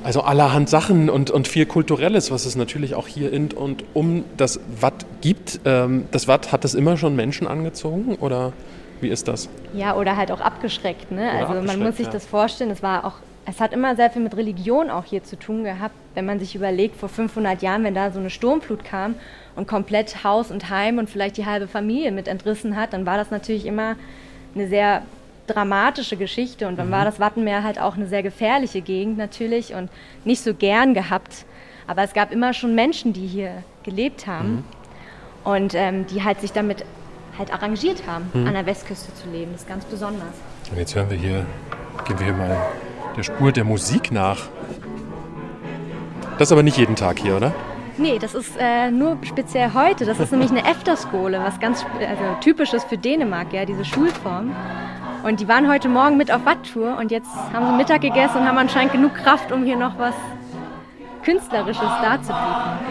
Also 0.04 0.22
allerhand 0.22 0.68
Sachen 0.68 1.10
und, 1.10 1.30
und 1.30 1.48
viel 1.48 1.66
Kulturelles, 1.66 2.30
was 2.30 2.46
es 2.46 2.56
natürlich 2.56 2.94
auch 2.94 3.08
hier 3.08 3.32
in 3.32 3.52
und 3.52 3.84
um 3.94 4.24
das 4.36 4.60
Watt 4.80 5.04
gibt. 5.20 5.60
Ähm, 5.64 6.06
das 6.10 6.28
Watt, 6.28 6.52
hat 6.52 6.64
das 6.64 6.74
immer 6.74 6.96
schon 6.96 7.16
Menschen 7.16 7.46
angezogen 7.46 8.14
oder 8.16 8.52
wie 9.00 9.08
ist 9.08 9.28
das? 9.28 9.48
Ja, 9.74 9.96
oder 9.96 10.16
halt 10.16 10.30
auch 10.32 10.40
abgeschreckt. 10.40 11.10
Ne? 11.10 11.30
Also 11.30 11.48
man 11.48 11.58
abgeschreckt, 11.58 11.84
muss 11.84 11.96
sich 11.96 12.06
ja. 12.06 12.12
das 12.12 12.26
vorstellen, 12.26 12.70
es 12.70 12.82
war 12.82 13.04
auch, 13.04 13.14
es 13.44 13.60
hat 13.60 13.72
immer 13.72 13.96
sehr 13.96 14.10
viel 14.10 14.22
mit 14.22 14.36
Religion 14.36 14.90
auch 14.90 15.04
hier 15.04 15.24
zu 15.24 15.36
tun 15.36 15.64
gehabt. 15.64 15.94
Wenn 16.14 16.26
man 16.26 16.38
sich 16.38 16.54
überlegt, 16.54 16.96
vor 16.96 17.08
500 17.08 17.62
Jahren, 17.62 17.84
wenn 17.84 17.94
da 17.94 18.10
so 18.10 18.18
eine 18.18 18.30
Sturmflut 18.30 18.84
kam 18.84 19.14
und 19.56 19.66
komplett 19.66 20.24
Haus 20.24 20.50
und 20.50 20.70
Heim 20.70 20.98
und 20.98 21.10
vielleicht 21.10 21.36
die 21.36 21.46
halbe 21.46 21.66
Familie 21.66 22.12
mit 22.12 22.28
entrissen 22.28 22.76
hat, 22.76 22.92
dann 22.92 23.06
war 23.06 23.16
das 23.16 23.30
natürlich 23.30 23.66
immer 23.66 23.96
eine 24.54 24.68
sehr 24.68 25.02
dramatische 25.48 26.16
Geschichte 26.16 26.68
und 26.68 26.78
dann 26.78 26.90
war 26.90 27.04
das 27.04 27.18
Wattenmeer 27.18 27.62
halt 27.62 27.80
auch 27.80 27.96
eine 27.96 28.06
sehr 28.06 28.22
gefährliche 28.22 28.80
Gegend 28.80 29.18
natürlich 29.18 29.74
und 29.74 29.90
nicht 30.24 30.42
so 30.42 30.54
gern 30.54 30.94
gehabt. 30.94 31.44
Aber 31.86 32.02
es 32.02 32.12
gab 32.12 32.32
immer 32.32 32.52
schon 32.52 32.74
Menschen, 32.74 33.12
die 33.12 33.26
hier 33.26 33.62
gelebt 33.82 34.26
haben 34.26 34.64
und 35.44 35.74
ähm, 35.74 36.06
die 36.06 36.22
halt 36.22 36.40
sich 36.40 36.52
damit 36.52 36.84
halt 37.38 37.52
arrangiert 37.52 38.02
haben, 38.06 38.30
an 38.34 38.52
der 38.52 38.66
Westküste 38.66 39.14
zu 39.14 39.28
leben. 39.30 39.52
Das 39.52 39.62
ist 39.62 39.68
ganz 39.68 39.84
besonders. 39.84 40.34
Und 40.70 40.78
jetzt 40.78 40.94
hören 40.94 41.08
wir 41.08 41.16
hier, 41.16 41.46
gehen 42.06 42.18
wir 42.18 42.26
hier 42.26 42.34
mal 42.34 42.56
der 43.16 43.22
Spur 43.22 43.52
der 43.52 43.64
Musik 43.64 44.12
nach. 44.12 44.48
Das 46.38 46.48
ist 46.48 46.52
aber 46.52 46.62
nicht 46.62 46.76
jeden 46.76 46.96
Tag 46.96 47.18
hier, 47.18 47.36
oder? 47.36 47.52
Nee, 47.96 48.18
das 48.20 48.34
ist 48.34 48.52
äh, 48.60 48.90
nur 48.92 49.18
speziell 49.24 49.72
heute. 49.74 50.04
Das 50.04 50.20
ist 50.20 50.30
nämlich 50.30 50.50
eine 50.50 50.64
Efterskole, 50.70 51.40
was 51.40 51.58
ganz 51.58 51.84
also, 51.98 52.22
typisches 52.40 52.84
für 52.84 52.96
Dänemark, 52.96 53.52
ja, 53.52 53.64
diese 53.64 53.84
Schulform. 53.84 54.54
Und 55.22 55.40
die 55.40 55.48
waren 55.48 55.68
heute 55.68 55.88
Morgen 55.88 56.16
mit 56.16 56.30
auf 56.30 56.44
Watttour 56.46 56.96
und 56.96 57.10
jetzt 57.10 57.28
haben 57.52 57.66
sie 57.66 57.72
Mittag 57.72 58.00
gegessen 58.00 58.38
und 58.38 58.48
haben 58.48 58.58
anscheinend 58.58 58.92
genug 58.92 59.14
Kraft, 59.14 59.50
um 59.52 59.64
hier 59.64 59.76
noch 59.76 59.98
was 59.98 60.14
Künstlerisches 61.22 61.82
darzubieten. 61.82 62.88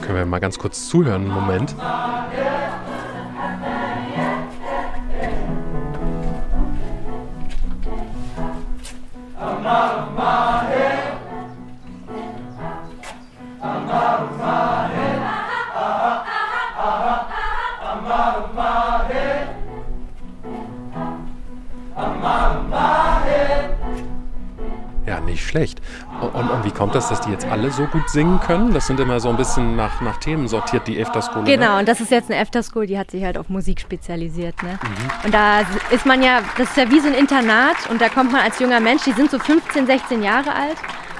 Können 0.00 0.18
wir 0.18 0.26
mal 0.26 0.40
ganz 0.40 0.58
kurz 0.58 0.88
zuhören, 0.88 1.24
einen 1.24 1.32
Moment. 1.32 1.74
Amar 9.38 10.10
Mahe. 10.16 10.98
Amar 13.60 14.28
Mahe. 14.38 15.37
Ja, 25.06 25.20
nicht 25.20 25.44
schlecht. 25.46 25.80
Und, 26.20 26.50
und, 26.50 26.64
wie 26.64 26.70
kommt 26.70 26.94
das, 26.94 27.08
dass 27.08 27.22
die 27.22 27.30
jetzt 27.30 27.46
alle 27.46 27.70
so 27.70 27.86
gut 27.86 28.10
singen 28.10 28.38
können? 28.40 28.74
Das 28.74 28.86
sind 28.86 29.00
immer 29.00 29.20
so 29.20 29.30
ein 29.30 29.36
bisschen 29.36 29.74
nach, 29.74 30.02
nach 30.02 30.18
Themen 30.18 30.48
sortiert, 30.48 30.86
die 30.86 31.02
After 31.02 31.22
School. 31.22 31.44
Ne? 31.44 31.56
Genau, 31.56 31.72
ne? 31.74 31.78
und 31.78 31.88
das 31.88 32.00
ist 32.00 32.10
jetzt 32.10 32.30
eine 32.30 32.38
After 32.40 32.62
School, 32.62 32.86
die 32.86 32.98
hat 32.98 33.10
sich 33.10 33.24
halt 33.24 33.38
auf 33.38 33.48
Musik 33.48 33.80
spezialisiert. 33.80 34.62
Ne? 34.62 34.78
Mhm. 34.82 35.24
Und 35.24 35.34
da 35.34 35.60
ist 35.90 36.04
man 36.04 36.22
ja, 36.22 36.40
das 36.58 36.68
ist 36.68 36.76
ja 36.76 36.90
wie 36.90 37.00
so 37.00 37.08
ein 37.08 37.14
Internat 37.14 37.88
und 37.90 38.02
da 38.02 38.10
kommt 38.10 38.32
man 38.32 38.42
als 38.42 38.58
junger 38.58 38.80
Mensch, 38.80 39.04
die 39.04 39.12
sind 39.12 39.30
so 39.30 39.38
15, 39.38 39.86
16 39.86 40.22
Jahre 40.22 40.52
alt 40.52 40.76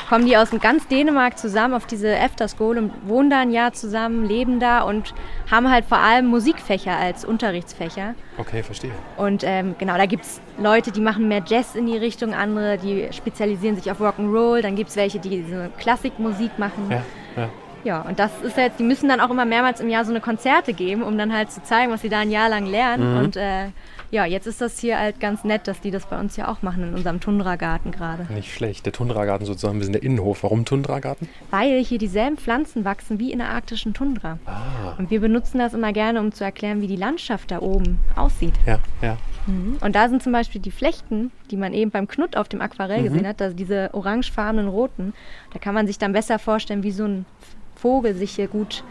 kommen 0.08 0.24
die 0.26 0.36
aus 0.36 0.50
ganz 0.60 0.88
Dänemark 0.88 1.38
zusammen 1.38 1.74
auf 1.74 1.86
diese 1.86 2.18
After 2.18 2.48
School 2.48 2.78
und 2.78 2.92
wohnen 3.06 3.30
da 3.30 3.40
ein 3.40 3.50
Jahr 3.50 3.72
zusammen, 3.72 4.24
leben 4.24 4.58
da 4.58 4.82
und 4.82 5.14
haben 5.50 5.70
halt 5.70 5.84
vor 5.84 5.98
allem 5.98 6.26
Musikfächer 6.26 6.96
als 6.96 7.24
Unterrichtsfächer. 7.24 8.14
Okay, 8.38 8.62
verstehe. 8.62 8.92
Und 9.16 9.42
ähm, 9.44 9.74
genau, 9.78 9.96
da 9.96 10.06
gibt 10.06 10.24
es 10.24 10.40
Leute, 10.56 10.92
die 10.92 11.00
machen 11.00 11.28
mehr 11.28 11.42
Jazz 11.46 11.74
in 11.74 11.86
die 11.86 11.96
Richtung, 11.96 12.34
andere, 12.34 12.78
die 12.78 13.08
spezialisieren 13.12 13.76
sich 13.76 13.90
auf 13.90 14.00
Rock'n'Roll, 14.00 14.62
dann 14.62 14.76
gibt 14.76 14.90
es 14.90 14.96
welche, 14.96 15.18
die 15.18 15.44
so 15.48 15.56
Klassikmusik 15.78 16.58
machen. 16.58 16.86
Ja, 16.90 17.02
ja. 17.36 17.48
Ja, 17.84 18.00
und 18.02 18.18
das 18.18 18.32
ist 18.42 18.56
jetzt, 18.56 18.80
die 18.80 18.82
müssen 18.82 19.08
dann 19.08 19.20
auch 19.20 19.30
immer 19.30 19.44
mehrmals 19.44 19.80
im 19.80 19.88
Jahr 19.88 20.04
so 20.04 20.10
eine 20.10 20.20
Konzerte 20.20 20.72
geben, 20.72 21.02
um 21.02 21.16
dann 21.16 21.32
halt 21.32 21.52
zu 21.52 21.62
zeigen, 21.62 21.92
was 21.92 22.02
sie 22.02 22.08
da 22.08 22.18
ein 22.18 22.30
Jahr 22.30 22.48
lang 22.48 22.66
lernen. 22.66 23.12
Mhm. 23.12 23.18
Und 23.20 23.36
äh, 23.36 23.68
ja, 24.10 24.24
jetzt 24.24 24.46
ist 24.46 24.60
das 24.60 24.78
hier 24.78 24.98
halt 24.98 25.20
ganz 25.20 25.44
nett, 25.44 25.68
dass 25.68 25.80
die 25.80 25.90
das 25.90 26.06
bei 26.06 26.18
uns 26.18 26.36
ja 26.36 26.48
auch 26.48 26.62
machen 26.62 26.82
in 26.82 26.94
unserem 26.94 27.20
Tundragarten 27.20 27.92
gerade. 27.92 28.26
Nicht 28.32 28.52
schlecht. 28.54 28.86
Der 28.86 28.92
Tundragarten 28.92 29.46
sozusagen, 29.46 29.76
ein 29.76 29.78
bisschen 29.78 29.92
der 29.92 30.02
Innenhof. 30.02 30.42
Warum 30.42 30.64
Tundragarten? 30.64 31.28
Weil 31.50 31.82
hier 31.84 31.98
dieselben 31.98 32.36
Pflanzen 32.38 32.84
wachsen 32.84 33.18
wie 33.18 33.32
in 33.32 33.38
der 33.38 33.50
arktischen 33.50 33.94
Tundra. 33.94 34.38
Ah, 34.46 34.94
Und 34.98 35.10
wir 35.10 35.20
benutzen 35.20 35.58
das 35.58 35.74
immer 35.74 35.92
gerne, 35.92 36.20
um 36.20 36.32
zu 36.32 36.44
erklären, 36.44 36.80
wie 36.80 36.86
die 36.86 36.96
Landschaft 36.96 37.50
da 37.50 37.60
oben 37.60 37.98
aussieht. 38.16 38.54
ja, 38.66 38.78
ja. 39.02 39.16
Und 39.80 39.94
da 39.96 40.10
sind 40.10 40.22
zum 40.22 40.32
Beispiel 40.32 40.60
die 40.60 40.70
Flechten, 40.70 41.30
die 41.50 41.56
man 41.56 41.72
eben 41.72 41.90
beim 41.90 42.06
Knut 42.06 42.36
auf 42.36 42.50
dem 42.50 42.60
Aquarell 42.60 43.02
gesehen 43.04 43.26
hat, 43.26 43.40
also 43.40 43.56
diese 43.56 43.88
orangefarbenen 43.94 44.68
roten. 44.68 45.14
Da 45.54 45.58
kann 45.58 45.74
man 45.74 45.86
sich 45.86 45.96
dann 45.96 46.12
besser 46.12 46.38
vorstellen, 46.38 46.82
wie 46.82 46.90
so 46.90 47.04
ein 47.06 47.24
Vogel 47.74 48.14
sich 48.14 48.32
hier 48.32 48.48
gut 48.48 48.84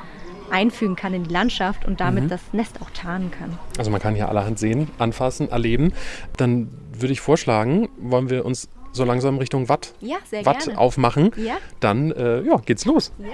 einfügen 0.51 0.95
kann 0.95 1.13
in 1.13 1.23
die 1.23 1.33
Landschaft 1.33 1.85
und 1.85 1.99
damit 1.99 2.31
das 2.31 2.41
Nest 2.51 2.79
auch 2.81 2.89
tarnen 2.91 3.31
kann. 3.31 3.57
Also 3.77 3.91
man 3.91 4.01
kann 4.01 4.15
hier 4.15 4.29
allerhand 4.29 4.59
sehen, 4.59 4.89
anfassen, 4.97 5.49
erleben. 5.49 5.93
Dann 6.37 6.69
würde 6.93 7.13
ich 7.13 7.21
vorschlagen, 7.21 7.89
wollen 7.99 8.29
wir 8.29 8.45
uns 8.45 8.69
so 8.91 9.03
langsam 9.03 9.37
Richtung 9.37 9.69
Watt, 9.69 9.93
Ja, 9.99 10.17
sehr 10.29 10.45
Watt 10.45 10.65
gerne. 10.65 10.79
aufmachen. 10.79 11.31
Ja. 11.37 11.57
Dann 11.79 12.11
äh, 12.11 12.41
ja, 12.41 12.57
geht's 12.65 12.85
los. 12.85 13.11
Ja. 13.19 13.27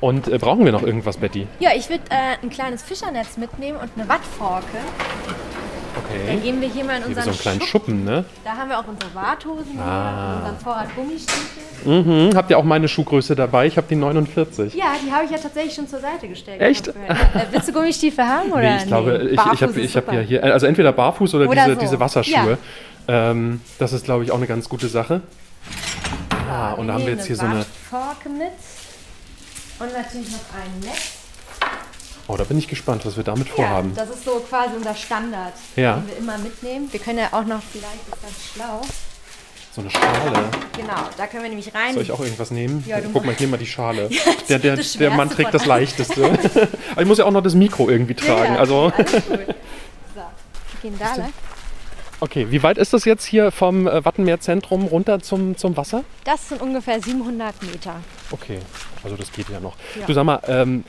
Und 0.00 0.28
äh, 0.28 0.38
brauchen 0.38 0.64
wir 0.64 0.72
noch 0.72 0.82
irgendwas, 0.82 1.16
Betty? 1.16 1.46
Ja, 1.58 1.70
ich 1.74 1.88
würde 1.88 2.04
äh, 2.10 2.36
ein 2.42 2.50
kleines 2.50 2.82
Fischernetz 2.82 3.36
mitnehmen 3.36 3.78
und 3.78 3.90
eine 3.96 4.08
Wattforke. 4.08 4.78
Dann 5.94 6.04
Okay. 6.36 6.36
gehen 6.42 6.60
wir 6.60 6.68
hier 6.68 6.84
mal 6.84 6.98
in 6.98 7.04
unseren 7.04 7.24
so 7.24 7.30
einen 7.30 7.38
kleinen 7.38 7.60
Schuppen. 7.62 7.94
Schuppen, 7.96 8.04
ne? 8.04 8.24
Da 8.44 8.50
haben 8.56 8.68
wir 8.68 8.78
auch 8.78 8.86
unsere 8.86 9.14
Warthosen, 9.14 9.78
Ah. 9.80 10.36
unseren 10.38 10.58
Vorrat 10.58 10.94
Gummistiefel. 10.94 11.62
Mhm. 11.84 12.36
Habt 12.36 12.50
ihr 12.50 12.58
auch 12.58 12.64
meine 12.64 12.88
Schuhgröße 12.88 13.34
dabei? 13.36 13.66
Ich 13.66 13.76
habe 13.76 13.86
die 13.88 13.96
49. 13.96 14.74
Ja, 14.74 14.92
die 15.04 15.10
habe 15.12 15.24
ich 15.24 15.30
ja 15.30 15.38
tatsächlich 15.38 15.74
schon 15.74 15.88
zur 15.88 16.00
Seite 16.00 16.28
gestellt. 16.28 16.60
Echt? 16.60 16.88
Äh, 16.88 16.92
willst 17.50 17.68
du 17.68 17.72
Gummistiefel 17.72 18.24
haben? 18.24 18.52
Oder? 18.52 18.62
Nee, 18.62 18.76
ich 18.78 18.86
glaube, 18.86 19.18
ich, 19.24 19.30
ich 19.30 19.36
Barfuß 19.36 19.62
habe 19.62 19.80
ich 19.80 19.96
hab 19.96 20.12
ja 20.12 20.20
hier, 20.20 20.42
also 20.44 20.66
entweder 20.66 20.92
barfuß 20.92 21.34
oder, 21.34 21.48
Oder 21.48 21.62
diese, 21.64 21.74
so. 21.74 21.80
diese 21.80 22.00
Wasserschuhe. 22.00 22.58
Ähm, 23.08 23.60
das 23.78 23.92
ist, 23.92 24.04
glaube 24.04 24.24
ich, 24.24 24.30
auch 24.30 24.36
eine 24.36 24.46
ganz 24.46 24.68
gute 24.68 24.88
Sache. 24.88 25.22
Ah, 26.50 26.72
und 26.72 26.88
da 26.88 26.94
haben 26.94 27.06
wir 27.06 27.12
jetzt 27.14 27.26
hier 27.26 27.36
so 27.36 27.44
eine. 27.46 27.64
Forke 27.90 28.28
mit. 28.28 28.48
Und 29.80 29.92
natürlich 29.92 30.30
noch 30.30 30.38
ein 30.54 30.80
Netz. 30.80 31.17
Oh, 32.30 32.36
da 32.36 32.44
bin 32.44 32.58
ich 32.58 32.68
gespannt, 32.68 33.06
was 33.06 33.16
wir 33.16 33.24
damit 33.24 33.48
vorhaben. 33.48 33.94
Ja, 33.96 34.04
das 34.04 34.14
ist 34.16 34.24
so 34.24 34.32
quasi 34.48 34.76
unser 34.76 34.94
Standard, 34.94 35.54
Ja. 35.76 35.96
den 35.96 36.08
wir 36.08 36.16
immer 36.18 36.36
mitnehmen. 36.38 36.88
Wir 36.92 37.00
können 37.00 37.18
ja 37.18 37.28
auch 37.32 37.44
noch, 37.44 37.62
vielleicht 37.72 38.06
ist 38.06 38.22
das 38.22 38.52
schlau. 38.54 38.82
So 39.74 39.80
eine 39.80 39.90
Schale. 39.90 40.44
Genau, 40.76 41.08
da 41.16 41.26
können 41.26 41.42
wir 41.44 41.48
nämlich 41.48 41.74
rein. 41.74 41.94
Soll 41.94 42.02
ich 42.02 42.12
auch 42.12 42.20
irgendwas 42.20 42.50
nehmen? 42.50 42.84
Ja, 42.86 43.00
du 43.00 43.08
Guck 43.10 43.24
mal, 43.24 43.32
ich 43.32 43.40
nehme 43.40 43.52
mal 43.52 43.56
die 43.56 43.66
Schale. 43.66 44.10
das- 44.24 44.46
der, 44.46 44.58
der, 44.58 44.76
der 44.76 45.10
Mann 45.10 45.30
trägt 45.30 45.54
das 45.54 45.64
Leichteste. 45.66 46.24
Aber 46.92 47.02
ich 47.02 47.08
muss 47.08 47.16
ja 47.18 47.24
auch 47.24 47.30
noch 47.30 47.42
das 47.42 47.54
Mikro 47.54 47.88
irgendwie 47.88 48.14
Ja, 48.14 48.34
tragen. 48.34 48.54
ja, 48.54 48.60
Also, 48.60 48.92
alles 48.94 49.12
gut. 49.26 49.38
So, 50.14 50.20
wir 50.82 50.90
gehen 50.90 50.98
da 50.98 51.14
lang. 51.14 51.32
okay, 52.20 52.46
wie 52.50 52.62
weit 52.62 52.76
ist 52.76 52.92
das 52.92 53.04
jetzt 53.06 53.24
hier 53.24 53.50
vom 53.52 53.86
äh, 53.86 54.04
Wattenmeerzentrum 54.04 54.84
runter 54.84 55.20
zum, 55.20 55.56
zum 55.56 55.76
Wasser? 55.78 56.04
Das 56.24 56.48
sind 56.50 56.60
ungefähr 56.60 57.00
700 57.00 57.62
Meter. 57.62 57.96
Okay, 58.32 58.58
also 59.02 59.16
das 59.16 59.32
geht 59.32 59.48
ja 59.48 59.60
noch. 59.60 59.76
Ja. 59.98 60.04
Du 60.06 60.12
sag 60.12 60.24
mal, 60.24 60.40
ähm, 60.48 60.84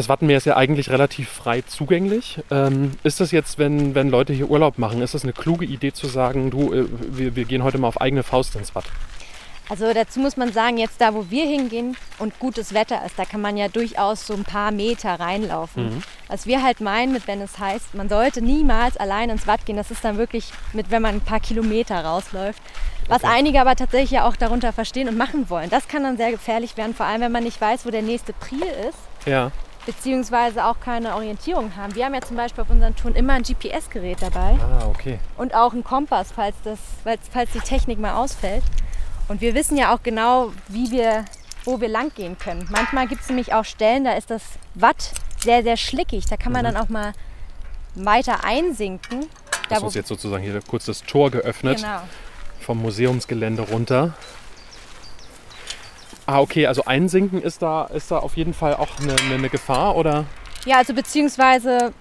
das 0.00 0.08
Wattenmeer 0.08 0.38
ist 0.38 0.46
ja 0.46 0.56
eigentlich 0.56 0.88
relativ 0.88 1.28
frei 1.28 1.60
zugänglich. 1.60 2.40
Ähm, 2.50 2.92
ist 3.02 3.20
das 3.20 3.32
jetzt, 3.32 3.58
wenn, 3.58 3.94
wenn 3.94 4.08
Leute 4.08 4.32
hier 4.32 4.48
Urlaub 4.48 4.78
machen, 4.78 5.02
ist 5.02 5.12
das 5.12 5.24
eine 5.24 5.34
kluge 5.34 5.66
Idee 5.66 5.92
zu 5.92 6.06
sagen, 6.06 6.50
du, 6.50 6.72
äh, 6.72 6.86
wir, 6.88 7.36
wir 7.36 7.44
gehen 7.44 7.62
heute 7.62 7.76
mal 7.76 7.88
auf 7.88 8.00
eigene 8.00 8.22
Faust 8.22 8.56
ins 8.56 8.74
Watt? 8.74 8.86
Also 9.68 9.92
dazu 9.92 10.18
muss 10.18 10.38
man 10.38 10.54
sagen, 10.54 10.78
jetzt 10.78 11.02
da, 11.02 11.12
wo 11.12 11.26
wir 11.28 11.44
hingehen 11.44 11.98
und 12.18 12.38
gutes 12.38 12.72
Wetter 12.72 13.04
ist, 13.04 13.18
da 13.18 13.26
kann 13.26 13.42
man 13.42 13.58
ja 13.58 13.68
durchaus 13.68 14.26
so 14.26 14.32
ein 14.32 14.44
paar 14.44 14.72
Meter 14.72 15.20
reinlaufen. 15.20 16.02
Was 16.28 16.46
wir 16.46 16.62
halt 16.62 16.80
meinen, 16.80 17.12
mit 17.12 17.28
wenn 17.28 17.42
es 17.42 17.58
heißt, 17.58 17.94
man 17.94 18.08
sollte 18.08 18.40
niemals 18.40 18.96
allein 18.96 19.28
ins 19.28 19.46
Watt 19.46 19.66
gehen, 19.66 19.76
das 19.76 19.90
ist 19.90 20.02
dann 20.02 20.16
wirklich 20.16 20.50
mit, 20.72 20.90
wenn 20.90 21.02
man 21.02 21.16
ein 21.16 21.20
paar 21.20 21.40
Kilometer 21.40 22.02
rausläuft. 22.02 22.62
Was 23.06 23.22
einige 23.22 23.60
aber 23.60 23.76
tatsächlich 23.76 24.12
ja 24.12 24.26
auch 24.26 24.36
darunter 24.36 24.72
verstehen 24.72 25.08
und 25.08 25.18
machen 25.18 25.50
wollen. 25.50 25.68
Das 25.68 25.88
kann 25.88 26.04
dann 26.04 26.16
sehr 26.16 26.30
gefährlich 26.30 26.76
werden, 26.78 26.94
vor 26.94 27.06
allem 27.06 27.20
wenn 27.20 27.32
man 27.32 27.44
nicht 27.44 27.60
weiß, 27.60 27.84
wo 27.84 27.90
der 27.90 28.02
nächste 28.02 28.32
Priel 28.32 28.66
ist, 28.88 29.26
Ja. 29.26 29.52
Beziehungsweise 29.86 30.64
auch 30.64 30.80
keine 30.80 31.14
Orientierung 31.14 31.76
haben. 31.76 31.94
Wir 31.94 32.04
haben 32.04 32.14
ja 32.14 32.20
zum 32.20 32.36
Beispiel 32.36 32.62
auf 32.62 32.70
unseren 32.70 32.94
Touren 32.96 33.14
immer 33.14 33.34
ein 33.34 33.42
GPS-Gerät 33.42 34.18
dabei. 34.20 34.58
Ah, 34.60 34.86
okay. 34.88 35.18
und 35.36 35.54
auch 35.54 35.72
einen 35.72 35.84
Kompass, 35.84 36.32
falls, 36.34 36.56
das, 36.64 36.78
falls, 37.02 37.20
falls 37.30 37.50
die 37.52 37.60
Technik 37.60 37.98
mal 37.98 38.14
ausfällt. 38.14 38.62
Und 39.28 39.40
wir 39.40 39.54
wissen 39.54 39.76
ja 39.76 39.94
auch 39.94 40.02
genau, 40.02 40.52
wie 40.68 40.90
wir, 40.90 41.24
wo 41.64 41.80
wir 41.80 41.88
lang 41.88 42.12
gehen 42.14 42.38
können. 42.38 42.68
Manchmal 42.70 43.06
gibt 43.06 43.22
es 43.22 43.28
nämlich 43.28 43.54
auch 43.54 43.64
Stellen, 43.64 44.04
da 44.04 44.12
ist 44.12 44.30
das 44.30 44.42
Watt 44.74 45.12
sehr, 45.42 45.62
sehr 45.62 45.76
schlickig. 45.76 46.26
Da 46.26 46.36
kann 46.36 46.52
man 46.52 46.64
dann 46.64 46.76
auch 46.76 46.88
mal 46.88 47.12
weiter 47.94 48.44
einsinken. 48.44 49.26
Da, 49.68 49.76
Das 49.76 49.82
ist 49.84 49.94
jetzt 49.94 50.08
sozusagen 50.08 50.42
hier 50.42 50.60
kurz 50.66 50.86
das 50.86 51.02
Tor 51.02 51.30
geöffnet 51.30 51.78
genau. 51.78 52.00
vom 52.60 52.82
Museumsgelände 52.82 53.62
runter. 53.62 54.14
Ah, 56.30 56.40
okay, 56.40 56.68
also 56.68 56.84
einsinken 56.84 57.42
ist 57.42 57.60
da, 57.60 57.86
ist 57.86 58.12
da 58.12 58.18
auf 58.18 58.36
jeden 58.36 58.54
Fall 58.54 58.74
auch 58.74 59.00
eine, 59.00 59.16
eine, 59.16 59.34
eine 59.34 59.48
Gefahr, 59.48 59.96
oder? 59.96 60.26
Ja, 60.64 60.76
also 60.76 60.94
beziehungsweise, 60.94 61.92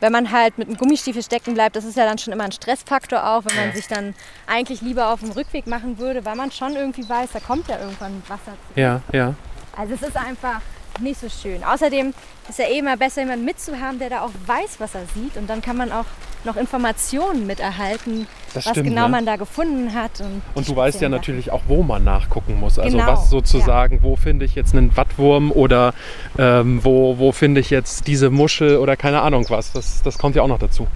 wenn 0.00 0.12
man 0.12 0.30
halt 0.30 0.58
mit 0.58 0.68
einem 0.68 0.76
Gummistiefel 0.76 1.22
stecken 1.22 1.54
bleibt, 1.54 1.74
das 1.74 1.86
ist 1.86 1.96
ja 1.96 2.04
dann 2.04 2.18
schon 2.18 2.34
immer 2.34 2.44
ein 2.44 2.52
Stressfaktor 2.52 3.26
auch, 3.26 3.44
wenn 3.46 3.56
man 3.56 3.74
sich 3.74 3.88
dann 3.88 4.14
eigentlich 4.46 4.82
lieber 4.82 5.10
auf 5.10 5.20
dem 5.20 5.30
Rückweg 5.30 5.66
machen 5.66 5.98
würde, 5.98 6.26
weil 6.26 6.36
man 6.36 6.52
schon 6.52 6.76
irgendwie 6.76 7.08
weiß, 7.08 7.30
da 7.32 7.40
kommt 7.40 7.66
ja 7.68 7.78
irgendwann 7.78 8.22
Wasser 8.28 8.52
zu. 8.74 8.78
Ja, 8.78 9.00
ja. 9.10 9.32
Also 9.74 9.94
es 9.94 10.02
ist 10.02 10.18
einfach 10.18 10.60
nicht 11.00 11.18
so 11.18 11.30
schön. 11.30 11.64
Außerdem 11.64 12.12
ist 12.46 12.58
ja 12.58 12.66
eh 12.66 12.80
immer 12.80 12.98
besser, 12.98 13.22
jemanden 13.22 13.46
mitzuhaben, 13.46 13.98
der 13.98 14.10
da 14.10 14.20
auch 14.20 14.32
weiß, 14.44 14.80
was 14.80 14.94
er 14.96 15.06
sieht. 15.14 15.38
Und 15.38 15.48
dann 15.48 15.62
kann 15.62 15.78
man 15.78 15.92
auch 15.92 16.06
noch 16.44 16.56
Informationen 16.56 17.46
mit 17.46 17.60
erhalten, 17.60 18.26
Das 18.54 18.66
was 18.66 18.70
stimmt, 18.72 18.88
genau 18.88 19.04
ne? 19.04 19.08
man 19.10 19.26
da 19.26 19.36
gefunden 19.36 19.94
hat. 19.94 20.20
Und, 20.20 20.42
Und 20.54 20.68
du 20.68 20.74
weißt 20.74 21.00
ja 21.00 21.08
natürlich 21.08 21.50
auch, 21.50 21.62
wo 21.68 21.82
man 21.82 22.04
nachgucken 22.04 22.58
muss. 22.58 22.78
Also 22.78 22.96
Genau, 22.96 23.12
was 23.12 23.30
sozusagen, 23.30 24.02
wo 24.02 24.16
finde 24.16 24.44
ich 24.44 24.54
jetzt 24.54 24.74
einen 24.74 24.96
Wattwurm 24.96 25.52
oder 25.52 25.92
ähm, 26.38 26.80
wo, 26.82 27.18
wo 27.18 27.32
finde 27.32 27.60
ich 27.60 27.70
jetzt 27.70 28.06
diese 28.06 28.30
Muschel 28.30 28.78
oder 28.78 28.96
keine 28.96 29.22
Ahnung 29.22 29.44
was. 29.48 29.72
Das, 29.72 30.02
das 30.02 30.18
kommt 30.18 30.36
ja 30.36 30.42
auch 30.42 30.48
noch 30.48 30.58
dazu. 30.58 30.86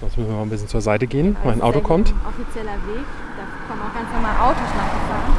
So, 0.00 0.06
jetzt 0.06 0.18
müssen 0.18 0.30
wir 0.30 0.36
mal 0.36 0.42
ein 0.42 0.50
bisschen 0.50 0.68
zur 0.68 0.80
Seite 0.82 1.06
gehen. 1.06 1.34
Sachen. 1.34 1.48
Mein 1.48 1.62
Auto 1.62 1.78
ja 1.78 1.84
kommt. 1.84 2.08
Ein 2.08 2.20
offizieller 2.28 2.72
Weg, 2.72 3.04
da 3.36 3.68
kommen 3.68 3.80
auch 3.80 3.94
ganz 3.94 4.12
normal 4.12 4.36
Autos 4.50 4.68
langgefahren. 4.76 5.32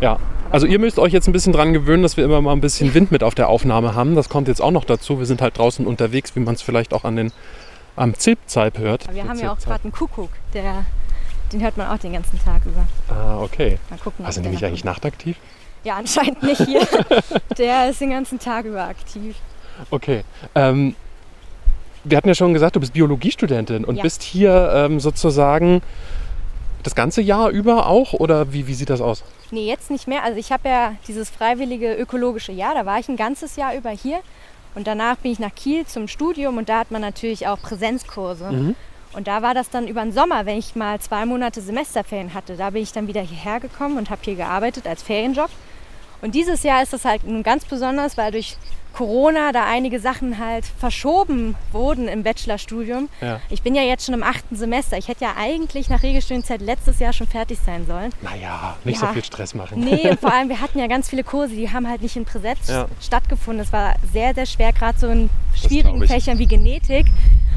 Ja. 0.00 0.18
Also 0.50 0.66
ihr 0.66 0.78
müsst 0.78 1.00
euch 1.00 1.12
jetzt 1.12 1.26
ein 1.26 1.32
bisschen 1.32 1.52
dran 1.52 1.72
gewöhnen, 1.72 2.04
dass 2.04 2.16
wir 2.16 2.24
immer 2.24 2.40
mal 2.40 2.52
ein 2.52 2.60
bisschen 2.60 2.94
Wind 2.94 3.10
mit 3.10 3.24
auf 3.24 3.34
der 3.34 3.48
Aufnahme 3.48 3.96
haben. 3.96 4.14
Das 4.14 4.28
kommt 4.28 4.46
jetzt 4.46 4.60
auch 4.60 4.70
noch 4.70 4.84
dazu. 4.84 5.18
Wir 5.18 5.26
sind 5.26 5.42
halt 5.42 5.58
draußen 5.58 5.84
unterwegs, 5.84 6.36
wie 6.36 6.40
man 6.40 6.54
es 6.54 6.62
vielleicht 6.62 6.94
auch 6.94 7.02
an 7.02 7.16
den, 7.16 7.32
am 7.96 8.14
Zilpzeib 8.14 8.78
hört. 8.78 9.12
Wir 9.12 9.24
haben 9.28 9.38
ja 9.38 9.52
auch 9.52 9.58
gerade 9.58 9.84
einen 9.84 9.92
Kuckuck, 9.92 10.30
der, 10.52 10.84
den 11.52 11.62
hört 11.62 11.76
man 11.76 11.88
auch 11.88 11.98
den 11.98 12.12
ganzen 12.12 12.38
Tag 12.44 12.62
über. 12.66 12.86
Ah, 13.08 13.40
okay. 13.40 13.78
Mal 13.90 13.98
gucken, 13.98 14.24
Also 14.24 14.40
nämlich 14.40 14.64
eigentlich 14.64 14.84
nachtaktiv? 14.84 15.36
Ja, 15.84 15.96
anscheinend 15.96 16.42
nicht 16.42 16.62
hier. 16.62 16.86
der 17.58 17.90
ist 17.90 18.00
den 18.00 18.10
ganzen 18.10 18.38
Tag 18.38 18.64
über 18.64 18.84
aktiv. 18.84 19.36
Okay. 19.90 20.24
Ähm, 20.54 20.94
wir 22.04 22.16
hatten 22.16 22.28
ja 22.28 22.34
schon 22.34 22.52
gesagt, 22.54 22.76
du 22.76 22.80
bist 22.80 22.92
Biologiestudentin 22.92 23.84
und 23.84 23.96
Ja. 23.96 24.02
bist 24.02 24.22
hier 24.22 24.72
ähm, 24.74 25.00
sozusagen 25.00 25.82
das 26.82 26.94
ganze 26.94 27.22
Jahr 27.22 27.48
über 27.50 27.86
auch 27.86 28.12
oder 28.12 28.52
wie, 28.52 28.66
wie 28.66 28.74
sieht 28.74 28.90
das 28.90 29.00
aus? 29.00 29.24
Nee, 29.50 29.66
jetzt 29.66 29.90
nicht 29.90 30.06
mehr. 30.06 30.22
Also 30.22 30.38
ich 30.38 30.52
habe 30.52 30.68
ja 30.68 30.94
dieses 31.08 31.30
freiwillige 31.30 31.94
ökologische 31.94 32.52
Jahr, 32.52 32.74
da 32.74 32.84
war 32.84 32.98
ich 32.98 33.08
ein 33.08 33.16
ganzes 33.16 33.56
Jahr 33.56 33.74
über 33.74 33.90
hier. 33.90 34.20
Und 34.74 34.86
danach 34.86 35.16
bin 35.16 35.32
ich 35.32 35.38
nach 35.38 35.54
Kiel 35.54 35.86
zum 35.86 36.08
Studium 36.08 36.58
und 36.58 36.68
da 36.68 36.78
hat 36.80 36.90
man 36.90 37.00
natürlich 37.00 37.46
auch 37.46 37.60
Präsenzkurse. 37.60 38.50
Mhm. 38.50 38.76
Und 39.12 39.28
da 39.28 39.42
war 39.42 39.54
das 39.54 39.70
dann 39.70 39.86
über 39.86 40.02
den 40.02 40.12
Sommer, 40.12 40.44
wenn 40.44 40.58
ich 40.58 40.74
mal 40.74 41.00
zwei 41.00 41.24
Monate 41.24 41.60
Semesterferien 41.60 42.34
hatte. 42.34 42.56
Da 42.56 42.70
bin 42.70 42.82
ich 42.82 42.92
dann 42.92 43.06
wieder 43.06 43.22
hierher 43.22 43.60
gekommen 43.60 43.96
und 43.96 44.10
habe 44.10 44.22
hier 44.24 44.34
gearbeitet 44.34 44.86
als 44.86 45.02
Ferienjob. 45.04 45.50
Und 46.20 46.34
dieses 46.34 46.62
Jahr 46.64 46.82
ist 46.82 46.92
das 46.92 47.04
halt 47.04 47.24
nun 47.24 47.42
ganz 47.42 47.64
besonders, 47.64 48.16
weil 48.16 48.32
durch 48.32 48.56
Corona 48.94 49.52
da 49.52 49.64
einige 49.66 49.98
Sachen 50.00 50.38
halt 50.38 50.64
verschoben 50.78 51.56
wurden 51.72 52.08
im 52.08 52.22
Bachelorstudium. 52.22 53.08
Ja. 53.20 53.40
Ich 53.50 53.62
bin 53.62 53.74
ja 53.74 53.82
jetzt 53.82 54.06
schon 54.06 54.14
im 54.14 54.22
achten 54.22 54.56
Semester. 54.56 54.96
Ich 54.96 55.08
hätte 55.08 55.24
ja 55.24 55.34
eigentlich 55.38 55.88
nach 55.88 56.02
Regelstudienzeit 56.02 56.60
letztes 56.60 57.00
Jahr 57.00 57.12
schon 57.12 57.26
fertig 57.26 57.58
sein 57.64 57.86
sollen. 57.86 58.10
Naja, 58.22 58.76
nicht 58.84 59.00
Ja. 59.02 59.08
so 59.08 59.12
viel 59.12 59.24
Stress 59.24 59.54
machen. 59.54 59.80
Nee, 59.80 60.08
und 60.10 60.20
vor 60.20 60.32
allem, 60.34 60.48
wir 60.48 60.60
hatten 60.60 60.78
ja 60.78 60.86
ganz 60.86 61.08
viele 61.10 61.24
Kurse, 61.24 61.54
die 61.54 61.70
haben 61.70 61.88
halt 61.88 62.02
nicht 62.02 62.16
in 62.16 62.24
Präsenz 62.24 62.68
Ja. 62.68 62.86
stattgefunden. 63.00 63.62
Es 63.64 63.72
war 63.72 63.94
sehr, 64.12 64.34
sehr 64.34 64.46
schwer, 64.46 64.72
gerade 64.72 64.98
so 64.98 65.08
in 65.08 65.28
schwierigen. 65.54 66.06
Fächern 66.06 66.38
wie 66.38 66.46
Genetik 66.46 67.06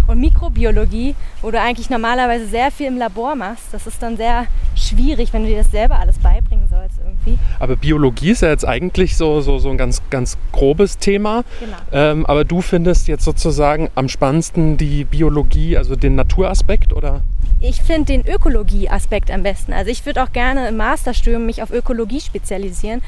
und 0.08 0.20
Mikrobiologie, 0.20 1.16
wo 1.42 1.52
du 1.52 1.60
eigentlich 1.60 1.90
normalerweise 1.90 2.48
sehr 2.48 2.72
viel 2.72 2.88
im 2.88 2.98
Labor 2.98 3.36
machst. 3.36 3.66
Das 3.74 3.86
ist 3.88 4.02
dann 4.02 4.16
sehr 4.18 4.46
schwierig, 4.76 5.34
wenn 5.34 5.44
du 5.44 5.50
dir 5.50 5.58
das 5.58 5.70
selber 5.72 6.00
alles 6.00 6.18
beibringen 6.20 6.68
sollst 6.70 6.98
irgendwie. 7.00 7.38
Aber 7.60 7.76
Biologie 7.76 8.32
ist 8.32 8.42
ja 8.42 8.50
jetzt 8.50 8.66
eigentlich 8.66 9.18
so, 9.18 9.42
so, 9.42 9.58
so 9.60 9.70
ein 9.70 9.78
ganz, 9.78 10.02
ganz 10.10 10.38
grobes 10.54 10.98
Thema. 10.98 11.27
Genau. 11.60 11.78
Ähm, 11.92 12.26
aber 12.26 12.44
du 12.46 12.62
findest 12.62 13.08
jetzt 13.08 13.24
sozusagen 13.24 13.90
am 13.96 14.10
spannendsten 14.10 14.78
die 14.78 15.04
Biologie, 15.04 15.78
also 15.78 15.96
den 15.96 16.16
Naturaspekt, 16.16 16.94
oder? 16.94 17.22
Ich 17.60 17.82
finde 17.82 18.06
den 18.06 18.28
Ökologie-Aspekt 18.28 19.32
am 19.32 19.42
besten. 19.42 19.74
Also 19.74 19.90
ich 19.90 20.06
würde 20.06 20.22
auch 20.22 20.32
gerne 20.32 20.68
im 20.68 20.78
Masterstudium 20.78 21.46
mich 21.46 21.64
auf 21.64 21.72
Ökologie 21.72 22.22
spezialisieren. 22.22 23.02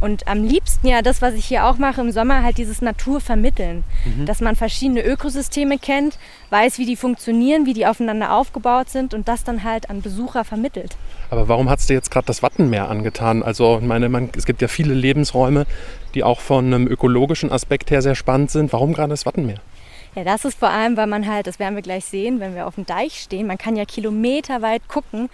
Und 0.00 0.26
am 0.26 0.42
liebsten 0.42 0.86
ja 0.86 1.02
das, 1.02 1.20
was 1.20 1.34
ich 1.34 1.44
hier 1.44 1.66
auch 1.66 1.76
mache 1.76 2.00
im 2.00 2.10
Sommer, 2.10 2.42
halt 2.42 2.56
dieses 2.56 2.80
Natur 2.80 3.20
vermitteln. 3.20 3.84
Dass 4.24 4.40
man 4.40 4.56
verschiedene 4.56 5.02
Ökosysteme 5.02 5.78
kennt, 5.78 6.18
weiß, 6.48 6.78
wie 6.78 6.86
die 6.86 6.96
funktionieren, 6.96 7.66
wie 7.66 7.74
die 7.74 7.86
aufeinander 7.86 8.32
aufgebaut 8.32 8.88
sind 8.88 9.12
und 9.12 9.28
das 9.28 9.44
dann 9.44 9.64
halt 9.64 9.90
an 9.90 10.00
Besucher 10.00 10.44
vermittelt. 10.44 10.96
Aber 11.30 11.48
warum 11.48 11.70
hat 11.70 11.78
es 11.78 11.86
dir 11.86 11.94
jetzt 11.94 12.10
gerade 12.10 12.26
das 12.26 12.42
Wattenmeer 12.42 12.88
angetan? 12.88 13.42
Also, 13.42 13.78
ich 13.80 13.86
meine, 13.86 14.08
man, 14.08 14.30
es 14.36 14.46
gibt 14.46 14.60
ja 14.60 14.68
viele 14.68 14.94
Lebensräume, 14.94 15.64
die 16.14 16.24
auch 16.24 16.40
von 16.40 16.66
einem 16.66 16.88
ökologischen 16.88 17.52
Aspekt 17.52 17.90
her 17.90 18.02
sehr 18.02 18.16
spannend 18.16 18.50
sind. 18.50 18.72
Warum 18.72 18.92
gerade 18.92 19.10
das 19.10 19.26
Wattenmeer? 19.26 19.60
Ja, 20.14 20.24
das 20.24 20.44
ist 20.44 20.58
vor 20.58 20.70
allem, 20.70 20.96
weil 20.96 21.06
man 21.06 21.26
halt, 21.26 21.46
das 21.46 21.58
werden 21.58 21.74
wir 21.76 21.82
gleich 21.82 22.04
sehen, 22.04 22.40
wenn 22.40 22.54
wir 22.54 22.66
auf 22.66 22.74
dem 22.74 22.86
Deich 22.86 23.20
stehen, 23.20 23.46
man 23.46 23.58
kann 23.58 23.76
ja 23.76 23.84
kilometerweit 23.84 24.88
gucken, 24.88 25.28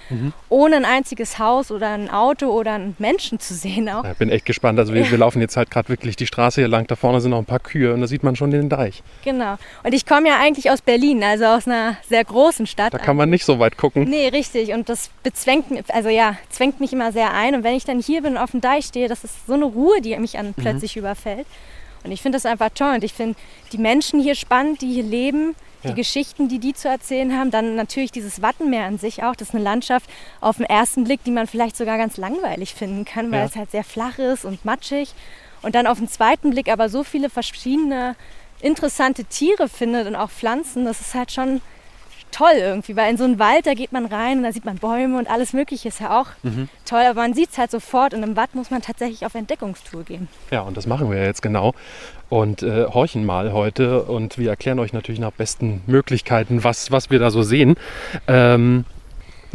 ohne 0.49 0.77
ein 0.77 0.85
einziges 0.85 1.39
Haus 1.39 1.71
oder 1.71 1.91
ein 1.91 2.11
Auto 2.11 2.49
oder 2.49 2.75
einen 2.75 2.95
Menschen 2.99 3.41
zu 3.41 3.55
sehen 3.55 3.89
auch. 3.89 4.05
Ja, 4.05 4.13
bin 4.13 4.31
echt 4.31 4.45
gespannt. 4.45 4.79
Also, 4.79 4.93
wir, 4.93 5.11
wir 5.11 5.19
laufen 5.19 5.41
jetzt 5.41 5.57
halt 5.57 5.71
gerade 5.71 5.89
wirklich 5.89 6.17
die 6.17 6.27
Straße 6.27 6.61
hier 6.61 6.69
lang. 6.69 6.87
Da 6.87 6.97
vorne 6.97 7.21
sind 7.21 7.31
noch 7.31 7.39
ein 7.39 7.47
paar 7.47 7.59
Kühe 7.59 7.95
und 7.95 8.01
da 8.01 8.07
sieht 8.07 8.23
man 8.23 8.37
schon 8.37 8.51
den 8.51 8.69
Deich. 8.69 9.03
Genau. 9.25 9.57
Und 9.83 9.95
ich 9.95 10.05
komme 10.05 10.29
ja 10.29 10.39
eigentlich 10.39 10.71
aus 10.71 10.83
Berlin, 10.83 11.23
also 11.25 11.47
aus 11.47 11.67
einer 11.67 11.97
sehr 12.09 12.25
großen 12.25 12.67
Stadt. 12.67 12.93
Da 12.93 12.99
kann 12.99 13.17
man 13.17 13.31
nicht 13.31 13.45
so 13.45 13.59
weit 13.59 13.77
gucken. 13.77 14.05
Nee, 14.05 14.29
richtig. 14.29 14.73
Und 14.73 14.89
das 14.89 15.11
bezwängt 15.23 15.71
mich, 15.71 15.83
also 15.93 16.09
ja, 16.09 16.37
zwängt 16.51 16.81
mich 16.81 16.93
immer 16.93 17.13
sehr 17.13 17.33
ein. 17.33 17.55
Und 17.55 17.65
wenn 17.65 17.75
ich 17.75 17.85
dann 17.85 18.01
hier 18.01 18.23
bin 18.23 18.33
und 18.33 18.39
auf 18.39 18.51
dem 18.51 18.61
Deich 18.61 18.87
stehe, 18.87 19.09
das 19.09 19.25
ist 19.25 19.47
so 19.47 19.55
eine 19.55 19.65
Ruhe, 19.65 20.01
die 20.01 20.17
mich 20.19 20.39
an 20.39 20.55
plötzlich 20.55 20.97
überfällt. 20.97 21.47
Und 22.07 22.13
ich 22.13 22.23
finde 22.23 22.37
das 22.37 22.47
einfach 22.47 22.71
toll. 22.75 22.95
Und 22.95 23.05
ich 23.05 23.13
finde 23.13 23.37
die 23.73 23.79
Menschen 23.79 24.21
hier 24.21 24.35
spannend, 24.35 24.81
die 24.81 24.93
hier 24.93 25.03
leben, 25.03 25.55
Ja. 25.83 25.91
die 25.91 25.97
Geschichten, 25.97 26.49
die 26.49 26.59
die 26.59 26.73
zu 26.73 26.89
erzählen 26.89 27.37
haben. 27.39 27.51
Dann 27.51 27.77
natürlich 27.77 28.11
dieses 28.13 28.41
Wattenmeer 28.41 28.85
an 28.87 28.99
sich 28.99 29.23
auch. 29.23 29.37
Das 29.37 29.49
ist 29.49 29.55
eine 29.55 29.63
Landschaft 29.65 30.09
auf 30.41 30.57
den 30.57 30.67
ersten 30.67 31.05
Blick, 31.05 31.23
die 31.25 31.31
man 31.31 31.47
vielleicht 31.47 31.77
sogar 31.77 31.99
ganz 31.99 32.17
langweilig 32.17 32.75
finden 32.75 33.05
kann, 33.05 33.31
weil 33.31 33.41
Ja. 33.41 33.45
es 33.47 33.57
halt 33.57 33.71
sehr 33.71 33.85
flach 33.85 34.19
ist 34.19 34.45
und 34.45 34.65
matschig. 34.65 35.13
Und 35.63 35.75
dann 35.75 35.87
auf 35.87 35.99
den 35.99 36.09
zweiten 36.09 36.51
Blick 36.51 36.69
aber 36.71 36.89
so 36.89 37.03
viele 37.05 37.29
verschiedene 37.29 38.15
interessante 38.61 39.25
Tiere 39.25 39.69
findet 39.69 40.07
und 40.07 40.17
auch 40.17 40.31
Pflanzen. 40.31 40.85
Das 40.85 41.01
ist 41.01 41.15
halt 41.15 41.31
schon 41.33 41.61
toll 42.31 42.55
irgendwie, 42.57 42.97
weil 42.97 43.11
in 43.11 43.17
so 43.17 43.25
einen 43.25 43.39
Wald, 43.39 43.67
da 43.67 43.75
geht 43.75 43.93
man 43.93 44.07
rein 44.07 44.39
und 44.39 44.45
da 44.45 44.53
sieht 44.53 44.65
man 44.65 44.77
Bäume 44.77 45.19
und 45.19 45.29
alles 45.29 45.53
Mögliche 45.53 45.89
ist 45.89 46.01
ja 46.01 46.21
auch 46.21 46.29
toll, 46.85 47.03
aber 47.09 47.21
man 47.21 47.35
sieht 47.35 47.51
es 47.51 47.59
halt 47.59 47.71
sofort 47.71 48.15
und 48.15 48.23
im 48.23 48.37
Watt 48.37 48.55
muss 48.55 48.71
man 48.71 48.83
tatsächlich 48.83 49.25
auf 49.25 49.35
Entdeckungstour 49.35 50.05
gehen. 50.05 50.29
Ja, 50.51 50.61
und 50.63 50.77
das 50.77 50.87
machen 50.87 51.11
wir 51.11 51.19
ja 51.19 51.25
jetzt 51.25 51.43
genau. 51.43 51.75
Und 52.29 52.63
äh, 52.63 52.87
horchen 52.87 53.25
mal 53.25 53.53
heute 53.53 54.03
und 54.03 54.37
wir 54.39 54.51
erklären 54.51 54.79
euch 54.81 54.93
natürlich 54.93 55.21
nach 55.21 55.31
besten 55.31 55.83
Möglichkeiten, 55.87 56.65
was, 56.65 56.91
was 56.91 57.11
wir 57.11 57.19
da 57.19 57.31
so 57.31 57.43
sehen. 57.43 57.77
Ähm, 58.27 58.85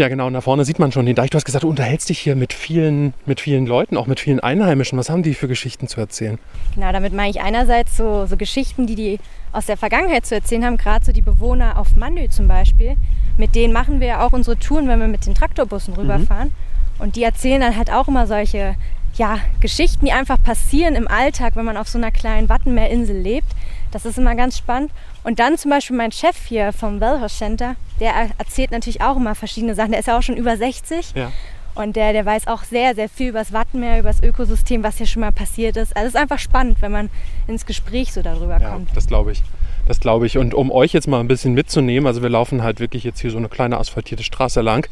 ja, 0.02 0.08
genau, 0.08 0.26
und 0.26 0.34
da 0.34 0.42
vorne 0.42 0.66
sieht 0.66 0.80
man 0.80 0.92
schon 0.92 1.06
den 1.06 1.16
Deich. 1.16 1.30
Du 1.30 1.36
hast 1.36 1.46
gesagt, 1.46 1.64
du 1.64 1.70
unterhältst 1.70 2.10
dich 2.10 2.18
hier 2.18 2.36
mit 2.36 2.54
vielen, 2.54 3.14
mit 3.28 3.40
vielen 3.40 3.68
Leuten, 3.68 3.98
auch 3.98 4.08
mit 4.08 4.20
vielen 4.20 4.40
Einheimischen. 4.40 4.98
Was 4.98 5.12
haben 5.12 5.22
die 5.22 5.36
für 5.36 5.48
Geschichten 5.48 5.88
zu 5.88 6.00
erzählen? 6.00 6.40
Genau, 6.74 6.92
damit 6.92 7.14
meine 7.14 7.30
ich 7.30 7.40
einerseits 7.40 7.98
so, 7.98 8.26
so 8.26 8.36
Geschichten, 8.36 8.88
die 8.88 8.96
die 8.96 9.20
aus 9.52 9.68
der 9.68 9.78
Vergangenheit 9.78 10.26
zu 10.26 10.34
erzählen 10.34 10.66
haben, 10.66 10.78
gerade 10.78 11.06
so 11.06 11.12
die 11.12 11.22
Bewohner 11.22 11.78
auf 11.78 11.96
Manö 11.96 12.28
zum 12.30 12.48
Beispiel. 12.48 12.96
Mit 13.38 13.54
denen 13.54 13.74
machen 13.74 14.00
wir 14.00 14.08
ja 14.08 14.26
auch 14.26 14.34
unsere 14.34 14.58
Touren, 14.58 14.88
wenn 14.88 15.00
wir 15.00 15.08
mit 15.08 15.28
den 15.28 15.36
Traktorbussen 15.36 15.94
rüberfahren. 15.94 16.52
Und 16.98 17.16
die 17.16 17.22
erzählen 17.22 17.62
dann 17.62 17.78
halt 17.78 17.92
auch 17.92 18.08
immer 18.08 18.26
solche 18.26 18.76
ja, 19.18 19.38
Geschichten, 19.60 20.08
die 20.08 20.14
einfach 20.14 20.42
passieren 20.42 20.96
im 20.96 21.08
Alltag, 21.08 21.56
wenn 21.56 21.66
man 21.66 21.78
auf 21.78 21.90
so 21.90 22.00
einer 22.00 22.10
kleinen 22.10 22.50
Wattenmeerinsel 22.50 23.16
lebt. 23.16 23.50
Das 23.92 24.06
ist 24.06 24.18
immer 24.18 24.36
ganz 24.36 24.58
spannend. 24.58 24.92
Und 25.24 25.40
dann 25.40 25.58
zum 25.58 25.70
Beispiel 25.72 25.96
mein 25.98 26.12
Chef 26.12 26.38
hier 26.48 26.72
vom 26.74 27.00
Wellhorst 27.02 27.38
Center, 27.38 27.76
der 28.00 28.14
er- 28.14 28.30
erzählt 28.38 28.72
natürlich 28.72 29.02
auch 29.02 29.18
immer 29.18 29.36
verschiedene 29.36 29.76
Sachen. 29.76 29.92
Der 29.92 30.00
ist 30.00 30.08
ja 30.08 30.18
auch 30.18 30.22
schon 30.24 30.38
über 30.38 30.56
60. 30.58 31.14
Ja. 31.16 31.32
Und 31.76 31.96
der, 31.96 32.12
der 32.12 32.26
weiß 32.26 32.48
auch 32.48 32.64
sehr, 32.64 32.96
sehr 32.96 33.08
viel 33.08 33.30
über 33.30 33.40
das 33.40 33.54
Wattenmeer, 33.54 34.00
über 34.00 34.10
das 34.10 34.22
Ökosystem, 34.22 34.84
was 34.84 34.98
hier 34.98 35.06
schon 35.08 35.22
mal 35.22 35.32
passiert 35.32 35.78
ist. 35.78 35.96
Also 35.96 36.08
es 36.10 36.16
ist 36.16 36.20
einfach 36.20 36.40
spannend, 36.40 36.82
wenn 36.82 36.92
man 36.92 37.10
ins 37.48 37.66
Gespräch 37.66 38.12
so 38.12 38.22
darüber 38.22 38.60
Ja, 38.60 38.72
kommt. 38.72 38.90
das 38.96 39.08
glaube 39.08 39.32
ich. 39.32 39.42
Das 39.88 40.00
glaube 40.00 40.26
ich. 40.26 40.38
Und 40.38 40.54
um 40.54 40.70
euch 40.72 40.92
jetzt 40.94 41.08
mal 41.08 41.20
ein 41.22 41.28
bisschen 41.30 41.54
mitzunehmen, 41.54 42.08
also 42.08 42.22
wir 42.22 42.30
laufen 42.30 42.62
halt 42.64 42.80
wirklich 42.82 43.04
jetzt 43.04 43.20
hier 43.22 43.32
so 43.32 43.38
eine 43.38 43.48
kleine 43.50 43.78
asphaltierte 43.78 44.24
Straße 44.24 44.60
lang, 44.62 44.88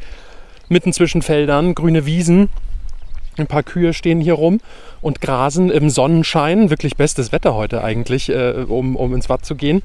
mitten 0.68 0.92
zwischen 0.92 1.20
Feldern, 1.22 1.74
grüne 1.74 2.06
Wiesen. 2.06 2.48
Ein 3.38 3.46
paar 3.46 3.62
Kühe 3.62 3.92
stehen 3.94 4.20
hier 4.20 4.34
rum 4.34 4.60
und 5.00 5.20
grasen 5.20 5.70
im 5.70 5.88
Sonnenschein. 5.90 6.70
Wirklich 6.70 6.96
bestes 6.96 7.32
Wetter 7.32 7.54
heute 7.54 7.82
eigentlich, 7.82 8.28
äh, 8.28 8.64
um, 8.68 8.96
um 8.96 9.14
ins 9.14 9.28
Watt 9.28 9.44
zu 9.44 9.54
gehen. 9.54 9.82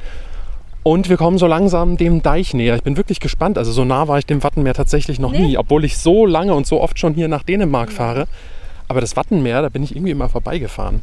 Und 0.83 1.09
wir 1.09 1.17
kommen 1.17 1.37
so 1.37 1.47
langsam 1.47 1.97
dem 1.97 2.21
Deich 2.21 2.53
näher. 2.53 2.75
Ich 2.75 2.83
bin 2.83 2.95
wirklich 2.97 3.19
gespannt. 3.19 3.57
Also 3.57 3.71
so 3.71 3.85
nah 3.85 4.07
war 4.07 4.19
ich 4.19 4.25
dem 4.25 4.43
Wattenmeer 4.43 4.73
tatsächlich 4.75 5.19
noch 5.19 5.31
Nee. 5.31 5.39
nie, 5.47 5.57
obwohl 5.57 5.83
ich 5.83 5.97
so 5.97 6.25
lange 6.25 6.53
und 6.53 6.67
so 6.67 6.81
oft 6.81 6.99
schon 6.99 7.13
hier 7.15 7.27
nach 7.27 7.43
Dänemark 7.43 7.91
fahre. 7.91 8.27
Aber 8.87 9.01
das 9.01 9.15
Wattenmeer, 9.15 9.63
da 9.63 9.69
bin 9.69 9.81
ich 9.83 9.95
irgendwie 9.95 10.11
immer 10.11 10.29
vorbeigefahren. 10.29 11.01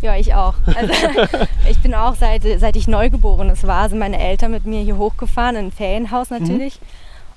Ja, 0.00 0.16
ich 0.16 0.32
auch. 0.34 0.54
Also, 0.74 0.94
ich 1.70 1.78
bin 1.80 1.94
auch, 1.94 2.14
seit, 2.14 2.42
seit 2.58 2.76
ich 2.76 2.88
Neugeborenes 2.88 3.66
war, 3.66 3.86
sind 3.90 3.98
meine 3.98 4.18
Eltern 4.18 4.52
mit 4.52 4.64
mir 4.64 4.80
hier 4.80 4.96
hochgefahren, 4.96 5.56
in 5.56 5.66
ein 5.66 5.72
Ferienhaus 5.72 6.30
natürlich. 6.30 6.78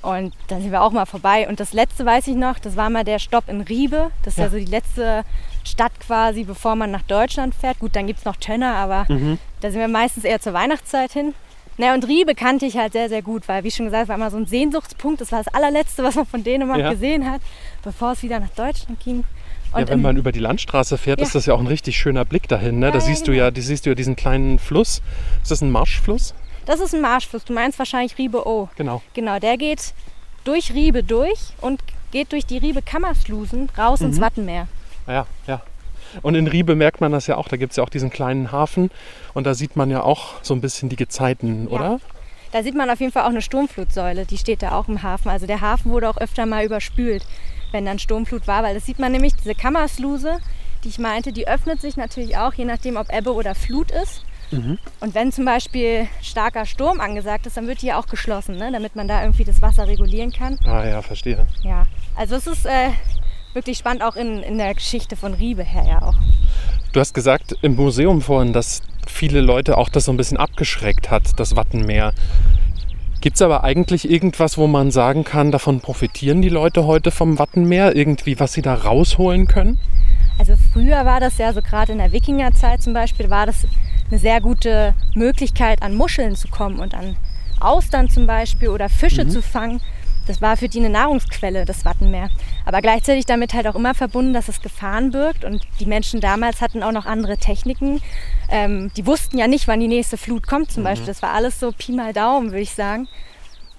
Und 0.03 0.33
dann 0.47 0.61
sind 0.61 0.71
wir 0.71 0.81
auch 0.83 0.91
mal 0.91 1.05
vorbei. 1.05 1.47
Und 1.47 1.59
das 1.59 1.73
letzte 1.73 2.05
weiß 2.05 2.27
ich 2.27 2.35
noch, 2.35 2.59
das 2.59 2.75
war 2.75 2.89
mal 2.89 3.03
der 3.03 3.19
Stopp 3.19 3.47
in 3.49 3.61
Riebe. 3.61 4.11
Das 4.23 4.33
ist 4.33 4.37
ja, 4.37 4.43
Ja. 4.45 4.49
so 4.51 4.57
die 4.57 4.65
letzte 4.65 5.23
Stadt 5.63 5.93
quasi, 5.99 6.43
bevor 6.43 6.75
man 6.75 6.91
nach 6.91 7.03
Deutschland 7.03 7.55
fährt. 7.55 7.79
Gut, 7.79 7.95
dann 7.95 8.05
gibt 8.05 8.19
es 8.19 8.25
noch 8.25 8.35
Tönner, 8.35 8.75
aber 8.75 9.05
da 9.61 9.71
sind 9.71 9.79
wir 9.79 9.87
meistens 9.87 10.25
eher 10.25 10.39
zur 10.41 10.53
Weihnachtszeit 10.53 11.13
hin. 11.13 11.33
Naja, 11.77 11.95
und 11.95 12.07
Riebe 12.07 12.35
kannte 12.35 12.67
ich 12.67 12.77
halt 12.77 12.93
sehr, 12.93 13.09
sehr 13.09 13.23
gut, 13.23 13.47
weil, 13.47 13.63
wie 13.63 13.71
schon 13.71 13.85
gesagt, 13.87 14.03
es 14.03 14.09
war 14.09 14.15
immer 14.17 14.29
so 14.29 14.37
ein 14.37 14.45
Sehnsuchtspunkt. 14.45 15.21
Das 15.21 15.31
war 15.31 15.41
das 15.41 15.51
allerletzte, 15.55 16.03
was 16.03 16.13
man 16.15 16.25
von 16.27 16.43
Dänemark 16.43 16.79
Ja. 16.79 16.91
gesehen 16.91 17.27
hat, 17.31 17.41
bevor 17.81 18.11
es 18.11 18.21
wieder 18.21 18.39
nach 18.39 18.49
Deutschland 18.49 18.99
ging. 18.99 19.23
Und 19.71 19.79
ja, 19.79 19.87
wenn 19.87 20.01
man 20.01 20.17
über 20.17 20.31
die 20.31 20.37
Landstraße 20.39 20.99
fährt, 20.99 21.19
Ja. 21.19 21.25
ist 21.25 21.33
das 21.33 21.47
ja 21.47 21.55
auch 21.55 21.59
ein 21.59 21.65
richtig 21.65 21.97
schöner 21.97 22.25
Blick 22.25 22.47
dahin. 22.47 22.77
Ne? 22.77 22.87
da 22.91 22.99
Ja, 22.99 22.99
ja, 22.99 22.99
siehst 22.99 23.27
du 23.27 23.31
ja, 23.31 23.49
die 23.49 23.61
siehst 23.61 23.85
du 23.87 23.89
ja 23.89 23.95
diesen 23.95 24.15
kleinen 24.15 24.59
Fluss. 24.59 25.01
Ist 25.41 25.49
das 25.49 25.61
ein 25.61 25.71
Marschfluss? 25.71 26.35
Das 26.65 26.79
ist 26.79 26.93
ein 26.93 27.01
Marschfluss. 27.01 27.43
Du 27.45 27.53
meinst 27.53 27.79
wahrscheinlich 27.79 28.17
Riebe 28.17 28.47
O. 28.47 28.69
Genau. 28.75 29.01
Genau, 29.13 29.39
der 29.39 29.57
geht 29.57 29.93
durch 30.43 30.73
Riebe 30.73 31.03
durch 31.03 31.39
und 31.61 31.81
geht 32.11 32.31
durch 32.31 32.45
die 32.45 32.57
Riebe 32.57 32.81
Kammerslusen 32.81 33.69
raus 33.77 34.01
ins 34.01 34.19
Wattenmeer. 34.19 34.67
Ja, 35.07 35.25
ja. 35.47 35.61
Und 36.21 36.35
in 36.35 36.47
Riebe 36.47 36.75
merkt 36.75 37.01
man 37.01 37.11
das 37.11 37.27
ja 37.27 37.37
auch. 37.37 37.47
Da 37.47 37.57
gibt 37.57 37.71
es 37.71 37.77
ja 37.77 37.83
auch 37.83 37.89
diesen 37.89 38.09
kleinen 38.09 38.51
Hafen. 38.51 38.91
Und 39.33 39.45
da 39.45 39.55
sieht 39.55 39.75
man 39.75 39.89
ja 39.89 40.03
auch 40.03 40.35
so 40.43 40.53
ein 40.53 40.61
bisschen 40.61 40.89
die 40.89 40.95
Gezeiten, 40.95 41.67
oder? 41.67 41.99
Da 42.51 42.61
sieht 42.61 42.75
man 42.75 42.89
auf 42.91 42.99
jeden 42.99 43.11
Fall 43.11 43.23
auch 43.23 43.29
eine 43.29 43.41
Sturmflutsäule, 43.41 44.27
die 44.27 44.37
steht 44.37 44.61
da 44.61 44.73
auch 44.73 44.87
im 44.87 45.01
Hafen. 45.01 45.29
Also 45.29 45.47
der 45.47 45.61
Hafen 45.61 45.91
wurde 45.91 46.07
auch 46.07 46.17
öfter 46.17 46.45
mal 46.45 46.63
überspült, 46.63 47.25
wenn 47.71 47.85
dann 47.85 47.97
Sturmflut 47.97 48.47
war, 48.47 48.61
weil 48.61 48.75
das 48.75 48.85
sieht 48.85 48.99
man 48.99 49.11
nämlich, 49.11 49.33
diese 49.33 49.55
Kammersluse, 49.55 50.37
die 50.83 50.89
ich 50.89 50.99
meinte, 50.99 51.33
die 51.33 51.47
öffnet 51.47 51.81
sich 51.81 51.97
natürlich 51.97 52.37
auch, 52.37 52.53
je 52.53 52.65
nachdem, 52.65 52.97
ob 52.97 53.11
Ebbe 53.11 53.33
oder 53.33 53.55
Flut 53.55 53.89
ist. 53.89 54.23
Und 54.51 55.15
wenn 55.15 55.31
zum 55.31 55.45
Beispiel 55.45 56.07
starker 56.21 56.65
Sturm 56.65 56.99
angesagt 56.99 57.47
ist, 57.47 57.57
dann 57.57 57.67
wird 57.67 57.81
die 57.81 57.87
ja 57.87 57.99
auch 57.99 58.07
geschlossen, 58.07 58.57
ne? 58.57 58.71
damit 58.71 58.95
man 58.95 59.07
da 59.07 59.21
irgendwie 59.21 59.43
das 59.43 59.61
Wasser 59.61 59.87
regulieren 59.87 60.31
kann. 60.31 60.59
Ah 60.65 60.85
ja, 60.85 61.01
verstehe. 61.01 61.45
Ja, 61.63 61.85
also 62.15 62.35
es 62.35 62.47
ist 62.47 62.65
äh, 62.65 62.89
wirklich 63.53 63.77
spannend, 63.77 64.03
auch 64.03 64.15
in, 64.15 64.43
in 64.43 64.57
der 64.57 64.73
Geschichte 64.73 65.15
von 65.15 65.33
Riebe 65.33 65.63
her 65.63 65.85
ja 65.87 66.01
auch. 66.01 66.15
Du 66.91 66.99
hast 66.99 67.13
gesagt 67.13 67.55
im 67.61 67.75
Museum 67.75 68.21
vorhin, 68.21 68.53
dass 68.53 68.81
viele 69.07 69.41
Leute 69.41 69.77
auch 69.77 69.89
das 69.89 70.05
so 70.05 70.11
ein 70.11 70.17
bisschen 70.17 70.37
abgeschreckt 70.37 71.09
hat, 71.09 71.39
das 71.39 71.55
Wattenmeer. 71.55 72.13
Gibt 73.21 73.37
es 73.37 73.41
aber 73.41 73.63
eigentlich 73.63 74.09
irgendwas, 74.09 74.57
wo 74.57 74.67
man 74.67 74.91
sagen 74.91 75.23
kann, 75.23 75.51
davon 75.51 75.79
profitieren 75.79 76.41
die 76.41 76.49
Leute 76.49 76.85
heute 76.85 77.09
vom 77.09 77.39
Wattenmeer? 77.39 77.95
Irgendwie, 77.95 78.39
was 78.39 78.51
sie 78.53 78.61
da 78.61 78.73
rausholen 78.75 79.47
können? 79.47 79.79
Also 80.39 80.55
früher 80.73 81.05
war 81.05 81.19
das 81.19 81.37
ja 81.37 81.53
so 81.53 81.61
gerade 81.61 81.91
in 81.91 81.99
der 81.99 82.11
Wikingerzeit 82.11 82.81
zum 82.81 82.93
Beispiel, 82.93 83.29
war 83.29 83.45
das 83.45 83.67
eine 84.09 84.19
sehr 84.19 84.41
gute 84.41 84.93
Möglichkeit, 85.15 85.81
an 85.81 85.95
Muscheln 85.95 86.35
zu 86.35 86.47
kommen 86.47 86.79
und 86.79 86.93
an 86.93 87.15
Austern 87.59 88.09
zum 88.09 88.27
Beispiel 88.27 88.69
oder 88.69 88.89
Fische 88.89 89.27
zu 89.27 89.41
fangen. 89.41 89.81
das 90.27 90.41
war 90.41 90.55
für 90.55 90.69
die 90.69 90.79
eine 90.79 90.89
Nahrungsquelle, 90.89 91.65
das 91.65 91.83
Wattenmeer. 91.83 92.29
Aber 92.65 92.81
gleichzeitig 92.81 93.25
damit 93.25 93.53
halt 93.53 93.67
auch 93.67 93.75
immer 93.75 93.93
verbunden, 93.93 94.33
dass 94.33 94.47
es 94.47 94.61
Gefahren 94.61 95.11
birgt. 95.11 95.43
Und 95.43 95.61
die 95.79 95.85
Menschen 95.85 96.21
damals 96.21 96.61
hatten 96.61 96.81
auch 96.81 96.91
noch 96.91 97.05
andere 97.05 97.37
Techniken. 97.37 98.01
Ähm, 98.49 98.91
die 98.95 99.05
wussten 99.05 99.37
ja 99.37 99.47
nicht, 99.47 99.67
wann 99.67 99.81
die 99.81 99.87
nächste 99.87 100.17
Flut 100.17 100.47
kommt 100.47 100.71
zum 100.71 100.83
Beispiel. 100.83 101.07
Das 101.07 101.21
war 101.21 101.31
alles 101.31 101.59
so 101.59 101.71
Pi 101.71 101.91
mal 101.91 102.13
Daumen, 102.13 102.51
würde 102.51 102.61
ich 102.61 102.71
sagen. 102.71 103.07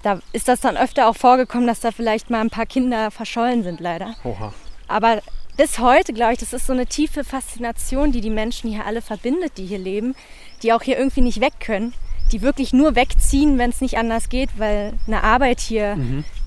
Da 0.03 0.19
ist 0.33 0.47
das 0.47 0.61
dann 0.61 0.77
öfter 0.77 1.07
auch 1.07 1.15
vorgekommen, 1.15 1.65
dass 1.65 1.79
da 1.79 1.91
vielleicht 1.91 2.29
mal 2.29 2.41
ein 2.41 2.51
paar 2.51 2.67
Kinder 2.67 3.09
verschollen 3.09 3.63
sind, 3.63 3.79
leider. 3.79 4.13
Oha. 4.23 4.53
Aber 4.87 5.21
bis 5.57 5.79
heute, 5.79 6.13
glaube 6.13 6.33
ich, 6.33 6.39
das 6.39 6.53
ist 6.53 6.67
so 6.67 6.73
eine 6.73 6.85
tiefe 6.85 7.23
Faszination, 7.23 8.11
die 8.11 8.21
die 8.21 8.29
Menschen 8.29 8.69
hier 8.69 8.85
alle 8.85 9.01
verbindet, 9.01 9.53
die 9.57 9.65
hier 9.65 9.79
leben, 9.79 10.15
die 10.63 10.73
auch 10.73 10.81
hier 10.81 10.97
irgendwie 10.97 11.21
nicht 11.21 11.41
weg 11.41 11.53
können, 11.59 11.93
die 12.31 12.41
wirklich 12.41 12.73
nur 12.73 12.95
wegziehen, 12.95 13.57
wenn 13.57 13.69
es 13.69 13.81
nicht 13.81 13.97
anders 13.97 14.29
geht, 14.29 14.49
weil 14.57 14.93
eine 15.07 15.23
Arbeit 15.23 15.59
hier 15.59 15.97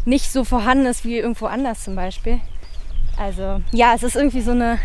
nicht 0.05 0.31
so 0.31 0.45
vorhanden 0.45 0.87
ist 0.87 1.05
wie 1.05 1.17
irgendwo 1.17 1.47
anders 1.47 1.85
zum 1.85 1.95
Beispiel. 1.95 2.41
Also 3.17 3.61
ja, 3.73 3.95
es 3.95 4.03
ist 4.03 4.17
irgendwie 4.17 4.41
so 4.41 4.53
eine, 4.53 4.79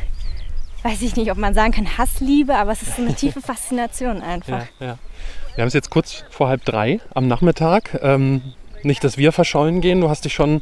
weiß 0.83 1.01
ich 1.01 1.15
nicht, 1.15 1.31
ob 1.31 1.37
man 1.37 1.53
sagen 1.53 1.71
kann, 1.71 1.97
Hassliebe, 1.97 2.55
aber 2.55 2.71
es 2.71 2.81
ist 2.81 2.95
so 2.95 3.01
eine 3.01 3.15
tiefe 3.15 3.41
Faszination 3.41 4.21
einfach. 4.21 4.65
Ja, 4.79 4.87
ja. 4.87 4.97
Wir 5.55 5.61
haben 5.61 5.67
es 5.67 5.73
jetzt 5.73 5.91
kurz 5.91 6.23
vor 6.29 6.47
halb 6.47 6.65
drei 6.65 6.99
am 7.13 7.27
Nachmittag. 7.27 7.99
Ähm, 8.01 8.41
nicht, 8.81 9.03
dass 9.03 9.17
wir 9.17 9.31
verschollen 9.31 9.81
gehen. 9.81 10.01
Du 10.01 10.09
hast 10.09 10.25
dich 10.25 10.33
schon. 10.33 10.61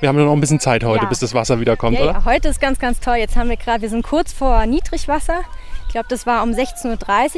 Wir 0.00 0.08
haben 0.08 0.16
noch 0.24 0.32
ein 0.32 0.40
bisschen 0.40 0.60
Zeit 0.60 0.84
heute, 0.84 1.04
Ja. 1.04 1.08
bis 1.08 1.18
das 1.18 1.34
Wasser 1.34 1.58
wieder 1.60 1.76
kommt, 1.76 1.98
Ja, 1.98 2.04
oder? 2.04 2.12
ja, 2.12 2.24
heute 2.24 2.48
ist 2.48 2.60
ganz, 2.60 2.78
ganz 2.78 3.00
toll. 3.00 3.16
Jetzt 3.16 3.36
haben 3.36 3.48
wir 3.48 3.56
gerade, 3.56 3.82
wir 3.82 3.88
sind 3.88 4.02
kurz 4.04 4.32
vor 4.32 4.64
Niedrigwasser. 4.66 5.40
Ich 5.86 5.92
glaube, 5.92 6.06
das 6.08 6.26
war 6.26 6.42
um 6.42 6.50
16.30 6.50 6.86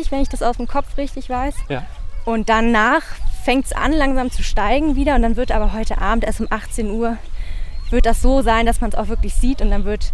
Uhr, 0.07 0.11
wenn 0.11 0.21
ich 0.23 0.29
das 0.29 0.43
aus 0.43 0.57
dem 0.59 0.67
Kopf 0.67 0.97
richtig 0.99 1.31
weiß. 1.31 1.55
Ja. 1.69 1.85
Und 2.27 2.49
danach 2.51 3.03
fängt 3.45 3.65
es 3.67 3.73
an, 3.73 3.93
langsam 3.93 4.31
zu 4.31 4.43
steigen 4.43 4.95
wieder. 4.97 5.15
Und 5.15 5.23
dann 5.23 5.37
wird 5.37 5.53
aber 5.53 5.73
heute 5.73 5.99
Abend 5.99 6.25
erst 6.25 6.41
um 6.41 6.49
18 6.51 6.91
Uhr 6.91 7.17
wird 7.91 8.07
das 8.07 8.21
so 8.21 8.43
sein, 8.43 8.67
dass 8.67 8.81
man 8.81 8.91
es 8.91 8.97
auch 8.97 9.09
wirklich 9.09 9.35
sieht. 9.35 9.63
Und 9.63 9.71
dann 9.71 9.85
wird 9.85 10.13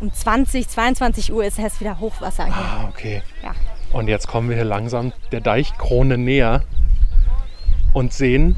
um 0.00 0.12
20, 0.12 0.68
22 0.68 1.32
Uhr 1.32 1.44
ist 1.44 1.58
erst 1.58 1.80
wieder 1.80 1.98
Hochwasser 1.98 2.44
hier. 2.44 2.54
Ah, 2.54 2.88
okay. 2.90 3.22
Ja. 3.42 3.52
Und 3.92 4.08
jetzt 4.08 4.28
kommen 4.28 4.50
wir 4.50 4.56
hier 4.56 4.64
langsam 4.66 5.12
der 5.32 5.40
Deichkrone 5.40 6.18
näher 6.18 6.62
und 7.94 8.12
sehen. 8.12 8.56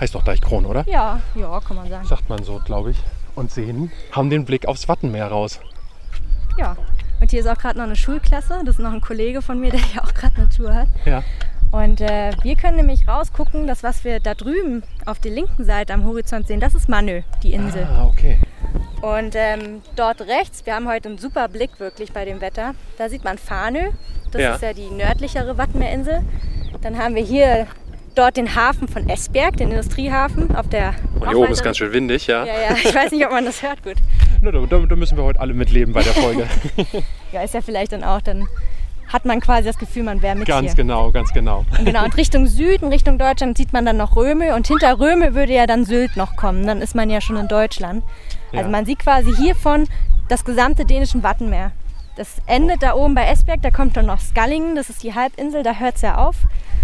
Heißt 0.00 0.14
doch 0.14 0.22
Deichkrone, 0.22 0.66
oder? 0.68 0.84
ja, 0.88 1.20
ja, 1.34 1.60
kann 1.60 1.76
man 1.76 1.88
sagen. 1.88 2.06
Sagt 2.06 2.28
man 2.28 2.42
so, 2.44 2.60
glaube 2.64 2.92
ich. 2.92 2.98
Und 3.34 3.50
sehen, 3.50 3.90
haben 4.12 4.30
den 4.30 4.44
Blick 4.44 4.66
aufs 4.66 4.88
Wattenmeer 4.88 5.28
raus. 5.28 5.60
Ja. 6.56 6.76
Und 7.20 7.30
hier 7.32 7.40
ist 7.40 7.46
auch 7.48 7.58
gerade 7.58 7.78
noch 7.78 7.84
eine 7.86 7.96
Schulklasse. 7.96 8.60
Das 8.64 8.76
ist 8.76 8.80
noch 8.82 8.92
ein 8.92 9.00
Kollege 9.00 9.42
von 9.42 9.58
mir, 9.60 9.70
der 9.72 9.80
hier 9.80 10.02
auch 10.04 10.14
gerade 10.14 10.36
eine 10.36 10.48
Tour 10.48 10.74
hat. 10.74 10.88
Ja. 11.04 11.22
Und 11.70 12.00
äh, 12.00 12.32
wir 12.42 12.56
können 12.56 12.76
nämlich 12.76 13.06
rausgucken, 13.06 13.66
dass 13.66 13.82
was 13.82 14.02
wir 14.02 14.20
da 14.20 14.34
drüben 14.34 14.82
auf 15.04 15.18
der 15.18 15.32
linken 15.32 15.64
Seite 15.64 15.92
am 15.92 16.04
Horizont 16.04 16.46
sehen, 16.46 16.60
das 16.60 16.74
ist 16.74 16.88
Manö, 16.88 17.20
die 17.42 17.52
Insel. 17.52 17.84
Ah, 17.84 18.06
okay. 18.06 18.38
Und 19.02 19.34
ähm, 19.36 19.82
dort 19.94 20.22
rechts, 20.22 20.64
wir 20.64 20.74
haben 20.74 20.88
heute 20.88 21.10
einen 21.10 21.18
super 21.18 21.46
Blick 21.48 21.78
wirklich 21.78 22.12
bei 22.12 22.24
dem 22.24 22.40
Wetter, 22.40 22.74
da 22.96 23.10
sieht 23.10 23.22
man 23.22 23.36
Fanö, 23.36 23.90
das 24.32 24.40
Ja. 24.40 24.54
ist 24.54 24.62
ja 24.62 24.72
die 24.72 24.88
nördlichere 24.88 25.58
Wattenmeerinsel. 25.58 26.22
Dann 26.80 26.96
haben 26.96 27.14
wir 27.14 27.22
hier 27.22 27.66
dort 28.18 28.36
den 28.36 28.54
Hafen 28.54 28.88
von 28.88 29.08
Esbjerg, 29.08 29.56
den 29.56 29.70
Industriehafen 29.70 30.54
auf 30.56 30.68
der 30.68 30.94
Und 31.18 31.28
hier 31.28 31.38
oben 31.38 31.52
ist 31.52 31.62
ganz 31.62 31.78
schön 31.78 31.92
windig, 31.92 32.26
ja. 32.26 32.44
Ja, 32.44 32.52
ja, 32.70 32.76
ich 32.76 32.94
weiß 32.94 33.12
nicht, 33.12 33.24
ob 33.24 33.32
man 33.32 33.44
das 33.44 33.62
hört 33.62 33.82
gut. 33.82 33.96
Na, 34.42 34.50
da, 34.50 34.58
da 34.68 34.78
da 34.78 34.96
müssen 34.96 35.16
wir 35.16 35.24
heute 35.24 35.40
alle 35.40 35.54
mitleben 35.54 35.92
bei 35.94 36.02
der 36.02 36.12
Folge. 36.12 36.46
Ja, 37.32 37.42
ist 37.42 37.52
ja 37.54 37.60
vielleicht 37.60 37.92
dann 37.92 38.04
auch, 38.04 38.22
dann 38.22 38.48
hat 39.12 39.24
man 39.26 39.40
quasi 39.40 39.64
das 39.64 39.78
Gefühl, 39.78 40.02
man 40.02 40.22
wäre 40.22 40.34
mit 40.34 40.48
ganz 40.48 40.68
hier. 40.68 40.76
genau, 40.76 41.10
ganz 41.12 41.32
genau. 41.32 41.64
Und 41.78 41.84
genau, 41.84 42.04
und 42.04 42.16
Richtung 42.16 42.46
Süden, 42.46 42.88
Richtung 42.88 43.18
Deutschland 43.18 43.56
sieht 43.58 43.72
man 43.72 43.84
dann 43.84 43.96
noch 43.98 44.16
Röme 44.16 44.54
und 44.54 44.66
hinter 44.66 44.98
Röme 44.98 45.34
würde 45.34 45.52
ja 45.52 45.66
dann 45.66 45.84
Sylt 45.84 46.16
noch 46.16 46.36
kommen. 46.36 46.66
Dann 46.66 46.80
ist 46.80 46.94
man 46.94 47.10
ja 47.10 47.20
schon 47.20 47.36
in 47.36 47.48
Deutschland. 47.48 48.02
Also 48.52 48.64
Ja. 48.64 48.68
man 48.70 48.86
sieht 48.86 48.98
quasi 49.00 49.30
hiervon 49.34 49.86
das 50.28 50.44
gesamte 50.44 50.84
dänische 50.86 51.22
Wattenmeer. 51.22 51.72
Das 52.18 52.28
endet 52.46 52.82
da 52.82 52.94
oben 52.94 53.14
bei 53.14 53.26
Esbjerg, 53.26 53.62
da 53.62 53.70
kommt 53.70 53.96
dann 53.96 54.06
noch 54.06 54.18
Skallingen, 54.20 54.74
das 54.74 54.90
ist 54.90 55.02
die 55.04 55.14
Halbinsel, 55.14 55.62
da 55.62 55.74
hört 55.74 55.94
es 55.96 56.02
ja 56.02 56.16
auf. 56.16 56.34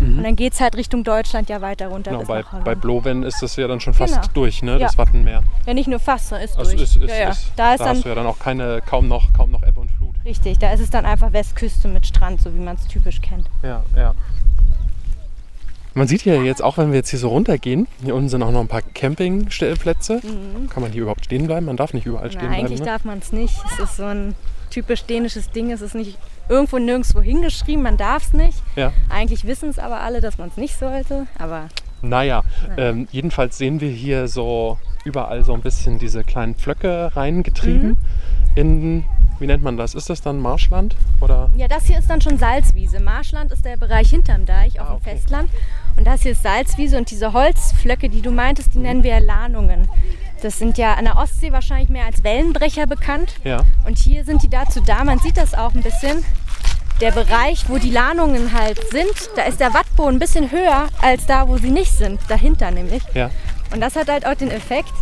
Und 0.01 0.23
dann 0.25 0.35
geht 0.37 0.53
es 0.55 0.61
halt 0.61 0.77
Richtung 0.77 1.03
Deutschland 1.05 1.49
ja 1.49 1.61
weiter 1.61 1.89
runter 1.89 2.13
Mhm. 2.13 2.19
Genau, 2.19 2.27
bei, 2.29 2.43
bei 2.65 2.75
Blowen 2.75 3.23
ist 3.23 3.43
das 3.43 3.55
ja 3.57 3.67
dann 3.69 3.81
schon 3.81 3.95
fast 3.95 4.15
Genau. 4.15 4.27
durch, 4.35 4.63
ne? 4.63 4.79
Das 4.79 4.93
Ja. 4.93 4.99
Wattenmeer. 4.99 5.43
ja, 5.67 5.75
nicht 5.75 5.89
nur 5.89 5.99
fast, 6.01 6.29
sondern 6.29 6.45
ist 6.47 6.57
Das 6.59 6.69
durch. 6.71 6.83
ist, 6.83 6.97
ist, 6.97 7.09
ja, 7.11 7.17
ja. 7.17 7.29
ist, 7.31 7.53
Da 7.57 7.75
ist 7.75 7.81
da 7.81 7.85
dann, 7.87 7.97
hast 7.97 8.05
du 8.05 8.09
ja 8.09 8.15
dann 8.15 8.27
auch 8.27 8.39
keine, 8.39 8.81
kaum 8.87 9.07
noch, 9.09 9.33
kaum 9.33 9.51
noch 9.53 9.63
Ebbe 9.63 9.81
und 9.81 9.91
Flut. 9.93 10.15
richtig, 10.25 10.59
da 10.59 10.73
ist 10.73 10.81
es 10.81 10.91
dann 10.91 11.05
einfach 11.05 11.33
Westküste 11.33 11.89
mit 11.89 12.07
Strand, 12.07 12.41
so 12.41 12.55
wie 12.55 12.61
man 12.61 12.77
es 12.77 12.87
typisch 12.87 13.21
kennt. 13.21 13.49
Ja, 13.63 13.83
ja. 13.97 14.15
Man 15.95 16.09
sieht 16.09 16.23
hier 16.23 16.43
jetzt 16.43 16.63
auch, 16.63 16.77
wenn 16.77 16.91
wir 16.91 16.97
jetzt 16.97 17.11
hier 17.11 17.21
so 17.21 17.29
runtergehen, 17.29 17.87
hier 18.03 18.17
unten 18.17 18.29
sind 18.29 18.43
auch 18.43 18.51
noch 18.51 18.61
ein 18.61 18.69
paar 18.69 18.83
Campingstellplätze. 18.83 20.21
Kann 20.71 20.83
man 20.83 20.91
hier 20.91 21.03
überhaupt 21.03 21.25
stehen 21.27 21.47
bleiben? 21.47 21.67
Man 21.67 21.77
darf 21.77 21.95
nicht 21.95 22.05
überall 22.07 22.27
Mhm. 22.27 22.33
Na, 22.35 22.39
stehen 22.41 22.49
bleiben. 22.49 22.65
eigentlich 22.67 22.81
Ne? 22.81 22.87
darf 22.87 23.05
man 23.05 23.19
es 23.19 23.33
nicht. 23.33 23.55
Es 23.73 23.79
ist 23.79 23.97
so 23.99 24.05
ein 24.05 24.35
typisch 24.75 25.05
dänisches 25.05 25.51
Ding. 25.51 25.71
Es 25.71 25.81
ist 25.81 25.95
nicht 25.95 26.19
irgendwo 26.49 26.79
nirgendwo 26.79 27.23
hingeschrieben, 27.23 27.83
man 27.83 27.97
darf 27.97 28.25
es 28.27 28.33
nicht. 28.33 28.59
Ja. 28.77 28.93
Eigentlich 29.09 29.47
wissen 29.47 29.69
es 29.71 29.79
aber 29.79 30.01
alle, 30.01 30.21
dass 30.21 30.37
man 30.37 30.49
es 30.49 30.57
nicht 30.57 30.77
sollte. 30.79 31.27
Aber 31.39 31.69
Naja, 32.03 32.43
ähm, 32.77 33.09
jedenfalls 33.13 33.57
sehen 33.57 33.81
wir 33.81 33.89
hier 33.89 34.29
so 34.29 34.77
überall 35.05 35.45
so 35.45 35.55
ein 35.55 35.61
bisschen 35.63 35.99
diese 35.99 36.25
kleinen 36.25 36.55
Pflöcke 36.55 37.15
reingetrieben 37.15 37.91
Mhm. 37.91 37.97
in, 38.57 39.05
wie 39.39 39.47
nennt 39.47 39.63
man 39.63 39.77
das? 39.77 39.95
Ist 39.95 40.09
das 40.11 40.23
dann 40.23 40.41
Marschland? 40.41 40.97
Oder? 41.21 41.51
ja, 41.57 41.69
das 41.69 41.87
hier 41.87 41.99
ist 41.99 42.09
dann 42.09 42.21
schon 42.21 42.39
Salzwiese. 42.39 43.01
Marschland 43.01 43.51
ist 43.53 43.65
der 43.65 43.77
Bereich 43.77 44.11
hinterm 44.11 44.47
Deich 44.47 44.81
auf 44.81 44.87
Ah, 44.89 44.93
dem 44.93 44.97
okay. 44.97 45.11
Festland. 45.17 45.51
Und 45.97 46.07
das 46.07 46.23
hier 46.23 46.33
ist 46.33 46.43
Salzwiese 46.43 46.97
und 46.97 47.11
diese 47.11 47.33
Holzflöcke, 47.33 48.09
die 48.09 48.21
du 48.23 48.31
meintest, 48.31 48.75
die 48.75 48.79
nennen 48.79 49.03
wir 49.03 49.19
Lahnungen. 49.21 49.89
Das 50.43 50.59
sind 50.59 50.77
ja 50.79 50.95
an 50.95 51.05
der 51.05 51.17
Ostsee 51.17 51.53
wahrscheinlich 51.53 51.89
mehr 51.89 52.05
als 52.07 52.23
Wellenbrecher 52.23 52.87
bekannt. 52.87 53.35
Ja. 53.45 53.63
Und 53.87 53.99
hier 53.99 54.25
sind 54.25 54.43
die 54.43 54.51
dazu 54.51 54.81
da, 54.81 55.03
man 55.05 55.19
sieht 55.21 55.37
das 55.37 55.55
auch 55.55 55.75
ein 55.75 55.83
bisschen. 55.83 56.25
Der 57.01 57.11
Bereich, 57.11 57.65
wo 57.69 57.79
die 57.79 57.91
Lahnungen 57.91 58.53
halt 58.53 58.79
sind, 58.91 59.31
da 59.37 59.43
ist 59.43 59.59
der 59.59 59.75
Wattboden 59.75 60.17
ein 60.17 60.19
bisschen 60.21 60.53
höher 60.53 60.87
als 61.03 61.27
da, 61.27 61.49
wo 61.49 61.57
sie 61.57 61.71
nicht 61.71 61.91
sind, 61.93 62.21
dahinter 62.29 62.71
nämlich. 62.71 63.03
Ja. 63.15 63.31
Und 63.73 63.81
das 63.81 63.97
hat 63.97 64.09
halt 64.09 64.27
auch 64.27 64.35
den 64.35 64.51
Effekt, 64.51 64.93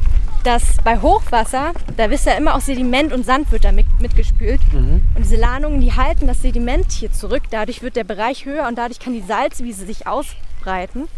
dass 0.44 0.76
bei 0.84 0.98
Hochwasser, 1.00 1.72
da 1.96 2.10
wisst 2.10 2.26
ihr 2.26 2.36
immer 2.36 2.54
auch 2.54 2.60
Sediment 2.60 3.12
und 3.12 3.24
Sand 3.24 3.50
wird 3.52 3.64
da 3.64 3.72
mit, 3.72 3.86
mitgespült. 4.00 4.60
Und 4.72 5.02
diese 5.18 5.36
Lahnungen, 5.36 5.80
die 5.80 5.92
halten 5.92 6.26
das 6.26 6.42
Sediment 6.42 6.90
hier 6.90 7.12
zurück. 7.12 7.42
Dadurch 7.50 7.82
wird 7.82 7.96
der 7.96 8.04
Bereich 8.04 8.44
höher 8.44 8.66
und 8.66 8.76
dadurch 8.76 8.98
kann 9.00 9.12
die 9.12 9.20
Salzwiese 9.22 9.86
sich 9.86 10.06
ausbreiten. 10.06 11.08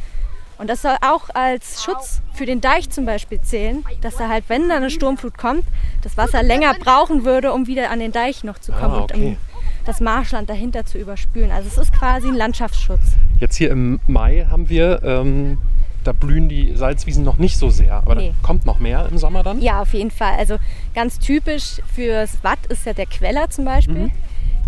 Und 0.56 0.70
das 0.70 0.82
soll 0.82 0.94
auch 1.00 1.30
als 1.34 1.82
Schutz 1.82 2.20
für 2.32 2.46
den 2.46 2.60
Deich 2.60 2.88
zum 2.90 3.06
Beispiel 3.06 3.40
zählen, 3.40 3.84
dass 4.02 4.16
da 4.16 4.28
halt, 4.28 4.44
wenn 4.48 4.68
da 4.68 4.76
eine 4.76 4.88
Sturmflut 4.90 5.36
kommt, 5.36 5.64
das 6.02 6.16
Wasser 6.16 6.42
länger 6.44 6.74
brauchen 6.74 7.24
würde, 7.24 7.52
um 7.52 7.66
wieder 7.66 7.90
an 7.90 7.98
den 7.98 8.12
Deich 8.12 8.44
noch 8.44 8.58
zu 8.58 8.70
kommen 8.72 8.94
Ah, 8.94 8.98
und 9.02 9.12
okay. 9.12 9.36
um 9.36 9.36
das 9.84 10.00
Marschland 10.00 10.48
dahinter 10.48 10.86
zu 10.86 10.96
überspülen. 10.98 11.50
Also 11.50 11.68
es 11.68 11.76
ist 11.78 11.92
quasi 11.92 12.28
ein 12.28 12.34
Landschaftsschutz. 12.36 13.00
Jetzt 13.40 13.56
hier 13.56 13.70
im 13.70 13.98
Mai 14.06 14.46
haben 14.48 14.68
wir, 14.68 15.02
ähm, 15.02 15.58
da 16.04 16.12
blühen 16.12 16.48
die 16.48 16.74
Salzwiesen 16.76 17.24
noch 17.24 17.38
nicht 17.38 17.56
so 17.58 17.70
sehr. 17.70 17.94
Aber 17.94 18.14
Nee. 18.14 18.28
da 18.40 18.46
kommt 18.46 18.66
noch 18.66 18.78
mehr 18.78 19.08
im 19.10 19.18
Sommer 19.18 19.42
dann? 19.42 19.60
Ja, 19.60 19.80
auf 19.82 19.92
jeden 19.94 20.10
Fall. 20.10 20.34
Also 20.38 20.56
ganz 20.94 21.18
typisch 21.18 21.80
fürs 21.94 22.38
Watt 22.42 22.58
ist 22.68 22.86
ja 22.86 22.92
der 22.92 23.06
Queller 23.06 23.50
zum 23.50 23.64
Beispiel. 23.64 24.04
Mhm. 24.06 24.10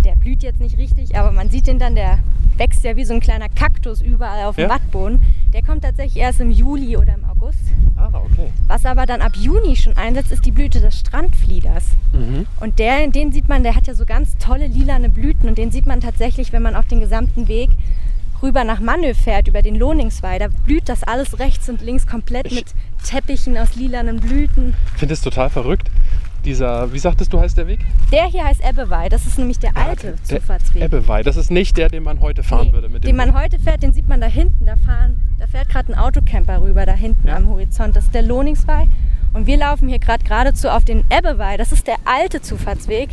Der 0.04 0.14
blüht 0.14 0.42
jetzt 0.42 0.60
nicht 0.60 0.78
richtig, 0.78 1.16
aber 1.18 1.32
man 1.32 1.50
sieht 1.50 1.66
den 1.66 1.78
dann, 1.78 1.94
der 1.94 2.18
wächst 2.58 2.84
ja 2.84 2.96
wie 2.96 3.04
so 3.04 3.12
ein 3.12 3.20
kleiner 3.20 3.48
Kaktus 3.48 4.00
überall 4.00 4.44
auf 4.46 4.56
dem 4.56 4.62
Ja. 4.64 4.70
Wattboden. 4.70 5.20
Der 5.52 5.62
kommt 5.62 5.82
tatsächlich 5.82 6.16
erst 6.22 6.40
im 6.40 6.50
Juli 6.50 6.96
oder 6.96 7.14
im 7.14 7.24
August. 7.24 7.58
Ah, 7.96 8.08
okay. 8.12 8.50
Was 8.66 8.84
aber 8.86 9.04
dann 9.06 9.20
ab 9.20 9.32
Juni 9.36 9.74
schon 9.76 9.96
einsetzt, 9.96 10.30
ist 10.32 10.44
die 10.46 10.50
Blüte 10.52 10.80
des 10.80 10.98
Strandflieders. 10.98 11.84
Mhm. 12.12 12.46
Und 12.60 12.78
der, 12.78 13.06
den 13.08 13.32
sieht 13.32 13.48
man, 13.48 13.62
der 13.62 13.74
hat 13.74 13.86
ja 13.86 13.94
so 13.94 14.04
ganz 14.06 14.36
tolle 14.38 14.68
lilane 14.68 15.08
Blüten 15.08 15.48
und 15.48 15.58
den 15.58 15.70
sieht 15.70 15.86
man 15.86 16.00
tatsächlich, 16.00 16.52
wenn 16.52 16.62
man 16.62 16.76
auf 16.76 16.86
den 16.86 17.00
gesamten 17.00 17.48
Weg 17.48 17.70
rüber 18.42 18.64
nach 18.64 18.80
Mannö 18.80 19.14
fährt, 19.14 19.48
über 19.48 19.62
den 19.62 19.74
Lohningsweih. 19.76 20.38
Da 20.38 20.48
blüht 20.48 20.88
das 20.88 21.02
alles 21.02 21.38
rechts 21.38 21.68
und 21.68 21.80
links 21.82 22.06
komplett 22.06 22.46
Ich- 22.46 22.54
mit 22.54 22.66
Teppichen 23.04 23.56
aus 23.58 23.74
lilanen 23.76 24.20
Blüten. 24.20 24.74
Ich 24.94 24.98
finde 25.00 25.14
es 25.14 25.20
total 25.20 25.50
verrückt. 25.50 25.90
Dieser, 26.44 26.92
wie 26.92 26.98
sagtest 27.00 27.32
du, 27.32 27.40
heißt 27.40 27.58
der 27.58 27.66
Weg? 27.66 27.80
Der 28.12 28.26
hier 28.26 28.44
heißt 28.44 28.62
Ebbeweih, 28.64 29.08
das 29.08 29.26
ist 29.26 29.36
nämlich 29.36 29.58
der 29.58 29.76
alte 29.76 30.14
Der 30.30 30.40
Zufahrtsweg. 30.40 30.82
Ebbeweih. 30.84 31.24
Das 31.24 31.36
ist 31.36 31.50
nicht 31.50 31.76
der, 31.76 31.88
den 31.88 32.04
man 32.04 32.20
heute 32.20 32.44
fahren 32.44 32.68
Nee, 32.68 32.72
würde. 32.72 32.88
Mit 32.88 33.02
dem 33.02 33.08
den 33.08 33.16
man 33.16 33.34
heute 33.34 33.58
fährt, 33.58 33.82
den 33.82 33.92
sieht 33.92 34.08
man 34.08 34.20
da 34.20 34.28
hinten. 34.28 34.64
Da, 34.64 34.76
fahren, 34.76 35.20
da 35.40 35.48
fährt 35.48 35.68
gerade 35.68 35.92
ein 35.92 35.98
Autocamper 35.98 36.60
rüber, 36.62 36.86
da 36.86 36.92
hinten 36.92 37.26
Ja. 37.26 37.36
am 37.36 37.48
Horizont. 37.48 37.96
Das 37.96 38.04
ist 38.04 38.14
der 38.14 38.22
Lohningsweih. 38.22 38.86
Und 39.32 39.48
wir 39.48 39.56
laufen 39.56 39.88
hier 39.88 39.98
gerade 39.98 40.22
geradezu 40.22 40.68
auf 40.68 40.84
den 40.84 41.02
Ebbeweih. 41.10 41.56
Das 41.56 41.72
ist 41.72 41.88
der 41.88 41.96
alte 42.04 42.40
Zufahrtsweg. 42.40 43.08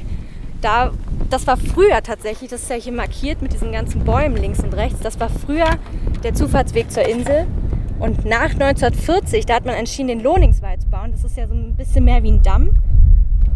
Da, 0.63 0.91
das 1.29 1.45
war 1.45 1.57
früher 1.57 2.01
tatsächlich, 2.01 2.49
das 2.49 2.63
ist 2.63 2.69
ja 2.69 2.77
hier 2.77 2.93
markiert 2.93 3.41
mit 3.41 3.51
diesen 3.51 3.73
ganzen 3.73 4.05
Bäumen 4.05 4.37
links 4.37 4.63
und 4.63 4.73
rechts. 4.73 5.01
Das 5.01 5.19
war 5.19 5.29
früher 5.29 5.65
der 6.23 6.33
Zufahrtsweg 6.33 6.89
zur 6.89 7.07
Insel. 7.07 7.45
Und 7.99 8.23
nach 8.25 8.51
1940, 8.51 9.45
da 9.45 9.55
hat 9.55 9.65
man 9.65 9.75
entschieden, 9.75 10.07
den 10.07 10.21
Lohningsweih 10.21 10.77
zu 10.77 10.87
bauen. 10.87 11.11
Das 11.11 11.23
ist 11.25 11.35
ja 11.35 11.47
so 11.47 11.53
ein 11.53 11.75
bisschen 11.75 12.05
mehr 12.05 12.23
wie 12.23 12.31
ein 12.31 12.41
Damm. 12.41 12.71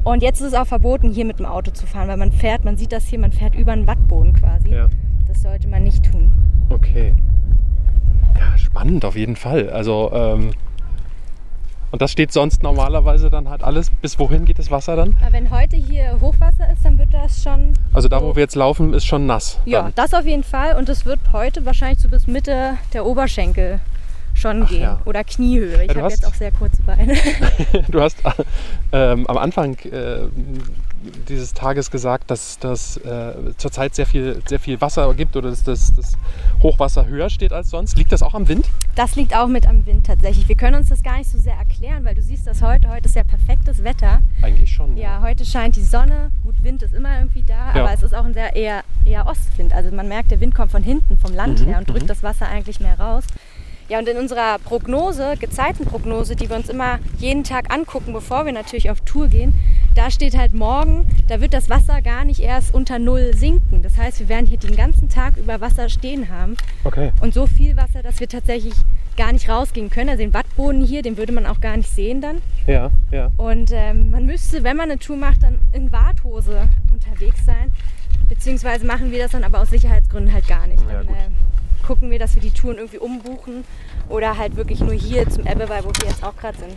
Und 0.04 0.22
jetzt 0.22 0.42
ist 0.42 0.48
es 0.48 0.54
auch 0.54 0.68
verboten, 0.68 1.10
hier 1.12 1.26
mit 1.26 1.40
dem 1.40 1.46
Auto 1.46 1.72
zu 1.72 1.86
fahren, 1.86 2.10
weil 2.10 2.18
man 2.18 2.32
fährt, 2.32 2.66
man 2.66 2.78
sieht 2.78 2.92
das 2.92 3.06
hier, 3.08 3.20
man 3.20 3.32
fährt 3.32 3.56
über 3.56 3.72
einen 3.72 3.88
Wattboden 3.88 4.34
quasi. 4.34 4.70
Ja. 4.70 4.90
Das 5.28 5.42
sollte 5.42 5.68
man 5.68 5.84
nicht 5.84 6.12
tun. 6.12 6.32
Okay. 6.70 7.14
Ja, 8.38 8.58
spannend 8.58 9.06
auf 9.06 9.16
jeden 9.16 9.36
Fall. 9.36 9.70
Also, 9.70 10.12
ähm, 10.14 10.52
Und 11.92 12.02
das 12.02 12.12
steht 12.12 12.34
sonst 12.34 12.64
normalerweise 12.64 13.30
dann 13.30 13.50
halt 13.50 13.64
alles. 13.64 13.90
Bis 14.02 14.20
wohin 14.20 14.46
geht 14.46 14.60
das 14.60 14.70
Wasser 14.72 14.96
dann? 14.96 15.16
Aber 15.22 15.32
wenn 15.34 15.50
heute 15.52 15.78
hier 15.78 16.18
Hochwasser 16.20 16.72
ist, 16.72 16.84
dann 16.84 16.98
wird 16.98 17.14
das 17.14 17.42
schon. 17.42 17.74
Also 17.94 18.10
da, 18.10 18.22
wo 18.22 18.36
wir 18.36 18.42
jetzt 18.44 18.56
laufen, 18.56 18.94
ist 18.94 19.06
schon 19.06 19.26
nass. 19.26 19.60
Ja, 19.66 19.84
Dann. 19.84 19.94
das 19.96 20.14
auf 20.14 20.26
jeden 20.26 20.44
Fall. 20.44 20.76
Und 20.76 20.90
es 20.90 21.06
wird 21.06 21.20
heute 21.32 21.66
wahrscheinlich 21.66 22.00
so 22.00 22.10
bis 22.10 22.28
Mitte 22.28 22.74
der 22.94 23.06
Oberschenkel 23.06 23.80
schon 24.34 24.64
Ach 24.64 24.70
gehen. 24.70 24.82
ja. 24.82 25.00
Oder 25.06 25.24
Kniehöhe. 25.24 25.84
Ich 25.84 25.92
du 25.94 26.02
habe 26.02 26.10
jetzt 26.12 26.28
auch 26.28 26.34
sehr 26.34 26.52
kurze 26.52 26.82
Beine. 26.84 27.16
Du 27.88 28.02
hast 28.02 28.18
ähm, 28.92 29.26
am 29.28 29.38
Anfang 29.38 29.76
äh, 29.86 30.20
dieses 31.30 31.54
Tages 31.54 31.92
gesagt, 31.92 32.32
dass 32.32 32.58
das 32.60 32.98
äh, 32.98 33.34
zurzeit 33.58 33.94
sehr 33.96 34.06
viel, 34.06 34.42
sehr 34.48 34.60
viel 34.60 34.82
Wasser 34.82 35.14
gibt 35.14 35.36
oder 35.36 35.50
dass 35.50 35.64
das, 35.64 35.94
das 35.94 36.14
Hochwasser 36.62 37.06
höher 37.08 37.30
steht 37.30 37.54
als 37.54 37.70
sonst. 37.70 37.98
Liegt 37.98 38.12
das 38.12 38.24
auch 38.24 38.34
am 38.34 38.48
Wind? 38.48 38.68
Das 38.96 39.16
liegt 39.16 39.36
auch 39.36 39.48
mit 39.48 39.68
am 39.68 39.86
Wind 39.86 40.08
tatsächlich. 40.08 40.48
Wir 40.48 40.56
können 40.56 40.76
uns 40.76 40.90
das 40.90 41.04
gar 41.04 41.18
nicht 41.18 41.30
so 41.30 41.38
sehr 41.38 41.54
erklären, 41.56 42.04
weil 42.04 42.16
du 42.16 42.22
siehst 42.22 42.48
das 42.48 42.62
heute. 42.62 42.90
Heute 42.90 43.06
ist 43.06 43.16
ja 43.16 43.24
perfektes 43.24 43.84
Wetter. 43.84 44.20
Eigentlich 44.42 44.72
schon. 44.72 44.98
Ja, 44.98 45.22
heute 45.22 45.46
scheint 45.46 45.76
die 45.76 45.84
Sonne. 45.84 46.32
Gut, 46.44 46.56
Wind 46.64 46.82
ist 46.82 46.94
immer 46.94 47.18
irgendwie 47.20 47.44
da, 47.44 47.74
Ja. 47.76 47.84
aber 47.84 47.94
es 47.94 48.02
ist 48.04 48.16
auch 48.16 48.26
ein 48.26 48.34
sehr 48.34 48.56
eher, 48.56 48.84
eher 49.06 49.28
Ostwind. 49.28 49.74
Also 49.74 49.92
man 49.96 50.08
merkt, 50.08 50.32
der 50.32 50.40
Wind 50.40 50.56
kommt 50.56 50.72
von 50.72 50.84
hinten, 50.84 51.18
vom 51.20 51.34
Land 51.34 51.62
Mhm, 51.62 51.66
her 51.68 51.78
und 51.78 51.90
drückt 51.90 52.10
das 52.10 52.24
Wasser 52.24 52.48
eigentlich 52.48 52.80
mehr 52.80 53.00
raus. 53.00 53.24
Ja, 53.90 54.00
und 54.00 54.08
in 54.10 54.18
unserer 54.18 54.60
Prognose, 54.60 55.36
Gezeitenprognose, 55.40 56.36
die 56.36 56.50
wir 56.50 56.58
uns 56.58 56.68
immer 56.70 57.00
jeden 57.20 57.44
Tag 57.44 57.74
angucken, 57.74 58.12
bevor 58.12 58.46
wir 58.46 58.52
natürlich 58.52 58.90
auf 58.90 59.00
Tour 59.02 59.30
gehen, 59.30 59.54
da 59.96 60.12
steht 60.12 60.38
halt 60.38 60.54
morgen, 60.54 61.06
da 61.28 61.40
wird 61.42 61.54
das 61.54 61.70
Wasser 61.70 62.02
gar 62.02 62.26
nicht 62.26 62.42
erst 62.42 62.74
unter 62.74 63.00
Null 63.00 63.32
sinken. 63.34 63.82
Das 63.82 63.98
heißt, 63.98 64.20
wir 64.20 64.30
werden 64.30 64.46
hier 64.46 64.60
den 64.60 64.76
ganzen 64.76 65.10
Tag 65.10 65.38
über 65.38 65.62
Wasser 65.62 65.90
stehen 65.90 66.30
haben. 66.30 66.58
Okay. 66.84 67.12
Und 67.22 67.34
so 67.34 67.48
viel 67.48 67.78
Wasser, 67.78 68.04
dass 68.04 68.20
wir 68.20 68.28
tatsächlich 68.28 68.74
gar 69.16 69.32
nicht 69.32 69.50
rausgehen 69.50 69.90
können. 69.90 70.10
Also 70.10 70.22
den 70.22 70.34
Wattboden 70.34 70.82
hier, 70.86 71.02
den 71.02 71.18
würde 71.18 71.34
man 71.34 71.46
auch 71.46 71.62
gar 71.62 71.76
nicht 71.78 71.90
sehen 71.90 72.22
dann. 72.22 72.42
Ja, 72.68 72.92
ja. 73.10 73.32
Und 73.38 73.72
ähm, 73.74 74.12
man 74.12 74.26
müsste, 74.26 74.64
wenn 74.64 74.78
man 74.78 74.92
eine 74.92 75.00
Tour 75.00 75.18
macht, 75.18 75.42
dann 75.44 75.58
in 75.74 75.92
Warthose 75.92 76.70
unterwegs 76.94 77.46
sein. 77.46 77.72
Beziehungsweise 78.30 78.86
machen 78.86 79.12
wir 79.12 79.24
das 79.24 79.32
dann 79.32 79.44
aber 79.44 79.62
aus 79.62 79.70
Sicherheitsgründen 79.70 80.34
halt 80.34 80.48
gar 80.48 80.68
nicht. 80.68 80.84
Ja, 80.88 80.98
Dann 80.98 81.08
gut. 81.08 81.16
äh, 81.16 81.30
gucken 81.88 82.12
wir, 82.12 82.20
dass 82.20 82.36
wir 82.36 82.42
die 82.42 82.52
Touren 82.52 82.78
irgendwie 82.78 82.98
umbuchen 82.98 83.64
oder 84.10 84.38
halt 84.38 84.58
wirklich 84.58 84.82
nur 84.82 84.94
hier 84.94 85.28
zum 85.30 85.48
Ebbeweih, 85.48 85.80
wo 85.84 85.88
wir 85.90 86.10
jetzt 86.10 86.24
auch 86.24 86.36
gerade 86.36 86.58
sind. 86.58 86.74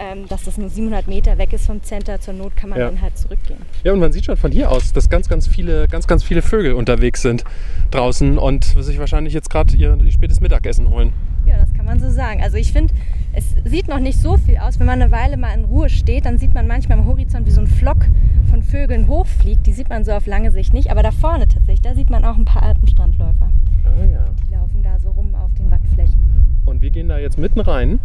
Ähm, 0.00 0.28
dass 0.28 0.44
das 0.44 0.56
nur 0.56 0.68
700 0.68 1.08
Meter 1.08 1.38
weg 1.38 1.52
ist 1.52 1.66
vom 1.66 1.82
Center. 1.82 2.20
Zur 2.20 2.32
Not 2.34 2.54
kann 2.56 2.70
man 2.70 2.78
Ja. 2.78 2.86
dann 2.86 3.02
halt 3.02 3.18
zurückgehen. 3.18 3.58
Ja, 3.82 3.92
und 3.92 3.98
man 3.98 4.12
sieht 4.12 4.26
schon 4.26 4.36
von 4.36 4.52
hier 4.52 4.70
aus, 4.70 4.92
dass 4.92 5.10
ganz, 5.10 5.28
ganz 5.28 5.48
viele, 5.48 5.88
ganz, 5.88 6.06
ganz 6.06 6.22
viele 6.22 6.40
Vögel 6.40 6.74
unterwegs 6.74 7.20
sind 7.20 7.42
draußen 7.90 8.38
und 8.38 8.62
sich 8.78 9.00
wahrscheinlich 9.00 9.34
jetzt 9.34 9.50
gerade 9.50 9.74
ihr 9.76 9.98
spätes 10.12 10.40
Mittagessen 10.40 10.88
holen. 10.88 11.12
Ja, 11.46 11.58
das 11.58 11.72
kann 11.74 11.86
man 11.86 12.00
so 12.00 12.10
sagen. 12.10 12.42
Also 12.42 12.56
ich 12.56 12.72
finde, 12.72 12.94
es 13.32 13.54
sieht 13.64 13.88
noch 13.88 14.00
nicht 14.00 14.18
so 14.18 14.36
viel 14.36 14.58
aus. 14.58 14.78
Wenn 14.78 14.86
man 14.86 15.00
eine 15.00 15.10
Weile 15.10 15.36
mal 15.36 15.52
in 15.54 15.64
Ruhe 15.64 15.88
steht, 15.88 16.26
dann 16.26 16.38
sieht 16.38 16.54
man 16.54 16.66
manchmal 16.66 16.98
am 16.98 17.06
Horizont, 17.06 17.46
wie 17.46 17.50
so 17.50 17.60
ein 17.60 17.66
Flock 17.66 18.06
von 18.50 18.62
Vögeln 18.62 19.08
hochfliegt. 19.08 19.66
Die 19.66 19.72
sieht 19.72 19.88
man 19.88 20.04
so 20.04 20.12
auf 20.12 20.26
lange 20.26 20.50
Sicht 20.50 20.72
nicht. 20.72 20.90
Aber 20.90 21.02
da 21.02 21.10
vorne 21.10 21.48
tatsächlich, 21.48 21.82
da 21.82 21.94
sieht 21.94 22.10
man 22.10 22.24
auch 22.24 22.36
ein 22.36 22.44
paar 22.44 22.62
Alpenstrandläufer. 22.62 23.50
Ah 23.84 24.04
ja. 24.04 24.24
Die 24.46 24.54
laufen 24.54 24.82
da 24.82 24.98
so 24.98 25.10
rum 25.10 25.34
auf 25.34 25.52
den 25.54 25.70
Wattflächen. 25.70 26.18
Und 26.64 26.82
wir 26.82 26.90
gehen 26.90 27.08
da 27.08 27.18
jetzt 27.18 27.38
mitten 27.38 27.60
rein. 27.60 28.00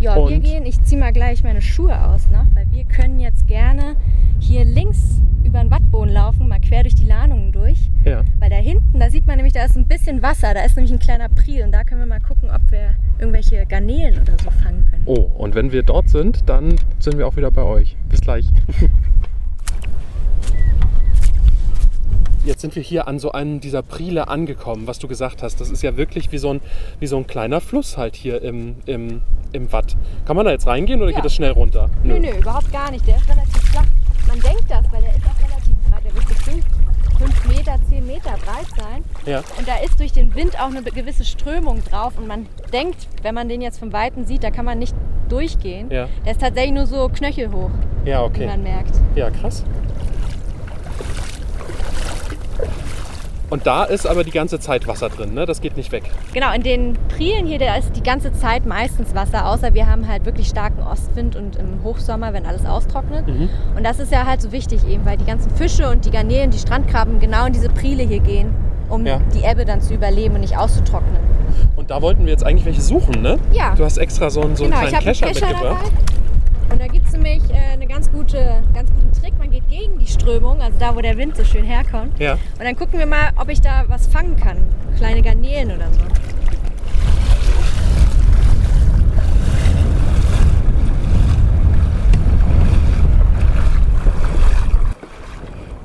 Ja, 0.00 0.16
wir 0.28 0.40
gehen, 0.40 0.66
ich 0.66 0.80
ziehe 0.82 1.00
mal 1.00 1.12
gleich 1.12 1.44
meine 1.44 1.62
Schuhe 1.62 2.04
aus 2.06 2.28
noch, 2.28 2.46
weil 2.54 2.66
wir 2.72 2.84
können 2.84 3.20
jetzt 3.20 3.46
gerne 3.46 3.96
hier 4.40 4.64
links 4.64 5.20
über 5.44 5.60
den 5.60 5.70
Wattboden 5.70 6.12
laufen, 6.12 6.48
mal 6.48 6.60
quer 6.60 6.82
durch 6.82 6.94
die 6.94 7.04
Lahnungen 7.04 7.52
durch. 7.52 7.90
Ja. 8.04 8.22
Weil 8.40 8.50
da 8.50 8.56
hinten, 8.56 8.98
da 8.98 9.08
sieht 9.10 9.26
man 9.26 9.36
nämlich, 9.36 9.52
da 9.52 9.64
ist 9.64 9.76
ein 9.76 9.86
bisschen 9.86 10.22
Wasser, 10.22 10.52
da 10.52 10.62
ist 10.64 10.76
nämlich 10.76 10.92
ein 10.92 10.98
kleiner 10.98 11.28
Priel 11.28 11.64
und 11.64 11.72
da 11.72 11.84
können 11.84 12.00
wir 12.00 12.06
mal 12.06 12.20
gucken, 12.20 12.50
ob 12.50 12.70
wir 12.70 12.73
irgendwelche 13.18 13.64
Garnelen 13.66 14.20
oder 14.22 14.36
so 14.42 14.50
fangen 14.50 14.84
können. 14.90 15.02
Oh, 15.06 15.30
und 15.36 15.54
wenn 15.54 15.72
wir 15.72 15.82
dort 15.82 16.08
sind, 16.08 16.48
dann 16.48 16.76
sind 16.98 17.18
wir 17.18 17.26
auch 17.26 17.36
wieder 17.36 17.50
bei 17.50 17.62
euch. 17.62 17.96
Bis 18.08 18.20
gleich. 18.20 18.46
Jetzt 22.44 22.60
sind 22.60 22.76
wir 22.76 22.82
hier 22.82 23.08
an 23.08 23.18
so 23.18 23.32
einem 23.32 23.60
dieser 23.60 23.82
Priele 23.82 24.28
angekommen, 24.28 24.86
was 24.86 24.98
du 24.98 25.08
gesagt 25.08 25.42
hast. 25.42 25.60
Das 25.62 25.70
ist 25.70 25.82
ja 25.82 25.96
wirklich 25.96 26.30
wie 26.30 26.36
so 26.38 26.52
ein, 26.52 26.60
wie 27.00 27.06
so 27.06 27.16
ein 27.16 27.26
kleiner 27.26 27.62
Fluss 27.62 27.96
halt 27.96 28.16
hier 28.16 28.42
im, 28.42 28.76
im, 28.84 29.22
im 29.52 29.72
Watt. 29.72 29.96
Kann 30.26 30.36
man 30.36 30.44
da 30.44 30.52
jetzt 30.52 30.66
reingehen 30.66 31.00
oder 31.00 31.10
Ja. 31.10 31.16
geht 31.16 31.24
das 31.24 31.34
schnell 31.34 31.52
runter? 31.52 31.88
Nö, 32.02 32.18
nö, 32.18 32.28
überhaupt 32.38 32.70
gar 32.70 32.90
nicht. 32.90 33.06
Der 33.06 33.16
ist 33.16 33.28
relativ 33.30 33.62
flach. 33.62 33.86
Man 34.28 34.40
denkt 34.40 34.64
das, 34.68 34.84
weil 34.92 35.00
der 35.00 35.16
ist 35.16 35.24
auch 35.24 35.48
relativ 35.48 35.74
breit. 35.88 36.04
Der 36.04 36.14
wird 36.14 36.28
bestimmt 36.28 36.64
5 37.18 37.48
Meter, 37.48 37.76
10 37.88 38.06
Meter 38.06 38.30
breit 38.44 38.66
sein. 38.76 39.04
Ja. 39.26 39.38
Und 39.58 39.66
da 39.68 39.76
ist 39.84 39.98
durch 39.98 40.12
den 40.12 40.34
Wind 40.34 40.58
auch 40.60 40.68
eine 40.70 40.82
gewisse 40.82 41.24
Strömung 41.24 41.82
drauf. 41.84 42.14
Und 42.18 42.26
man 42.26 42.46
denkt, 42.72 43.08
wenn 43.22 43.34
man 43.34 43.48
den 43.48 43.60
jetzt 43.60 43.78
vom 43.78 43.92
Weiten 43.92 44.24
sieht, 44.24 44.42
da 44.44 44.50
kann 44.50 44.64
man 44.64 44.78
nicht 44.78 44.94
durchgehen. 45.28 45.90
Ja. 45.90 46.08
Der 46.24 46.32
ist 46.32 46.40
tatsächlich 46.40 46.72
nur 46.74 46.86
so 46.86 47.08
knöchelhoch, 47.08 47.70
Ja, 48.04 48.20
wie 48.20 48.24
okay. 48.26 48.46
man 48.46 48.62
merkt. 48.62 48.94
Ja, 49.14 49.30
krass. 49.30 49.64
Und 53.54 53.68
da 53.68 53.84
ist 53.84 54.04
aber 54.04 54.24
die 54.24 54.32
ganze 54.32 54.58
Zeit 54.58 54.88
Wasser 54.88 55.08
drin, 55.10 55.32
ne? 55.32 55.46
Das 55.46 55.60
geht 55.60 55.76
nicht 55.76 55.92
weg. 55.92 56.10
Genau, 56.32 56.52
in 56.52 56.64
den 56.64 56.98
Prielen 57.16 57.46
hier, 57.46 57.60
da 57.60 57.76
ist 57.76 57.94
die 57.94 58.02
ganze 58.02 58.32
Zeit 58.32 58.66
meistens 58.66 59.14
Wasser, 59.14 59.46
außer 59.46 59.74
wir 59.74 59.86
haben 59.86 60.08
halt 60.08 60.24
wirklich 60.24 60.48
starken 60.48 60.82
Ostwind 60.82 61.36
und 61.36 61.54
im 61.54 61.84
Hochsommer, 61.84 62.32
wenn 62.32 62.46
alles 62.46 62.66
austrocknet. 62.66 63.28
Mhm. 63.28 63.48
Und 63.76 63.84
das 63.84 64.00
ist 64.00 64.10
ja 64.10 64.26
halt 64.26 64.42
so 64.42 64.50
wichtig 64.50 64.84
eben, 64.88 65.06
weil 65.06 65.18
die 65.18 65.24
ganzen 65.24 65.52
Fische 65.52 65.88
und 65.88 66.04
die 66.04 66.10
Garnelen, 66.10 66.50
die 66.50 66.58
Strandkrabben 66.58 67.20
genau 67.20 67.46
in 67.46 67.52
diese 67.52 67.68
Priele 67.68 68.02
hier 68.02 68.18
gehen, 68.18 68.52
um 68.88 69.06
Ja. 69.06 69.20
die 69.32 69.44
Ebbe 69.44 69.64
dann 69.64 69.80
zu 69.80 69.94
überleben 69.94 70.34
und 70.34 70.40
nicht 70.40 70.56
auszutrocknen. 70.58 71.20
Und 71.76 71.92
da 71.92 72.02
wollten 72.02 72.24
wir 72.24 72.32
jetzt 72.32 72.44
eigentlich 72.44 72.64
welche 72.66 72.82
suchen, 72.82 73.22
ne? 73.22 73.38
Ja. 73.52 73.76
Du 73.76 73.84
hast 73.84 73.98
extra 73.98 74.30
so 74.30 74.40
einen, 74.40 74.56
so 74.56 74.64
einen 74.64 74.72
genau, 74.72 74.82
ich 74.82 74.88
kleinen 74.88 75.06
habe 75.06 75.26
einen 75.26 75.32
Kescher 75.32 75.46
mitgebracht. 75.46 75.84
dabei. 75.84 76.72
Und 76.74 76.80
da 76.80 76.86
gibt 76.88 77.06
es 77.06 77.12
nämlich 77.12 77.42
äh, 77.50 77.74
eine 77.74 77.86
ganz 77.86 78.10
gute, 78.10 78.62
ganz 78.74 78.90
guten 78.90 79.13
gegen 79.76 79.98
die 79.98 80.06
Strömung, 80.06 80.60
also 80.60 80.78
da, 80.78 80.94
wo 80.94 81.00
der 81.00 81.16
Wind 81.16 81.36
so 81.36 81.44
schön 81.44 81.64
herkommt. 81.64 82.18
Ja. 82.20 82.34
Und 82.34 82.64
dann 82.64 82.76
gucken 82.76 82.98
wir 82.98 83.06
mal, 83.06 83.30
ob 83.36 83.48
ich 83.48 83.60
da 83.60 83.84
was 83.88 84.06
fangen 84.06 84.36
kann. 84.36 84.58
Kleine 84.96 85.20
Garnelen 85.20 85.72
oder 85.72 85.88
so. 85.92 86.00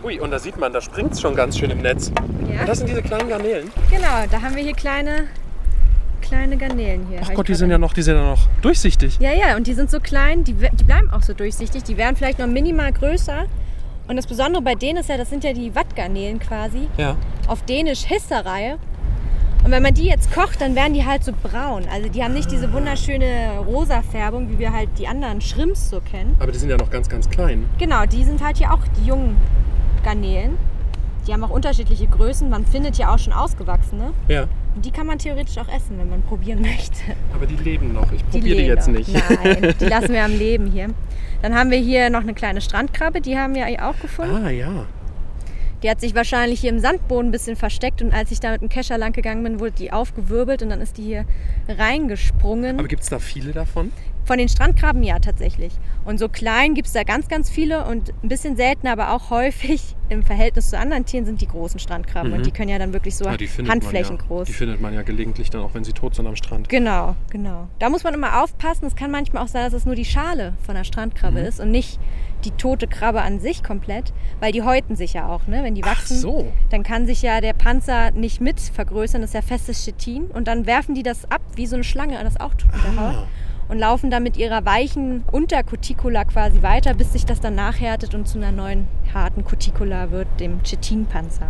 Ui, 0.04 0.20
und 0.20 0.32
da 0.32 0.38
sieht 0.38 0.58
man, 0.58 0.72
da 0.72 0.82
springt 0.82 1.14
es 1.14 1.22
schon 1.22 1.36
ganz 1.36 1.58
schön 1.58 1.72
im 1.72 1.82
Netz. 1.82 2.12
Ja. 2.48 2.62
Und 2.62 2.70
das 2.70 2.78
sind 2.78 2.90
diese 2.90 3.02
kleinen 3.02 3.28
Garnelen. 3.28 3.72
Genau, 3.90 4.26
da 4.30 4.42
haben 4.42 4.56
wir 4.56 4.64
hier 4.64 4.74
kleine, 4.74 5.26
kleine 6.22 6.58
Garnelen 6.58 7.08
hier. 7.10 7.22
Ach 7.24 7.34
Gott, 7.34 7.48
die 7.48 7.56
sind 7.56 7.72
ja 7.72 7.80
noch, 7.80 7.94
die 7.94 8.04
sind 8.04 8.16
ja 8.16 8.24
noch 8.24 8.48
durchsichtig. 8.62 9.18
Ja, 9.20 9.32
ja, 9.32 9.56
und 9.56 9.66
die 9.66 9.74
sind 9.74 9.90
so 9.90 10.00
klein, 10.00 10.44
die, 10.44 10.54
die 10.54 10.84
bleiben 10.84 11.10
auch 11.10 11.24
so 11.24 11.34
durchsichtig. 11.34 11.84
Die 11.84 11.98
werden 11.98 12.16
vielleicht 12.16 12.38
noch 12.38 12.48
minimal 12.48 12.94
größer. 12.94 13.48
Und 14.10 14.16
das 14.16 14.26
Besondere 14.28 14.62
bei 14.64 14.74
denen 14.76 14.98
ist 14.98 15.08
ja, 15.08 15.18
das 15.18 15.30
sind 15.30 15.44
ja 15.44 15.54
die 15.54 15.74
Wattgarnelen 15.76 16.40
quasi. 16.40 16.88
Ja. 16.98 17.16
Auf 17.48 17.62
Dänisch 17.64 18.06
Hisserreihe. 18.06 18.78
Und 19.64 19.72
wenn 19.72 19.84
man 19.84 19.94
die 19.94 20.06
jetzt 20.06 20.34
kocht, 20.34 20.62
dann 20.62 20.76
werden 20.76 20.94
die 20.94 21.06
halt 21.06 21.24
so 21.24 21.32
braun. 21.44 21.84
Also 21.94 22.10
die 22.10 22.24
haben 22.24 22.34
nicht 22.34 22.50
diese 22.52 22.74
wunderschöne 22.74 23.60
rosa 23.68 24.02
Färbung, 24.02 24.50
wie 24.50 24.58
wir 24.58 24.74
halt 24.74 24.90
die 24.98 25.08
anderen 25.08 25.42
Shrimps 25.42 25.90
so 25.90 26.00
kennen. 26.02 26.36
Aber 26.40 26.52
die 26.52 26.58
sind 26.58 26.70
ja 26.70 26.78
noch 26.78 26.90
ganz, 26.90 27.08
ganz 27.08 27.30
klein. 27.30 27.66
Genau, 27.78 28.06
die 28.06 28.24
sind 28.24 28.44
halt 28.44 28.58
hier 28.58 28.74
auch 28.74 28.80
die 29.00 29.06
jungen 29.08 29.38
Garnelen. 30.04 30.58
Die 31.28 31.34
haben 31.34 31.44
auch 31.44 31.50
unterschiedliche 31.52 32.08
Größen. 32.08 32.50
Man 32.50 32.66
findet 32.66 32.98
ja 32.98 33.14
auch 33.14 33.20
schon 33.20 33.34
ausgewachsene. 33.34 34.14
Ja. 34.28 34.48
Und 34.76 34.86
die 34.86 34.92
kann 34.92 35.06
man 35.06 35.20
theoretisch 35.20 35.58
auch 35.60 35.68
essen, 35.68 36.00
wenn 36.00 36.10
man 36.10 36.24
probieren 36.24 36.62
möchte. 36.64 37.02
Aber 37.36 37.46
die 37.46 37.58
leben 37.58 37.94
noch. 37.94 38.12
Ich 38.12 38.24
Die 38.24 38.40
probiere 38.40 38.56
die 38.56 38.62
leben 38.64 38.68
jetzt 38.76 38.88
noch. 38.88 38.96
nicht. 38.98 39.14
Nein, 39.14 39.76
die 39.80 39.86
lassen 39.86 40.14
wir 40.14 40.24
am 40.24 40.32
Leben 40.36 40.72
hier. 40.72 40.88
Dann 41.42 41.56
haben 41.56 41.72
wir 41.72 41.78
hier 41.78 42.10
noch 42.10 42.22
eine 42.22 42.34
kleine 42.34 42.62
Strandkrabbe, 42.62 43.22
die 43.22 43.38
haben 43.38 43.56
wir 43.56 43.66
auch 43.88 44.00
gefunden. 44.00 44.46
ah, 44.46 44.50
ja. 44.50 44.86
Die 45.82 45.90
hat 45.90 46.02
sich 46.02 46.14
wahrscheinlich 46.14 46.60
hier 46.60 46.72
im 46.72 46.80
Sandboden 46.80 47.30
ein 47.30 47.32
bisschen 47.32 47.56
versteckt 47.56 48.02
und 48.02 48.14
als 48.14 48.32
ich 48.32 48.42
da 48.42 48.52
mit 48.52 48.62
dem 48.62 48.68
Kescher 48.68 48.98
lang 48.98 49.14
gegangen 49.14 49.44
bin, 49.44 49.62
wurde 49.62 49.72
die 49.72 49.94
aufgewirbelt 49.94 50.62
und 50.62 50.70
dann 50.70 50.82
ist 50.82 50.98
die 50.98 51.04
hier 51.04 51.26
reingesprungen. 51.70 52.78
Aber 52.80 52.90
gibt 52.90 53.04
es 53.04 53.10
da 53.10 53.20
viele 53.20 53.54
davon? 53.54 53.94
Von 54.30 54.38
den 54.38 54.48
Strandkrabben 54.48 55.02
ja 55.02 55.18
tatsächlich. 55.18 55.74
Und 56.06 56.20
so 56.20 56.30
klein 56.30 56.76
gibt 56.76 56.86
es 56.86 56.94
da 56.94 57.02
ganz, 57.02 57.30
ganz 57.30 57.50
viele 57.50 57.86
und 57.88 58.14
ein 58.24 58.30
bisschen 58.30 58.56
seltener, 58.56 58.92
aber 58.92 59.12
auch 59.16 59.32
häufig 59.32 59.96
im 60.10 60.22
Verhältnis 60.22 60.70
zu 60.70 60.78
anderen 60.78 61.04
Tieren 61.06 61.26
sind 61.26 61.42
die 61.42 61.48
großen 61.48 61.80
Strandkrabben. 61.80 62.30
Mhm. 62.30 62.38
Und 62.38 62.46
die 62.46 62.52
können 62.52 62.70
ja 62.70 62.78
dann 62.78 62.94
wirklich 62.94 63.16
so 63.16 63.26
Ja, 63.26 63.32
Handflächen 63.68 64.18
ja. 64.18 64.22
groß. 64.28 64.46
Die 64.46 64.54
findet 64.54 64.82
man 64.82 64.94
ja 64.94 65.02
gelegentlich 65.02 65.50
dann 65.50 65.62
auch, 65.62 65.74
wenn 65.74 65.84
sie 65.84 65.94
tot 65.94 66.14
sind 66.14 66.28
am 66.28 66.36
Strand. 66.36 66.70
Genau, 66.70 67.16
genau. 67.32 67.68
Da 67.80 67.90
muss 67.90 68.04
man 68.04 68.14
immer 68.14 68.44
aufpassen. 68.44 68.86
Es 68.86 68.96
kann 68.96 69.10
manchmal 69.10 69.44
auch 69.44 69.48
sein, 69.48 69.64
dass 69.64 69.74
es 69.74 69.88
nur 69.88 69.96
die 69.96 70.06
Schale 70.06 70.54
von 70.64 70.76
der 70.76 70.84
Strandkrabbe 70.84 71.40
Mhm. 71.40 71.46
ist 71.48 71.60
und 71.60 71.72
nicht 71.72 72.00
die 72.46 72.52
tote 72.52 72.86
Krabbe 72.86 73.24
an 73.24 73.40
sich 73.40 73.64
komplett, 73.64 74.14
weil 74.42 74.52
die 74.52 74.62
häuten 74.62 74.96
sich 74.96 75.14
ja 75.14 75.28
auch, 75.28 75.48
ne? 75.48 75.64
Wenn 75.64 75.74
die 75.74 75.84
Ach 75.84 75.98
wachsen, 75.98 76.18
so. 76.18 76.52
dann 76.70 76.84
kann 76.84 77.08
sich 77.08 77.24
ja 77.24 77.42
der 77.42 77.54
Panzer 77.54 78.12
nicht 78.12 78.42
mit 78.42 78.60
vergrößern, 78.60 79.22
das 79.22 79.32
ist 79.32 79.34
ja 79.34 79.42
festes 79.42 79.84
Chitin 79.86 80.26
und 80.26 80.48
dann 80.48 80.68
werfen 80.68 80.94
die 80.94 81.04
das 81.04 81.26
ab 81.32 81.42
wie 81.56 81.66
so 81.66 81.76
eine 81.76 81.84
Schlange, 81.84 82.18
das 82.24 82.40
auch 82.40 82.54
tut 82.54 82.72
mit 82.74 82.84
der 82.84 82.92
Ah. 83.04 83.12
Haut 83.18 83.28
und 83.70 83.80
laufen 83.80 84.12
dann 84.12 84.24
mit 84.24 84.36
ihrer 84.38 84.66
weichen 84.66 85.24
Untercuticula 85.32 86.26
quasi 86.26 86.62
weiter, 86.62 86.94
bis 86.94 87.14
sich 87.14 87.26
das 87.26 87.40
dann 87.40 87.56
nachhärtet 87.56 88.14
und 88.16 88.28
zu 88.28 88.38
einer 88.38 88.52
neuen 88.52 88.88
harten 89.14 89.44
Cuticula 89.46 90.12
wird, 90.12 90.28
dem 90.40 90.62
Chitinpanzer. 90.64 91.48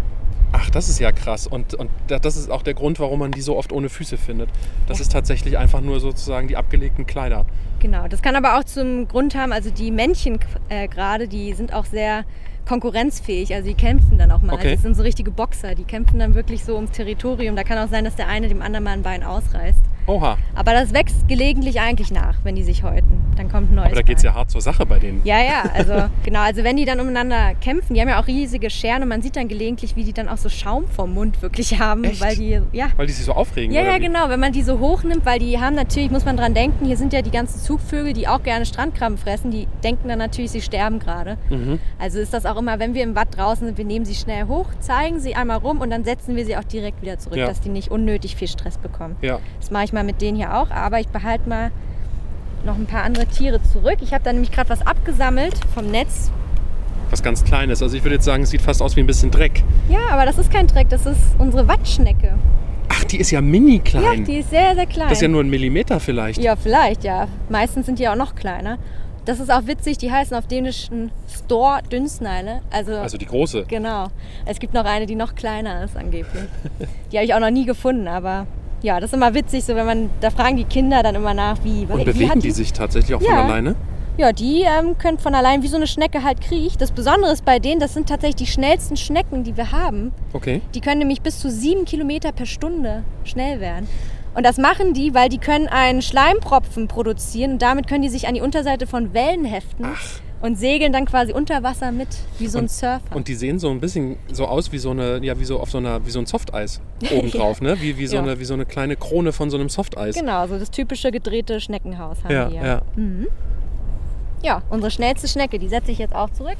Ach, 0.51 0.70
das 0.72 0.89
ist 0.89 0.99
ja 0.99 1.11
krass. 1.11 1.45
Und, 1.47 1.76
und 1.76 1.89
da- 2.07 2.17
das 2.20 2.36
ist 2.36 2.49
auch 2.49 2.63
der 2.63 2.74
Grund, 2.74 2.99
warum 2.99 3.20
man 3.20 3.32
die 3.32 3.41
so 3.41 3.55
oft 3.55 3.72
ohne 3.72 3.88
Füße 3.89 4.17
findet. 4.17 4.49
Das 4.88 4.99
ist 4.99 5.11
tatsächlich 5.11 5.57
einfach 5.57 5.80
nur 5.82 5.99
sozusagen 5.99 6.47
die 6.47 6.57
abgelegten 6.57 7.05
Kleider 7.05 7.45
Genau, 7.80 8.07
das 8.09 8.22
kann 8.22 8.36
aber 8.36 8.57
auch 8.57 8.63
zum 8.65 9.07
Grund 9.07 9.36
haben, 9.36 9.53
also 9.53 9.70
die 9.70 9.89
Männchen 9.91 10.38
äh, 10.67 10.88
gerade, 10.89 11.28
die 11.30 11.53
sind 11.53 11.72
auch 11.74 11.86
sehr 11.86 12.26
konkurrenzfähig, 12.67 13.53
also 13.55 13.67
die 13.67 13.74
kämpfen 13.74 14.17
dann 14.17 14.32
auch 14.32 14.41
mal. 14.41 14.53
Okay. 14.53 14.74
Das 14.74 14.82
sind 14.84 14.95
so 14.95 15.03
richtige 15.03 15.32
Boxer, 15.32 15.76
die 15.76 15.84
kämpfen 15.84 16.20
dann 16.20 16.36
wirklich 16.36 16.63
so 16.63 16.76
ums 16.76 16.91
Territorium. 16.91 17.55
Da 17.55 17.63
kann 17.63 17.78
auch 17.78 17.89
sein, 17.89 18.03
dass 18.05 18.15
der 18.15 18.28
eine 18.28 18.47
dem 18.47 18.61
anderen 18.61 18.84
mal 18.84 18.91
ein 18.91 19.01
Bein 19.01 19.24
ausreißt. 19.24 19.80
Oha. 20.08 20.38
Aber 20.56 20.74
das 20.74 20.93
wächst 20.93 21.28
gelegentlich 21.28 21.80
eigentlich 21.80 22.12
nach, 22.12 22.36
wenn 22.43 22.56
die 22.56 22.64
sich 22.64 22.84
häuten. 22.84 23.22
Dann 23.38 23.50
kommt 23.50 23.72
ein 23.72 23.76
neues 23.76 23.88
Aber 23.88 23.95
da 23.95 24.02
geht 24.02 24.18
es 24.18 24.24
ja 24.24 24.34
hart 24.34 24.50
zur 24.50 24.62
Sache 24.62 24.86
bei 24.86 25.00
denen. 25.00 25.22
Ja, 25.24 25.39
ja, 25.39 25.64
also 25.74 25.93
genau, 26.24 26.39
also 26.41 26.64
wenn 26.64 26.76
die 26.78 26.86
dann 26.86 27.00
umeinander 27.00 27.54
kämpfen, 27.62 27.93
die 27.93 28.02
haben 28.02 28.10
ja 28.10 28.22
auch 28.22 28.28
riesige 28.28 28.70
Scheren 28.70 29.04
und 29.04 29.10
man 29.10 29.22
sieht 29.22 29.36
dann 29.36 29.47
gelegentlich, 29.47 29.95
wie 29.95 30.04
die 30.04 30.14
dann 30.14 30.28
auch 30.28 30.38
so 30.38 30.50
Schaum 30.50 30.88
vom 30.88 31.14
Mund 31.14 31.41
wirklich 31.41 31.80
haben, 31.80 32.04
Echt? 32.04 32.22
weil 32.22 32.36
die, 32.36 32.60
ja. 32.72 32.88
Weil 32.97 33.08
die 33.08 33.14
sich 33.14 33.26
so 33.26 33.34
aufregen. 33.34 33.74
Ja, 33.74 33.82
ja, 33.84 33.97
genau, 33.97 34.30
wenn 34.30 34.39
man 34.39 34.52
die 34.52 34.62
so 34.64 34.80
hochnimmt, 34.80 35.26
weil 35.26 35.39
die 35.39 35.60
haben 35.60 35.76
natürlich, 35.76 36.12
muss 36.12 36.26
man 36.26 36.36
dran 36.38 36.54
denken, 36.54 36.86
hier 36.86 36.97
sind 36.97 37.14
ja 37.14 37.22
die 37.22 37.32
ganzen 37.32 37.60
Zugvögel, 37.60 38.14
die 38.14 38.28
auch 38.28 38.43
gerne 38.43 38.66
Strandkrabben 38.66 39.18
fressen, 39.18 39.52
die 39.52 39.68
denken 39.84 40.08
dann 40.08 40.20
natürlich, 40.20 40.52
sie 40.52 40.62
sterben 40.62 41.00
gerade. 41.00 41.38
Mhm. 41.50 41.80
Also 42.00 42.20
ist 42.20 42.34
das 42.34 42.45
auch 42.45 42.58
immer, 42.58 42.80
wenn 42.80 42.93
wir 42.93 43.04
im 43.04 43.16
Watt 43.16 43.38
draußen 43.38 43.66
sind, 43.68 43.78
wir 43.78 43.86
nehmen 43.86 44.06
sie 44.06 44.16
schnell 44.16 44.47
hoch, 44.47 44.68
zeigen 44.80 45.20
sie 45.20 45.36
einmal 45.36 45.58
rum 45.58 45.80
und 45.82 45.89
dann 45.91 46.04
setzen 46.04 46.36
wir 46.36 46.45
sie 46.45 46.58
auch 46.58 46.64
direkt 46.64 47.02
wieder 47.02 47.18
zurück, 47.20 47.38
Ja. 47.38 47.47
dass 47.47 47.62
die 47.62 47.70
nicht 47.70 47.91
unnötig 47.91 48.36
viel 48.36 48.47
Stress 48.47 48.78
bekommen. 48.78 49.16
Ja. 49.22 49.39
Das 49.60 49.72
mache 49.72 49.84
ich 49.86 49.93
mal 49.93 49.99
mit 50.04 50.22
denen 50.22 50.38
hier 50.38 50.56
auch, 50.58 50.70
aber 50.72 51.00
ich 51.00 51.08
behalte 51.08 51.47
mal 51.50 51.72
noch 52.66 52.76
ein 52.76 52.86
paar 52.86 53.04
andere 53.04 53.26
Tiere 53.26 53.62
zurück. 53.64 53.97
Ich 54.02 54.14
habe 54.14 54.24
da 54.24 54.34
nämlich 54.34 54.52
gerade 54.52 54.70
was 54.70 54.86
abgesammelt 54.86 55.54
vom 55.74 55.88
Netz. 55.88 56.32
Was 57.10 57.24
ganz 57.24 57.43
Kleines. 57.43 57.82
Also 57.82 57.95
ich 57.97 58.04
würde 58.04 58.16
jetzt 58.16 58.26
sagen, 58.26 58.43
es 58.43 58.50
sieht 58.50 58.62
fast 58.62 58.82
aus 58.82 58.95
wie 58.95 59.00
ein 59.00 59.08
bisschen 59.08 59.32
Dreck. 59.32 59.64
Ja, 59.89 60.00
aber 60.12 60.26
das 60.26 60.38
ist 60.38 60.52
kein 60.52 60.68
Dreck, 60.68 60.89
das 60.89 61.06
ist 61.06 61.20
unsere 61.39 61.68
Wattschnecke. 61.68 62.34
Ach, 62.89 63.04
die 63.06 63.18
ist 63.18 63.32
ja 63.32 63.41
mini 63.41 63.80
klein. 63.80 64.04
Ja, 64.04 64.16
die 64.26 64.38
ist 64.39 64.50
sehr, 64.50 64.76
sehr 64.76 64.86
klein. 64.86 65.10
das 65.10 65.20
ist 65.20 65.22
ja 65.22 65.28
nur 65.28 65.41
ein 65.41 65.50
Millimeter 65.50 66.00
vielleicht. 66.00 66.39
Ja, 66.41 66.56
vielleicht, 66.56 67.04
ja. 67.04 67.28
Meistens 67.50 67.86
sind 67.86 67.97
die 68.00 68.08
auch 68.08 68.16
noch 68.16 68.36
kleiner. 68.36 68.78
Das 69.26 69.39
ist 69.39 69.52
auch 69.52 69.68
witzig, 69.68 69.97
die 70.00 70.12
heißen 70.12 70.36
auf 70.36 70.47
dänischen 70.47 71.12
Store 71.28 71.82
Dünnsneile. 71.91 72.62
Also, 72.72 72.93
Also 72.95 73.18
die 73.18 73.26
große. 73.28 73.66
genau. 73.68 74.08
Es 74.45 74.60
gibt 74.60 74.74
noch 74.74 74.86
eine, 74.86 75.06
die 75.06 75.16
noch 75.16 75.36
kleiner 75.36 75.84
ist 75.84 75.95
angeblich. 75.95 76.43
die 77.12 77.18
habe 77.18 77.26
ich 77.26 77.34
auch 77.34 77.39
noch 77.39 77.52
nie 77.52 77.66
gefunden, 77.66 78.08
aber 78.08 78.47
ja, 78.82 78.99
das 78.99 79.09
ist 79.11 79.13
immer 79.15 79.34
witzig, 79.34 79.63
so 79.65 79.75
wenn 79.75 79.86
man, 79.86 80.09
da 80.21 80.30
fragen 80.30 80.57
die 80.57 80.63
Kinder 80.63 81.03
dann 81.03 81.15
immer 81.15 81.34
nach, 81.34 81.57
wie, 81.63 81.86
Und 81.89 81.99
wie 81.99 82.05
bewegen 82.05 82.30
hat 82.32 82.43
die 82.43 82.51
sich 82.51 82.73
tatsächlich 82.73 83.15
auch 83.15 83.21
von 83.21 83.30
Ja. 83.32 83.43
alleine? 83.43 83.75
Ja, 84.17 84.34
die 84.34 84.63
ähm, 84.63 84.97
können 84.97 85.17
von 85.17 85.34
allein 85.34 85.63
wie 85.63 85.67
so 85.67 85.77
eine 85.77 85.88
Schnecke 85.88 86.23
halt 86.23 86.41
kriecht. 86.41 86.82
Das 86.82 86.91
Besondere 86.91 87.32
ist 87.32 87.45
bei 87.45 87.59
denen, 87.59 87.80
das 87.80 87.93
sind 87.93 88.09
tatsächlich 88.09 88.47
die 88.47 88.51
schnellsten 88.51 88.97
Schnecken, 88.97 89.45
die 89.45 89.55
wir 89.55 89.71
haben. 89.71 90.11
Okay. 90.34 90.61
Die 90.75 90.82
können 90.82 90.99
nämlich 90.99 91.21
bis 91.21 91.39
zu 91.39 91.49
sieben 91.49 91.86
Kilometer 91.86 92.34
per 92.34 92.45
Stunde 92.45 93.03
schnell 93.23 93.61
werden. 93.61 93.88
Und 94.36 94.45
das 94.45 94.57
machen 94.57 94.93
die, 94.93 95.13
weil 95.13 95.30
die 95.30 95.38
können 95.38 95.67
einen 95.69 96.01
Schleimpropfen 96.01 96.89
produzieren 96.89 97.53
und 97.53 97.61
damit 97.61 97.88
können 97.88 98.01
die 98.01 98.09
sich 98.09 98.27
an 98.27 98.34
die 98.34 98.41
Unterseite 98.41 98.88
von 98.88 99.13
Wellen 99.13 99.45
heften 99.45 99.86
und 100.42 100.58
segeln 100.58 100.94
dann 100.94 101.06
quasi 101.06 101.34
unter 101.34 101.64
Wasser 101.64 101.92
mit, 101.92 102.08
wie 102.38 102.48
so 102.48 102.60
ein 102.60 102.68
Surfer. 102.70 103.02
Und 103.14 103.28
die 103.28 103.36
sehen 103.36 103.60
so 103.60 103.70
ein 103.70 103.80
bisschen 103.80 104.18
so 104.32 104.46
aus 104.46 104.72
wie 104.72 104.78
so 104.78 104.92
eine, 104.92 105.20
ja, 105.24 105.38
wie 105.40 105.46
so 105.46 105.60
auf 105.60 105.70
so 105.72 105.78
einer, 105.80 106.06
wie 106.06 106.12
so 106.12 106.20
ein 106.20 106.26
Softeis 106.26 106.80
obendrauf, 107.12 107.62
ne? 107.62 107.80
Wie, 107.82 107.98
wie, 107.98 108.08
so 108.08 108.16
Ja. 108.16 108.22
eine, 108.24 108.40
wie 108.40 108.46
so 108.46 108.54
eine 108.54 108.66
kleine 108.66 108.96
Krone 108.96 109.32
von 109.34 109.50
so 109.50 109.58
einem 109.58 109.70
Softeis. 109.70 110.16
genau, 110.16 110.48
so 110.48 110.58
das 110.58 110.72
typische 110.72 111.12
gedrehte 111.12 111.60
Schneckenhaus 111.60 112.24
haben 112.24 112.32
Ja, 112.34 112.46
die 112.50 112.56
ja. 112.56 112.66
ja. 112.66 112.82
Ja, 114.42 114.62
unsere 114.70 114.90
schnellste 114.92 115.28
Schnecke, 115.28 115.60
die 115.60 115.68
setze 115.68 115.92
ich 115.92 115.98
jetzt 115.98 116.16
auch 116.16 116.30
zurück. 116.30 116.56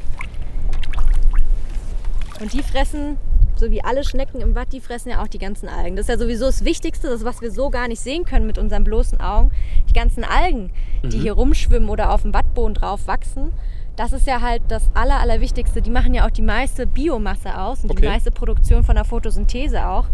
Und 2.42 2.52
die 2.54 2.62
fressen, 2.64 3.18
so 3.60 3.70
wie 3.72 3.84
alle 3.84 4.04
Schnecken 4.04 4.42
im 4.42 4.56
Watt, 4.56 4.72
die 4.74 4.80
fressen 4.80 5.10
ja 5.10 5.22
auch 5.22 5.28
die 5.28 5.38
ganzen 5.40 5.68
Algen. 5.70 5.96
Das 5.96 6.06
ist 6.06 6.10
ja 6.10 6.18
sowieso 6.18 6.46
das 6.46 6.66
Wichtigste, 6.66 7.08
das 7.10 7.24
was 7.26 7.42
wir 7.42 7.52
so 7.52 7.70
gar 7.70 7.88
nicht 7.88 8.00
sehen 8.02 8.26
können 8.26 8.48
mit 8.48 8.58
unseren 8.58 8.84
bloßen 8.84 9.20
Augen. 9.20 9.52
Die 9.90 9.94
ganzen 9.94 10.24
Algen, 10.24 10.72
die 11.04 11.18
Mhm. 11.18 11.22
hier 11.22 11.34
rumschwimmen 11.34 11.90
oder 11.90 12.12
auf 12.14 12.24
dem 12.24 12.34
Wattboden 12.34 12.74
drauf 12.74 13.08
wachsen. 13.08 13.52
Das 13.96 14.14
ist 14.14 14.26
ja 14.28 14.40
halt 14.40 14.62
das 14.70 14.90
Aller, 14.94 15.20
Allerwichtigste. 15.20 15.82
Die 15.82 15.90
machen 15.90 16.14
ja 16.14 16.26
auch 16.26 16.30
die 16.32 16.42
meiste 16.42 16.88
Biomasse 16.88 17.60
aus 17.60 17.84
und 17.84 17.92
Okay. 17.92 18.02
die 18.04 18.08
meiste 18.08 18.32
Produktion 18.32 18.84
von 18.84 18.96
der 18.96 19.04
Photosynthese 19.04 19.86
auch. 19.88 20.06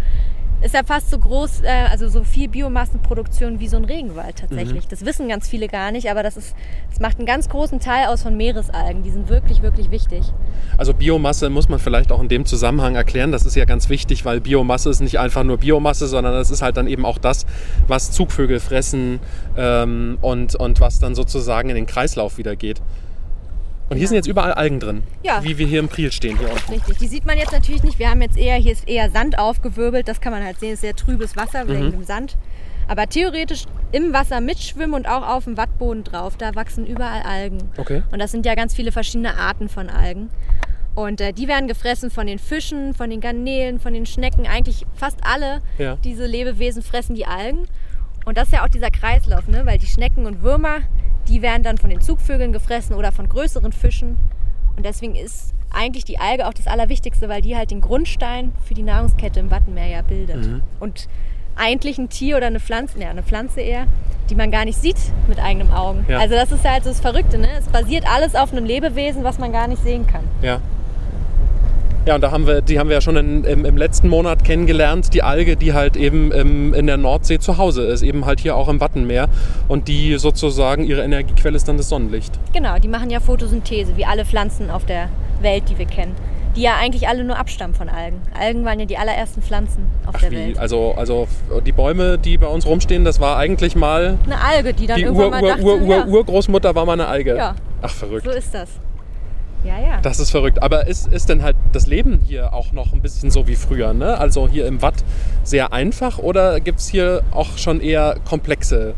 Ist 0.62 0.74
ja 0.74 0.84
fast 0.84 1.12
so 1.12 1.20
groß, 1.20 1.62
äh, 1.62 1.68
also 1.92 2.08
so 2.08 2.24
viel 2.24 2.48
Biomassenproduktion 2.48 3.60
wie 3.60 3.68
so 3.68 3.78
ein 3.78 3.86
Regenwald 3.86 4.38
tatsächlich. 4.38 4.88
Das 4.88 5.06
wissen 5.06 5.28
ganz 5.28 5.48
viele 5.48 5.68
gar 5.68 5.92
nicht, 5.92 6.10
aber 6.10 6.24
das, 6.24 6.38
ist, 6.38 6.56
das 6.90 7.00
macht 7.00 7.18
einen 7.18 7.28
ganz 7.28 7.50
großen 7.50 7.80
Teil 7.80 8.08
aus 8.08 8.24
von 8.24 8.36
Meeresalgen. 8.36 9.04
Die 9.04 9.12
sind 9.12 9.30
wirklich, 9.30 9.62
wirklich 9.62 9.92
wichtig. 9.92 10.24
Also 10.78 10.94
Biomasse 10.94 11.50
muss 11.50 11.70
man 11.70 11.80
vielleicht 11.80 12.12
auch 12.12 12.22
in 12.22 12.30
dem 12.30 12.46
Zusammenhang 12.46 12.96
erklären. 12.96 13.32
Das 13.32 13.46
ist 13.46 13.56
ja 13.56 13.66
ganz 13.66 13.90
wichtig, 13.90 14.26
weil 14.26 14.42
Biomasse 14.42 14.90
ist 14.90 15.02
nicht 15.02 15.20
einfach 15.20 15.44
nur 15.44 15.58
Biomasse, 15.58 16.08
sondern 16.08 16.34
es 16.36 16.50
ist 16.50 16.62
halt 16.62 16.78
dann 16.78 16.88
eben 16.88 17.06
auch 17.06 17.18
das, 17.18 17.46
was 17.88 18.12
Zugvögel 18.12 18.60
fressen 18.60 19.20
ähm, 19.58 20.18
und, 20.22 20.56
und 20.56 20.80
was 20.80 21.00
dann 21.00 21.16
sozusagen 21.16 21.70
in 21.70 21.76
den 21.76 21.86
Kreislauf 21.86 22.38
wieder 22.38 22.56
geht. 22.56 22.82
Und 23.90 23.98
hier 23.98 24.08
sind 24.08 24.16
jetzt 24.16 24.28
überall 24.28 24.54
Algen 24.54 24.80
drin. 24.80 25.04
Ja. 25.24 25.44
Wie 25.44 25.58
wir 25.58 25.68
hier 25.68 25.80
im 25.80 25.88
Priel 25.90 26.12
stehen, 26.12 26.38
hier 26.40 26.50
unten. 26.52 26.72
Richtig. 26.74 26.98
Die 26.98 27.08
sieht 27.08 27.26
man 27.26 27.38
jetzt 27.38 27.52
natürlich 27.52 27.84
nicht. 27.84 28.00
Wir 28.00 28.10
haben 28.10 28.22
jetzt 28.22 28.38
eher, 28.38 28.56
hier 28.56 28.72
ist 28.72 28.88
eher 28.88 29.10
Sand 29.12 29.38
aufgewirbelt. 29.38 30.08
Das 30.08 30.20
kann 30.22 30.32
man 30.34 30.44
halt 30.44 30.60
sehen. 30.60 30.70
Es 30.70 30.76
ist 30.76 30.82
sehr 30.82 30.96
trübes 30.96 31.36
Wasser 31.38 31.68
wegen 31.68 31.92
dem 31.92 32.04
Sand. 32.04 32.36
Aber 32.88 33.08
theoretisch 33.08 33.64
im 33.92 34.14
Wasser 34.14 34.42
mitschwimmen 34.42 34.94
und 34.96 35.08
auch 35.08 35.28
auf 35.28 35.46
dem 35.46 35.58
Wattboden 35.58 36.04
drauf, 36.04 36.36
da 36.38 36.54
wachsen 36.56 36.86
überall 36.86 37.22
Algen. 37.24 37.58
Okay. 37.78 38.04
Und 38.12 38.20
das 38.20 38.32
sind 38.32 38.46
ja 38.46 38.54
ganz 38.56 38.76
viele 38.76 38.92
verschiedene 38.92 39.38
Arten 39.38 39.70
von 39.70 39.90
Algen. 39.90 40.30
Und 40.96 41.20
äh, 41.20 41.34
die 41.34 41.48
werden 41.48 41.68
gefressen 41.68 42.10
von 42.10 42.26
den 42.28 42.40
Fischen, 42.40 42.94
von 42.94 43.10
den 43.10 43.22
Garnelen, 43.22 43.80
von 43.80 43.94
den 43.94 44.06
Schnecken. 44.06 44.48
Eigentlich 44.48 44.86
fast 44.96 45.18
alle 45.24 45.62
Ja. 45.78 45.98
diese 46.04 46.26
Lebewesen 46.26 46.82
fressen 46.82 47.16
die 47.16 47.26
Algen. 47.26 47.68
Und 48.26 48.38
das 48.38 48.48
ist 48.48 48.54
ja 48.54 48.64
auch 48.64 48.70
dieser 48.70 48.90
Kreislauf, 48.92 49.48
ne? 49.48 49.66
weil 49.66 49.78
die 49.78 49.88
Schnecken 49.88 50.26
und 50.26 50.42
Würmer, 50.42 50.80
die 51.28 51.42
werden 51.42 51.64
dann 51.64 51.78
von 51.78 51.90
den 51.90 52.02
Zugvögeln 52.02 52.54
gefressen 52.54 52.96
oder 52.96 53.12
von 53.12 53.28
größeren 53.28 53.72
Fischen. 53.72 54.18
Und 54.76 54.86
deswegen 54.86 55.16
ist 55.16 55.54
eigentlich 55.72 56.06
die 56.06 56.20
Alge 56.20 56.48
auch 56.48 56.54
das 56.54 56.68
Allerwichtigste, 56.68 57.30
weil 57.30 57.42
die 57.42 57.56
halt 57.56 57.72
den 57.72 57.82
Grundstein 57.82 58.54
für 58.66 58.74
die 58.74 58.84
Nahrungskette 58.84 59.40
im 59.40 59.52
Wattenmeer 59.52 59.88
ja 59.88 60.02
bildet. 60.02 60.46
Mhm. 60.46 60.62
Und 60.80 61.08
eigentlich 61.56 61.98
ein 61.98 62.10
Tier 62.10 62.38
oder 62.38 62.48
eine 62.48 62.60
Pflanze, 62.60 63.00
ja, 63.00 63.10
eine 63.10 63.24
Pflanze 63.24 63.62
eher, 63.62 63.86
die 64.30 64.36
man 64.36 64.52
gar 64.52 64.66
nicht 64.66 64.80
sieht 64.80 64.98
mit 65.28 65.40
eigenen 65.40 65.72
Augen. 65.72 66.06
Ja. 66.08 66.20
Also 66.20 66.36
das 66.36 66.52
ist 66.52 66.66
halt 66.66 66.84
so 66.84 66.90
das 66.90 67.00
Verrückte, 67.00 67.38
ne? 67.38 67.48
Es 67.60 67.68
basiert 67.68 68.06
alles 68.12 68.36
auf 68.36 68.52
einem 68.52 68.66
Lebewesen, 68.66 69.24
was 69.24 69.38
man 69.38 69.52
gar 69.52 69.68
nicht 69.68 69.82
sehen 69.84 70.08
kann. 70.08 70.24
Ja. 70.42 70.60
Ja, 72.06 72.16
und 72.16 72.22
da 72.22 72.30
haben 72.30 72.46
wir, 72.46 72.62
die 72.62 72.78
haben 72.78 72.88
wir 72.88 72.96
ja 72.96 73.02
schon 73.02 73.18
in, 73.18 73.44
im, 73.46 73.66
im 73.66 73.78
letzten 73.78 74.10
Monat 74.10 74.44
kennengelernt, 74.44 75.14
die 75.16 75.24
Alge, 75.24 75.56
die 75.56 75.74
halt 75.74 75.98
eben 75.98 76.32
im, 76.32 76.74
in 76.76 76.86
der 76.86 76.98
Nordsee 76.98 77.40
zu 77.40 77.58
Hause 77.58 77.84
ist, 77.84 78.04
eben 78.04 78.28
halt 78.28 78.40
hier 78.40 78.56
auch 78.56 78.68
im 78.68 78.80
Wattenmeer. 78.80 79.28
Und 79.68 79.88
die 79.88 80.16
sozusagen, 80.20 80.84
ihre 80.84 81.02
Energiequelle 81.02 81.56
ist 81.56 81.68
dann 81.68 81.78
das 81.78 81.90
Sonnenlicht. 81.90 82.40
Genau, 82.54 82.78
die 82.78 82.88
machen 82.88 83.10
ja 83.10 83.20
Photosynthese, 83.20 83.98
wie 83.98 84.06
alle 84.06 84.24
Pflanzen 84.24 84.70
auf 84.70 84.86
der 84.86 85.10
Welt, 85.42 85.64
die 85.70 85.80
wir 85.80 85.88
kennen. 85.88 86.16
Die 86.56 86.62
ja 86.62 86.76
eigentlich 86.80 87.08
alle 87.08 87.24
nur 87.24 87.38
abstammen 87.38 87.76
von 87.76 87.90
Algen. 87.90 88.22
Algen 88.40 88.64
waren 88.66 88.80
ja 88.80 88.86
die 88.86 88.98
allerersten 88.98 89.42
Pflanzen 89.42 89.88
auf 90.06 90.14
Ach 90.16 90.22
der 90.22 90.32
wie, 90.32 90.36
Welt. 90.36 90.60
also, 90.60 90.94
also 90.96 91.28
die 91.66 91.72
Bäume, 91.72 92.20
die 92.20 92.38
bei 92.38 92.48
uns 92.48 92.68
rumstehen, 92.68 93.04
das 93.04 93.20
war 93.20 93.38
eigentlich 93.38 93.76
mal, 93.76 94.20
Eine 94.26 94.40
Alge, 94.40 94.74
die 94.74 94.86
dann 94.86 94.98
die 94.98 95.04
irgendwann 95.04 95.26
Ur, 95.26 95.32
mal 95.32 95.42
Ur, 95.44 95.50
dachte, 95.50 95.64
Ur, 95.64 95.82
Ur, 95.82 95.96
ja, 95.96 96.06
Urgroßmutter 96.06 96.76
war 96.76 96.86
mal 96.86 96.94
eine 96.94 97.08
Alge. 97.08 97.36
Ja. 97.36 97.56
Ach, 97.82 97.90
verrückt. 97.90 98.26
so 98.26 98.32
ist 98.32 98.54
das. 98.54 98.70
Ja, 99.66 99.80
ja. 99.80 100.02
Das 100.02 100.20
ist 100.20 100.32
verrückt. 100.32 100.62
Aber 100.62 100.88
ist, 100.88 101.08
ist 101.12 101.30
denn 101.30 101.42
halt 101.44 101.56
das 101.74 101.88
Leben 101.88 102.20
hier 102.26 102.54
auch 102.54 102.72
noch 102.72 102.94
ein 102.94 103.02
bisschen 103.02 103.32
so 103.32 103.48
wie 103.48 103.56
früher? 103.56 103.94
Ne? 103.94 104.18
Also 104.18 104.48
hier 104.48 104.68
im 104.68 104.82
Watt 104.82 105.04
sehr 105.44 105.74
einfach 105.74 106.20
oder 106.20 106.60
gibt 106.60 106.80
es 106.80 106.88
hier 106.88 107.24
auch 107.32 107.58
schon 107.58 107.82
eher 107.82 108.16
komplexe 108.26 108.94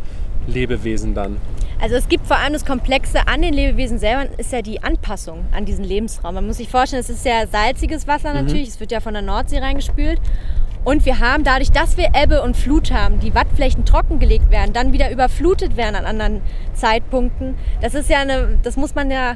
Lebewesen 0.47 1.13
dann? 1.13 1.37
Also 1.79 1.95
es 1.95 2.07
gibt 2.07 2.25
vor 2.25 2.37
allem 2.37 2.53
das 2.53 2.65
Komplexe 2.65 3.27
an 3.27 3.41
den 3.43 3.53
Lebewesen 3.53 3.99
selber, 3.99 4.25
ist 4.37 4.51
ja 4.51 4.61
die 4.63 4.81
Anpassung 4.83 5.45
an 5.51 5.65
diesen 5.65 5.83
Lebensraum. 5.83 6.33
Man 6.35 6.47
muss 6.47 6.57
sich 6.57 6.69
vorstellen, 6.69 7.01
es 7.01 7.09
ist 7.09 7.23
ja 7.25 7.45
salziges 7.51 8.07
Wasser 8.07 8.33
Mhm. 8.33 8.45
natürlich, 8.45 8.69
es 8.69 8.79
wird 8.79 8.91
ja 8.91 8.99
von 8.99 9.13
der 9.13 9.21
Nordsee 9.21 9.59
reingespült. 9.59 10.19
Und 10.83 11.05
wir 11.05 11.19
haben 11.19 11.43
dadurch, 11.43 11.71
dass 11.71 11.97
wir 11.97 12.11
Ebbe 12.13 12.41
und 12.41 12.55
Flut 12.55 12.91
haben, 12.91 13.19
die 13.19 13.35
Wattflächen 13.35 13.83
trockengelegt 13.83 14.49
werden, 14.51 14.71
dann 14.73 14.93
wieder 14.93 15.11
überflutet 15.11 15.75
werden 15.75 15.95
an 15.95 16.05
anderen 16.05 16.41
Zeitpunkten. 16.73 17.55
Das 17.81 17.93
ist 17.93 18.09
ja 18.09 18.19
eine, 18.19 18.57
das 18.63 18.77
muss 18.77 18.95
man 18.95 19.11
ja, 19.11 19.35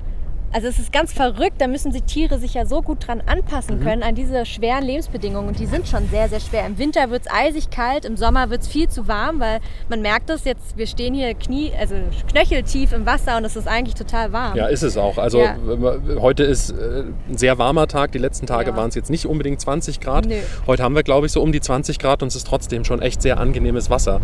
also 0.53 0.67
es 0.67 0.79
ist 0.79 0.91
ganz 0.91 1.13
verrückt, 1.13 1.55
da 1.59 1.67
müssen 1.67 1.91
die 1.91 2.01
Tiere 2.01 2.39
sich 2.39 2.53
ja 2.55 2.65
so 2.65 2.81
gut 2.81 3.07
dran 3.07 3.21
anpassen 3.25 3.79
Mhm. 3.79 3.83
können 3.83 4.03
an 4.03 4.15
diese 4.15 4.45
schweren 4.45 4.83
Lebensbedingungen. 4.83 5.47
Und 5.49 5.59
die 5.59 5.65
sind 5.65 5.87
schon 5.87 6.07
sehr, 6.09 6.27
sehr 6.29 6.39
schwer. 6.39 6.65
Im 6.65 6.77
Winter 6.77 7.09
wird 7.09 7.23
es 7.25 7.31
eisig 7.31 7.69
kalt, 7.69 8.05
im 8.05 8.17
Sommer 8.17 8.49
wird 8.49 8.61
es 8.61 8.67
viel 8.67 8.89
zu 8.89 9.07
warm, 9.07 9.39
weil 9.39 9.59
man 9.89 10.01
merkt 10.01 10.29
das 10.29 10.43
jetzt, 10.45 10.77
wir 10.77 10.87
stehen 10.87 11.13
hier 11.13 11.33
Knie, 11.33 11.71
also 11.79 11.95
knöcheltief 12.29 12.91
im 12.93 13.05
Wasser 13.05 13.37
und 13.37 13.45
es 13.45 13.55
ist 13.55 13.67
eigentlich 13.67 13.95
total 13.95 14.31
warm. 14.33 14.57
Ja, 14.57 14.67
ist 14.67 14.83
es 14.83 14.97
auch. 14.97 15.17
Also 15.17 15.39
Ja. 15.39 15.55
heute 16.19 16.43
ist 16.43 16.71
äh, 16.71 17.03
ein 17.29 17.37
sehr 17.37 17.57
warmer 17.57 17.87
Tag. 17.87 18.11
Die 18.11 18.17
letzten 18.19 18.45
Tage 18.47 18.71
Ja. 18.71 18.75
waren 18.77 18.89
es 18.89 18.95
jetzt 18.95 19.09
nicht 19.09 19.25
unbedingt 19.25 19.61
20 19.61 19.99
Grad. 19.99 20.25
Nö. 20.25 20.35
Heute 20.67 20.83
haben 20.83 20.95
wir, 20.95 21.03
glaube 21.03 21.25
ich, 21.27 21.31
so 21.31 21.41
um 21.41 21.51
die 21.51 21.61
20 21.61 21.99
Grad 21.99 22.21
und 22.23 22.27
es 22.27 22.35
ist 22.35 22.47
trotzdem 22.47 22.83
schon 22.83 23.01
echt 23.01 23.21
sehr 23.21 23.39
angenehmes 23.39 23.89
Wasser. 23.89 24.19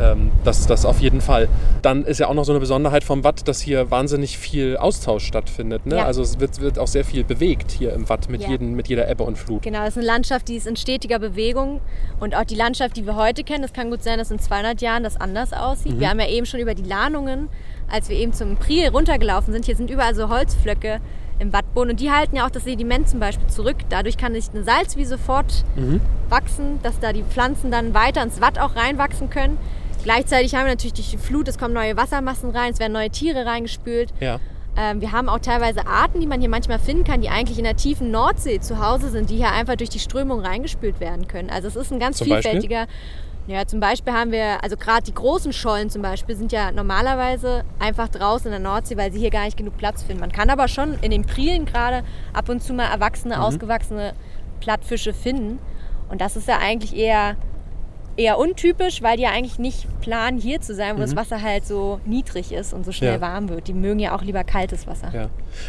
Ähm, 0.00 0.30
das, 0.44 0.66
das 0.66 0.84
auf 0.84 1.00
jeden 1.00 1.20
Fall. 1.20 1.48
Dann 1.82 2.04
ist 2.04 2.18
ja 2.20 2.26
auch 2.28 2.34
noch 2.34 2.44
so 2.44 2.52
eine 2.52 2.60
Besonderheit 2.60 3.04
vom 3.04 3.24
Watt, 3.24 3.46
dass 3.48 3.60
hier 3.60 3.90
wahnsinnig 3.90 4.36
viel 4.38 4.76
Austausch 4.76 5.24
stattfindet 5.26 5.69
stattfindet. 5.70 5.86
Ne? 5.86 5.96
Ja. 5.96 6.06
Also 6.06 6.22
es 6.22 6.38
wird, 6.40 6.60
wird 6.60 6.78
auch 6.78 6.86
sehr 6.86 7.04
viel 7.04 7.24
bewegt 7.24 7.70
hier 7.70 7.92
im 7.92 8.08
Watt 8.08 8.28
mit, 8.28 8.42
Ja. 8.42 8.48
jeden, 8.50 8.74
mit 8.74 8.88
jeder 8.88 9.08
Ebbe 9.08 9.24
und 9.24 9.36
Flut. 9.38 9.62
Genau, 9.62 9.80
das 9.80 9.90
ist 9.90 9.98
eine 9.98 10.06
Landschaft, 10.06 10.48
die 10.48 10.56
ist 10.56 10.66
in 10.66 10.76
stetiger 10.76 11.18
Bewegung. 11.18 11.80
Und 12.18 12.34
auch 12.34 12.44
die 12.44 12.54
Landschaft, 12.54 12.96
die 12.96 13.06
wir 13.06 13.16
heute 13.16 13.44
kennen, 13.44 13.62
das 13.62 13.72
kann 13.72 13.90
gut 13.90 14.02
sein, 14.02 14.18
dass 14.18 14.30
in 14.30 14.38
200 14.38 14.80
Jahren 14.80 15.02
das 15.02 15.20
anders 15.20 15.52
aussieht. 15.52 15.98
Wir 15.98 16.10
haben 16.10 16.20
ja 16.20 16.28
eben 16.28 16.46
schon 16.46 16.60
über 16.60 16.74
die 16.74 16.82
Lahnungen, 16.84 17.48
als 17.90 18.08
wir 18.08 18.16
eben 18.16 18.32
zum 18.32 18.56
Priel 18.56 18.88
runtergelaufen 18.88 19.52
sind, 19.52 19.64
hier 19.64 19.76
sind 19.76 19.90
überall 19.90 20.14
so 20.14 20.28
Holzflöcke 20.28 21.00
im 21.38 21.52
Wattboden. 21.52 21.90
Und 21.92 22.00
die 22.00 22.10
halten 22.10 22.36
ja 22.36 22.46
auch 22.46 22.50
das 22.50 22.64
Sediment 22.64 23.08
zum 23.08 23.18
Beispiel 23.18 23.48
zurück. 23.48 23.76
Dadurch 23.88 24.16
kann 24.18 24.34
sich 24.34 24.50
eine 24.54 24.62
Salzwiese 24.62 25.16
fortwachsen, 25.18 26.78
dass 26.82 27.00
da 27.00 27.12
die 27.12 27.22
Pflanzen 27.22 27.70
dann 27.70 27.94
weiter 27.94 28.22
ins 28.22 28.40
Watt 28.40 28.58
auch 28.58 28.76
reinwachsen 28.76 29.30
können. 29.30 29.56
Gleichzeitig 30.02 30.54
haben 30.54 30.64
wir 30.64 30.70
natürlich 30.72 30.94
durch 30.94 31.10
die 31.10 31.18
Flut, 31.18 31.46
es 31.48 31.58
kommen 31.58 31.74
neue 31.74 31.94
Wassermassen 31.96 32.50
rein, 32.50 32.72
es 32.72 32.78
werden 32.78 32.92
neue 32.92 33.10
Tiere 33.10 33.44
reingespült. 33.44 34.12
Ja. 34.20 34.38
Ähm, 34.76 35.00
wir 35.00 35.12
haben 35.12 35.28
auch 35.28 35.40
teilweise 35.40 35.86
Arten, 35.86 36.20
die 36.20 36.26
man 36.26 36.40
hier 36.40 36.48
manchmal 36.48 36.78
finden 36.78 37.04
kann, 37.04 37.20
die 37.20 37.28
eigentlich 37.28 37.58
in 37.58 37.64
der 37.64 37.76
tiefen 37.76 38.10
Nordsee 38.10 38.60
zu 38.60 38.78
Hause 38.84 39.10
sind, 39.10 39.28
die 39.30 39.36
hier 39.36 39.50
einfach 39.52 39.76
durch 39.76 39.90
die 39.90 39.98
Strömung 39.98 40.40
reingespült 40.40 41.00
werden 41.00 41.26
können. 41.28 41.50
Also 41.50 41.68
es 41.68 41.76
ist 41.76 41.92
ein 41.92 41.98
ganz 41.98 42.18
Zum 42.18 42.28
Beispiel? 42.28 42.42
vielfältiger. 42.52 42.86
Ja, 43.46 43.66
zum 43.66 43.80
Beispiel 43.80 44.12
haben 44.12 44.30
wir, 44.30 44.62
also 44.62 44.76
gerade 44.76 45.02
die 45.02 45.14
großen 45.14 45.52
Schollen 45.52 45.90
zum 45.90 46.02
Beispiel 46.02 46.36
sind 46.36 46.52
ja 46.52 46.70
normalerweise 46.70 47.64
einfach 47.80 48.08
draußen 48.08 48.46
in 48.46 48.52
der 48.52 48.60
Nordsee, 48.60 48.96
weil 48.96 49.10
sie 49.12 49.18
hier 49.18 49.30
gar 49.30 49.44
nicht 49.44 49.56
genug 49.56 49.76
Platz 49.76 50.02
finden. 50.04 50.20
Man 50.20 50.30
kann 50.30 50.50
aber 50.50 50.68
schon 50.68 50.94
in 51.00 51.10
den 51.10 51.24
Prielen 51.24 51.64
gerade 51.64 52.04
ab 52.32 52.48
und 52.48 52.62
zu 52.62 52.72
mal 52.74 52.84
erwachsene, 52.84 53.36
Mhm. 53.36 53.42
ausgewachsene 53.42 54.12
Plattfische 54.60 55.12
finden. 55.14 55.58
Und 56.10 56.20
das 56.20 56.36
ist 56.36 56.46
ja 56.48 56.58
eigentlich 56.58 56.94
eher, 56.94 57.36
eher 58.20 58.38
untypisch, 58.38 59.02
weil 59.02 59.16
die 59.16 59.24
ja 59.24 59.30
eigentlich 59.30 59.58
nicht 59.58 59.86
planen, 60.00 60.38
hier 60.38 60.60
zu 60.60 60.74
sein, 60.74 60.96
wo 60.96 61.00
das 61.00 61.16
Wasser 61.16 61.42
halt 61.42 61.66
so 61.66 62.00
niedrig 62.04 62.52
ist 62.52 62.72
und 62.72 62.84
so 62.84 62.92
schnell 62.92 63.16
Mhm. 63.16 63.22
Ja. 63.22 63.28
warm 63.28 63.48
wird. 63.48 63.66
Die 63.68 63.72
mögen 63.74 63.98
ja 63.98 64.14
auch 64.14 64.22
lieber 64.22 64.44
kaltes 64.44 64.86
Wasser. 64.86 65.10
Ja. 65.14 65.28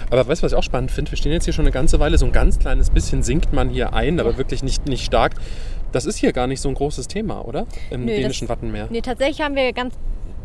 Aber 0.10 0.28
weißt 0.28 0.42
du, 0.42 0.46
was 0.46 0.52
ich 0.52 0.58
auch 0.58 0.64
spannend 0.64 0.92
finde? 0.92 1.12
Wir 1.12 1.18
stehen 1.18 1.32
jetzt 1.32 1.46
hier 1.46 1.54
schon 1.54 1.64
eine 1.66 1.72
ganze 1.72 2.00
Weile, 2.00 2.18
so 2.18 2.26
ein 2.26 2.32
ganz 2.32 2.60
kleines 2.60 2.90
bisschen 2.90 3.24
sinkt 3.24 3.54
man 3.54 3.70
hier 3.70 3.94
ein, 3.94 4.20
aber 4.20 4.38
wirklich 4.38 4.64
nicht, 4.64 4.86
nicht 4.88 5.06
stark. 5.06 5.34
Das 5.92 6.06
ist 6.06 6.18
hier 6.18 6.32
gar 6.32 6.48
nicht 6.48 6.62
so 6.62 6.70
ein 6.70 6.76
großes 6.76 7.08
Thema, 7.08 7.46
oder? 7.46 7.66
Im 7.90 8.06
Nö, 8.06 8.16
dänischen 8.16 8.48
das- 8.48 8.56
Wattenmeer. 8.58 8.88
Nee, 8.90 9.02
tatsächlich 9.02 9.42
haben 9.42 9.56
wir 9.56 9.74
ganz 9.74 9.94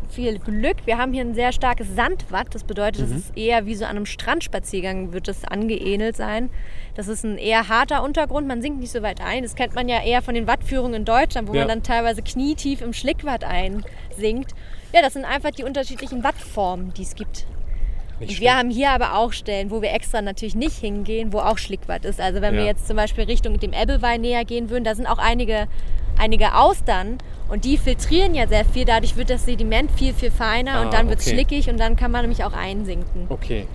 viel 0.08 0.38
Glück. 0.38 0.76
Wir 0.86 0.98
haben 0.98 1.12
hier 1.12 1.22
ein 1.22 1.34
sehr 1.34 1.52
starkes 1.52 1.94
Sandwatt. 1.94 2.54
Das 2.54 2.64
bedeutet, 2.64 3.02
es 3.04 3.10
ist 3.10 3.36
eher 3.36 3.66
wie 3.66 3.74
so 3.74 3.84
an 3.84 3.96
einem 3.96 4.06
Strandspaziergang 4.06 5.12
wird 5.12 5.28
es 5.28 5.44
angeähnelt 5.44 6.16
sein. 6.16 6.50
Das 6.94 7.08
ist 7.08 7.24
ein 7.24 7.38
eher 7.38 7.68
harter 7.68 8.02
Untergrund. 8.02 8.46
Man 8.46 8.62
sinkt 8.62 8.80
nicht 8.80 8.92
so 8.92 9.02
weit 9.02 9.20
ein. 9.20 9.42
Das 9.42 9.54
kennt 9.54 9.74
man 9.74 9.88
ja 9.88 10.02
eher 10.02 10.22
von 10.22 10.34
den 10.34 10.46
Wattführungen 10.46 10.94
in 10.94 11.04
Deutschland, 11.04 11.48
wo 11.48 11.52
Ja. 11.54 11.60
man 11.60 11.68
dann 11.68 11.82
teilweise 11.82 12.22
knietief 12.22 12.80
im 12.80 12.92
Schlickwatt 12.92 13.44
einsinkt. 13.44 14.52
Ja, 14.92 15.02
das 15.02 15.12
sind 15.14 15.24
einfach 15.24 15.50
die 15.50 15.64
unterschiedlichen 15.64 16.22
Wattformen, 16.24 16.92
die 16.94 17.02
es 17.02 17.14
gibt. 17.14 17.46
Nicht 18.18 18.30
Und 18.30 18.40
wir 18.40 18.56
haben 18.56 18.70
hier 18.70 18.90
aber 18.90 19.14
auch 19.18 19.32
Stellen, 19.32 19.70
wo 19.70 19.82
wir 19.82 19.92
extra 19.92 20.22
natürlich 20.22 20.54
nicht 20.54 20.78
hingehen, 20.78 21.32
wo 21.32 21.38
auch 21.40 21.58
Schlickwatt 21.58 22.04
ist. 22.04 22.20
Also 22.20 22.40
wenn 22.40 22.54
wir 22.54 22.62
Ja. 22.62 22.66
jetzt 22.68 22.86
zum 22.86 22.96
Beispiel 22.96 23.24
Richtung 23.24 23.58
dem 23.60 23.72
Ebbelweih 23.72 24.16
näher 24.16 24.44
gehen 24.44 24.70
würden, 24.70 24.84
da 24.84 24.94
sind 24.94 25.06
auch 25.06 25.18
einige, 25.18 25.68
einige 26.18 26.54
Austern 26.54 27.18
und 27.48 27.64
die 27.64 27.76
filtrieren 27.76 28.34
ja 28.34 28.46
sehr 28.48 28.64
viel. 28.64 28.84
Dadurch 28.86 29.16
wird 29.16 29.28
das 29.28 29.44
Sediment 29.44 29.90
viel, 29.90 30.14
viel 30.14 30.30
feiner 30.30 30.76
Ah, 30.76 30.82
und 30.82 30.94
dann 30.94 31.08
wird 31.10 31.20
es 31.20 31.26
okay. 31.26 31.34
schlickig 31.34 31.68
und 31.68 31.78
dann 31.78 31.94
kann 31.96 32.10
man 32.10 32.22
nämlich 32.22 32.42
auch 32.44 32.54
einsinken. 32.54 33.26
Okay. 33.28 33.66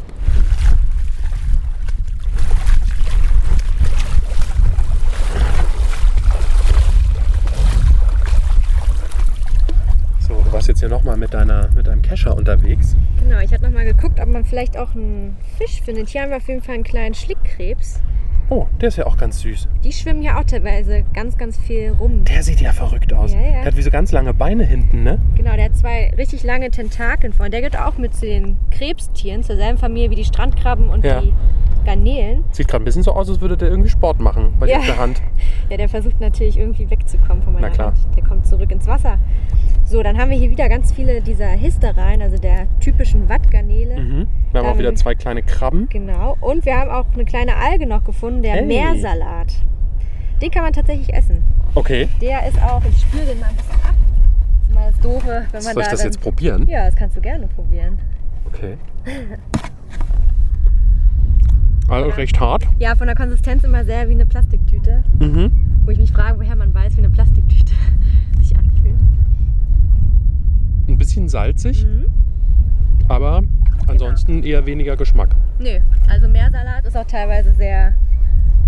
So, 10.28 10.41
du 10.52 10.56
warst 10.56 10.68
jetzt 10.68 10.82
hier 10.82 10.90
nochmal 10.90 11.16
mit, 11.16 11.32
mit 11.76 11.88
deinem 11.88 12.02
Kescher 12.02 12.36
unterwegs. 12.36 12.98
Genau, 13.20 13.40
ich 13.40 13.54
hatte 13.54 13.64
nochmal 13.64 13.86
geguckt, 13.86 14.20
ob 14.20 14.28
man 14.28 14.44
vielleicht 14.44 14.78
auch 14.78 14.94
einen 14.94 15.38
Fisch 15.58 15.82
findet. 15.82 16.10
Hier 16.10 16.24
haben 16.24 16.30
wir 16.30 16.38
auf 16.38 16.48
jeden 16.50 16.62
Fall 16.62 16.76
einen 16.76 16.84
kleinen 16.84 17.16
Schlickkrebs. 17.16 18.02
Oh, 18.54 18.66
der 18.82 18.90
ist 18.90 18.98
ja 18.98 19.06
auch 19.06 19.16
ganz 19.16 19.40
süß. 19.40 19.70
Die 19.82 19.94
schwimmen 19.94 20.22
hier 20.22 20.38
auch 20.38 20.44
teilweise 20.44 21.06
ganz, 21.14 21.38
ganz 21.38 21.58
viel 21.58 21.96
rum. 21.98 22.26
Der 22.26 22.44
sieht 22.44 22.60
ja 22.60 22.74
verrückt 22.74 23.14
aus. 23.14 23.32
Ja, 23.32 23.40
ja. 23.40 23.52
Der 23.52 23.66
hat 23.68 23.78
wie 23.78 23.82
so 23.82 23.90
ganz 23.92 24.12
lange 24.12 24.34
Beine 24.34 24.66
hinten, 24.66 25.04
ne? 25.04 25.20
Genau, 25.38 25.56
der 25.56 25.66
hat 25.66 25.78
zwei 25.78 26.12
richtig 26.18 26.44
lange 26.44 26.70
Tentakeln 26.70 27.32
vorne. 27.32 27.50
Der 27.52 27.62
gehört 27.62 27.80
auch 27.80 27.98
mit 27.98 28.14
zu 28.14 28.26
den 28.26 28.58
Krebstieren, 28.70 29.44
zur 29.44 29.56
selben 29.56 29.78
Familie 29.78 30.10
wie 30.12 30.16
die 30.16 30.26
Strandkrabben 30.26 30.90
und 30.90 31.06
Ja. 31.06 31.22
die 31.22 31.32
Garnelen. 31.86 32.44
Sieht 32.52 32.68
gerade 32.68 32.84
ein 32.84 32.86
bisschen 32.86 33.04
so 33.04 33.14
aus, 33.14 33.30
als 33.30 33.40
würde 33.40 33.56
der 33.56 33.70
irgendwie 33.70 33.90
Sport 33.90 34.20
machen 34.20 34.54
bei 34.60 34.68
Ja. 34.68 34.80
der 34.86 34.98
Hand. 34.98 35.22
Ja, 35.70 35.78
der 35.78 35.88
versucht 35.88 36.20
natürlich 36.20 36.58
irgendwie 36.58 36.90
wegzukommen 36.90 37.42
von 37.44 37.54
meiner 37.54 37.68
Na 37.70 37.74
klar. 37.74 37.88
Hand. 37.88 37.98
Der 38.18 38.24
kommt 38.26 38.46
zurück 38.46 38.70
ins 38.74 38.88
Wasser. 38.88 39.18
So, 39.86 40.04
dann 40.04 40.18
haben 40.18 40.30
wir 40.30 40.38
hier 40.38 40.50
wieder 40.50 40.68
ganz 40.68 40.92
viele 40.92 41.22
dieser 41.22 41.48
Histereien, 41.48 42.22
also 42.22 42.38
der 42.38 42.68
typischen 42.82 43.30
Wattgarnele. 43.30 43.98
Mhm. 43.98 44.28
Wir 44.52 44.60
haben 44.60 44.68
auch 44.68 44.74
Ähm, 44.74 44.80
wieder 44.80 44.96
zwei 44.96 45.16
kleine 45.16 45.44
Krabben. 45.44 45.88
Genau. 45.90 46.36
Und 46.42 46.66
wir 46.66 46.78
haben 46.78 46.90
auch 46.90 47.06
eine 47.14 47.24
kleine 47.24 47.56
Alge 47.56 47.88
noch 47.88 48.04
gefunden, 48.04 48.41
der 48.42 48.54
Hey. 48.56 48.66
Meersalat. 48.66 49.54
Den 50.42 50.50
kann 50.52 50.64
man 50.64 50.74
tatsächlich 50.74 51.14
essen. 51.14 51.44
Okay. 51.76 52.08
Der 52.20 52.48
ist 52.48 52.62
auch, 52.62 52.84
ich 52.86 53.00
spüre 53.02 53.26
den 53.26 53.40
mal 53.40 53.48
ein 53.50 53.56
bisschen 53.56 53.76
ab. 53.84 53.96
Das 54.60 54.68
ist 54.70 54.74
mal 54.76 54.92
das 54.92 55.00
Doofe, 55.02 55.46
wenn 55.52 55.64
man 55.64 55.74
Soll 55.74 55.74
da 55.76 55.82
ich 55.82 55.88
das 55.88 56.00
dann, 56.00 56.08
jetzt 56.12 56.22
probieren? 56.22 56.68
Ja, 56.68 56.86
das 56.86 56.96
kannst 56.96 57.16
du 57.18 57.22
gerne 57.22 57.48
probieren. 57.48 58.00
Okay. 58.48 58.78
Also 61.88 62.10
recht 62.12 62.40
hart. 62.40 62.66
Ja, 62.80 62.96
von 62.96 63.08
der 63.08 63.16
Konsistenz 63.18 63.64
immer 63.66 63.84
sehr 63.84 64.08
wie 64.08 64.14
eine 64.14 64.26
Plastiktüte. 64.26 65.04
Mhm. 65.20 65.52
Wo 65.84 65.92
ich 65.92 65.98
mich 65.98 66.12
frage, 66.12 66.40
woher 66.40 66.56
man 66.56 66.74
weiß, 66.74 66.94
wie 66.96 67.00
eine 67.00 67.10
Plastiktüte 67.10 67.74
sich 68.40 68.58
anfühlt. 68.58 68.96
Ein 70.88 70.98
bisschen 70.98 71.28
salzig, 71.28 71.86
Mhm. 71.86 72.06
aber 73.10 73.42
ansonsten 73.88 74.44
eher 74.44 74.66
weniger 74.66 74.96
Geschmack. 74.96 75.36
Nö, 75.60 75.80
also 76.10 76.30
Meersalat 76.30 76.86
ist 76.86 76.96
auch 76.96 77.06
teilweise 77.08 77.54
sehr, 77.56 77.94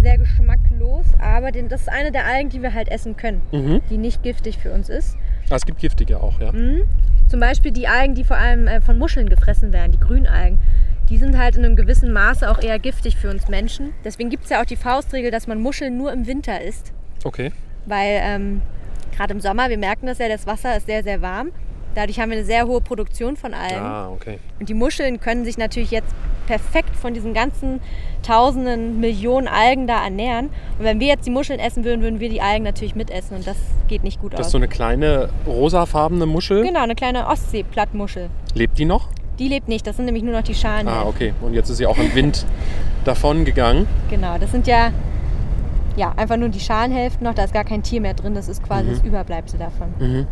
sehr 0.04 0.18
geschmacklos, 0.20 1.06
aber 1.20 1.52
den, 1.52 1.70
das 1.70 1.82
ist 1.82 1.90
eine 1.90 2.12
der 2.12 2.26
Algen, 2.26 2.50
die 2.50 2.62
wir 2.62 2.74
halt 2.74 2.90
essen 2.90 3.18
können, 3.18 3.42
Mhm. 3.52 3.82
die 3.90 3.98
nicht 3.98 4.22
giftig 4.24 4.58
für 4.58 4.72
uns 4.72 4.90
ist. 4.90 5.18
Ah, 5.50 5.56
es 5.56 5.66
gibt 5.66 5.80
giftige 5.80 6.20
auch, 6.22 6.40
ja. 6.40 6.52
Mhm. 6.52 6.84
Zum 7.30 7.40
Beispiel 7.40 7.72
die 7.72 7.88
Algen, 7.88 8.14
die 8.16 8.24
vor 8.24 8.38
allem 8.38 8.68
äh, 8.68 8.82
von 8.82 8.98
Muscheln 9.00 9.28
gefressen 9.30 9.74
werden, 9.74 9.92
die 9.92 10.00
Grünalgen. 10.00 10.60
Die 11.10 11.18
sind 11.18 11.38
halt 11.38 11.56
in 11.56 11.66
einem 11.66 11.76
gewissen 11.76 12.14
Maße 12.14 12.50
auch 12.50 12.62
eher 12.62 12.80
giftig 12.80 13.18
für 13.18 13.30
uns 13.30 13.48
Menschen. 13.48 13.94
Deswegen 14.06 14.30
gibt 14.30 14.44
es 14.46 14.50
ja 14.52 14.62
auch 14.62 14.66
die 14.66 14.76
Faustregel, 14.76 15.32
dass 15.32 15.48
man 15.48 15.60
Muscheln 15.60 15.98
nur 15.98 16.14
im 16.14 16.28
Winter 16.28 16.62
isst. 16.62 16.94
Okay. 17.24 17.52
Weil 17.86 18.22
ähm, 18.24 18.62
gerade 19.16 19.34
im 19.34 19.42
Sommer, 19.42 19.70
wir 19.70 19.78
merken 19.78 20.06
das 20.06 20.20
ja, 20.20 20.30
das 20.30 20.48
Wasser 20.48 20.78
ist 20.78 20.86
sehr, 20.86 21.04
sehr 21.04 21.22
warm. 21.22 21.52
Dadurch 21.96 22.20
haben 22.20 22.30
wir 22.32 22.38
eine 22.38 22.46
sehr 22.46 22.66
hohe 22.68 22.82
Produktion 22.82 23.36
von 23.36 23.54
Algen. 23.54 23.76
Ah, 23.86 24.10
okay. 24.10 24.40
Und 24.60 24.70
die 24.70 24.74
Muscheln 24.74 25.20
können 25.20 25.44
sich 25.46 25.58
natürlich 25.58 25.92
jetzt 25.92 26.14
perfekt 26.48 26.96
von 26.96 27.14
diesen 27.14 27.34
ganzen 27.34 27.80
tausenden, 28.22 29.00
Millionen 29.00 29.48
Algen 29.48 29.88
da 29.88 30.04
ernähren. 30.04 30.48
Und 30.78 30.86
wenn 30.86 31.00
wir 31.00 31.08
jetzt 31.08 31.26
die 31.26 31.32
Muscheln 31.32 31.60
essen 31.60 31.84
würden, 31.84 32.02
würden 32.02 32.20
wir 32.20 32.30
die 32.30 32.42
Algen 32.42 32.64
natürlich 32.64 32.96
mitessen. 32.96 33.36
Und 33.38 33.48
das 33.48 33.58
geht 33.88 34.04
nicht 34.04 34.22
gut 34.22 34.34
Das 34.34 34.42
ist 34.42 34.46
aus. 34.48 34.52
so 34.54 34.58
eine 34.58 34.68
kleine 34.68 35.30
rosafarbene 35.46 36.26
Muschel. 36.26 36.64
genau, 36.64 36.82
eine 36.84 36.96
kleine 36.96 37.28
Ostseeplattmuschel. 37.28 38.30
Lebt 38.54 38.78
die 38.78 38.86
noch? 38.86 39.10
Die 39.40 39.48
lebt 39.48 39.68
nicht, 39.68 39.88
das 39.88 39.96
sind 39.96 40.06
nämlich 40.06 40.24
nur 40.24 40.34
noch 40.34 40.44
die 40.44 40.54
Schalen. 40.54 40.88
Ah, 40.88 41.04
okay. 41.08 41.34
Und 41.42 41.54
jetzt 41.54 41.70
ist 41.70 41.78
sie 41.78 41.88
auch 41.88 41.98
im 41.98 42.14
Wind 42.14 42.46
davon 43.04 43.46
gegangen. 43.46 43.88
Genau, 44.10 44.38
das 44.38 44.52
sind 44.52 44.68
ja, 44.68 44.92
ja 45.98 46.14
einfach 46.16 46.38
nur 46.38 46.50
die 46.50 46.60
Schalenhälften 46.60 47.24
noch. 47.26 47.34
Da 47.34 47.44
ist 47.44 47.54
gar 47.54 47.64
kein 47.64 47.82
Tier 47.84 48.00
mehr 48.00 48.14
drin. 48.14 48.36
Das 48.36 48.48
ist 48.48 48.62
quasi 48.64 48.90
das 48.92 49.02
Überbleibsel 49.02 49.58
davon. 49.60 49.88
Mhm. 50.00 50.28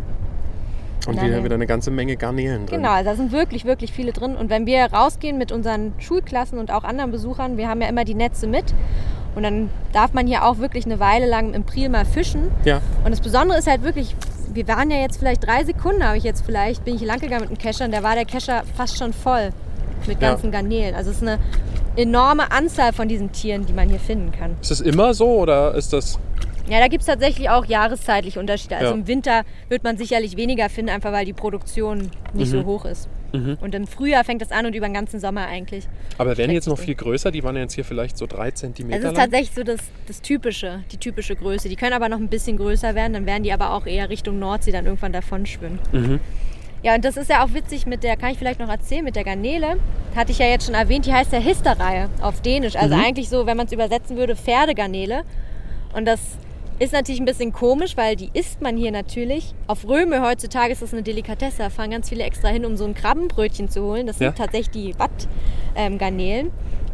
Und 1.06 1.16
Dann, 1.16 1.26
wieder, 1.26 1.38
ja. 1.38 1.44
wieder 1.44 1.54
eine 1.56 1.66
ganze 1.66 1.90
Menge 1.90 2.16
Garnelen 2.16 2.66
drin. 2.66 2.78
Genau, 2.78 2.92
also 2.92 3.10
da 3.10 3.16
sind 3.16 3.32
wirklich, 3.32 3.64
wirklich 3.64 3.92
viele 3.92 4.12
drin. 4.12 4.36
Und 4.36 4.50
wenn 4.50 4.66
wir 4.66 4.84
rausgehen 4.92 5.36
mit 5.36 5.50
unseren 5.50 5.92
Schulklassen 5.98 6.58
und 6.58 6.70
auch 6.70 6.84
anderen 6.84 7.10
Besuchern, 7.10 7.56
wir 7.56 7.68
haben 7.68 7.80
ja 7.82 7.88
immer 7.88 8.04
die 8.04 8.14
Netze 8.14 8.46
mit. 8.46 8.72
Und 9.34 9.42
dann 9.42 9.70
darf 9.92 10.12
man 10.12 10.26
hier 10.26 10.44
auch 10.44 10.58
wirklich 10.58 10.84
eine 10.84 11.00
Weile 11.00 11.26
lang 11.26 11.54
im 11.54 11.64
Priel 11.64 11.88
mal 11.88 12.04
fischen. 12.04 12.50
Ja. 12.64 12.80
Und 13.04 13.10
das 13.10 13.20
Besondere 13.20 13.58
ist 13.58 13.66
halt 13.66 13.82
wirklich, 13.82 14.14
wir 14.52 14.68
waren 14.68 14.90
ja 14.90 14.98
jetzt 14.98 15.18
vielleicht 15.18 15.44
drei 15.46 15.64
Sekunden, 15.64 16.04
habe 16.06 16.18
ich 16.18 16.24
jetzt 16.24 16.44
vielleicht, 16.44 16.84
bin 16.84 16.94
ich 16.94 17.00
hier 17.00 17.08
lang 17.08 17.18
gegangen 17.18 17.48
mit 17.48 17.50
dem 17.50 17.58
Kescher 17.58 17.84
und 17.86 17.92
da 17.92 18.02
war 18.02 18.14
der 18.14 18.26
Kescher 18.26 18.62
fast 18.76 18.98
schon 18.98 19.12
voll 19.12 19.50
mit 20.06 20.20
Ja. 20.20 20.30
ganzen 20.30 20.50
Garnelen. 20.52 20.94
Also 20.94 21.10
es 21.10 21.16
ist 21.16 21.22
eine 21.22 21.38
enorme 21.96 22.52
Anzahl 22.52 22.92
von 22.92 23.08
diesen 23.08 23.32
Tieren, 23.32 23.66
die 23.66 23.72
man 23.72 23.88
hier 23.88 23.98
finden 24.00 24.32
kann. 24.32 24.56
Ist 24.60 24.70
das 24.70 24.80
immer 24.80 25.14
so 25.14 25.26
oder 25.40 25.74
ist 25.74 25.92
das. 25.92 26.18
Ja, 26.68 26.78
da 26.80 26.88
gibt 26.88 27.00
es 27.02 27.06
tatsächlich 27.06 27.50
auch 27.50 27.64
jahreszeitliche 27.64 28.38
Unterschiede. 28.38 28.76
Also 28.76 28.88
Ja. 28.92 28.94
im 28.94 29.06
Winter 29.06 29.42
wird 29.68 29.82
man 29.84 29.96
sicherlich 29.96 30.36
weniger 30.36 30.68
finden, 30.68 30.90
einfach 30.90 31.12
weil 31.12 31.24
die 31.24 31.32
Produktion 31.32 32.10
nicht 32.34 32.52
Mhm. 32.52 32.60
so 32.60 32.64
hoch 32.64 32.84
ist. 32.84 33.08
Und 33.62 33.74
im 33.74 33.86
Frühjahr 33.86 34.24
fängt 34.24 34.42
das 34.42 34.52
an 34.52 34.66
und 34.66 34.74
über 34.76 34.86
den 34.86 34.92
ganzen 34.92 35.18
Sommer 35.18 35.46
eigentlich. 35.46 35.88
Aber 36.18 36.36
werden 36.36 36.50
die 36.50 36.54
jetzt 36.54 36.68
noch 36.68 36.78
viel 36.78 36.94
größer? 36.94 37.30
Die 37.30 37.42
waren 37.42 37.56
ja 37.56 37.62
jetzt 37.62 37.72
hier 37.72 37.84
vielleicht 37.86 38.18
so 38.18 38.26
drei 38.26 38.50
Zentimeter 38.50 38.98
Es 38.98 39.04
ist 39.04 39.16
lang. 39.16 39.22
tatsächlich 39.30 39.52
so 39.54 39.62
das, 39.62 39.80
das 40.06 40.20
typische, 40.20 40.80
die 40.92 40.98
typische 40.98 41.34
Größe. 41.34 41.70
Die 41.70 41.76
können 41.76 41.94
aber 41.94 42.10
noch 42.10 42.18
ein 42.18 42.28
bisschen 42.28 42.58
größer 42.58 42.94
werden, 42.94 43.14
dann 43.14 43.24
werden 43.24 43.42
die 43.42 43.50
aber 43.54 43.72
auch 43.72 43.86
eher 43.86 44.10
Richtung 44.10 44.38
Nordsee 44.38 44.70
dann 44.70 44.84
irgendwann 44.84 45.12
davon 45.14 45.46
schwimmen. 45.46 45.78
Mhm. 45.92 46.20
Ja, 46.82 46.94
und 46.94 47.06
das 47.06 47.16
ist 47.16 47.30
ja 47.30 47.42
auch 47.42 47.54
witzig 47.54 47.86
mit 47.86 48.02
der, 48.04 48.18
kann 48.18 48.32
ich 48.32 48.38
vielleicht 48.38 48.60
noch 48.60 48.68
erzählen, 48.68 49.02
mit 49.02 49.16
der 49.16 49.24
Garnele. 49.24 49.78
Hatte 50.14 50.30
ich 50.32 50.38
ja 50.38 50.46
jetzt 50.48 50.66
schon 50.66 50.74
erwähnt, 50.74 51.06
die 51.06 51.14
heißt 51.14 51.32
ja 51.32 51.38
Histerreihe 51.38 52.10
auf 52.20 52.42
Dänisch. 52.42 52.76
Also 52.76 52.96
Mhm. 52.96 53.02
eigentlich 53.02 53.30
so, 53.30 53.46
wenn 53.46 53.56
man 53.56 53.64
es 53.64 53.72
übersetzen 53.72 54.18
würde, 54.18 54.36
Pferdegarnele. 54.36 55.22
Und 55.94 56.04
das 56.04 56.20
ist 56.82 56.92
natürlich 56.92 57.20
ein 57.20 57.26
bisschen 57.26 57.52
komisch, 57.52 57.96
weil 57.96 58.16
die 58.16 58.30
isst 58.32 58.60
man 58.60 58.76
hier 58.76 58.90
natürlich. 58.90 59.54
Auf 59.66 59.86
Röme 59.86 60.20
heutzutage 60.22 60.72
ist 60.72 60.82
das 60.82 60.92
eine 60.92 61.02
Delikatesse. 61.02 61.58
Da 61.58 61.70
fahren 61.70 61.90
ganz 61.90 62.08
viele 62.08 62.24
extra 62.24 62.48
hin, 62.48 62.64
um 62.64 62.76
so 62.76 62.84
ein 62.84 62.94
Krabbenbrötchen 62.94 63.68
zu 63.68 63.82
holen. 63.82 64.06
Das 64.06 64.18
Ja. 64.18 64.28
sind 64.28 64.38
tatsächlich 64.38 64.70
die 64.70 64.94
ähm, 65.76 65.98
Garnelen. 65.98 66.50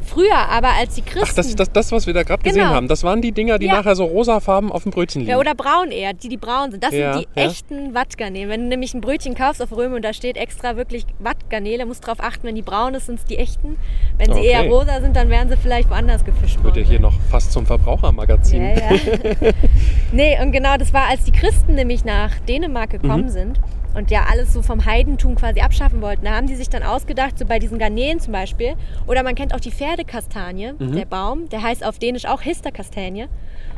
Früher 0.09 0.37
aber, 0.51 0.69
als 0.79 0.95
die 0.95 1.03
Christen... 1.03 1.29
Ach, 1.31 1.35
das, 1.35 1.55
das, 1.55 1.71
das, 1.73 1.93
was 1.93 2.07
wir 2.07 2.15
da 2.15 2.23
gerade 2.23 2.43
gesehen 2.43 2.63
Genau. 2.63 2.75
haben, 2.75 2.89
das 2.89 3.05
waren 3.05 3.21
die 3.23 3.33
Dinger, 3.33 3.59
die 3.59 3.67
Ja. 3.67 3.75
nachher 3.75 3.95
so 3.95 4.05
rosafarben 4.05 4.73
auf 4.73 4.83
dem 4.85 4.93
Brötchen 4.93 5.21
liegen. 5.21 5.31
Ja, 5.33 5.39
oder 5.39 5.55
braun 5.55 5.91
eher, 5.91 6.15
die, 6.15 6.29
die 6.29 6.37
braun 6.37 6.71
sind. 6.71 6.83
Das 6.83 6.93
Ja, 6.95 7.15
sind 7.15 7.27
die 7.37 7.41
ja. 7.41 7.47
echten 7.47 7.95
Wattgarnelen. 7.95 8.49
Wenn 8.49 8.63
du 8.63 8.69
nämlich 8.69 8.95
ein 8.95 9.01
Brötchen 9.01 9.35
kaufst 9.35 9.63
auf 9.63 9.71
Röme 9.73 9.97
und 9.97 10.03
da 10.05 10.13
steht 10.13 10.37
extra 10.37 10.77
wirklich 10.77 11.05
Wattgarnele, 11.19 11.85
musst 11.87 12.07
drauf 12.07 12.19
achten, 12.21 12.47
wenn 12.47 12.55
die 12.55 12.63
braun 12.63 12.95
ist, 12.95 13.07
sind 13.07 13.19
es 13.19 13.25
die 13.27 13.37
echten. 13.39 13.77
Wenn 14.17 14.33
sie 14.33 14.41
Okay. 14.41 14.49
eher 14.49 14.63
rosa 14.69 15.01
sind, 15.01 15.15
dann 15.15 15.29
werden 15.29 15.49
sie 15.51 15.57
vielleicht 15.57 15.91
woanders 15.91 16.25
gefischt 16.25 16.63
Wird 16.63 16.77
ja 16.77 16.83
hier 16.83 17.01
noch 17.01 17.15
fast 17.31 17.53
zum 17.53 17.67
Verbrauchermagazin. 17.67 18.63
Ja, 18.63 18.75
ja. 18.75 19.53
nee, 20.13 20.39
und 20.41 20.53
genau 20.53 20.77
das 20.79 20.93
war, 20.95 21.07
als 21.09 21.25
die 21.25 21.33
Christen 21.33 21.75
nämlich 21.75 22.05
nach 22.05 22.39
Dänemark 22.49 22.91
gekommen 22.91 23.25
Mhm. 23.27 23.29
sind 23.31 23.61
und 23.99 24.11
ja 24.11 24.25
alles 24.31 24.53
so 24.53 24.63
vom 24.63 24.87
Heidentum 24.87 25.35
quasi 25.35 25.61
abschaffen 25.61 26.01
wollten. 26.01 26.25
Da 26.25 26.33
haben 26.37 26.47
die 26.47 26.55
sich 26.55 26.71
dann 26.71 26.83
ausgedacht, 26.83 27.39
so 27.39 27.45
bei 27.45 27.59
diesen 27.59 27.79
Garnelen 27.79 28.21
zum 28.21 28.33
Beispiel, 28.33 28.75
oder 29.07 29.23
man 29.23 29.35
kennt 29.35 29.55
auch 29.55 29.61
die 29.61 29.73
Pferdekastanie, 29.73 30.73
Mhm. 30.79 30.93
der 30.97 31.05
Baum, 31.05 31.49
der 31.51 31.63
heißt 31.63 31.85
auf 31.85 31.99
Dänisch 31.99 32.25
auch 32.27 32.41
Histerkastanie. 32.41 33.27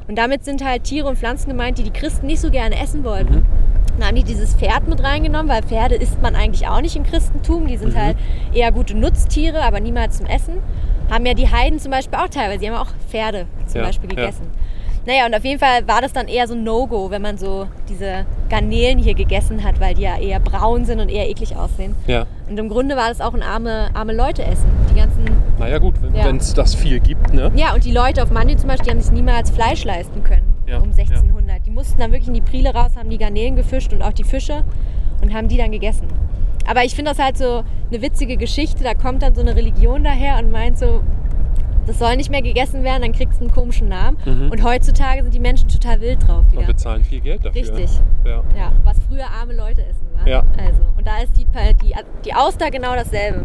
Und 0.07 0.17
damit 0.17 0.45
sind 0.45 0.65
halt 0.65 0.85
Tiere 0.85 1.09
und 1.09 1.19
Pflanzen 1.19 1.49
gemeint, 1.49 1.79
die 1.79 1.83
die 1.85 1.91
Christen 1.93 2.27
nicht 2.27 2.41
so 2.41 2.51
gerne 2.51 2.81
essen 2.81 3.03
wollten. 3.05 3.35
Mhm. 3.37 3.47
Dann 3.99 4.09
haben 4.09 4.17
die 4.17 4.25
dieses 4.25 4.55
Pferd 4.55 4.89
mit 4.89 5.03
reingenommen, 5.03 5.49
weil 5.49 5.63
Pferde 5.63 5.95
isst 5.97 6.21
man 6.23 6.35
eigentlich 6.35 6.67
auch 6.69 6.81
nicht 6.81 6.97
im 6.97 7.03
Christentum. 7.05 7.67
Die 7.67 7.77
Mhm. 7.77 7.81
sind 7.81 7.97
halt 7.97 8.17
eher 8.53 8.73
gute 8.73 8.97
Nutztiere, 8.97 9.63
aber 9.63 9.81
niemals 9.81 10.19
zum 10.19 10.27
Essen. 10.27 10.55
Haben 11.11 11.27
ja 11.27 11.35
die 11.35 11.51
Heiden 11.51 11.79
zum 11.79 11.91
Beispiel 11.91 12.19
auch 12.19 12.29
teilweise. 12.29 12.61
Die 12.61 12.71
haben 12.71 12.77
auch 12.77 12.93
Pferde 13.09 13.47
zum 13.67 13.81
Ja, 13.81 13.87
Beispiel 13.87 14.11
ja. 14.17 14.27
Naja, 15.07 15.25
und 15.27 15.35
auf 15.35 15.45
jeden 15.45 15.59
Fall 15.59 15.87
war 15.89 16.03
das 16.03 16.13
dann 16.13 16.29
eher 16.29 16.47
so 16.47 16.55
ein 16.55 16.63
No-Go, 16.63 17.11
wenn 17.11 17.23
man 17.23 17.39
so 17.39 17.67
diese 17.89 18.27
Garnelen 18.51 18.99
hier 18.99 19.15
gegessen 19.15 19.65
hat, 19.65 19.81
weil 19.81 19.95
die 19.95 20.03
ja 20.03 20.19
eher 20.19 20.41
braun 20.41 20.85
sind 20.85 21.01
und 21.01 21.09
eher 21.09 21.29
eklig 21.29 21.57
aussehen. 21.57 21.95
Ja. 22.07 22.27
Und 22.49 22.59
im 22.59 22.69
Grunde 22.69 22.97
war 22.97 23.09
das 23.09 23.21
auch 23.21 23.33
ein 23.33 23.43
arme, 23.43 23.89
arme 23.95 24.13
Leute-Essen. 24.13 24.67
Die 24.91 24.99
ganzen 24.99 25.25
Naja 25.59 25.79
gut, 25.79 25.95
Ja. 26.15 26.25
wenn 26.27 26.37
es 26.37 26.53
das 26.53 26.75
viel 26.75 27.01
gibt, 27.01 27.33
ne? 27.33 27.51
ja, 27.55 27.73
und 27.75 27.85
die 27.85 27.93
Leute 27.93 28.23
auf 28.23 28.31
Mandi 28.31 28.57
zum 28.57 28.69
Beispiel, 28.69 28.87
die 28.87 28.91
haben 28.91 29.01
sich 29.01 29.13
niemals 29.13 29.51
Fleisch 29.51 29.85
leisten 29.85 30.23
können 30.23 30.53
Ja, 30.67 30.79
um 30.79 30.91
1600. 30.93 31.65
Die 31.67 31.71
mussten 31.71 31.99
dann 31.99 32.11
wirklich 32.13 32.29
in 32.29 32.35
die 32.35 32.41
Priele 32.43 32.75
raus, 32.75 32.93
haben 32.97 33.09
die 33.11 33.19
Garnelen 33.19 33.57
gefischt 33.57 33.93
und 33.93 34.03
auch 34.03 34.13
die 34.13 34.25
Fische 34.25 34.65
und 35.23 35.33
haben 35.33 35.49
die 35.49 35.57
dann 35.57 35.71
gegessen. 35.73 36.09
Aber 36.67 36.85
ich 36.85 36.95
finde 36.95 37.13
das 37.13 37.19
halt 37.19 37.39
so 37.39 37.65
eine 37.91 38.03
witzige 38.03 38.37
Geschichte. 38.37 38.85
Da 38.85 38.95
kommt 38.95 39.23
dann 39.23 39.35
so 39.35 39.41
eine 39.41 39.57
Religion 39.57 40.05
daher 40.05 40.39
und 40.39 40.51
meint 40.53 40.79
so, 40.79 41.01
das 41.91 41.99
soll 41.99 42.17
nicht 42.17 42.31
mehr 42.31 42.43
gegessen 42.43 42.83
werden, 42.85 43.03
dann 43.03 43.13
kriegst 43.13 43.41
du 43.41 43.45
einen 43.45 43.55
komischen 43.55 43.89
Namen. 43.89 44.17
Mhm. 44.25 44.51
Und 44.51 44.63
heutzutage 44.63 45.23
sind 45.23 45.35
die 45.35 45.41
Menschen 45.41 45.69
total 45.69 46.01
wild 46.01 46.27
drauf 46.27 46.45
Und 46.51 46.53
wieder. 46.53 46.67
bezahlen 46.67 47.05
viel 47.05 47.21
Geld 47.21 47.45
dafür. 47.45 47.61
Richtig. 47.61 47.91
Ja. 48.25 48.43
Ja, 48.57 48.73
was 48.85 48.97
früher 49.09 49.27
arme 49.27 49.55
Leute 49.55 49.85
essen 49.85 50.07
war. 50.15 50.27
Ja. 50.27 50.45
Also, 50.59 50.83
und 50.97 51.07
da 51.07 51.19
ist 51.19 51.37
die, 51.37 51.47
die, 51.83 51.95
die 52.25 52.35
Auster 52.35 52.71
genau 52.71 52.95
dasselbe. 52.95 53.45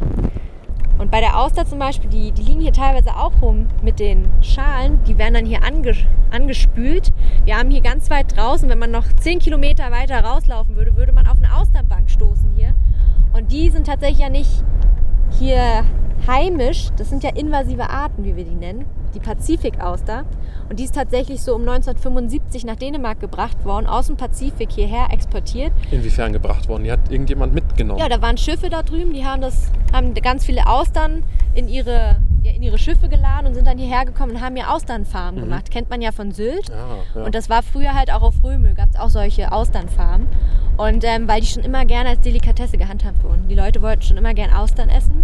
Und 0.97 1.11
bei 1.11 1.19
der 1.19 1.37
Auster 1.37 1.65
zum 1.65 1.79
Beispiel, 1.79 2.09
die, 2.09 2.31
die 2.31 2.43
liegen 2.43 2.61
hier 2.61 2.71
teilweise 2.71 3.15
auch 3.17 3.33
rum 3.41 3.67
mit 3.81 3.99
den 3.99 4.29
Schalen. 4.41 5.03
Die 5.05 5.17
werden 5.17 5.33
dann 5.33 5.45
hier 5.45 5.63
ange, 5.63 5.93
angespült. 6.31 7.11
Wir 7.43 7.57
haben 7.57 7.69
hier 7.69 7.81
ganz 7.81 8.09
weit 8.09 8.37
draußen, 8.37 8.69
wenn 8.69 8.79
man 8.79 8.91
noch 8.91 9.05
10 9.11 9.39
Kilometer 9.39 9.91
weiter 9.91 10.23
rauslaufen 10.23 10.75
würde, 10.75 10.95
würde 10.95 11.11
man 11.11 11.27
auf 11.27 11.37
eine 11.37 11.53
Austernbank 11.57 12.09
stoßen 12.09 12.51
hier. 12.55 12.73
Und 13.33 13.51
die 13.51 13.69
sind 13.71 13.87
tatsächlich 13.87 14.19
ja 14.19 14.29
nicht 14.29 14.63
hier 15.37 15.83
heimisch. 16.27 16.89
Das 16.97 17.09
sind 17.09 17.23
ja 17.23 17.31
invasive 17.31 17.89
Arten, 17.89 18.23
wie 18.23 18.35
wir 18.35 18.45
die 18.45 18.55
nennen. 18.55 18.85
Die 19.13 19.19
Pazifikauster. 19.19 20.25
Und 20.69 20.79
die 20.79 20.83
ist 20.83 20.95
tatsächlich 20.95 21.41
so 21.41 21.53
um 21.55 21.61
1975 21.61 22.65
nach 22.65 22.75
Dänemark 22.75 23.19
gebracht 23.19 23.65
worden, 23.65 23.85
aus 23.85 24.07
dem 24.07 24.17
Pazifik 24.17 24.71
hierher 24.71 25.07
exportiert. 25.11 25.71
Inwiefern 25.91 26.33
gebracht 26.33 26.67
worden? 26.67 26.83
Die 26.85 26.91
hat 26.91 27.11
irgendjemand 27.11 27.53
mitgenommen. 27.53 27.99
Ja, 27.99 28.09
da 28.09 28.21
waren 28.21 28.37
Schiffe 28.37 28.69
da 28.69 28.81
drüben, 28.81 29.13
die 29.13 29.25
haben 29.25 29.41
das, 29.41 29.71
haben 29.93 30.13
ganz 30.15 30.45
viele 30.45 30.65
Austern 30.67 31.23
in 31.53 31.67
ihre, 31.67 32.17
ja, 32.43 32.51
in 32.51 32.63
ihre 32.63 32.79
Schiffe 32.79 33.09
geladen 33.09 33.47
und 33.47 33.53
sind 33.53 33.67
dann 33.67 33.77
hierher 33.77 34.05
gekommen 34.05 34.33
und 34.35 34.41
haben 34.41 34.55
hier 34.55 34.71
Austernfarmen 34.73 35.41
gemacht. 35.41 35.69
Kennt 35.69 35.89
man 35.89 36.01
ja 36.01 36.11
von 36.11 36.31
Sylt. 36.31 36.71
Ah, 36.71 36.97
ja. 37.13 37.25
Und 37.25 37.35
das 37.35 37.49
war 37.49 37.61
früher 37.61 37.93
halt 37.93 38.11
auch 38.11 38.23
auf 38.23 38.43
Römel, 38.43 38.73
gab 38.73 38.89
es 38.89 38.99
auch 38.99 39.09
solche 39.09 39.51
Austernfarmen. 39.51 40.27
Und 40.77 41.03
ähm, 41.05 41.27
weil 41.27 41.41
die 41.41 41.47
schon 41.47 41.63
immer 41.63 41.85
gerne 41.85 42.09
als 42.09 42.21
Delikatesse 42.21 42.77
gehandhabt 42.77 43.23
wurden. 43.23 43.47
Die 43.47 43.55
Leute 43.55 43.81
wollten 43.81 44.01
schon 44.01 44.17
immer 44.17 44.33
gern 44.33 44.51
Austern 44.51 44.89
essen. 44.89 45.23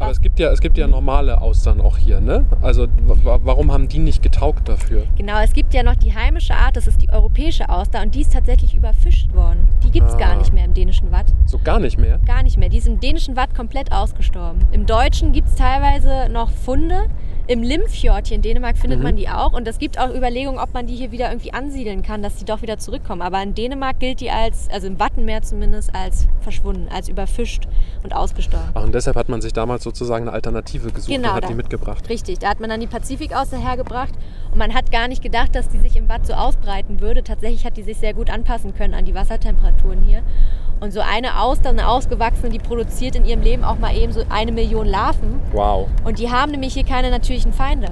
Aber 0.00 0.10
es 0.12 0.20
gibt 0.20 0.38
ja, 0.38 0.50
es 0.52 0.60
gibt 0.60 0.78
ja 0.78 0.86
normale 0.86 1.40
Austern 1.40 1.80
auch 1.80 1.96
hier, 1.98 2.20
ne? 2.20 2.44
Also 2.62 2.86
wa- 3.06 3.40
warum 3.42 3.72
haben 3.72 3.88
die 3.88 3.98
nicht 3.98 4.22
getaugt 4.22 4.68
dafür? 4.68 5.02
Genau, 5.16 5.40
es 5.42 5.52
gibt 5.52 5.74
ja 5.74 5.82
noch 5.82 5.96
die 5.96 6.14
heimische 6.14 6.54
Art, 6.54 6.76
das 6.76 6.86
ist 6.86 7.02
die 7.02 7.10
europäische 7.10 7.68
Auster 7.68 8.02
und 8.02 8.14
die 8.14 8.20
ist 8.20 8.32
tatsächlich 8.32 8.74
überfischt 8.74 9.32
worden. 9.34 9.68
Die 9.84 9.90
gibt 9.90 10.06
es 10.08 10.14
Ah. 10.14 10.18
gar 10.18 10.36
nicht 10.36 10.52
mehr 10.52 10.64
im 10.64 10.74
dänischen 10.74 11.10
Watt. 11.10 11.26
So 11.46 11.58
gar 11.58 11.78
nicht 11.80 11.98
mehr. 11.98 12.18
Gar 12.26 12.42
nicht 12.44 12.58
mehr. 12.58 12.68
Die 12.68 12.78
ist 12.78 12.86
im 12.86 13.00
dänischen 13.00 13.36
Watt 13.36 13.54
komplett 13.54 13.92
ausgestorben. 13.92 14.60
Im 14.72 14.86
Deutschen 14.86 15.32
gibt 15.32 15.48
es 15.48 15.54
teilweise 15.56 16.30
noch 16.32 16.50
Funde. 16.50 17.08
Im 17.48 17.62
Limfjord 17.62 18.26
hier 18.26 18.34
in 18.36 18.42
Dänemark 18.42 18.76
findet 18.76 18.98
Mhm. 18.98 19.04
man 19.04 19.16
die 19.16 19.26
auch. 19.30 19.54
Und 19.54 19.66
es 19.66 19.78
gibt 19.78 19.98
auch 19.98 20.10
Überlegungen, 20.14 20.60
ob 20.60 20.74
man 20.74 20.86
die 20.86 20.94
hier 20.94 21.10
wieder 21.12 21.30
irgendwie 21.30 21.54
ansiedeln 21.54 22.02
kann, 22.02 22.22
dass 22.22 22.36
die 22.36 22.44
doch 22.44 22.60
wieder 22.60 22.76
zurückkommen. 22.76 23.22
Aber 23.22 23.42
in 23.42 23.54
Dänemark 23.54 23.98
gilt 24.00 24.20
die 24.20 24.30
als, 24.30 24.68
also 24.70 24.86
im 24.86 25.00
Wattenmeer 25.00 25.40
zumindest, 25.40 25.94
als 25.94 26.28
verschwunden, 26.42 26.88
als 26.94 27.08
überfischt 27.08 27.66
und 28.04 28.14
ausgestorben. 28.14 28.68
Ach, 28.74 28.82
und 28.84 28.94
deshalb 28.94 29.16
hat 29.16 29.30
man 29.30 29.40
sich 29.40 29.54
damals 29.54 29.82
sozusagen 29.82 30.26
eine 30.26 30.32
Alternative 30.34 30.90
gesucht 30.92 31.10
Genau, 31.10 31.30
und 31.30 31.34
hat 31.36 31.44
da- 31.44 31.48
die 31.48 31.54
mitgebracht. 31.54 32.06
Richtig, 32.10 32.38
da 32.40 32.50
hat 32.50 32.60
man 32.60 32.68
dann 32.68 32.80
die 32.80 32.86
Pazifikauster 32.86 33.56
hergebracht 33.56 34.12
und 34.52 34.58
man 34.58 34.74
hat 34.74 34.90
gar 34.92 35.08
nicht 35.08 35.22
gedacht, 35.22 35.54
dass 35.54 35.70
die 35.70 35.78
sich 35.78 35.96
im 35.96 36.06
Watt 36.10 36.26
so 36.26 36.34
ausbreiten 36.34 37.00
würde. 37.00 37.24
Tatsächlich 37.24 37.64
hat 37.64 37.78
die 37.78 37.82
sich 37.82 37.96
sehr 37.96 38.12
gut 38.12 38.28
anpassen 38.28 38.74
können 38.74 38.92
an 38.92 39.06
die 39.06 39.14
Wassertemperaturen 39.14 40.02
hier. 40.02 40.20
Und 40.80 40.92
so 40.92 41.00
eine 41.00 41.40
Auster, 41.40 41.70
eine 41.70 41.88
ausgewachsene, 41.88 42.50
die 42.50 42.60
produziert 42.60 43.16
in 43.16 43.24
ihrem 43.24 43.40
Leben 43.42 43.64
auch 43.64 43.78
mal 43.80 43.96
eben 43.96 44.12
so 44.12 44.22
eine 44.28 44.52
Million 44.52 44.86
Larven. 44.86 45.40
Wow. 45.50 45.88
Und 46.04 46.20
die 46.20 46.30
haben 46.30 46.52
nämlich 46.52 46.74
hier 46.74 46.84
keine 46.84 47.10
natürlichen 47.38 47.52
Feinde. 47.52 47.88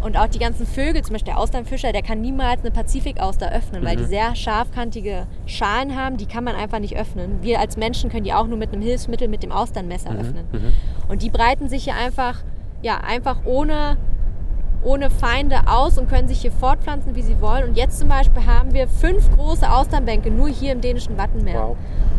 Und 0.00 0.16
auch 0.16 0.26
die 0.26 0.40
ganzen 0.40 0.66
Vögel, 0.66 1.02
zum 1.02 1.12
Beispiel 1.12 1.32
der 1.32 1.38
Austernfischer, 1.38 1.92
der 1.92 2.02
kann 2.02 2.20
niemals 2.20 2.62
eine 2.62 2.72
Pazifikauster 2.72 3.52
öffnen, 3.52 3.84
weil 3.84 3.94
die 3.96 4.04
sehr 4.04 4.34
scharfkantige 4.34 5.26
Schalen 5.46 5.96
haben, 5.96 6.16
die 6.16 6.26
kann 6.26 6.42
man 6.42 6.56
einfach 6.56 6.80
nicht 6.80 6.96
öffnen. 6.96 7.38
Wir 7.40 7.60
als 7.60 7.76
Menschen 7.76 8.10
können 8.10 8.24
die 8.24 8.32
auch 8.32 8.48
nur 8.48 8.58
mit 8.58 8.72
einem 8.72 8.82
Hilfsmittel, 8.82 9.28
mit 9.28 9.44
dem 9.44 9.52
Austernmesser 9.52 10.10
öffnen. 10.10 10.44
Und 11.08 11.22
die 11.22 11.30
breiten 11.30 11.68
sich 11.68 11.84
hier 11.84 11.94
einfach, 11.94 12.42
ja, 12.82 12.98
einfach 12.98 13.44
ohne, 13.44 13.96
ohne 14.82 15.08
Feinde 15.08 15.68
aus 15.68 15.98
und 15.98 16.08
können 16.08 16.26
sich 16.26 16.40
hier 16.40 16.50
fortpflanzen, 16.50 17.14
wie 17.14 17.22
sie 17.22 17.40
wollen. 17.40 17.68
Und 17.68 17.76
jetzt 17.76 18.00
zum 18.00 18.08
Beispiel 18.08 18.44
haben 18.44 18.74
wir 18.74 18.88
fünf 18.88 19.30
große 19.36 19.70
Austernbänke 19.70 20.32
nur 20.32 20.48
hier 20.48 20.72
im 20.72 20.80
dänischen 20.80 21.16
Wattenmeer. 21.16 21.68
Wow. 21.68 21.76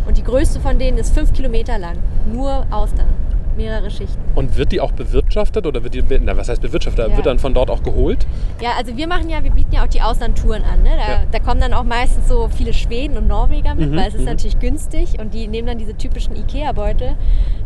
Und 0.08 0.18
die 0.18 0.24
größte 0.24 0.62
von 0.62 0.80
denen 0.80 0.98
ist 0.98 1.14
fünf 1.14 1.34
Kilometer 1.34 1.78
lang. 1.78 1.98
Nur 2.32 2.66
Austern. 2.72 3.10
Mehrere 3.58 3.90
Schichten. 3.92 4.20
Und 4.36 4.58
wird 4.58 4.72
die 4.72 4.82
auch 4.82 4.92
bewirtschaftet 4.92 5.66
oder 5.66 5.84
wird 5.84 5.94
die, 5.94 6.04
na, 6.22 6.36
was 6.38 6.50
heißt 6.50 6.62
bewirtschaftet? 6.62 7.10
Ja. 7.10 7.16
Wird 7.16 7.26
dann 7.26 7.40
von 7.40 7.54
dort 7.54 7.70
auch 7.70 7.84
geholt? 7.84 8.26
Ja, 8.62 8.72
also 8.78 8.96
wir 8.98 9.08
machen 9.08 9.30
ja, 9.30 9.44
wir 9.44 9.52
bieten 9.52 9.74
ja 9.74 9.84
auch 9.84 9.88
die 9.88 10.02
Auslandtouren 10.02 10.64
an. 10.64 10.84
Ne? 10.84 10.90
Da, 10.92 11.12
Ja. 11.14 11.24
da 11.32 11.40
kommen 11.40 11.62
dann 11.62 11.74
auch 11.74 11.84
meistens 11.84 12.28
so 12.28 12.48
viele 12.50 12.74
Schweden 12.74 13.18
und 13.18 13.28
Norweger 13.28 13.76
mit, 13.76 13.92
Mhm, 13.92 13.96
weil 13.96 14.08
es 14.08 14.14
ist 14.16 14.22
mhm. 14.22 14.26
natürlich 14.28 14.60
günstig 14.60 15.20
und 15.20 15.34
die 15.34 15.48
nehmen 15.48 15.68
dann 15.68 15.78
diese 15.78 15.96
typischen 15.96 16.36
Ikea-Beutel. 16.36 17.16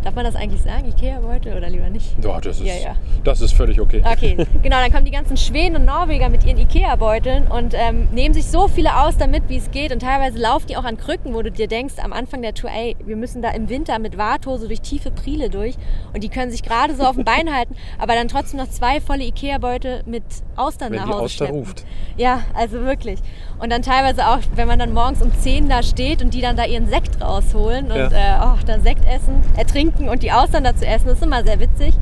Darf 0.04 0.16
man 0.16 0.24
das 0.26 0.36
eigentlich 0.36 0.62
sagen, 0.62 0.88
Ikea-Beutel 0.90 1.56
oder 1.58 1.70
lieber 1.70 1.90
nicht? 1.90 2.16
Ja, 2.24 2.40
das 2.40 2.60
ist, 2.60 2.66
Ja, 2.66 2.74
ja. 2.76 2.96
Das 3.24 3.42
ist 3.42 3.54
völlig 3.54 3.80
okay. 3.82 4.02
Okay, 4.10 4.38
genau, 4.64 4.78
dann 4.78 4.92
kommen 4.92 5.06
die 5.06 5.12
ganzen 5.12 5.36
Schweden 5.38 5.76
und 5.76 5.86
Norweger 5.86 6.30
mit 6.30 6.46
ihren 6.46 6.58
Ikea-Beuteln 6.58 7.48
und 7.48 7.74
ähm, 7.74 8.08
nehmen 8.12 8.34
sich 8.34 8.46
so 8.46 8.68
viele 8.68 9.02
aus 9.02 9.18
damit, 9.18 9.44
wie 9.50 9.58
es 9.58 9.72
geht. 9.72 9.92
Und 9.92 10.02
teilweise 10.02 10.38
laufen 10.38 10.68
die 10.70 10.78
auch 10.78 10.84
an 10.86 10.98
Krücken, 10.98 11.34
wo 11.34 11.42
du 11.42 11.52
dir 11.52 11.68
denkst 11.68 11.96
am 12.02 12.14
Anfang 12.14 12.42
der 12.42 12.54
Tour, 12.54 12.70
ey, 12.70 12.96
wir 13.06 13.16
müssen 13.16 13.42
da 13.42 13.50
im 13.52 13.70
Winter 13.70 14.00
mit 14.00 14.18
Warthose 14.18 14.68
durch 14.68 14.82
tiefe 14.82 15.12
Priele 15.12 15.50
durch. 15.50 15.77
Und 16.14 16.24
die 16.24 16.30
können 16.30 16.52
sich 16.52 16.64
gerade 16.64 16.96
so 16.96 17.04
auf 17.04 17.16
dem 17.16 17.26
Bein 17.26 17.54
halten, 17.54 17.76
aber 18.00 18.14
dann 18.16 18.28
trotzdem 18.28 18.60
noch 18.60 18.70
zwei 18.70 19.00
volle 19.02 19.24
Ikea-Beutel 19.26 20.04
mit 20.06 20.24
Austern 20.56 20.92
Wenn 20.92 21.00
nach 21.00 21.06
die 21.06 21.12
Hause 21.14 21.24
Auster 21.24 21.38
schleppen. 21.46 21.60
ruft. 21.60 21.86
Ja, 22.18 22.42
also 22.56 22.82
wirklich. 22.82 23.20
Und 23.60 23.72
dann 23.72 23.82
teilweise 23.82 24.28
auch, 24.28 24.40
wenn 24.56 24.68
man 24.68 24.80
dann 24.80 24.94
morgens 24.94 25.22
um 25.22 25.32
10 25.34 25.70
da 25.70 25.84
steht 25.84 26.22
und 26.22 26.34
die 26.34 26.42
dann 26.42 26.56
da 26.56 26.66
ihren 26.66 26.88
Sekt 26.88 27.22
rausholen 27.22 27.92
und 27.92 27.98
äh, 28.12 28.38
oh, 28.42 28.58
dann 28.66 28.82
Sekt 28.84 29.06
essen, 29.06 29.42
äh, 29.58 29.66
trinken 29.66 30.10
und 30.10 30.24
die 30.24 30.32
Austern 30.32 30.64
dazu 30.64 30.86
essen, 30.86 31.08
das 31.08 31.18
ist 31.18 31.24
immer 31.24 31.44
sehr 31.44 31.60
witzig. 31.60 31.94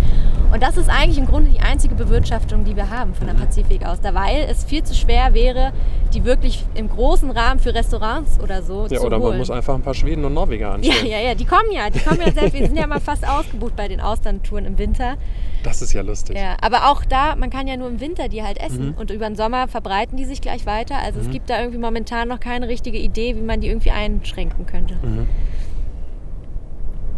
Und 0.53 0.61
das 0.63 0.77
ist 0.77 0.89
eigentlich 0.89 1.17
im 1.17 1.25
Grunde 1.25 1.49
die 1.51 1.59
einzige 1.59 1.95
Bewirtschaftung, 1.95 2.63
die 2.63 2.75
wir 2.75 2.89
haben 2.89 3.13
von 3.13 3.25
der 3.27 3.35
Mhm. 3.35 3.39
Pazifikauster, 3.39 4.13
weil 4.13 4.45
es 4.49 4.63
viel 4.63 4.83
zu 4.83 4.93
schwer 4.93 5.33
wäre, 5.33 5.73
die 6.13 6.23
wirklich 6.23 6.63
im 6.75 6.87
großen 6.89 7.29
Rahmen 7.31 7.59
für 7.59 7.73
Restaurants 7.73 8.39
oder 8.41 8.61
so 8.61 8.83
Ja, 8.89 8.99
zu 8.99 9.05
oder 9.05 9.17
holen. 9.17 9.29
man 9.29 9.37
muss 9.39 9.49
einfach 9.51 9.73
ein 9.73 9.81
paar 9.81 9.93
Schweden 9.93 10.23
und 10.23 10.33
Norweger 10.33 10.67
ja, 10.67 10.73
anstellen. 10.75 11.07
ja, 11.07 11.19
ja, 11.19 11.35
die 11.35 11.45
kommen 11.45 11.71
ja, 11.71 11.89
die 11.89 11.99
kommen 11.99 12.21
ja 12.25 12.31
selbst. 12.31 12.53
Wir 12.53 12.67
sind 12.67 12.77
ja 12.77 12.87
mal 12.87 13.01
fast 13.01 13.27
ausgebucht 13.27 13.64
bei 13.73 13.87
den 13.87 14.01
Austerntouren 14.01 14.65
im 14.65 14.77
Winter. 14.77 15.15
Das 15.63 15.81
ist 15.81 15.93
ja 15.93 16.01
lustig. 16.01 16.37
Ja, 16.37 16.57
aber 16.61 16.91
auch 16.91 17.03
da, 17.05 17.35
man 17.35 17.49
kann 17.49 17.67
ja 17.67 17.75
nur 17.77 17.87
im 17.87 17.99
Winter 17.99 18.27
die 18.29 18.43
halt 18.43 18.59
essen 18.59 18.89
Mhm. 18.89 18.93
und 18.97 19.09
über 19.11 19.25
den 19.27 19.35
Sommer 19.35 19.67
verbreiten 19.67 20.17
die 20.17 20.25
sich 20.25 20.41
gleich 20.41 20.65
weiter. 20.65 20.97
Also 20.97 21.19
es 21.19 21.29
gibt 21.29 21.49
da 21.49 21.59
irgendwie 21.59 21.79
momentan 21.79 22.27
noch 22.27 22.39
keine 22.39 22.67
richtige 22.67 22.97
Idee, 22.97 23.35
wie 23.35 23.41
man 23.41 23.61
die 23.61 23.67
irgendwie 23.69 23.91
einschränken 23.91 24.65
könnte. 24.65 24.95
Mhm. 25.01 25.27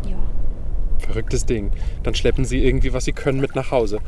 Ja. 0.10 0.15
Verrücktes 0.99 1.45
Ding. 1.45 1.72
Dann 2.03 2.15
schleppen 2.15 2.45
sie 2.45 2.64
irgendwie, 2.64 2.94
was 2.94 3.06
sie 3.06 3.14
können, 3.14 3.40
mit 3.40 3.56
nach 3.56 3.72
Hause. 3.72 3.99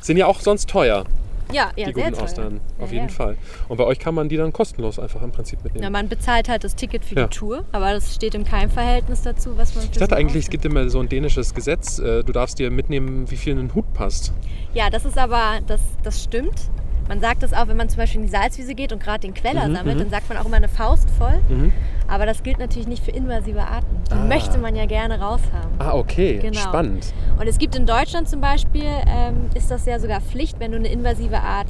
Sind 0.00 0.16
ja 0.16 0.26
auch 0.26 0.40
sonst 0.40 0.68
teuer. 0.68 1.04
Ja, 1.52 1.70
ja, 1.76 1.86
die 1.88 1.94
sehr 1.94 2.04
guten 2.04 2.12
teuer. 2.14 2.22
Austern. 2.24 2.60
Auf 2.78 2.88
Ja, 2.90 2.94
jeden 2.94 3.08
ja. 3.08 3.14
Fall. 3.14 3.36
Und 3.68 3.76
bei 3.76 3.84
euch 3.84 3.98
kann 3.98 4.14
man 4.14 4.28
die 4.28 4.36
dann 4.36 4.52
kostenlos 4.52 4.98
einfach 4.98 5.22
im 5.22 5.32
Prinzip 5.32 5.62
mitnehmen. 5.64 5.82
Ja, 5.84 5.90
man 5.90 6.08
bezahlt 6.08 6.48
halt 6.48 6.64
das 6.64 6.74
Ticket 6.76 7.04
für 7.04 7.14
die 7.14 7.26
Tour, 7.26 7.64
aber 7.72 7.92
das 7.92 8.14
steht 8.14 8.34
im 8.34 8.44
keinem 8.44 8.70
Verhältnis 8.70 9.22
dazu, 9.22 9.56
was 9.56 9.74
man 9.74 9.84
für 9.84 9.90
ich 9.92 9.98
dachte 9.98 10.14
so 10.14 10.20
eigentlich, 10.20 10.44
es 10.44 10.50
gibt 10.50 10.64
immer 10.64 10.88
so 10.88 11.00
ein 11.00 11.08
dänisches 11.08 11.54
Gesetz, 11.54 11.98
äh, 11.98 12.22
du 12.24 12.32
darfst 12.32 12.58
dir 12.58 12.70
mitnehmen, 12.70 13.30
wie 13.30 13.36
viel 13.36 13.52
in 13.52 13.58
den 13.58 13.74
Hut 13.74 13.92
passt. 13.92 14.32
Ja, 14.74 14.90
das 14.90 15.04
ist 15.04 15.18
aber, 15.18 15.60
das, 15.66 15.80
das 16.02 16.22
stimmt. 16.22 16.70
Man 17.10 17.20
sagt 17.20 17.42
das 17.42 17.52
auch, 17.52 17.66
wenn 17.66 17.76
man 17.76 17.88
zum 17.88 17.96
Beispiel 17.98 18.20
in 18.20 18.26
die 18.28 18.32
Salzwiese 18.32 18.76
geht 18.76 18.92
und 18.92 19.02
gerade 19.02 19.18
den 19.18 19.34
Queller 19.34 19.66
Mhm, 19.66 19.74
sammelt, 19.74 19.96
mhm. 19.96 20.00
dann 20.02 20.10
sagt 20.10 20.28
man 20.28 20.38
auch 20.38 20.44
immer 20.46 20.58
eine 20.58 20.68
Faust 20.68 21.10
voll. 21.10 21.40
Mhm. 21.48 21.72
Aber 22.06 22.24
das 22.24 22.44
gilt 22.44 22.58
natürlich 22.60 22.86
nicht 22.86 23.04
für 23.04 23.10
invasive 23.10 23.62
Arten. 23.62 23.86
Die 24.08 24.12
Ah. 24.14 24.24
möchte 24.26 24.58
man 24.58 24.76
ja 24.76 24.86
gerne 24.86 25.20
raushaben. 25.20 25.72
Ah, 25.80 25.94
okay. 25.94 26.38
Genau. 26.40 26.60
Spannend. 26.60 27.12
Und 27.40 27.48
es 27.48 27.58
gibt 27.58 27.74
in 27.74 27.84
Deutschland 27.84 28.28
zum 28.28 28.40
Beispiel, 28.40 28.84
ähm, 29.08 29.46
ist 29.54 29.72
das 29.72 29.86
ja 29.86 29.98
sogar 29.98 30.20
Pflicht, 30.20 30.60
wenn 30.60 30.70
du 30.70 30.78
eine 30.78 30.86
invasive 30.88 31.40
Art 31.40 31.66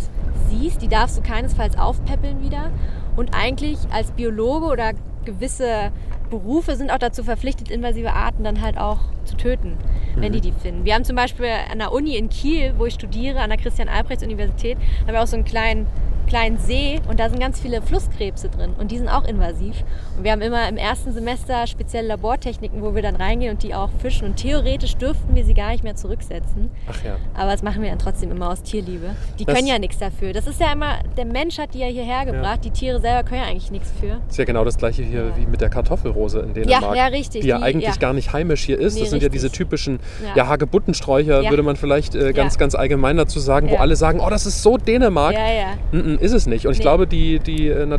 siehst, 0.50 0.82
die 0.82 0.88
darfst 0.88 1.16
du 1.16 1.22
keinesfalls 1.22 1.78
aufpäppeln 1.78 2.42
wieder. 2.42 2.70
Und 3.16 3.34
eigentlich 3.34 3.78
als 3.90 4.10
Biologe 4.10 4.66
oder 4.66 4.92
gewisse 5.30 5.92
Berufe 6.28 6.76
sind 6.76 6.90
auch 6.90 6.98
dazu 6.98 7.24
verpflichtet, 7.24 7.70
invasive 7.70 8.12
Arten 8.12 8.44
dann 8.44 8.60
halt 8.60 8.78
auch 8.78 8.98
zu 9.24 9.36
töten, 9.36 9.76
wenn 10.16 10.32
die 10.32 10.40
die 10.40 10.52
finden. 10.52 10.84
Wir 10.84 10.94
haben 10.94 11.04
zum 11.04 11.16
Beispiel 11.16 11.48
an 11.70 11.78
der 11.78 11.92
Uni 11.92 12.16
in 12.16 12.28
Kiel, 12.28 12.74
wo 12.78 12.86
ich 12.86 12.94
studiere, 12.94 13.40
an 13.40 13.50
der 13.50 13.58
Christian-Albrechts-Universität, 13.58 14.78
haben 15.00 15.12
wir 15.12 15.22
auch 15.22 15.26
so 15.26 15.36
einen 15.36 15.44
kleinen 15.44 15.86
kleinen 16.30 16.58
See 16.58 17.00
und 17.08 17.18
da 17.18 17.28
sind 17.28 17.40
ganz 17.40 17.60
viele 17.60 17.82
Flusskrebse 17.82 18.48
drin 18.48 18.74
und 18.78 18.92
die 18.92 18.98
sind 18.98 19.08
auch 19.08 19.24
invasiv. 19.24 19.82
Wir 20.22 20.32
haben 20.32 20.42
immer 20.42 20.68
im 20.68 20.76
ersten 20.76 21.12
Semester 21.12 21.66
spezielle 21.66 22.08
Labortechniken, 22.08 22.82
wo 22.82 22.94
wir 22.94 23.02
dann 23.02 23.16
reingehen 23.16 23.52
und 23.54 23.62
die 23.62 23.74
auch 23.74 23.88
fischen 24.00 24.26
und 24.26 24.36
theoretisch 24.36 24.96
dürften 24.96 25.34
wir 25.34 25.44
sie 25.44 25.54
gar 25.54 25.70
nicht 25.70 25.82
mehr 25.84 25.96
zurücksetzen. 25.96 26.70
Ach 26.90 27.04
ja. 27.04 27.16
Aber 27.34 27.52
das 27.52 27.62
machen 27.62 27.82
wir 27.82 27.88
dann 27.90 27.98
trotzdem 27.98 28.30
immer 28.30 28.50
aus 28.50 28.62
Tierliebe. 28.62 29.10
Die 29.38 29.44
Das- 29.44 29.54
können 29.54 29.66
ja 29.66 29.78
nichts 29.78 29.98
dafür. 29.98 30.32
Das 30.32 30.46
ist 30.46 30.60
ja 30.60 30.72
immer, 30.72 30.98
der 31.16 31.24
Mensch 31.24 31.58
hat 31.58 31.74
die 31.74 31.78
ja 31.78 31.86
hierher 31.86 32.24
gebracht. 32.26 32.60
Die 32.64 32.70
Tiere 32.70 33.00
selber 33.00 33.22
können 33.28 33.40
ja 33.42 33.48
eigentlich 33.48 33.70
nichts 33.70 33.92
für. 34.00 34.20
Ist 34.28 34.36
ja 34.38 34.44
genau 34.44 34.64
das 34.64 34.76
gleiche 34.76 35.02
hier 35.02 35.26
Ja. 35.26 35.36
wie 35.36 35.46
mit 35.46 35.60
der 35.60 35.68
Kartoffelrose 35.70 36.40
in 36.40 36.54
Dänemark. 36.54 36.96
ja, 36.96 37.06
richtig. 37.06 37.42
Die 37.42 37.48
ja 37.48 37.58
Die- 37.58 37.64
eigentlich 37.64 37.84
ja. 37.94 37.96
gar 38.00 38.12
nicht 38.12 38.32
heimisch 38.32 38.62
hier 38.64 38.78
ist. 38.78 38.94
Nee, 38.94 39.00
das 39.00 39.10
sind 39.10 39.22
ja 39.22 39.26
richtig. 39.28 39.42
diese 39.42 39.52
typischen 39.52 40.00
Ja. 40.24 40.36
ja. 40.36 40.46
Hagebuttensträucher, 40.48 41.42
Ja. 41.42 41.50
würde 41.50 41.62
man 41.62 41.76
vielleicht 41.76 42.14
äh, 42.14 42.32
ganz, 42.32 42.54
Ja. 42.54 42.60
ganz 42.60 42.74
allgemein 42.74 43.16
dazu 43.16 43.38
sagen, 43.40 43.68
wo 43.70 43.74
Ja. 43.74 43.80
alle 43.80 43.96
sagen, 43.96 44.20
oh, 44.20 44.28
das 44.30 44.46
ist 44.46 44.62
so 44.62 44.76
Dänemark. 44.76 45.34
Ja, 45.34 45.52
ja. 45.52 45.66
Mm, 45.92 46.14
mm, 46.14 46.18
ist 46.20 46.32
es 46.32 46.46
nicht. 46.46 46.66
Und 46.66 46.72
ich 46.72 46.78
Nee. 46.78 46.82
glaube, 46.82 47.06
die, 47.06 47.38
die 47.38 47.68
äh, 47.68 47.98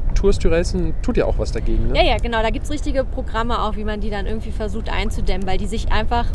tut 1.02 1.18
ja 1.18 1.26
auch 1.26 1.38
was 1.38 1.52
dagegen. 1.52 1.88
Ne? 1.90 1.98
Ja, 1.98 2.04
ja, 2.04 2.11
genau. 2.18 2.42
Da 2.42 2.50
gibt 2.50 2.66
es 2.66 2.72
richtige 2.72 3.04
Programme 3.04 3.62
auch, 3.62 3.76
wie 3.76 3.84
man 3.84 4.00
die 4.02 4.10
dann 4.10 4.26
irgendwie 4.26 4.52
versucht 4.52 4.90
einzudämmen, 4.90 5.48
weil 5.48 5.58
die 5.58 5.68
sich 5.68 5.92
einfach, 5.92 6.26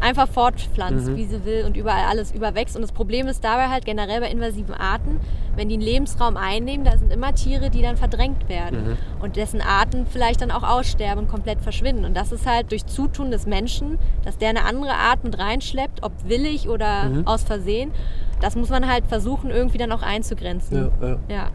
einfach 0.00 0.28
fortpflanzt, 0.28 1.08
Mhm. 1.08 1.16
wie 1.16 1.24
sie 1.24 1.44
will 1.44 1.64
und 1.64 1.76
überall 1.76 2.04
alles 2.10 2.32
überwächst. 2.32 2.76
Und 2.76 2.82
das 2.82 2.92
Problem 2.92 3.26
ist 3.26 3.42
dabei 3.44 3.68
halt 3.68 3.84
generell 3.86 4.20
bei 4.20 4.28
invasiven 4.30 4.74
Arten, 4.74 5.18
wenn 5.56 5.68
die 5.68 5.74
einen 5.76 5.82
Lebensraum 5.84 6.36
einnehmen, 6.36 6.84
da 6.84 6.98
sind 6.98 7.12
immer 7.12 7.32
Tiere, 7.34 7.70
die 7.70 7.80
dann 7.80 7.96
verdrängt 7.96 8.48
werden 8.48 8.84
Mhm. 8.90 8.96
und 9.22 9.36
dessen 9.36 9.60
Arten 9.62 10.04
vielleicht 10.06 10.42
dann 10.42 10.50
auch 10.50 10.62
aussterben 10.64 11.24
und 11.24 11.30
komplett 11.30 11.60
verschwinden. 11.60 12.04
Und 12.04 12.14
das 12.16 12.32
ist 12.32 12.44
halt 12.46 12.70
durch 12.72 12.84
Zutun 12.86 13.30
des 13.30 13.46
Menschen, 13.46 13.98
dass 14.24 14.36
der 14.36 14.50
eine 14.50 14.64
andere 14.64 14.92
Art 14.94 15.24
mit 15.24 15.38
reinschleppt, 15.38 16.02
ob 16.02 16.12
willig 16.28 16.68
oder 16.68 17.04
Mhm. 17.04 17.26
aus 17.26 17.44
Versehen. 17.44 17.92
Das 18.40 18.56
muss 18.56 18.68
man 18.68 18.86
halt 18.88 19.06
versuchen, 19.06 19.50
irgendwie 19.50 19.78
dann 19.78 19.92
auch 19.92 20.02
einzugrenzen. 20.02 20.90
Ja, 21.00 21.08
ja. 21.08 21.16
ja. 21.28 21.48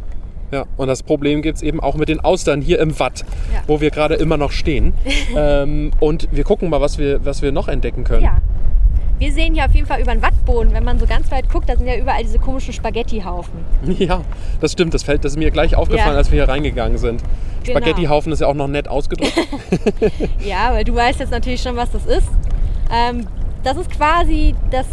Ja, 0.51 0.65
und 0.77 0.87
das 0.87 1.03
Problem 1.03 1.41
gibt 1.41 1.57
es 1.57 1.61
eben 1.61 1.79
auch 1.79 1.95
mit 1.95 2.09
den 2.09 2.19
Austern 2.21 2.61
hier 2.61 2.79
im 2.79 2.99
Watt, 2.99 3.23
Ja. 3.53 3.61
wo 3.67 3.81
wir 3.81 3.91
gerade 3.91 4.15
immer 4.15 4.37
noch 4.37 4.51
stehen. 4.51 4.93
ähm, 5.35 5.91
und 5.99 6.27
wir 6.31 6.43
gucken 6.43 6.69
mal, 6.69 6.81
was 6.81 6.97
wir, 6.97 7.23
was 7.25 7.41
wir 7.41 7.51
noch 7.51 7.67
entdecken 7.67 8.03
können. 8.03 8.23
Ja. 8.23 8.37
Wir 9.19 9.33
sehen 9.33 9.53
hier 9.53 9.65
auf 9.65 9.75
jeden 9.75 9.85
Fall 9.85 9.99
über 10.01 10.13
den 10.13 10.21
Wattboden, 10.21 10.71
wenn 10.73 10.85
man 10.85 10.97
so 10.97 11.05
ganz 11.05 11.29
weit 11.29 11.49
guckt, 11.51 11.67
da 11.67 11.75
sind 11.75 11.85
ja 11.85 11.97
überall 11.97 12.23
diese 12.23 12.39
komischen 12.39 12.71
Spaghettihaufen. 12.73 13.51
Ja, 13.97 14.21
das 14.61 14.71
stimmt. 14.71 14.93
Das, 14.93 15.03
fällt, 15.03 15.25
das 15.25 15.33
ist 15.33 15.37
mir 15.37 15.51
gleich 15.51 15.75
aufgefallen, 15.75 16.13
Ja. 16.13 16.17
als 16.17 16.31
wir 16.31 16.37
hier 16.45 16.47
reingegangen 16.47 16.97
sind. 16.97 17.21
Genau. 17.65 17.79
Spaghettihaufen 17.79 18.31
ist 18.31 18.39
ja 18.39 18.47
auch 18.47 18.53
noch 18.53 18.69
nett 18.69 18.87
ausgedrückt. 18.87 19.33
Ja, 20.45 20.71
weil 20.73 20.85
du 20.85 20.95
weißt 20.95 21.19
jetzt 21.19 21.31
natürlich 21.31 21.61
schon, 21.61 21.75
was 21.75 21.91
das 21.91 22.05
ist. 22.05 22.29
Ähm, 22.91 23.27
das 23.63 23.75
ist 23.77 23.91
quasi 23.91 24.55
das, 24.71 24.85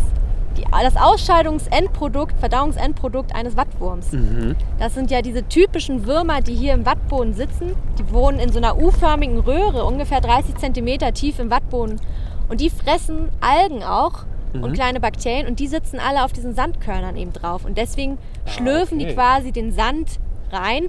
die, 0.57 0.65
das 0.70 0.97
Ausscheidungsendprodukt, 0.97 2.39
Verdauungsendprodukt 2.39 3.35
eines 3.35 3.57
Wattwurms. 3.57 4.12
mhm. 4.12 4.57
Das 4.78 4.95
sind 4.95 5.11
ja 5.11 5.23
diese 5.23 5.47
typischen 5.49 6.07
Würmer, 6.07 6.41
die 6.41 6.55
hier 6.55 6.74
im 6.74 6.85
Wattboden 6.87 7.35
sitzen. 7.35 7.74
Die 7.99 8.11
wohnen 8.12 8.39
in 8.39 8.53
so 8.53 8.59
einer 8.59 8.77
U-förmigen 8.78 9.39
Röhre, 9.41 9.85
ungefähr 9.85 10.20
30 10.20 10.57
Zentimeter 10.57 11.12
tief 11.12 11.39
im 11.39 11.51
Wattboden. 11.51 12.01
Und 12.49 12.61
die 12.61 12.70
fressen 12.70 13.28
Algen 13.41 13.83
auch 13.83 14.24
Mhm. 14.53 14.62
und 14.65 14.73
kleine 14.74 15.01
Bakterien 15.01 15.47
und 15.49 15.59
die 15.59 15.66
sitzen 15.66 15.99
alle 15.99 16.24
auf 16.24 16.33
diesen 16.33 16.55
Sandkörnern 16.55 17.16
eben 17.16 17.33
drauf. 17.33 17.65
Und 17.65 17.77
deswegen 17.77 18.19
schlürfen 18.47 18.99
Ah, 18.99 19.03
okay. 19.03 19.09
die 19.09 19.15
quasi 19.15 19.53
den 19.53 19.73
Sand 19.73 20.19
rein, 20.53 20.85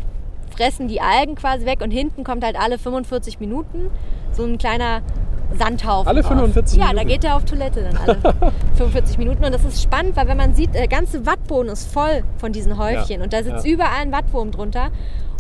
fressen 0.58 0.88
die 0.88 1.00
Algen 1.02 1.36
quasi 1.36 1.66
weg 1.66 1.82
und 1.82 1.92
hinten 1.92 2.24
kommt 2.24 2.44
halt 2.44 2.60
alle 2.60 2.78
45 2.78 3.40
Minuten 3.40 3.90
so 4.32 4.44
ein 4.44 4.58
kleiner 4.58 5.02
Sandhaufen. 5.58 6.08
Alle 6.10 6.22
raus. 6.22 6.28
45 6.28 6.78
Ja, 6.78 6.88
da 6.88 6.90
Minuten? 6.94 7.08
geht 7.08 7.24
er 7.24 7.36
auf 7.38 7.46
Toilette 7.46 7.82
dann 7.84 7.98
alle 7.98 8.18
45 8.76 9.18
Minuten. 9.18 9.46
Und 9.46 9.54
das 9.54 9.64
ist 9.64 9.82
spannend, 9.82 10.16
weil 10.18 10.28
wenn 10.28 10.36
man 10.38 10.54
sieht, 10.56 10.74
der 10.74 10.88
ganze 10.90 11.26
Wattboden 11.26 11.72
ist 11.72 11.92
voll 11.92 12.24
von 12.38 12.52
diesen 12.52 12.78
Häufchen 12.78 13.20
Ja, 13.20 13.24
und 13.24 13.32
da 13.32 13.44
sitzt 13.44 13.66
ja. 13.66 13.72
überall 13.72 14.02
ein 14.02 14.12
Wattwurm 14.12 14.52
drunter. 14.52 14.90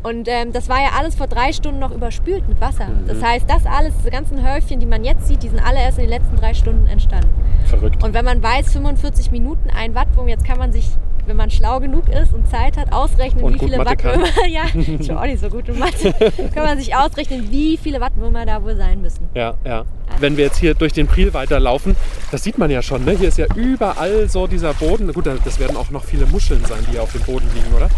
Und 0.03 0.27
ähm, 0.29 0.53
das 0.53 0.69
war 0.69 0.77
ja 0.79 0.89
alles 0.97 1.15
vor 1.15 1.27
drei 1.27 1.51
Stunden 1.51 1.79
noch 1.79 1.91
überspült 1.91 2.47
mit 2.47 2.61
Wasser. 2.61 2.85
Mhm. 2.85 3.07
Das 3.07 3.21
heißt, 3.21 3.49
das 3.49 3.65
alles, 3.65 3.93
diese 3.97 4.11
ganzen 4.11 4.47
Häufchen, 4.49 4.79
die 4.79 4.85
man 4.85 5.03
jetzt 5.03 5.27
sieht, 5.27 5.43
die 5.43 5.49
sind 5.49 5.59
alle 5.59 5.79
erst 5.79 5.97
in 5.97 6.05
den 6.05 6.11
letzten 6.11 6.35
drei 6.37 6.53
Stunden 6.53 6.85
entstanden. 6.87 7.29
Verrückt. 7.65 8.01
Und 8.03 8.13
wenn 8.13 8.23
man 8.23 8.41
weiß, 8.41 8.71
45 8.71 9.31
Minuten 9.31 9.69
ein 9.71 9.93
Wattwurm, 9.95 10.27
jetzt 10.29 10.45
kann 10.45 10.57
man 10.59 10.71
sich, 10.71 10.87
wenn 11.27 11.37
man 11.37 11.51
schlau 11.51 11.79
genug 11.79 12.09
ist 12.09 12.33
und 12.33 12.49
Zeit 12.49 12.77
hat, 12.77 12.91
ausrechnen, 12.91 13.43
Und 13.43 13.55
wie 13.55 13.59
viele 13.59 13.77
Mathe 13.77 13.97
kann. 13.97 14.21
Wattwürmer. 14.21 14.47
ja, 14.49 14.63
ich 14.73 15.07
bin 15.07 15.17
auch 15.17 15.25
nicht 15.25 15.39
so 15.39 15.49
gut 15.49 15.67
in 15.69 15.77
Mathe. 15.77 16.13
kann 16.53 16.65
man 16.65 16.79
sich 16.79 16.95
ausrechnen, 16.95 17.51
wie 17.51 17.77
viele 17.77 17.99
Wattwürmer 17.99 18.45
da 18.45 18.63
wohl 18.63 18.75
sein 18.75 19.01
müssen. 19.01 19.29
Ja, 19.33 19.55
ja. 19.65 19.85
Wenn 20.19 20.37
wir 20.37 20.45
jetzt 20.45 20.57
hier 20.57 20.73
durch 20.73 20.93
den 20.93 21.07
Priel 21.07 21.33
weiterlaufen, 21.33 21.95
das 22.31 22.43
sieht 22.43 22.57
man 22.57 22.71
ja 22.71 22.81
schon, 22.81 23.03
ne? 23.05 23.11
Hier 23.11 23.27
ist 23.27 23.37
ja 23.37 23.45
überall 23.55 24.29
so 24.29 24.47
dieser 24.47 24.73
Boden. 24.73 25.11
Gut, 25.13 25.27
das 25.27 25.59
werden 25.59 25.77
auch 25.77 25.91
noch 25.91 26.03
viele 26.05 26.25
Muscheln 26.25 26.63
sein, 26.65 26.79
die 26.87 26.91
hier 26.91 27.03
auf 27.03 27.11
dem 27.11 27.21
Boden 27.21 27.47
liegen, 27.53 27.73
oder? 27.75 27.89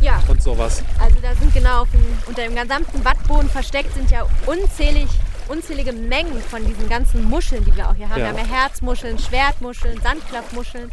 Ja, 0.00 0.22
Und 0.28 0.42
sowas. 0.42 0.82
Also 1.00 1.16
da 1.20 1.34
sind 1.34 1.52
genau 1.52 1.84
dem, 1.92 2.00
unter 2.26 2.42
dem 2.42 2.54
gesamten 2.54 3.04
Wattboden 3.04 3.50
versteckt 3.50 3.92
sind 3.94 4.10
ja 4.10 4.24
unzählig, 4.46 5.08
unzählige 5.48 5.92
Mengen 5.92 6.40
von 6.40 6.64
diesen 6.64 6.88
ganzen 6.88 7.24
Muscheln, 7.24 7.64
die 7.64 7.74
wir 7.76 7.88
auch 7.88 7.94
hier 7.94 8.08
haben. 8.08 8.20
Ja. 8.20 8.32
Wir 8.32 8.42
haben 8.42 8.50
ja 8.50 8.56
Herzmuscheln, 8.56 9.18
Schwertmuscheln, 9.18 10.00
Sandklappmuscheln, 10.00 10.90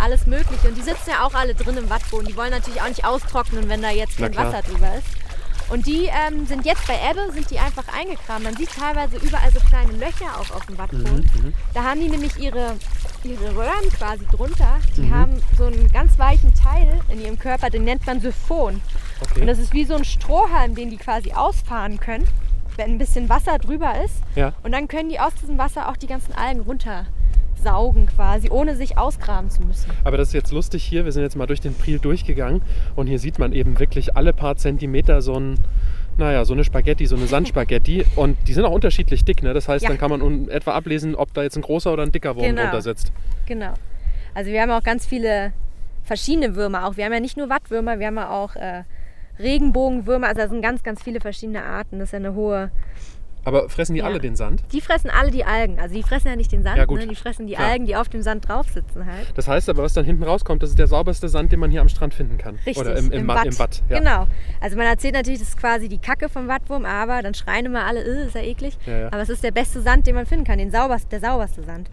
alles 0.00 0.26
Mögliche. 0.26 0.68
Und 0.68 0.76
die 0.76 0.82
sitzen 0.82 1.10
ja 1.10 1.24
auch 1.24 1.34
alle 1.34 1.54
drin 1.54 1.76
im 1.76 1.88
Wattboden. 1.90 2.26
Die 2.26 2.36
wollen 2.36 2.50
natürlich 2.50 2.80
auch 2.80 2.88
nicht 2.88 3.04
austrocknen, 3.04 3.68
wenn 3.68 3.82
da 3.82 3.90
jetzt 3.90 4.16
kein. 4.18 4.36
Wasser 4.36 4.62
drüber 4.62 4.94
ist. 4.96 5.06
Und 5.70 5.86
die 5.86 6.06
ähm, 6.06 6.44
sind 6.46 6.66
jetzt 6.66 6.86
bei 6.86 6.94
Ebbe, 7.10 7.32
sind 7.32 7.50
die 7.50 7.58
einfach 7.58 7.84
eingegraben. 7.96 8.42
Man 8.42 8.56
sieht 8.56 8.70
teilweise 8.76 9.16
überall 9.16 9.50
so 9.52 9.60
kleine 9.60 9.92
Löcher 9.92 10.26
auch 10.38 10.50
auf 10.54 10.66
dem 10.66 10.76
Wattboden. 10.76 11.30
Mhm, 11.34 11.54
Da 11.72 11.84
haben 11.84 12.00
die 12.00 12.08
nämlich 12.10 12.36
ihre, 12.38 12.76
ihre 13.24 13.54
Röhren 13.56 13.88
quasi 13.96 14.26
drunter. 14.26 14.78
Die 14.96 15.02
Mhm. 15.02 15.14
haben 15.14 15.42
so 15.56 15.64
einen 15.66 15.90
ganz 15.90 16.18
weichen 16.18 16.52
Teil 16.54 17.00
in 17.08 17.22
ihrem 17.22 17.38
Körper, 17.38 17.70
den 17.70 17.84
nennt 17.84 18.04
man 18.06 18.20
Siphon. 18.20 18.74
Und 18.74 18.82
Okay. 19.30 19.46
das 19.46 19.58
ist 19.58 19.72
wie 19.72 19.84
so 19.86 19.94
ein 19.94 20.04
Strohhalm, 20.04 20.74
den 20.74 20.90
die 20.90 20.98
quasi 20.98 21.32
ausfahren 21.32 21.98
können, 22.00 22.26
wenn 22.76 22.90
ein 22.90 22.98
bisschen 22.98 23.28
Wasser 23.30 23.58
drüber 23.58 24.02
ist. 24.04 24.16
Ja. 24.34 24.52
Und 24.64 24.72
dann 24.72 24.88
können 24.88 25.08
die 25.08 25.20
aus 25.20 25.32
diesem 25.40 25.56
Wasser 25.56 25.88
auch 25.88 25.96
die 25.96 26.06
ganzen 26.08 26.34
Algen 26.34 26.60
runtersaugen 27.62 28.06
quasi, 28.06 28.50
ohne 28.50 28.76
sich 28.76 28.98
ausgraben 28.98 29.50
zu 29.50 29.62
müssen. 29.62 29.90
Aber 30.04 30.16
das 30.16 30.28
ist 30.28 30.34
jetzt 30.34 30.52
lustig 30.52 30.82
hier. 30.84 31.04
Wir 31.04 31.12
sind 31.12 31.22
jetzt 31.22 31.36
mal 31.36 31.46
durch 31.46 31.60
den 31.60 31.74
Priel 31.74 31.98
durchgegangen 31.98 32.62
und 32.96 33.06
hier 33.06 33.18
sieht 33.18 33.38
man 33.38 33.52
eben 33.52 33.78
wirklich 33.78 34.16
alle 34.16 34.32
paar 34.32 34.56
Zentimeter 34.56 35.22
so 35.22 35.34
ein, 35.38 35.58
naja, 36.18 36.44
so 36.44 36.52
eine 36.52 36.64
Spaghetti, 36.64 37.06
so 37.06 37.16
eine 37.16 37.26
Sandspaghetti. 37.26 38.04
Und 38.16 38.36
die 38.46 38.52
sind 38.52 38.64
auch 38.66 38.72
unterschiedlich 38.72 39.24
dick, 39.24 39.42
ne? 39.42 39.54
Das 39.54 39.66
heißt, 39.66 39.82
Ja. 39.82 39.88
dann 39.88 39.98
kann 39.98 40.10
man 40.10 40.48
etwa 40.50 40.72
ablesen, 40.72 41.14
ob 41.14 41.32
da 41.32 41.42
jetzt 41.42 41.56
ein 41.56 41.62
großer 41.62 41.90
oder 41.92 42.02
ein 42.02 42.12
dicker 42.12 42.36
Wurm 42.36 42.44
Genau. 42.44 42.62
drunter 42.62 42.82
sitzt. 42.82 43.12
Genau. 43.46 43.72
Also 44.34 44.50
wir 44.50 44.60
haben 44.60 44.70
auch 44.70 44.82
ganz 44.82 45.06
viele 45.06 45.52
verschiedene 46.04 46.54
Würmer 46.54 46.86
auch. 46.86 46.96
Wir 46.98 47.06
haben 47.06 47.12
ja 47.14 47.20
nicht 47.20 47.36
nur 47.38 47.48
Wattwürmer, 47.48 47.98
wir 47.98 48.08
haben 48.08 48.16
ja 48.16 48.28
auch 48.30 48.56
äh, 48.56 48.82
Regenbogenwürmer. 49.38 50.26
Also 50.28 50.42
da 50.42 50.48
sind 50.48 50.60
ganz, 50.62 50.82
ganz 50.82 51.02
viele 51.02 51.20
verschiedene 51.20 51.62
Arten. 51.64 51.98
Das 51.98 52.08
ist 52.08 52.12
ja 52.12 52.18
eine 52.18 52.34
hohe... 52.34 52.70
Aber 53.44 53.68
fressen 53.68 53.94
die 53.94 54.00
Ja. 54.00 54.06
alle 54.06 54.20
den 54.20 54.36
Sand? 54.36 54.62
Die 54.72 54.80
fressen 54.80 55.10
alle 55.10 55.30
die 55.30 55.44
Algen. 55.44 55.80
Also 55.80 55.94
die 55.94 56.02
fressen 56.02 56.28
ja 56.28 56.36
nicht 56.36 56.52
den 56.52 56.62
Sand, 56.62 56.76
Ja, 56.78 56.86
ne? 56.86 57.06
die 57.06 57.14
fressen 57.16 57.46
die 57.46 57.54
Klar. 57.54 57.70
Algen, 57.70 57.86
die 57.86 57.96
auf 57.96 58.08
dem 58.08 58.22
Sand 58.22 58.48
drauf 58.48 58.66
sitzen 58.68 59.04
halt. 59.06 59.26
Das 59.34 59.48
heißt 59.48 59.68
aber, 59.68 59.82
was 59.82 59.92
dann 59.94 60.04
hinten 60.04 60.22
rauskommt, 60.22 60.62
das 60.62 60.70
ist 60.70 60.78
der 60.78 60.86
sauberste 60.86 61.28
Sand, 61.28 61.50
den 61.50 61.58
man 61.60 61.70
hier 61.70 61.80
am 61.80 61.88
Strand 61.88 62.14
finden 62.14 62.38
kann. 62.38 62.54
Richtig, 62.66 62.78
Oder 62.78 62.96
im, 62.96 63.10
im, 63.10 63.26
Watt. 63.26 63.46
Im 63.46 63.58
Watt 63.58 63.82
ja. 63.88 63.98
Genau. 63.98 64.26
Also 64.60 64.76
man 64.76 64.86
erzählt 64.86 65.14
natürlich, 65.14 65.40
das 65.40 65.48
ist 65.48 65.58
quasi 65.58 65.88
die 65.88 65.98
Kacke 65.98 66.28
vom 66.28 66.46
Wattwurm, 66.46 66.84
aber 66.84 67.20
dann 67.22 67.34
schreien 67.34 67.66
immer 67.66 67.84
alle, 67.84 68.02
"Äh, 68.04 68.26
ist 68.26 68.34
ja 68.34 68.42
eklig. 68.42 68.78
Ja, 68.86 68.96
ja. 68.98 69.06
Aber 69.08 69.20
es 69.22 69.28
ist 69.28 69.42
der 69.42 69.50
beste 69.50 69.80
Sand, 69.80 70.06
den 70.06 70.14
man 70.14 70.26
finden 70.26 70.44
kann, 70.44 70.58
den 70.58 70.70
sauberst, 70.70 71.10
der 71.10 71.20
sauberste 71.20 71.62
Sand. 71.64 71.90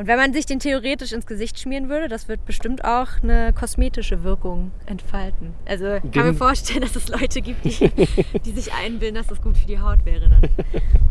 Und 0.00 0.06
wenn 0.06 0.16
man 0.16 0.32
sich 0.32 0.46
den 0.46 0.60
theoretisch 0.60 1.12
ins 1.12 1.26
Gesicht 1.26 1.60
schmieren 1.60 1.90
würde, 1.90 2.08
das 2.08 2.26
wird 2.26 2.46
bestimmt 2.46 2.86
auch 2.86 3.08
eine 3.22 3.52
kosmetische 3.52 4.24
Wirkung 4.24 4.70
entfalten. 4.86 5.52
Also 5.66 5.96
ich 5.96 6.00
kann 6.00 6.10
Den- 6.12 6.26
mir 6.28 6.34
vorstellen, 6.34 6.80
dass 6.80 6.96
es 6.96 7.08
Leute 7.08 7.42
gibt, 7.42 7.62
die, 7.66 7.90
die 8.46 8.50
sich 8.52 8.72
einbilden, 8.72 9.16
dass 9.16 9.26
das 9.26 9.42
gut 9.42 9.58
für 9.58 9.66
die 9.66 9.78
Haut 9.78 10.06
wäre. 10.06 10.30
Dann. 10.30 10.40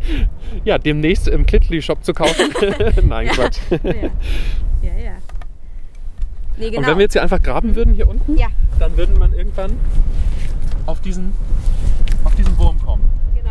ja, 0.64 0.76
demnächst 0.76 1.28
im 1.28 1.46
Klitli-Shop 1.46 2.02
zu 2.04 2.12
kaufen. 2.12 2.52
Nein, 3.08 3.28
Quatsch. 3.28 3.58
Ja. 3.70 3.92
ja, 3.92 4.10
ja. 5.04 5.12
Nee, 6.56 6.66
Und 6.66 6.72
genau. 6.72 6.88
wenn 6.88 6.96
wir 6.98 7.02
jetzt 7.02 7.12
hier 7.12 7.22
einfach 7.22 7.40
graben 7.40 7.76
würden, 7.76 7.94
hier 7.94 8.08
unten, 8.08 8.36
Ja. 8.36 8.48
dann 8.80 8.96
würden 8.96 9.16
man 9.20 9.32
irgendwann 9.32 9.78
auf 10.86 11.00
diesen, 11.00 11.32
auf 12.24 12.34
diesen 12.34 12.58
Wurm 12.58 12.76
kommen. 12.84 13.08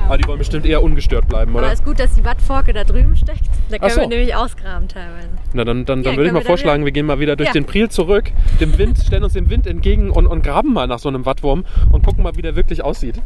Aber 0.10 0.18
die 0.18 0.28
wollen 0.28 0.40
bestimmt 0.40 0.66
eher 0.66 0.82
ungestört 0.82 1.28
bleiben, 1.28 1.52
Aber 1.52 1.60
oder? 1.66 1.72
ist 1.72 1.86
gut, 1.86 2.00
dass 2.00 2.16
die 2.16 2.26
Wattforke 2.26 2.74
da 2.74 2.84
drüben 2.84 3.16
steckt. 3.16 3.42
Da 3.70 3.78
können 3.78 3.92
so. 3.92 4.02
wir 4.02 4.08
nämlich 4.08 4.34
ausgraben 4.36 4.88
teilweise. 4.88 5.30
Na, 5.54 5.64
dann, 5.64 5.86
dann, 5.86 6.02
dann 6.02 6.14
Ja, 6.14 6.18
würde 6.18 6.30
ich 6.30 6.34
mal 6.34 6.40
wir 6.40 6.46
vorschlagen, 6.48 6.84
wir 6.84 6.92
gehen 6.92 7.06
mal 7.06 7.20
wieder 7.20 7.36
durch 7.36 7.50
Ja. 7.50 7.54
den 7.54 7.66
Priel 7.66 7.90
zurück, 7.90 8.32
dem 8.60 8.76
Wind, 8.80 8.98
stellen 8.98 9.24
uns 9.24 9.34
dem 9.34 9.52
Wind 9.52 9.68
entgegen 9.68 10.10
und, 10.10 10.26
und 10.26 10.44
graben 10.44 10.74
mal 10.74 10.88
nach 10.88 10.98
so 10.98 11.10
einem 11.10 11.28
Wattwurm 11.28 11.64
und 11.92 12.04
gucken 12.04 12.24
mal, 12.24 12.36
wie 12.36 12.42
der 12.42 12.56
wirklich 12.56 12.84
aussieht. 12.84 13.22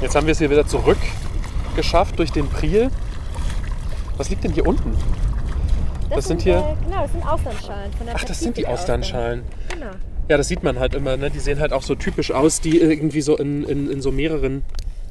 Jetzt 0.00 0.16
haben 0.16 0.26
wir 0.26 0.32
es 0.32 0.38
hier 0.38 0.50
wieder 0.50 0.66
zurück 0.66 0.98
geschafft 1.76 2.18
durch 2.18 2.32
den 2.32 2.48
Priel. 2.48 2.90
Was 4.16 4.30
liegt 4.30 4.42
denn 4.42 4.52
hier 4.52 4.66
unten? 4.66 4.92
Das 6.10 6.26
sind 6.26 6.42
hier- 6.42 6.56
Äh, 6.56 6.84
genau, 6.84 7.02
das 7.02 7.12
sind 7.12 7.24
der 7.24 8.14
Ach, 8.14 8.24
das 8.24 8.40
sind 8.40 8.56
die 8.56 8.62
Pazifikaustern. 8.62 9.00
Austernschalen. 9.00 9.42
Genau. 9.72 9.86
Ja, 10.28 10.36
das 10.36 10.48
sieht 10.48 10.62
man 10.62 10.78
halt 10.78 10.94
immer. 10.94 11.16
Ne? 11.16 11.30
Die 11.30 11.40
sehen 11.40 11.60
halt 11.60 11.72
auch 11.72 11.82
so 11.82 11.94
typisch 11.94 12.30
aus, 12.30 12.60
die 12.60 12.78
irgendwie 12.78 13.20
so 13.20 13.36
in, 13.36 13.64
in, 13.64 13.90
in 13.90 14.00
so 14.00 14.12
mehreren. 14.12 14.62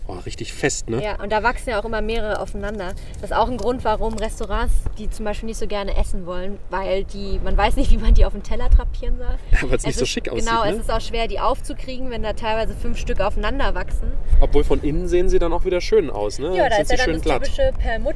Oh, 0.07 0.17
richtig 0.25 0.51
fest, 0.51 0.89
ne? 0.89 1.01
Ja, 1.01 1.21
und 1.21 1.31
da 1.31 1.43
wachsen 1.43 1.69
ja 1.69 1.79
auch 1.79 1.85
immer 1.85 2.01
mehrere 2.01 2.39
aufeinander. 2.41 2.93
Das 3.21 3.29
ist 3.29 3.33
auch 3.37 3.49
ein 3.49 3.57
Grund, 3.57 3.85
warum 3.85 4.15
Restaurants 4.15 4.73
die 4.97 5.09
zum 5.09 5.25
Beispiel 5.25 5.47
nicht 5.47 5.59
so 5.59 5.67
gerne 5.67 5.95
essen 5.95 6.25
wollen, 6.25 6.57
weil 6.69 7.03
die, 7.05 7.39
man 7.43 7.55
weiß 7.55 7.75
nicht, 7.75 7.91
wie 7.91 7.97
man 7.97 8.13
die 8.13 8.25
auf 8.25 8.33
den 8.33 8.43
Teller 8.43 8.67
drapieren 8.69 9.17
soll. 9.17 9.37
Weil 9.69 9.77
es 9.77 9.85
nicht 9.85 9.99
so 9.99 10.05
schick 10.05 10.27
aussieht. 10.27 10.47
Genau, 10.47 10.65
ne? 10.65 10.71
es 10.71 10.79
ist 10.79 10.91
auch 10.91 10.99
schwer, 10.99 11.27
die 11.27 11.39
aufzukriegen, 11.39 12.09
wenn 12.09 12.23
da 12.23 12.33
teilweise 12.33 12.73
fünf 12.73 12.97
Stück 12.97 13.21
aufeinander 13.21 13.73
wachsen. 13.75 14.11
Obwohl 14.41 14.63
von 14.63 14.81
innen 14.81 15.07
sehen 15.07 15.29
sie 15.29 15.39
dann 15.39 15.53
auch 15.53 15.65
wieder 15.65 15.79
schön 15.79 16.09
aus, 16.09 16.39
ne? 16.39 16.57
Ja, 16.57 16.67
da 16.67 16.77
sind 16.77 16.91
ist 16.91 16.91
ja 16.91 17.05
dann 17.05 17.13
das 17.13 17.21
glatt. 17.21 17.43
typische 17.43 17.71
Perlmutt. 17.79 18.15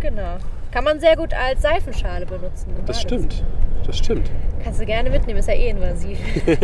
Genau. 0.00 0.38
Kann 0.72 0.84
man 0.84 1.00
sehr 1.00 1.16
gut 1.16 1.34
als 1.34 1.60
Seifenschale 1.60 2.24
benutzen. 2.24 2.74
Das 2.86 3.00
stimmt. 3.00 3.44
Das 3.86 3.98
stimmt. 3.98 4.30
Kannst 4.64 4.80
du 4.80 4.86
gerne 4.86 5.10
mitnehmen, 5.10 5.40
ist 5.40 5.48
ja 5.48 5.54
eh 5.54 5.68
invasiv. 5.70 6.18
ja. 6.46 6.56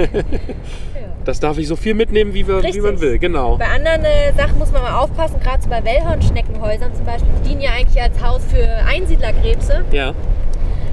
Das 1.25 1.41
darf 1.41 1.59
ich 1.59 1.69
so 1.69 1.77
viel 1.77 1.93
mitnehmen, 1.93 2.33
wie, 2.33 2.47
wir, 2.47 2.63
wie 2.63 2.81
man 2.81 3.01
will. 3.01 3.19
Genau. 3.19 3.59
Bei 3.59 3.67
anderen 3.67 4.05
äh, 4.05 4.33
Sachen 4.35 4.59
muss 4.59 4.73
man 4.73 4.83
mal 4.83 4.99
aufpassen, 4.99 5.41
gerade 5.41 5.63
so 5.63 5.69
bei 5.69 5.85
Wellhornschneckenhäusern 5.85 6.95
zum 6.95 7.05
Beispiel, 7.05 7.29
die 7.43 7.49
dienen 7.51 7.61
ja 7.61 7.73
eigentlich 7.73 8.01
als 8.01 8.23
Haus 8.23 8.43
für 8.45 8.67
Einsiedlerkrebse. 8.87 9.85
Ja. 9.93 10.15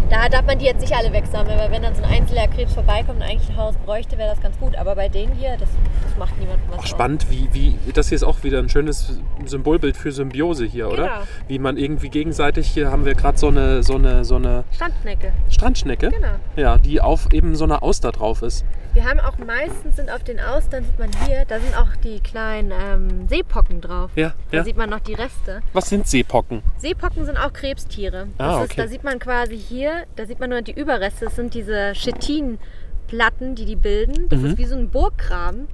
Da 0.10 0.30
darf 0.30 0.46
man 0.46 0.60
die 0.60 0.66
jetzt 0.66 0.82
nicht 0.82 0.96
alle 0.96 1.12
wegsammeln, 1.12 1.58
weil 1.58 1.72
wenn 1.72 1.82
dann 1.82 1.96
so 1.96 2.04
ein 2.04 2.10
Einsiedlerkrebs 2.10 2.74
vorbeikommt 2.74 3.18
und 3.18 3.24
eigentlich 3.24 3.50
ein 3.50 3.58
Haus 3.58 3.76
bräuchte, 3.86 4.18
wäre 4.20 4.30
das 4.30 4.40
ganz 4.40 4.58
gut. 4.60 4.76
Aber 4.76 4.96
bei 4.96 5.10
denen 5.10 5.34
hier, 5.34 5.58
das, 5.58 5.70
das 6.04 6.18
macht 6.18 6.38
niemandem 6.40 6.64
was 6.70 6.80
Ach, 6.82 6.86
spannend, 6.86 7.26
wie, 7.32 7.50
wie, 7.54 7.76
das 7.92 8.10
hier 8.10 8.16
ist 8.18 8.24
auch 8.24 8.44
wieder 8.44 8.60
ein 8.60 8.70
schönes 8.70 9.20
Symbolbild 9.46 9.98
für 9.98 10.12
Symbiose 10.12 10.66
hier, 10.66 10.90
oder? 10.90 11.04
Genau. 11.04 11.22
Wie 11.48 11.60
man 11.60 11.78
irgendwie 11.78 12.10
gegenseitig, 12.10 12.68
hier 12.68 12.92
haben 12.92 13.06
wir 13.06 13.16
gerade 13.16 13.38
so 13.40 13.48
eine, 13.48 13.82
so, 13.82 13.96
eine, 13.96 14.24
so 14.26 14.36
eine 14.36 14.64
Standschnecke. 14.72 15.34
Strandschnecke, 15.50 16.10
Genau. 16.12 16.36
ja, 16.56 16.78
die 16.78 17.02
auf 17.02 17.34
eben 17.34 17.56
so 17.56 17.64
einer 17.64 17.82
Auster 17.82 18.12
drauf 18.12 18.44
ist. 18.44 18.64
Wir 18.96 19.04
haben 19.04 19.20
auch 19.20 19.38
meistens 19.38 19.98
sind 19.98 20.10
auf 20.10 20.24
den 20.24 20.40
Austern, 20.40 20.86
sieht 20.86 20.98
man 20.98 21.10
hier, 21.28 21.44
da 21.50 21.60
sind 21.60 21.78
auch 21.78 21.94
die 22.02 22.22
kleinen 22.22 22.72
ähm, 22.72 23.28
Seepocken 23.28 23.82
drauf. 23.82 24.10
Ja, 24.16 24.34
Da 24.52 24.58
ja. 24.58 24.64
sieht 24.64 24.78
man 24.78 24.90
noch 24.90 25.02
die 25.02 25.14
Reste. 25.16 25.62
Was 25.74 25.90
sind 25.90 26.08
Seepocken? 26.08 26.64
Seepocken 26.78 27.26
sind 27.26 27.38
auch 27.38 27.52
Krebstiere. 27.52 28.28
Das 28.38 28.48
Ah, 28.48 28.64
ist, 28.64 28.72
okay. 28.72 28.82
da 28.82 28.88
sieht 28.88 29.04
man 29.04 29.20
quasi 29.20 29.58
hier, 29.58 30.06
da 30.16 30.26
sieht 30.26 30.40
man 30.40 30.50
nur 30.50 30.62
die 30.62 30.72
Überreste. 30.72 31.26
Das 31.26 31.36
sind 31.36 31.54
diese 31.54 31.92
Chitinplatten, 31.94 33.56
die 33.56 33.66
die 33.66 33.76
bilden. 33.76 34.30
Das 34.30 34.40
Mhm. 34.40 34.46
ist 34.46 34.58
wie 34.58 34.66
so 34.66 34.76
ein 34.78 34.90
Burggraben. 34.90 35.68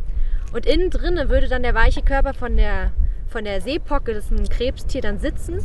Und 0.52 0.66
innen 0.66 0.90
drinne 0.90 1.30
würde 1.30 1.48
dann 1.48 1.62
der 1.64 1.76
weiche 1.76 2.02
Körper 2.02 2.34
von 2.34 2.58
der, 2.58 2.92
von 3.32 3.46
der 3.46 3.62
Seepocke, 3.62 4.14
das 4.14 4.26
ist 4.26 4.32
ein 4.32 4.50
Krebstier, 4.50 5.02
dann 5.02 5.18
sitzen. 5.20 5.60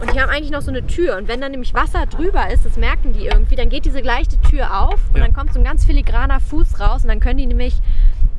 Und 0.00 0.14
die 0.14 0.20
haben 0.20 0.30
eigentlich 0.30 0.50
noch 0.50 0.62
so 0.62 0.70
eine 0.70 0.86
Tür. 0.86 1.16
Und 1.18 1.28
wenn 1.28 1.40
dann 1.40 1.50
nämlich 1.50 1.74
Wasser 1.74 2.06
drüber 2.06 2.50
ist, 2.50 2.64
das 2.64 2.76
merken 2.76 3.12
die 3.12 3.26
irgendwie, 3.26 3.56
dann 3.56 3.68
geht 3.68 3.84
diese 3.84 4.00
gleiche 4.00 4.40
Tür 4.48 4.82
auf 4.82 4.98
und 5.12 5.18
Ja. 5.18 5.24
dann 5.24 5.34
kommt 5.34 5.52
so 5.52 5.58
ein 5.58 5.64
ganz 5.64 5.84
filigraner 5.84 6.40
Fuß 6.40 6.80
raus 6.80 7.02
und 7.02 7.08
dann 7.08 7.20
können 7.20 7.36
die 7.38 7.46
nämlich 7.46 7.74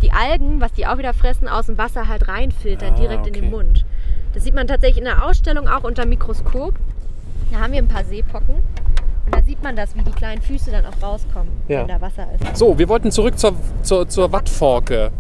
die 0.02 0.12
Algen, 0.12 0.60
was 0.62 0.72
die 0.74 0.88
auch 0.88 0.98
wieder 0.98 1.14
fressen, 1.14 1.48
aus 1.48 1.68
dem 1.68 1.78
Wasser 1.78 2.08
halt 2.08 2.28
reinfiltern, 2.28 2.94
Ah, 2.96 3.00
direkt 3.00 3.28
in 3.28 3.34
den 3.34 3.44
okay. 3.46 3.52
Mund. 3.56 3.86
Das 4.34 4.44
sieht 4.46 4.56
man 4.56 4.66
tatsächlich 4.66 4.98
in 5.00 5.04
der 5.06 5.24
Ausstellung 5.26 5.68
auch 5.68 5.84
unter 5.84 6.06
Mikroskop. 6.08 6.74
Da 7.52 7.60
haben 7.60 7.74
wir 7.74 7.80
ein 7.80 7.88
paar 7.90 8.06
Seepocken. 8.06 8.56
Und 9.26 9.36
da 9.36 9.44
sieht 9.44 9.62
man 9.62 9.76
das, 9.76 9.96
wie 9.96 10.02
die 10.02 10.12
kleinen 10.12 10.42
Füße 10.42 10.72
dann 10.72 10.86
auch 10.86 11.00
rauskommen, 11.04 11.52
Ja. 11.68 11.82
wenn 11.82 11.88
da 11.90 12.02
Wasser 12.02 12.28
ist. 12.34 12.58
So, 12.58 12.80
wir 12.80 12.90
wollten 12.90 13.12
zurück 13.12 13.38
zur, 13.38 13.54
zur, 13.84 14.08
zur 14.10 14.32
Wattforke. 14.32 15.12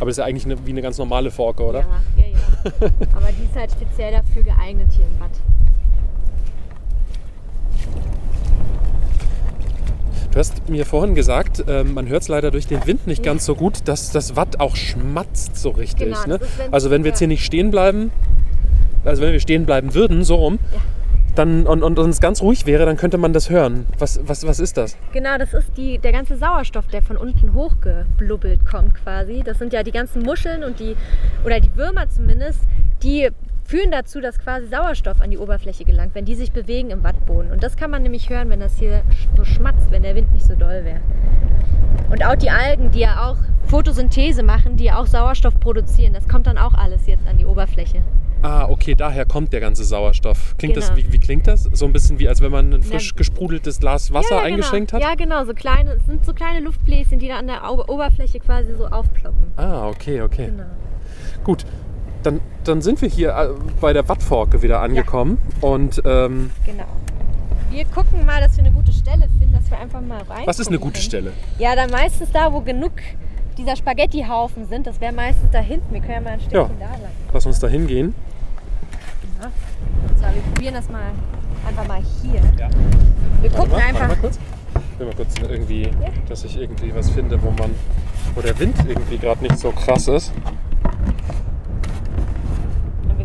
Aber 0.00 0.06
das 0.06 0.14
ist 0.14 0.18
ja 0.18 0.24
eigentlich 0.24 0.46
eine, 0.46 0.66
wie 0.66 0.70
eine 0.70 0.82
ganz 0.82 0.98
normale 0.98 1.30
Forke, 1.30 1.62
oder? 1.62 1.80
Ja, 1.80 1.86
ja, 2.16 2.24
ja. 2.26 2.90
Aber 3.14 3.28
die 3.38 3.44
ist 3.44 3.54
halt 3.54 3.70
speziell 3.70 4.12
dafür 4.12 4.42
geeignet 4.42 4.88
hier 4.92 5.04
im 5.06 5.18
Bad. 5.18 5.30
Du 10.32 10.38
hast 10.38 10.68
mir 10.68 10.86
vorhin 10.86 11.14
gesagt, 11.14 11.64
ähm, 11.68 11.92
man 11.94 12.08
hört 12.08 12.22
es 12.22 12.28
leider 12.28 12.50
durch 12.50 12.66
den 12.66 12.86
Wind 12.86 13.06
nicht 13.06 13.22
ganz 13.22 13.44
so 13.44 13.54
gut, 13.56 13.80
dass 13.86 14.10
das 14.12 14.36
Watt 14.36 14.60
auch 14.60 14.76
schmatzt 14.76 15.56
so 15.56 15.70
richtig. 15.70 16.06
Genau, 16.14 16.26
ne? 16.26 16.34
ist, 16.36 16.58
wenn's- 16.58 16.72
Also 16.72 16.90
wenn 16.90 17.02
wir 17.04 17.08
jetzt 17.10 17.18
hier 17.18 17.28
nicht 17.28 17.44
stehen 17.44 17.70
bleiben, 17.70 18.12
also 19.04 19.22
wenn 19.22 19.32
wir 19.32 19.40
stehen 19.40 19.66
bleiben 19.66 19.92
würden, 19.94 20.22
so 20.24 20.36
rum, 20.36 20.58
Ja. 20.72 20.80
Dann, 21.34 21.66
und, 21.66 21.82
und 21.82 21.98
uns 21.98 22.20
ganz 22.20 22.42
ruhig 22.42 22.66
wäre, 22.66 22.86
dann 22.86 22.96
könnte 22.96 23.18
man 23.18 23.32
das 23.32 23.50
hören. 23.50 23.86
Was, 23.98 24.20
was, 24.24 24.46
was 24.46 24.60
ist 24.60 24.76
das? 24.76 24.96
Genau, 25.12 25.38
das 25.38 25.54
ist 25.54 25.76
die, 25.76 25.98
der 25.98 26.12
ganze 26.12 26.36
Sauerstoff, 26.36 26.86
der 26.88 27.02
von 27.02 27.16
unten 27.16 27.54
hochgeblubbelt 27.54 28.66
kommt 28.66 28.94
quasi. 28.94 29.42
Das 29.44 29.58
sind 29.58 29.72
ja 29.72 29.82
die 29.82 29.92
ganzen 29.92 30.22
Muscheln 30.22 30.64
und 30.64 30.80
die, 30.80 30.96
oder 31.44 31.60
die 31.60 31.74
Würmer 31.76 32.08
zumindest, 32.08 32.60
die 33.02 33.30
führen 33.70 33.92
dazu, 33.92 34.20
dass 34.20 34.40
quasi 34.40 34.66
Sauerstoff 34.66 35.20
an 35.20 35.30
die 35.30 35.38
Oberfläche 35.38 35.84
gelangt, 35.84 36.16
wenn 36.16 36.24
die 36.24 36.34
sich 36.34 36.50
bewegen 36.50 36.90
im 36.90 37.04
Wattboden. 37.04 37.52
Und 37.52 37.62
das 37.62 37.76
kann 37.76 37.92
man 37.92 38.02
nämlich 38.02 38.28
hören, 38.28 38.50
wenn 38.50 38.58
das 38.58 38.76
hier 38.76 39.02
so 39.36 39.44
schmatzt, 39.44 39.92
wenn 39.92 40.02
der 40.02 40.16
Wind 40.16 40.32
nicht 40.32 40.44
so 40.44 40.56
doll 40.56 40.84
wäre. 40.84 41.00
Und 42.10 42.24
auch 42.24 42.34
die 42.34 42.50
Algen, 42.50 42.90
die 42.90 42.98
ja 42.98 43.30
auch 43.30 43.36
Photosynthese 43.68 44.42
machen, 44.42 44.76
die 44.76 44.84
ja 44.84 44.98
auch 44.98 45.06
Sauerstoff 45.06 45.60
produzieren, 45.60 46.14
das 46.14 46.26
kommt 46.26 46.48
dann 46.48 46.58
auch 46.58 46.74
alles 46.74 47.06
jetzt 47.06 47.28
an 47.28 47.38
die 47.38 47.46
Oberfläche. 47.46 48.02
Ah, 48.42 48.66
okay, 48.68 48.96
daher 48.96 49.24
kommt 49.24 49.52
der 49.52 49.60
ganze 49.60 49.84
Sauerstoff. 49.84 50.56
Klingt 50.58 50.76
das, 50.76 50.88
Genau. 50.88 51.06
wie, 51.06 51.12
wie 51.12 51.18
klingt 51.18 51.46
das? 51.46 51.68
So 51.72 51.84
ein 51.84 51.92
bisschen 51.92 52.18
wie, 52.18 52.28
als 52.28 52.40
wenn 52.40 52.50
man 52.50 52.72
ein 52.72 52.82
frisch 52.82 53.14
gesprudeltes 53.14 53.78
Glas 53.78 54.12
Wasser 54.12 54.36
ja, 54.36 54.38
ja, 54.38 54.46
eingeschenkt 54.46 54.90
genau. 54.90 55.04
hat? 55.04 55.10
Ja, 55.10 55.14
genau, 55.14 55.44
so 55.44 55.52
kleine, 55.52 55.92
es 55.92 56.06
sind 56.06 56.24
so 56.24 56.32
kleine 56.32 56.58
Luftbläschen, 56.60 57.20
die 57.20 57.28
da 57.28 57.36
an 57.36 57.46
der 57.46 57.70
Oberfläche 57.70 58.40
quasi 58.40 58.74
so 58.74 58.86
aufploppen. 58.86 59.52
Ah, 59.56 59.86
okay, 59.86 60.22
okay. 60.22 60.46
Genau. 60.46 60.64
Gut, 61.44 61.64
dann, 62.22 62.40
dann 62.64 62.82
sind 62.82 63.00
wir 63.02 63.08
hier 63.08 63.30
äh, 63.30 63.48
bei 63.80 63.92
der 63.92 64.08
Wattforke 64.08 64.62
wieder 64.62 64.80
angekommen. 64.80 65.38
Und 65.60 66.02
ähm, 66.04 66.50
Genau. 66.64 66.84
Wir 67.70 67.84
gucken 67.84 68.26
mal, 68.26 68.40
dass 68.40 68.56
wir 68.56 68.64
eine 68.64 68.72
gute 68.72 68.92
Stelle 68.92 69.28
finden, 69.38 69.52
dass 69.54 69.70
wir 69.70 69.78
einfach 69.78 70.00
mal 70.00 70.22
rein. 70.22 70.42
was 70.44 70.58
ist 70.58 70.68
eine 70.68 70.80
gute 70.80 71.00
Stelle? 71.00 71.32
Ja, 71.58 71.76
dann 71.76 71.90
meistens 71.90 72.30
da, 72.32 72.52
wo 72.52 72.60
genug 72.60 72.92
dieser 73.56 73.76
Spaghettihaufen 73.76 74.66
sind. 74.66 74.86
Das 74.88 75.00
wäre 75.00 75.12
meistens 75.12 75.50
da 75.52 75.60
hinten. 75.60 75.94
Wir 75.94 76.00
können 76.00 76.14
ja 76.14 76.20
mal 76.20 76.30
ein 76.30 76.40
Stückchen 76.40 76.78
da 76.80 76.86
lang. 76.86 77.12
Lass 77.32 77.46
uns 77.46 77.60
da 77.60 77.68
hingehen. 77.68 78.14
So, 80.16 80.22
wir 80.34 80.42
probieren 80.52 80.74
das 80.74 80.88
mal 80.88 81.12
einfach 81.66 81.86
mal 81.86 82.02
hier. 82.22 82.40
Ja. 82.58 82.68
Wir 83.40 83.50
gucken 83.50 83.70
mal, 83.70 83.80
einfach. 83.80 84.08
mal 84.08 84.16
kurz. 84.16 84.38
Ich 84.74 84.98
will 84.98 85.06
mal 85.06 85.14
kurz 85.14 85.34
irgendwie, 85.38 85.90
dass 86.28 86.44
ich 86.44 86.60
irgendwie 86.60 86.94
was 86.94 87.10
finde, 87.10 87.40
wo 87.42 87.50
man, 87.50 87.70
wo 88.34 88.40
der 88.40 88.58
Wind 88.58 88.76
irgendwie 88.86 89.18
gerade 89.18 89.42
nicht 89.42 89.58
so 89.58 89.70
krass 89.70 90.08
ist. 90.08 90.32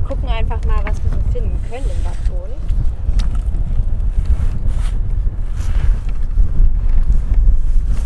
Gucken 0.08 0.30
einfach 0.30 0.64
mal, 0.66 0.84
was 0.86 1.02
wir 1.04 1.10
so 1.12 1.32
finden 1.32 1.60
können 1.70 1.86
im 1.86 2.06
Wattboden. 2.06 2.54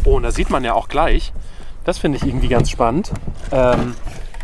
Oh, 0.05 0.15
und 0.15 0.23
da 0.23 0.31
sieht 0.31 0.49
man 0.49 0.63
ja 0.63 0.73
auch 0.73 0.87
gleich, 0.87 1.33
das 1.83 1.97
finde 1.97 2.17
ich 2.17 2.23
irgendwie 2.25 2.47
ganz 2.47 2.69
spannend. 2.69 3.11
Ähm, 3.51 3.95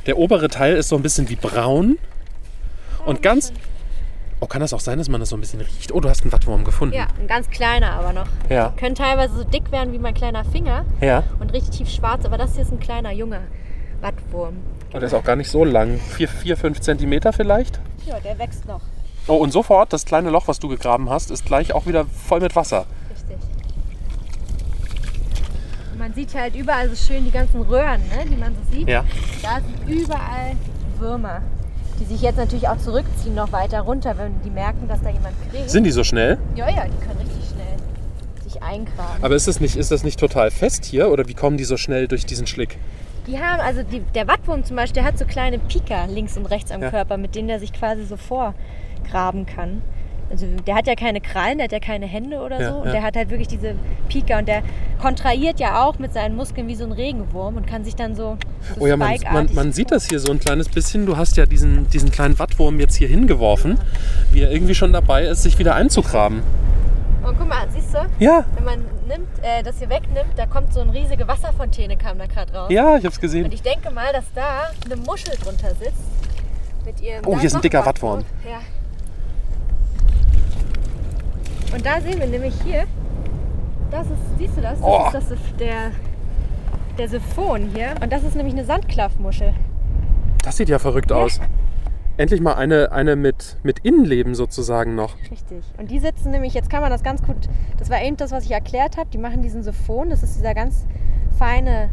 der 0.06 0.18
obere 0.18 0.50
Teil 0.50 0.76
ist 0.76 0.90
so 0.90 0.96
ein 0.96 1.02
bisschen 1.02 1.30
wie 1.30 1.36
braun. 1.36 1.98
Und 3.06 3.22
ganz. 3.22 3.54
Oh, 4.42 4.48
kann 4.48 4.60
das 4.60 4.74
auch 4.74 4.80
sein, 4.82 4.98
dass 4.98 5.08
man 5.08 5.22
das 5.22 5.30
so 5.30 5.38
ein 5.38 5.40
bisschen 5.42 5.62
riecht? 5.62 5.92
Oh, 5.94 6.00
du 6.02 6.10
hast 6.10 6.24
einen 6.24 6.32
Wattwurm 6.34 6.66
gefunden. 6.66 6.94
Ja, 6.94 7.08
ein 7.20 7.28
ganz 7.28 7.50
kleiner 7.50 7.94
aber 7.94 8.12
noch. 8.14 8.28
Ja. 8.50 8.74
Können 8.78 8.94
teilweise 8.96 9.34
so 9.38 9.44
dick 9.44 9.72
werden 9.72 9.94
wie 9.94 9.98
mein 10.00 10.14
kleiner 10.14 10.44
Finger 10.44 10.86
Ja. 11.02 11.24
und 11.40 11.54
richtig 11.54 11.78
tief 11.78 11.90
schwarz. 11.90 12.26
Aber 12.26 12.38
das 12.38 12.54
hier 12.54 12.64
ist 12.64 12.72
ein 12.72 12.80
kleiner, 12.80 13.12
junger 13.12 13.40
Wattwurm. 14.02 14.58
Und 14.94 15.02
der 15.02 15.04
ist 15.04 15.14
auch 15.14 15.24
gar 15.24 15.36
nicht 15.36 15.50
so 15.50 15.64
lang. 15.64 16.00
4, 16.00 16.28
4 16.28 16.58
5 16.58 16.82
Zentimeter 16.82 17.34
vielleicht. 17.34 17.80
Ja, 18.06 18.20
der 18.20 18.38
wächst 18.40 18.66
noch. 18.68 18.82
Oh, 19.28 19.36
und 19.36 19.52
sofort, 19.52 19.92
das 19.92 20.06
kleine 20.06 20.30
Loch, 20.30 20.48
was 20.48 20.60
du 20.60 20.68
gegraben 20.68 21.10
hast, 21.10 21.32
ist 21.32 21.46
gleich 21.46 21.74
auch 21.74 21.88
wieder 21.88 22.06
voll 22.06 22.40
mit 22.40 22.56
Wasser. 22.56 22.86
Richtig. 23.10 23.38
Und 25.92 26.00
man 26.00 26.14
sieht 26.14 26.36
halt 26.36 26.56
überall 26.56 26.90
so 26.90 26.96
schön 26.96 27.26
die 27.26 27.32
ganzen 27.32 27.62
Röhren, 27.62 28.02
ne, 28.10 28.26
die 28.30 28.36
man 28.36 28.54
so 28.56 28.72
sieht. 28.72 28.88
Ja. 28.88 29.04
Da 29.42 29.60
sind 29.62 29.90
überall 29.90 30.54
Würmer, 31.00 31.42
die 32.00 32.06
sich 32.06 32.22
jetzt 32.22 32.38
natürlich 32.38 32.68
auch 32.68 32.78
zurückziehen 32.78 33.34
noch 33.34 33.52
weiter 33.52 33.82
runter, 33.82 34.16
wenn 34.18 34.42
die 34.44 34.52
merken, 34.52 34.88
dass 34.88 35.02
da 35.02 35.10
jemand 35.10 35.36
kriegt. 35.50 35.70
Sind 35.70 35.86
die 35.86 35.92
so 35.92 36.04
schnell? 36.04 36.38
ja, 36.56 36.70
ja, 36.70 36.86
die 36.86 37.06
können 37.06 37.20
richtig 37.20 37.50
schnell 37.50 38.44
sich 38.44 38.62
eingraben. 38.62 39.24
Aber 39.24 39.36
ist 39.36 39.48
das 39.48 39.60
nicht, 39.60 39.76
ist 39.76 39.92
das 39.92 40.04
nicht 40.04 40.20
total 40.20 40.52
fest 40.52 40.86
hier? 40.86 41.10
Oder 41.10 41.28
wie 41.28 41.34
kommen 41.34 41.58
die 41.58 41.64
so 41.64 41.78
schnell 41.78 42.08
durch 42.08 42.28
diesen 42.28 42.46
Schlick? 42.46 42.78
Die 43.28 43.40
haben, 43.40 43.60
also 43.60 43.82
die, 43.84 44.02
der 44.14 44.28
Wattwurm 44.28 44.64
zum 44.64 44.76
Beispiel, 44.76 45.02
der 45.02 45.06
hat 45.06 45.18
so 45.18 45.26
kleine 45.26 45.58
Pika 45.60 46.06
links 46.06 46.38
und 46.38 46.46
rechts 46.46 46.72
am 46.72 46.82
Ja. 46.82 46.90
Körper, 46.92 47.18
mit 47.18 47.36
denen 47.36 47.48
der 47.48 47.60
sich 47.60 47.74
quasi 47.74 48.04
so 48.06 48.18
vorgraben 48.18 49.46
kann. 49.46 49.82
also 50.30 50.48
der 50.66 50.76
hat 50.76 50.88
ja 50.88 50.96
keine 50.96 51.22
Krallen, 51.22 51.58
der 51.60 51.66
hat 51.66 51.72
ja 51.72 51.80
keine 51.80 52.06
Hände 52.08 52.40
oder 52.40 52.60
Ja, 52.60 52.72
so. 52.72 52.78
Und 52.80 52.86
ja. 52.88 52.92
der 52.94 53.04
hat 53.04 53.16
halt 53.16 53.30
wirklich 53.30 53.48
diese 53.48 53.76
Pika 54.10 54.40
und 54.40 54.48
der 54.48 54.64
kontrahiert 55.00 55.60
ja 55.60 55.84
auch 55.84 56.00
mit 56.00 56.14
seinen 56.14 56.36
Muskeln 56.36 56.68
wie 56.68 56.76
so 56.76 56.84
ein 56.84 56.92
Regenwurm 56.92 57.58
und 57.58 57.68
kann 57.68 57.84
sich 57.84 57.96
dann 57.96 58.16
so, 58.16 58.38
so 58.76 58.82
Oh 58.82 58.88
ja, 58.88 58.98
man, 58.98 59.16
man, 59.32 59.50
man 59.54 59.72
sieht 59.72 59.92
das 59.92 60.08
hier 60.08 60.20
so 60.20 60.32
ein 60.32 60.40
kleines 60.40 60.70
bisschen. 60.70 61.06
Du 61.06 61.16
hast 61.18 61.38
ja 61.38 61.46
diesen, 61.46 61.88
diesen 61.90 62.12
kleinen 62.12 62.38
Wattwurm 62.40 62.80
jetzt 62.80 62.96
hier 62.96 63.08
hingeworfen, 63.08 63.78
wie 64.32 64.42
er 64.42 64.52
irgendwie 64.52 64.76
schon 64.76 64.94
dabei 64.94 65.26
ist, 65.26 65.44
sich 65.44 65.60
wieder 65.60 65.76
einzugraben. 65.76 66.42
Und 67.28 67.38
guck 67.40 67.48
mal, 67.50 67.68
siehst 67.72 67.94
du, 67.94 68.06
Ja, 68.20 68.46
wenn 68.56 68.64
man 68.64 68.80
nimmt, 69.08 69.28
äh, 69.42 69.64
das 69.64 69.80
hier 69.80 69.90
wegnimmt, 69.90 70.34
da 70.38 70.46
kommt 70.46 70.72
so 70.74 70.82
eine 70.82 70.94
riesige 70.94 71.28
Wasserfontäne, 71.28 71.98
kam 71.98 72.20
da 72.20 72.28
gerade 72.28 72.54
raus. 72.54 72.68
ja, 72.70 72.98
ich 72.98 73.06
hab's 73.06 73.20
gesehen. 73.20 73.46
Und 73.46 73.54
ich 73.54 73.62
denke 73.64 73.90
mal, 73.92 74.14
dass 74.14 74.26
da 74.36 74.70
eine 74.86 74.96
Muschel 74.98 75.36
drunter 75.38 75.70
sitzt. 75.76 76.04
Mit 76.86 77.02
ihrem 77.02 77.26
Oh, 77.26 77.36
hier 77.40 77.48
ist 77.48 77.56
ein 77.56 77.62
dicker 77.62 77.84
Wattwurm. 77.84 78.24
Ja. 78.48 78.60
Und 81.74 81.86
da 81.86 82.00
sehen 82.00 82.20
wir 82.20 82.28
nämlich 82.28 82.54
hier, 82.64 82.86
das 83.92 84.06
ist, 84.06 84.14
siehst 84.38 84.58
du 84.58 84.62
das? 84.62 84.80
Das 84.80 84.82
Oh. 84.88 85.06
ist 85.18 85.32
das, 85.32 85.40
der, 85.60 85.92
der 86.98 87.10
Siphon 87.10 87.70
hier. 87.74 87.96
Und 88.02 88.14
das 88.14 88.24
ist 88.24 88.36
nämlich 88.36 88.54
eine 88.54 88.66
Sandklaffmuschel. 88.66 89.54
Das 90.44 90.58
sieht 90.58 90.70
ja 90.70 90.78
verrückt 90.78 91.12
aus. 91.12 91.40
Endlich 92.18 92.40
mal 92.42 92.54
eine, 92.54 92.92
eine 92.92 93.16
mit, 93.16 93.58
mit 93.64 93.80
Innenleben 93.80 94.36
sozusagen 94.36 94.96
noch. 94.96 95.16
Richtig. 95.32 95.64
Und 95.78 95.92
die 95.92 96.00
sitzen 96.00 96.32
nämlich, 96.32 96.54
jetzt 96.54 96.70
kann 96.70 96.82
man 96.82 96.90
das 96.90 97.04
ganz 97.04 97.22
gut, 97.22 97.36
das 97.78 97.90
war 97.90 98.02
eben 98.02 98.16
das, 98.18 98.32
was 98.32 98.46
ich 98.46 98.52
erklärt 98.52 98.98
habe, 98.98 99.10
die 99.12 99.18
machen 99.18 99.42
diesen 99.42 99.64
Siphon, 99.64 100.10
das 100.10 100.24
ist 100.24 100.38
dieser 100.38 100.54
ganz 100.54 100.86
feine 101.38 101.90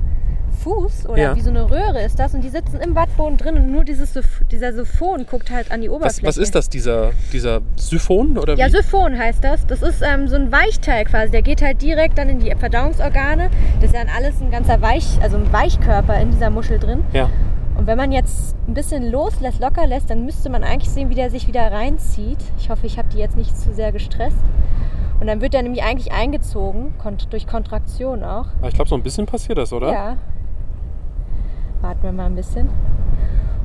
Fuß 0.62 1.06
oder 1.08 1.20
Ja. 1.22 1.34
wie 1.34 1.40
so 1.40 1.50
eine 1.50 1.68
Röhre 1.68 2.02
ist 2.04 2.18
das 2.20 2.34
und 2.34 2.42
die 2.44 2.50
sitzen 2.50 2.78
im 2.80 2.94
Wattboden 2.94 3.36
drin 3.38 3.56
und 3.56 3.72
nur 3.72 3.84
dieses, 3.84 4.12
dieser 4.50 4.72
Siphon 4.74 5.26
guckt 5.26 5.50
halt 5.50 5.72
an 5.72 5.80
die 5.80 5.88
Was, 5.88 5.94
Oberfläche. 5.96 6.26
was 6.26 6.36
ist 6.36 6.54
das, 6.54 6.68
dieser, 6.68 7.12
dieser 7.32 7.62
Siphon? 7.76 8.36
Oder 8.38 8.54
Ja, 8.56 8.66
wie? 8.68 8.70
Siphon 8.72 9.18
heißt 9.18 9.42
das. 9.42 9.66
Das 9.66 9.82
ist 9.82 10.02
ähm, 10.02 10.28
so 10.28 10.36
ein 10.36 10.52
Weichteil 10.52 11.04
quasi. 11.06 11.32
Der 11.32 11.42
geht 11.42 11.62
halt 11.62 11.80
direkt 11.82 12.18
dann 12.18 12.28
in 12.28 12.38
die 12.38 12.54
Verdauungsorgane. 12.54 13.50
Das 13.80 13.90
ist 13.90 13.94
ja 13.96 14.04
dann 14.04 14.14
alles 14.14 14.40
ein 14.42 14.50
ganzer 14.50 14.80
Weich, 14.82 15.18
also 15.22 15.38
ein 15.38 15.50
Weichkörper 15.52 16.20
in 16.20 16.30
dieser 16.30 16.50
Muschel 16.50 16.78
drin. 16.78 17.02
ja. 17.12 17.28
Und 17.76 17.86
wenn 17.86 17.96
man 17.96 18.12
jetzt 18.12 18.56
ein 18.68 18.74
bisschen 18.74 19.10
loslässt, 19.10 19.60
locker 19.60 19.86
lässt, 19.86 20.10
dann 20.10 20.24
müsste 20.24 20.50
man 20.50 20.62
eigentlich 20.62 20.90
sehen, 20.90 21.10
wie 21.10 21.14
der 21.14 21.30
sich 21.30 21.48
wieder 21.48 21.72
reinzieht. 21.72 22.38
Ich 22.58 22.70
hoffe, 22.70 22.86
ich 22.86 22.98
habe 22.98 23.08
die 23.08 23.18
jetzt 23.18 23.36
nicht 23.36 23.56
zu 23.56 23.72
sehr 23.72 23.92
gestresst. 23.92 24.38
Und 25.20 25.26
dann 25.26 25.40
wird 25.40 25.54
der 25.54 25.62
nämlich 25.62 25.82
eigentlich 25.82 26.12
eingezogen, 26.12 26.94
durch 27.30 27.46
Kontraktion 27.46 28.24
auch. 28.24 28.46
Aber 28.58 28.68
Ich 28.68 28.74
glaube, 28.74 28.88
so 28.88 28.96
ein 28.96 29.02
bisschen 29.02 29.26
passiert 29.26 29.58
das, 29.58 29.72
oder? 29.72 29.92
Ja. 29.92 30.16
Warten 31.80 32.02
wir 32.02 32.12
mal 32.12 32.26
ein 32.26 32.34
bisschen. 32.34 32.68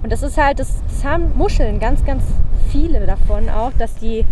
Und 0.03 0.11
das 0.11 0.21
ist 0.23 0.38
halt, 0.38 0.59
das, 0.59 0.81
das 0.88 1.03
haben 1.03 1.35
Muscheln, 1.35 1.79
ganz, 1.79 2.05
ganz 2.05 2.23
viele 2.69 3.05
davon 3.05 3.49
auch, 3.49 3.71
dass 3.77 3.95
die 3.95 4.25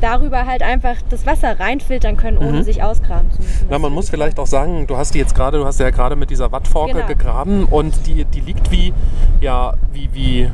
darüber 0.00 0.46
halt 0.46 0.62
einfach 0.62 0.96
das 1.08 1.26
Wasser 1.26 1.58
reinfiltern 1.60 2.16
können, 2.16 2.38
ohne 2.38 2.58
Mhm. 2.58 2.62
sich 2.62 2.82
ausgraben 2.82 3.30
zu 3.32 3.42
müssen. 3.42 3.66
Na, 3.70 3.78
man 3.78 3.92
muss 3.92 4.10
vielleicht 4.10 4.38
auch 4.38 4.46
sagen, 4.46 4.86
du 4.86 4.96
hast 4.96 5.14
die 5.14 5.18
jetzt 5.18 5.34
gerade, 5.34 5.58
du 5.58 5.64
hast 5.64 5.78
ja 5.80 5.90
gerade 5.90 6.16
mit 6.16 6.30
dieser 6.30 6.50
Wattforke 6.52 6.94
Genau. 6.94 7.06
gegraben 7.06 7.64
und 7.64 8.06
die, 8.06 8.24
die 8.24 8.40
liegt 8.40 8.70
wie, 8.70 8.92
ja, 9.40 9.74
wie, 9.92 10.08
wie 10.12 10.50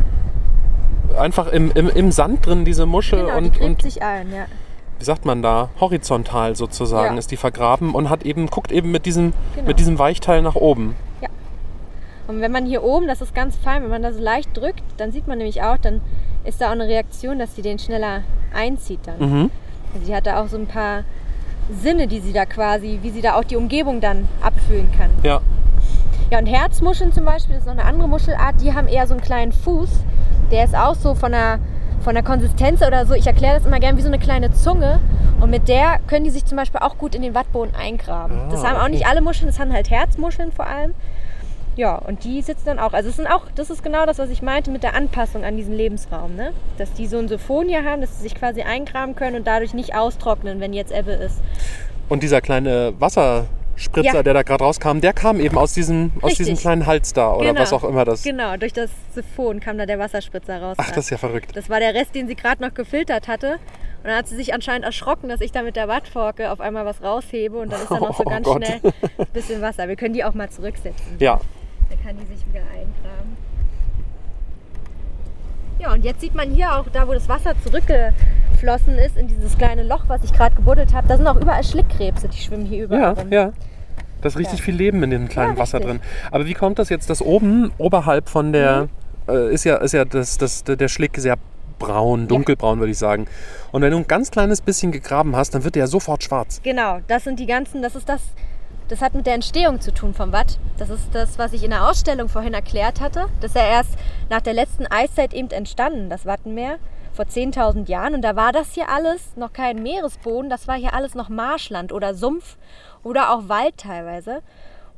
einfach 1.18 1.46
im, 1.48 1.70
im, 1.74 1.88
im 1.88 2.12
Sand 2.12 2.44
drin, 2.46 2.64
diese 2.64 2.86
Muschel 2.86 3.20
Genau, 3.20 3.38
die 3.40 3.46
und, 3.46 3.52
gräbt 3.54 3.64
und 3.64 3.82
sich 3.82 4.02
ein, 4.02 4.32
ja. 4.32 4.46
wie 4.98 5.04
sagt 5.04 5.24
man 5.24 5.42
da, 5.42 5.70
horizontal 5.80 6.56
sozusagen 6.56 7.14
Ja. 7.14 7.18
ist 7.18 7.30
die 7.30 7.36
vergraben 7.36 7.94
und 7.94 8.10
hat 8.10 8.24
eben, 8.24 8.48
guckt 8.48 8.72
eben 8.72 8.90
mit 8.90 9.06
diesem, 9.06 9.32
Genau. 9.54 9.68
mit 9.68 9.78
diesem 9.78 9.98
Weichteil 9.98 10.42
nach 10.42 10.56
oben. 10.56 10.94
Und 12.28 12.40
wenn 12.40 12.50
man 12.50 12.66
hier 12.66 12.82
oben, 12.82 13.06
das 13.06 13.20
ist 13.20 13.36
ganz 13.36 13.54
fein, 13.54 13.84
wenn 13.84 13.90
man 13.90 14.02
das 14.02 14.18
leicht 14.18 14.56
drückt, 14.56 14.82
dann 14.96 15.12
sieht 15.12 15.28
man 15.28 15.38
nämlich 15.38 15.62
auch, 15.62 15.76
dann 15.78 16.00
ist 16.46 16.60
da 16.60 16.68
auch 16.68 16.72
eine 16.72 16.86
Reaktion, 16.86 17.38
dass 17.38 17.54
sie 17.56 17.62
den 17.62 17.78
schneller 17.78 18.22
einzieht 18.54 19.00
dann. 19.04 19.18
Mhm. 19.18 19.50
Also 19.94 20.06
sie 20.06 20.14
hat 20.14 20.26
da 20.26 20.42
auch 20.42 20.48
so 20.48 20.56
ein 20.56 20.66
paar 20.66 21.04
Sinne, 21.70 22.06
die 22.06 22.20
sie 22.20 22.32
da 22.32 22.46
quasi, 22.46 23.00
wie 23.02 23.10
sie 23.10 23.20
da 23.20 23.34
auch 23.34 23.44
die 23.44 23.56
Umgebung 23.56 24.00
dann 24.00 24.28
abfühlen 24.40 24.90
kann. 24.92 25.10
Ja. 25.22 25.40
Ja, 26.30 26.38
und 26.38 26.46
Herzmuscheln 26.46 27.12
zum 27.12 27.24
Beispiel, 27.24 27.54
das 27.54 27.64
ist 27.64 27.66
noch 27.66 27.78
eine 27.78 27.84
andere 27.84 28.08
Muschelart, 28.08 28.60
die 28.60 28.74
haben 28.74 28.88
eher 28.88 29.06
so 29.06 29.14
einen 29.14 29.22
kleinen 29.22 29.52
Fuß. 29.52 29.90
Der 30.50 30.64
ist 30.64 30.74
auch 30.74 30.94
so 30.94 31.14
von 31.14 31.32
der, 31.32 31.58
von 32.02 32.14
der 32.14 32.24
Konsistenz 32.24 32.82
oder 32.82 33.06
so, 33.06 33.14
ich 33.14 33.26
erkläre 33.26 33.56
das 33.56 33.66
immer 33.66 33.78
gern 33.78 33.96
wie 33.96 34.02
so 34.02 34.08
eine 34.08 34.18
kleine 34.18 34.52
Zunge. 34.52 34.98
Und 35.40 35.50
mit 35.50 35.68
der 35.68 35.98
können 36.06 36.24
die 36.24 36.30
sich 36.30 36.44
zum 36.44 36.56
Beispiel 36.56 36.80
auch 36.80 36.98
gut 36.98 37.14
in 37.14 37.22
den 37.22 37.34
Wattboden 37.34 37.74
eingraben. 37.74 38.38
Ah, 38.38 38.50
das 38.50 38.64
haben 38.64 38.76
auch 38.76 38.82
okay. 38.82 38.92
nicht 38.92 39.06
alle 39.06 39.20
Muscheln, 39.20 39.48
das 39.48 39.60
haben 39.60 39.72
halt 39.72 39.90
Herzmuscheln 39.90 40.50
vor 40.50 40.66
allem. 40.66 40.94
Ja, 41.76 41.96
und 41.96 42.24
die 42.24 42.40
sitzen 42.42 42.64
dann 42.66 42.78
auch. 42.78 42.92
Also 42.94 43.10
es 43.10 43.16
sind 43.16 43.26
auch, 43.26 43.42
das 43.54 43.68
ist 43.70 43.82
genau 43.82 44.06
das, 44.06 44.18
was 44.18 44.30
ich 44.30 44.40
meinte 44.42 44.70
mit 44.70 44.82
der 44.82 44.94
Anpassung 44.94 45.44
an 45.44 45.56
diesen 45.56 45.74
Lebensraum, 45.74 46.34
ne? 46.34 46.52
Dass 46.78 46.92
die 46.94 47.06
so 47.06 47.18
ein 47.18 47.28
Siphon 47.28 47.68
hier 47.68 47.84
haben, 47.84 48.00
dass 48.00 48.16
sie 48.16 48.22
sich 48.22 48.34
quasi 48.34 48.62
eingraben 48.62 49.14
können 49.14 49.36
und 49.36 49.46
dadurch 49.46 49.74
nicht 49.74 49.94
austrocknen, 49.94 50.58
wenn 50.60 50.72
jetzt 50.72 50.90
Ebbe 50.92 51.12
ist. 51.12 51.38
Und 52.08 52.22
dieser 52.22 52.40
kleine 52.40 52.94
Wasserspritzer, 52.98 54.14
Ja. 54.14 54.22
der 54.22 54.32
da 54.34 54.42
gerade 54.42 54.64
rauskam, 54.64 55.00
der 55.00 55.12
kam 55.12 55.38
eben 55.38 55.58
aus 55.58 55.74
diesem, 55.74 56.12
aus 56.22 56.30
Richtig. 56.30 56.46
diesem 56.46 56.56
kleinen 56.56 56.86
Hals 56.86 57.12
da 57.12 57.34
oder 57.34 57.48
Genau. 57.48 57.60
was 57.60 57.72
auch 57.74 57.84
immer 57.84 58.04
das. 58.06 58.22
Genau, 58.22 58.56
durch 58.56 58.72
das 58.72 58.90
Siphon 59.14 59.60
kam 59.60 59.76
da 59.76 59.84
der 59.86 59.98
Wasserspritzer 59.98 60.62
raus. 60.62 60.76
Ach, 60.80 60.90
das 60.92 61.04
ist 61.06 61.10
ja 61.10 61.18
verrückt. 61.18 61.54
Das 61.56 61.68
war 61.68 61.80
der 61.80 61.94
Rest, 61.94 62.14
den 62.14 62.26
sie 62.26 62.36
gerade 62.36 62.62
noch 62.62 62.72
gefiltert 62.72 63.28
hatte. 63.28 63.58
Und 64.02 64.10
dann 64.10 64.16
hat 64.18 64.28
sie 64.28 64.36
sich 64.36 64.54
anscheinend 64.54 64.84
erschrocken, 64.86 65.28
dass 65.28 65.40
ich 65.40 65.50
da 65.52 65.62
mit 65.62 65.74
der 65.76 65.88
Wattforke 65.88 66.52
auf 66.52 66.60
einmal 66.60 66.86
was 66.86 67.02
raushebe 67.02 67.58
und 67.58 67.72
dann 67.72 67.82
ist 67.82 67.90
da 67.90 67.98
noch 67.98 68.16
so 68.16 68.22
Oh 68.26 68.30
ganz 68.30 68.46
Gott. 68.46 68.64
schnell 68.64 68.80
ein 69.18 69.26
bisschen 69.32 69.60
Wasser. 69.60 69.88
Wir 69.88 69.96
können 69.96 70.14
die 70.14 70.24
auch 70.24 70.32
mal 70.34 70.48
zurücksetzen. 70.48 71.16
Ja. 71.18 71.40
Dann 71.90 72.02
kann 72.02 72.16
die 72.18 72.26
sich 72.34 72.46
wieder 72.48 72.62
eingraben. 72.62 73.36
Ja, 75.78 75.92
und 75.92 76.04
jetzt 76.04 76.20
sieht 76.20 76.34
man 76.34 76.50
hier 76.50 76.74
auch, 76.74 76.86
da 76.92 77.06
wo 77.06 77.12
das 77.12 77.28
Wasser 77.28 77.52
zurückgeflossen 77.62 78.94
ist, 78.94 79.16
in 79.16 79.28
dieses 79.28 79.56
kleine 79.58 79.82
Loch, 79.82 80.04
was 80.08 80.24
ich 80.24 80.32
gerade 80.32 80.54
gebuddelt 80.56 80.94
habe, 80.94 81.06
da 81.06 81.16
sind 81.16 81.26
auch 81.26 81.36
überall 81.36 81.62
Schlickkrebse, 81.62 82.28
die 82.28 82.38
schwimmen 82.38 82.64
hier 82.66 82.84
überall 82.84 83.00
Ja, 83.02 83.10
rum. 83.12 83.32
ja. 83.32 83.52
Da 84.22 84.28
ist 84.28 84.38
richtig 84.38 84.60
Ja. 84.60 84.64
viel 84.64 84.74
Leben 84.74 85.02
in 85.02 85.10
dem 85.10 85.28
kleinen 85.28 85.54
Ja, 85.54 85.58
Wasser 85.58 85.78
drin. 85.78 86.00
Aber 86.30 86.46
wie 86.46 86.54
kommt 86.54 86.78
das 86.78 86.88
jetzt, 86.88 87.10
dass 87.10 87.20
oben, 87.20 87.70
oberhalb 87.76 88.28
von 88.30 88.52
der, 88.54 88.88
Mhm. 89.28 89.32
äh, 89.34 89.52
ist 89.52 89.64
ja, 89.64 89.76
ist 89.76 89.92
ja 89.92 90.04
das, 90.06 90.38
das, 90.38 90.64
der 90.64 90.88
Schlick 90.88 91.18
sehr 91.18 91.36
braun, 91.78 92.26
dunkelbraun 92.26 92.78
würde 92.78 92.92
ich 92.92 92.98
sagen. 92.98 93.26
Und 93.70 93.82
wenn 93.82 93.90
du 93.90 93.98
ein 93.98 94.06
ganz 94.08 94.30
kleines 94.30 94.62
bisschen 94.62 94.92
gegraben 94.92 95.36
hast, 95.36 95.54
dann 95.54 95.62
wird 95.62 95.74
der 95.74 95.80
ja 95.80 95.86
sofort 95.86 96.24
schwarz. 96.24 96.62
Genau, 96.62 97.00
das 97.06 97.24
sind 97.24 97.38
die 97.38 97.44
ganzen, 97.46 97.82
das 97.82 97.94
ist 97.94 98.08
das, 98.08 98.22
das 98.88 99.00
hat 99.00 99.14
mit 99.14 99.26
der 99.26 99.34
Entstehung 99.34 99.80
zu 99.80 99.92
tun 99.92 100.14
vom 100.14 100.32
Watt. 100.32 100.58
Das 100.78 100.90
ist 100.90 101.14
das, 101.14 101.38
was 101.38 101.52
ich 101.52 101.64
in 101.64 101.70
der 101.70 101.88
Ausstellung 101.88 102.28
vorhin 102.28 102.54
erklärt 102.54 103.00
hatte. 103.00 103.26
Das 103.40 103.52
ist 103.52 103.56
ja 103.56 103.66
erst 103.66 103.96
nach 104.30 104.40
der 104.40 104.54
letzten 104.54 104.86
Eiszeit 104.86 105.34
eben 105.34 105.50
entstanden, 105.50 106.10
das 106.10 106.26
Wattenmeer, 106.26 106.78
vor 107.12 107.24
10.000 107.24 107.88
Jahren. 107.88 108.14
Und 108.14 108.22
da 108.22 108.36
war 108.36 108.52
das 108.52 108.74
hier 108.74 108.88
alles 108.88 109.36
noch 109.36 109.52
kein 109.52 109.82
Meeresboden, 109.82 110.50
das 110.50 110.68
war 110.68 110.76
hier 110.76 110.94
alles 110.94 111.14
noch 111.14 111.28
Marschland 111.28 111.92
oder 111.92 112.14
Sumpf 112.14 112.56
oder 113.02 113.32
auch 113.32 113.48
Wald 113.48 113.78
teilweise. 113.78 114.42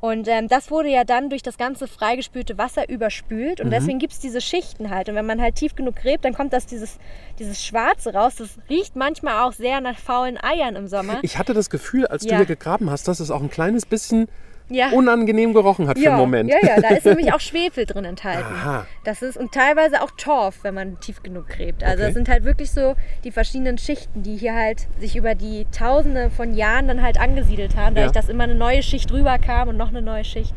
Und 0.00 0.28
ähm, 0.28 0.46
das 0.46 0.70
wurde 0.70 0.88
ja 0.90 1.02
dann 1.02 1.28
durch 1.28 1.42
das 1.42 1.58
ganze 1.58 1.88
freigespülte 1.88 2.56
Wasser 2.56 2.88
überspült. 2.88 3.60
Und 3.60 3.70
deswegen 3.70 3.98
gibt 3.98 4.12
es 4.12 4.20
diese 4.20 4.40
Schichten 4.40 4.90
halt. 4.90 5.08
Und 5.08 5.16
wenn 5.16 5.26
man 5.26 5.40
halt 5.40 5.56
tief 5.56 5.74
genug 5.74 5.96
gräbt, 5.96 6.24
dann 6.24 6.34
kommt 6.34 6.52
das 6.52 6.66
dieses, 6.66 6.98
dieses 7.40 7.64
Schwarze 7.64 8.14
raus. 8.14 8.36
Das 8.36 8.50
riecht 8.70 8.94
manchmal 8.94 9.42
auch 9.42 9.52
sehr 9.52 9.80
nach 9.80 9.98
faulen 9.98 10.38
Eiern 10.40 10.76
im 10.76 10.86
Sommer. 10.86 11.18
Ich 11.22 11.36
hatte 11.36 11.52
das 11.52 11.68
Gefühl, 11.68 12.06
als 12.06 12.22
du 12.22 12.30
Ja. 12.30 12.36
hier 12.36 12.46
gegraben 12.46 12.90
hast, 12.90 13.08
dass 13.08 13.18
es 13.18 13.30
auch 13.32 13.42
ein 13.42 13.50
kleines 13.50 13.86
bisschen 13.86 14.28
Ja. 14.70 14.90
unangenehm 14.90 15.54
gerochen 15.54 15.88
hat 15.88 15.96
für 15.98 16.04
ja, 16.04 16.10
einen 16.10 16.20
Moment. 16.20 16.50
Ja, 16.50 16.58
ja, 16.62 16.80
da 16.80 16.88
ist 16.90 17.04
nämlich 17.06 17.32
auch 17.32 17.40
Schwefel 17.40 17.86
drin 17.86 18.04
enthalten. 18.04 18.52
Aha. 18.52 18.86
Das 19.04 19.22
ist 19.22 19.36
und 19.36 19.52
teilweise 19.52 20.02
auch 20.02 20.10
Torf, 20.18 20.58
wenn 20.62 20.74
man 20.74 21.00
tief 21.00 21.22
genug 21.22 21.48
gräbt. 21.48 21.82
Also 21.82 21.94
Okay. 21.98 22.04
das 22.06 22.14
sind 22.14 22.28
halt 22.28 22.44
wirklich 22.44 22.70
so 22.70 22.94
die 23.24 23.30
verschiedenen 23.30 23.78
Schichten, 23.78 24.22
die 24.22 24.36
hier 24.36 24.54
halt 24.54 24.86
sich 25.00 25.16
über 25.16 25.34
die 25.34 25.66
Tausende 25.72 26.28
von 26.30 26.54
Jahren 26.54 26.86
dann 26.88 27.02
halt 27.02 27.18
angesiedelt 27.18 27.76
haben, 27.76 27.94
dadurch, 27.94 28.14
Ja. 28.14 28.20
dass 28.20 28.28
immer 28.28 28.44
eine 28.44 28.54
neue 28.54 28.82
Schicht 28.82 29.10
drüber 29.10 29.38
kam 29.38 29.68
und 29.68 29.76
noch 29.78 29.88
eine 29.88 30.02
neue 30.02 30.24
Schicht. 30.24 30.52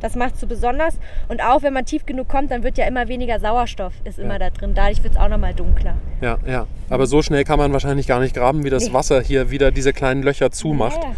Das 0.00 0.16
macht 0.16 0.36
so 0.40 0.48
besonders. 0.48 0.98
Und 1.28 1.44
auch 1.44 1.62
wenn 1.62 1.72
man 1.72 1.84
tief 1.84 2.06
genug 2.06 2.26
kommt, 2.28 2.50
dann 2.50 2.64
wird 2.64 2.76
ja 2.76 2.86
immer 2.86 3.06
weniger 3.06 3.38
Sauerstoff 3.38 3.92
ist 4.04 4.18
immer 4.18 4.38
da 4.40 4.50
drin. 4.50 4.72
Dadurch 4.74 5.04
wird 5.04 5.14
es 5.14 5.20
auch 5.20 5.28
nochmal 5.28 5.54
dunkler. 5.54 5.94
Ja, 6.20 6.38
ja. 6.44 6.66
Aber 6.90 7.06
so 7.06 7.22
schnell 7.22 7.44
kann 7.44 7.58
man 7.58 7.72
wahrscheinlich 7.72 8.08
gar 8.08 8.18
nicht 8.18 8.34
graben, 8.34 8.64
wie 8.64 8.70
das 8.70 8.88
Nee. 8.88 8.94
Wasser 8.94 9.20
hier 9.20 9.50
wieder 9.50 9.70
diese 9.70 9.92
kleinen 9.92 10.22
Löcher 10.24 10.50
zumacht. 10.50 10.96
Ja, 11.02 11.10
ja. 11.10 11.14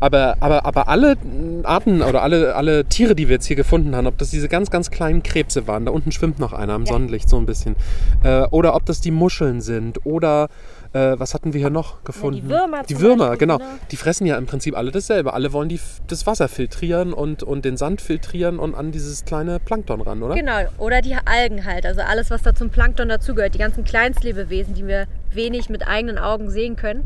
Aber, 0.00 0.36
aber, 0.40 0.64
aber 0.66 0.88
alle 0.88 1.16
Arten 1.62 2.02
oder 2.02 2.22
alle, 2.22 2.54
alle 2.54 2.84
Tiere, 2.84 3.14
die 3.14 3.28
wir 3.28 3.34
jetzt 3.34 3.46
hier 3.46 3.56
gefunden 3.56 3.94
haben, 3.96 4.06
ob 4.06 4.18
das 4.18 4.30
diese 4.30 4.48
ganz, 4.48 4.70
ganz 4.70 4.90
kleinen 4.90 5.22
Krebse 5.22 5.66
waren, 5.66 5.86
da 5.86 5.92
unten 5.92 6.12
schwimmt 6.12 6.38
noch 6.38 6.52
einer 6.52 6.74
im 6.74 6.84
Ja. 6.84 6.92
Sonnenlicht 6.92 7.28
so 7.28 7.36
ein 7.36 7.46
bisschen, 7.46 7.76
äh, 8.22 8.42
oder 8.50 8.74
ob 8.74 8.84
das 8.86 9.00
die 9.00 9.10
Muscheln 9.10 9.60
sind 9.60 10.04
oder 10.04 10.48
äh, 10.92 11.18
was 11.18 11.34
hatten 11.34 11.52
wir 11.52 11.60
hier 11.60 11.70
noch 11.70 12.04
gefunden? 12.04 12.48
Würmer 12.48 12.82
Die 12.88 12.94
zum 12.94 13.02
Würmer, 13.02 13.28
Beispiel, 13.30 13.38
genau. 13.46 13.58
genau. 13.58 13.70
Die 13.90 13.96
fressen 13.96 14.26
ja 14.26 14.36
im 14.36 14.46
Prinzip 14.46 14.76
alle 14.76 14.92
dasselbe. 14.92 15.34
Alle 15.34 15.52
wollen 15.52 15.68
die, 15.68 15.80
das 16.06 16.26
Wasser 16.26 16.46
filtrieren 16.48 17.12
und, 17.12 17.42
und 17.42 17.64
den 17.64 17.76
Sand 17.76 18.00
filtrieren 18.00 18.58
und 18.60 18.74
an 18.74 18.92
dieses 18.92 19.24
kleine 19.24 19.58
Plankton 19.58 20.00
ran, 20.00 20.22
oder? 20.22 20.34
Genau, 20.34 20.60
oder 20.78 21.00
die 21.02 21.16
Algen 21.24 21.64
halt, 21.64 21.84
also 21.84 22.00
alles, 22.00 22.30
was 22.30 22.42
da 22.42 22.54
zum 22.54 22.70
Plankton 22.70 23.08
dazugehört, 23.08 23.54
die 23.54 23.58
ganzen 23.58 23.82
Kleinstlebewesen, 23.84 24.74
die 24.74 24.86
wir 24.86 25.06
wenig 25.32 25.68
mit 25.68 25.86
eigenen 25.86 26.18
Augen 26.18 26.48
sehen 26.50 26.76
können. 26.76 27.04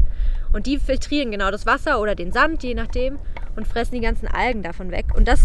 Und 0.53 0.67
die 0.67 0.79
filtrieren 0.79 1.31
genau 1.31 1.51
das 1.51 1.67
Wasser 1.67 2.01
oder 2.01 2.15
den 2.15 2.33
Sand, 2.33 2.63
je 2.63 2.75
nachdem, 2.75 3.19
und 3.57 3.67
fressen 3.67 3.95
die 3.95 4.01
ganzen 4.01 4.29
Algen 4.29 4.63
davon 4.63 4.91
weg. 4.91 5.07
Und 5.15 5.29
das 5.29 5.41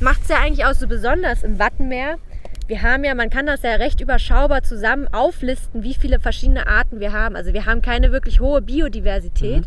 macht 0.00 0.22
es 0.22 0.28
ja 0.28 0.38
eigentlich 0.38 0.64
auch 0.66 0.74
so 0.74 0.86
besonders 0.86 1.42
im 1.42 1.58
Wattenmeer, 1.58 2.18
wir 2.66 2.80
haben 2.80 3.04
ja, 3.04 3.14
man 3.14 3.28
kann 3.28 3.44
das 3.44 3.62
ja 3.62 3.74
recht 3.74 4.00
überschaubar 4.00 4.62
zusammen 4.62 5.06
auflisten, 5.12 5.82
wie 5.82 5.92
viele 5.92 6.18
verschiedene 6.18 6.66
Arten 6.66 6.98
wir 6.98 7.12
haben. 7.12 7.36
Also 7.36 7.52
wir 7.52 7.66
haben 7.66 7.82
keine 7.82 8.10
wirklich 8.10 8.40
hohe 8.40 8.62
Biodiversität. 8.62 9.64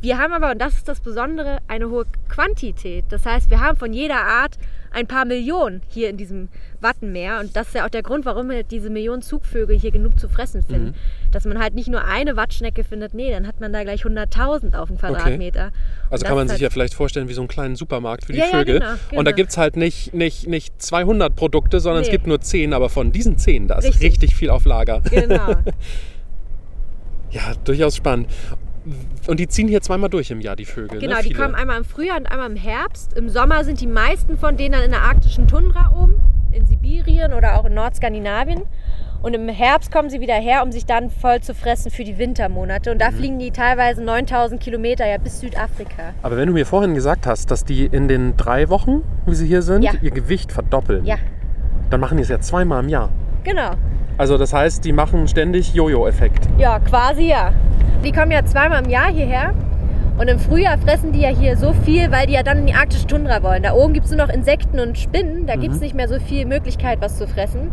Wir 0.00 0.18
haben 0.18 0.32
aber, 0.32 0.52
und 0.52 0.60
das 0.60 0.76
ist 0.76 0.86
das 0.86 1.00
Besondere, 1.00 1.58
eine 1.66 1.90
hohe 1.90 2.06
Quantität. 2.28 3.04
Das 3.08 3.26
heißt, 3.26 3.50
wir 3.50 3.60
haben 3.60 3.76
von 3.76 3.92
jeder 3.92 4.20
Art 4.20 4.58
ein 4.92 5.06
paar 5.06 5.24
Millionen 5.24 5.82
hier 5.88 6.10
in 6.10 6.16
diesem 6.16 6.48
Wattenmeer. 6.80 7.40
Und 7.40 7.54
das 7.56 7.68
ist 7.68 7.74
ja 7.74 7.84
auch 7.86 7.90
der 7.90 8.02
Grund, 8.02 8.24
warum 8.24 8.50
halt 8.50 8.70
diese 8.70 8.90
Millionen 8.90 9.22
Zugvögel 9.22 9.78
hier 9.78 9.90
genug 9.90 10.18
zu 10.18 10.28
fressen 10.28 10.62
finden. 10.62 10.94
Dass 11.30 11.44
man 11.44 11.58
halt 11.60 11.74
nicht 11.74 11.88
nur 11.88 12.04
eine 12.04 12.36
Wattschnecke 12.36 12.82
findet, 12.84 13.14
nee, 13.14 13.30
dann 13.30 13.46
hat 13.46 13.60
man 13.60 13.72
da 13.72 13.82
gleich 13.84 14.02
100.000 14.04 14.74
auf 14.76 14.88
dem 14.88 14.98
Quadratmeter. 14.98 15.66
Und 15.66 15.72
Also 16.12 16.26
kann 16.26 16.34
man 16.36 16.48
sich 16.48 16.58
ja 16.58 16.64
halt, 16.64 16.72
vielleicht 16.72 16.94
vorstellen 16.94 17.28
wie 17.28 17.34
so 17.34 17.40
einen 17.40 17.48
kleinen 17.48 17.76
Supermarkt 17.76 18.24
für 18.24 18.32
die 18.32 18.38
Ja, 18.38 18.46
ja, 18.46 18.58
Vögel. 18.58 18.80
genau, 18.80 18.90
Und 18.92 19.24
da 19.24 19.30
genau. 19.30 19.36
gibt 19.36 19.50
es 19.50 19.56
halt 19.58 19.76
nicht, 19.76 20.12
nicht, 20.14 20.48
nicht 20.48 20.80
200 20.82 21.34
Produkte, 21.36 21.78
sondern 21.80 22.02
es 22.02 22.08
Nee. 22.08 22.12
gibt 22.12 22.26
nur 22.26 22.40
10. 22.40 22.72
Aber 22.72 22.88
von 22.88 23.12
diesen 23.12 23.38
10, 23.38 23.68
da 23.68 23.78
ist 23.78 23.84
Richtig. 23.84 24.02
richtig 24.02 24.34
viel 24.34 24.50
auf 24.50 24.64
Lager. 24.64 25.00
Genau. 25.10 25.56
Ja, 27.32 27.52
durchaus 27.64 27.94
spannend. 27.94 28.28
Und 29.26 29.38
die 29.40 29.46
ziehen 29.48 29.68
hier 29.68 29.80
zweimal 29.82 30.08
durch 30.10 30.30
im 30.30 30.40
Jahr, 30.40 30.56
die 30.56 30.64
Vögel. 30.64 30.98
Genau, 31.00 31.16
ne? 31.16 31.22
die 31.22 31.32
kommen 31.34 31.54
einmal 31.54 31.76
im 31.78 31.84
Frühjahr 31.84 32.16
und 32.18 32.26
einmal 32.26 32.50
im 32.50 32.56
Herbst. 32.56 33.12
Im 33.14 33.28
Sommer 33.28 33.64
sind 33.64 33.80
die 33.80 33.86
meisten 33.86 34.38
von 34.38 34.56
denen 34.56 34.72
dann 34.72 34.82
in 34.82 34.90
der 34.90 35.02
arktischen 35.02 35.46
Tundra 35.46 35.92
oben, 35.94 36.14
in 36.52 36.66
Sibirien 36.66 37.32
oder 37.34 37.58
auch 37.58 37.64
in 37.66 37.74
Nordskandinavien. 37.74 38.62
Und 39.22 39.34
im 39.34 39.50
Herbst 39.50 39.92
kommen 39.92 40.08
sie 40.08 40.20
wieder 40.20 40.34
her, 40.34 40.62
um 40.62 40.72
sich 40.72 40.86
dann 40.86 41.10
voll 41.10 41.40
zu 41.42 41.54
fressen 41.54 41.90
für 41.90 42.04
die 42.04 42.16
Wintermonate. 42.16 42.90
Und 42.90 42.96
Mhm. 42.96 43.00
da 43.00 43.10
fliegen 43.10 43.38
die 43.38 43.50
teilweise 43.50 44.02
9000 44.02 44.58
Kilometer 44.62 45.06
ja 45.06 45.18
bis 45.18 45.40
Südafrika. 45.40 46.14
Aber 46.22 46.38
wenn 46.38 46.46
du 46.46 46.54
mir 46.54 46.64
vorhin 46.64 46.94
gesagt 46.94 47.26
hast, 47.26 47.50
dass 47.50 47.66
die 47.66 47.84
in 47.84 48.08
den 48.08 48.38
drei 48.38 48.70
Wochen, 48.70 49.02
wie 49.26 49.34
sie 49.34 49.46
hier 49.46 49.60
sind, 49.60 49.82
Ja. 49.82 49.92
ihr 50.00 50.10
Gewicht 50.10 50.52
verdoppeln, 50.52 51.04
Ja, 51.04 51.16
dann 51.90 52.00
machen 52.00 52.16
die 52.16 52.22
es 52.22 52.30
ja 52.30 52.40
zweimal 52.40 52.82
im 52.82 52.88
Jahr. 52.88 53.10
Genau. 53.44 53.70
Also 54.18 54.36
das 54.36 54.52
heißt, 54.52 54.84
die 54.84 54.92
machen 54.92 55.26
ständig 55.28 55.74
Jojo-Effekt. 55.74 56.48
Ja, 56.58 56.78
quasi 56.78 57.28
ja. 57.28 57.52
Die 58.04 58.12
kommen 58.12 58.30
ja 58.32 58.44
zweimal 58.44 58.84
im 58.84 58.90
Jahr 58.90 59.10
hierher. 59.10 59.54
Und 60.20 60.28
im 60.28 60.38
Frühjahr 60.38 60.76
fressen 60.76 61.12
die 61.12 61.20
ja 61.20 61.30
hier 61.30 61.56
so 61.56 61.72
viel, 61.72 62.12
weil 62.12 62.26
die 62.26 62.34
ja 62.34 62.42
dann 62.42 62.58
in 62.58 62.66
die 62.66 62.74
arktische 62.74 63.06
Tundra 63.06 63.42
wollen. 63.42 63.62
Da 63.62 63.72
oben 63.72 63.94
gibt 63.94 64.04
es 64.04 64.12
nur 64.12 64.26
noch 64.26 64.28
Insekten 64.28 64.78
und 64.78 64.98
Spinnen. 64.98 65.46
Da 65.46 65.56
gibt 65.56 65.74
es 65.74 65.80
nicht 65.80 65.94
mehr 65.94 66.08
so 66.08 66.20
viel 66.20 66.44
Möglichkeit, 66.44 67.00
was 67.00 67.16
zu 67.16 67.26
fressen. 67.26 67.72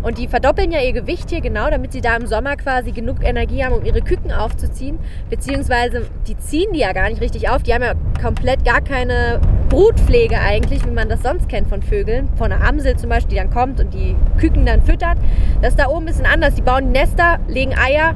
Und 0.00 0.16
die 0.18 0.28
verdoppeln 0.28 0.70
ja 0.70 0.80
ihr 0.80 0.92
Gewicht 0.92 1.28
hier 1.28 1.40
genau, 1.40 1.68
damit 1.70 1.92
sie 1.92 2.00
da 2.00 2.14
im 2.14 2.28
Sommer 2.28 2.54
quasi 2.54 2.92
genug 2.92 3.24
Energie 3.24 3.64
haben, 3.64 3.74
um 3.74 3.84
ihre 3.84 4.00
Küken 4.00 4.30
aufzuziehen. 4.30 5.00
Beziehungsweise, 5.28 6.06
die 6.28 6.36
ziehen 6.36 6.72
die 6.72 6.78
ja 6.78 6.92
gar 6.92 7.08
nicht 7.08 7.20
richtig 7.20 7.50
auf. 7.50 7.64
Die 7.64 7.74
haben 7.74 7.82
ja 7.82 7.94
komplett 8.22 8.64
gar 8.64 8.80
keine 8.80 9.40
Brutpflege 9.68 10.38
eigentlich, 10.38 10.86
wie 10.86 10.92
man 10.92 11.08
das 11.08 11.24
sonst 11.24 11.48
kennt 11.48 11.68
von 11.68 11.82
Vögeln. 11.82 12.28
Von 12.36 12.52
einer 12.52 12.64
Amsel 12.64 12.94
zum 12.96 13.10
Beispiel, 13.10 13.30
die 13.30 13.42
dann 13.42 13.50
kommt 13.50 13.80
und 13.80 13.92
die 13.92 14.14
Küken 14.38 14.64
dann 14.66 14.82
füttert. 14.82 15.18
Das 15.62 15.70
ist 15.70 15.80
da 15.80 15.88
oben 15.88 16.04
ein 16.04 16.06
bisschen 16.06 16.26
anders. 16.26 16.54
Die 16.54 16.62
bauen 16.62 16.92
Nester, 16.92 17.40
legen 17.48 17.74
Eier 17.76 18.14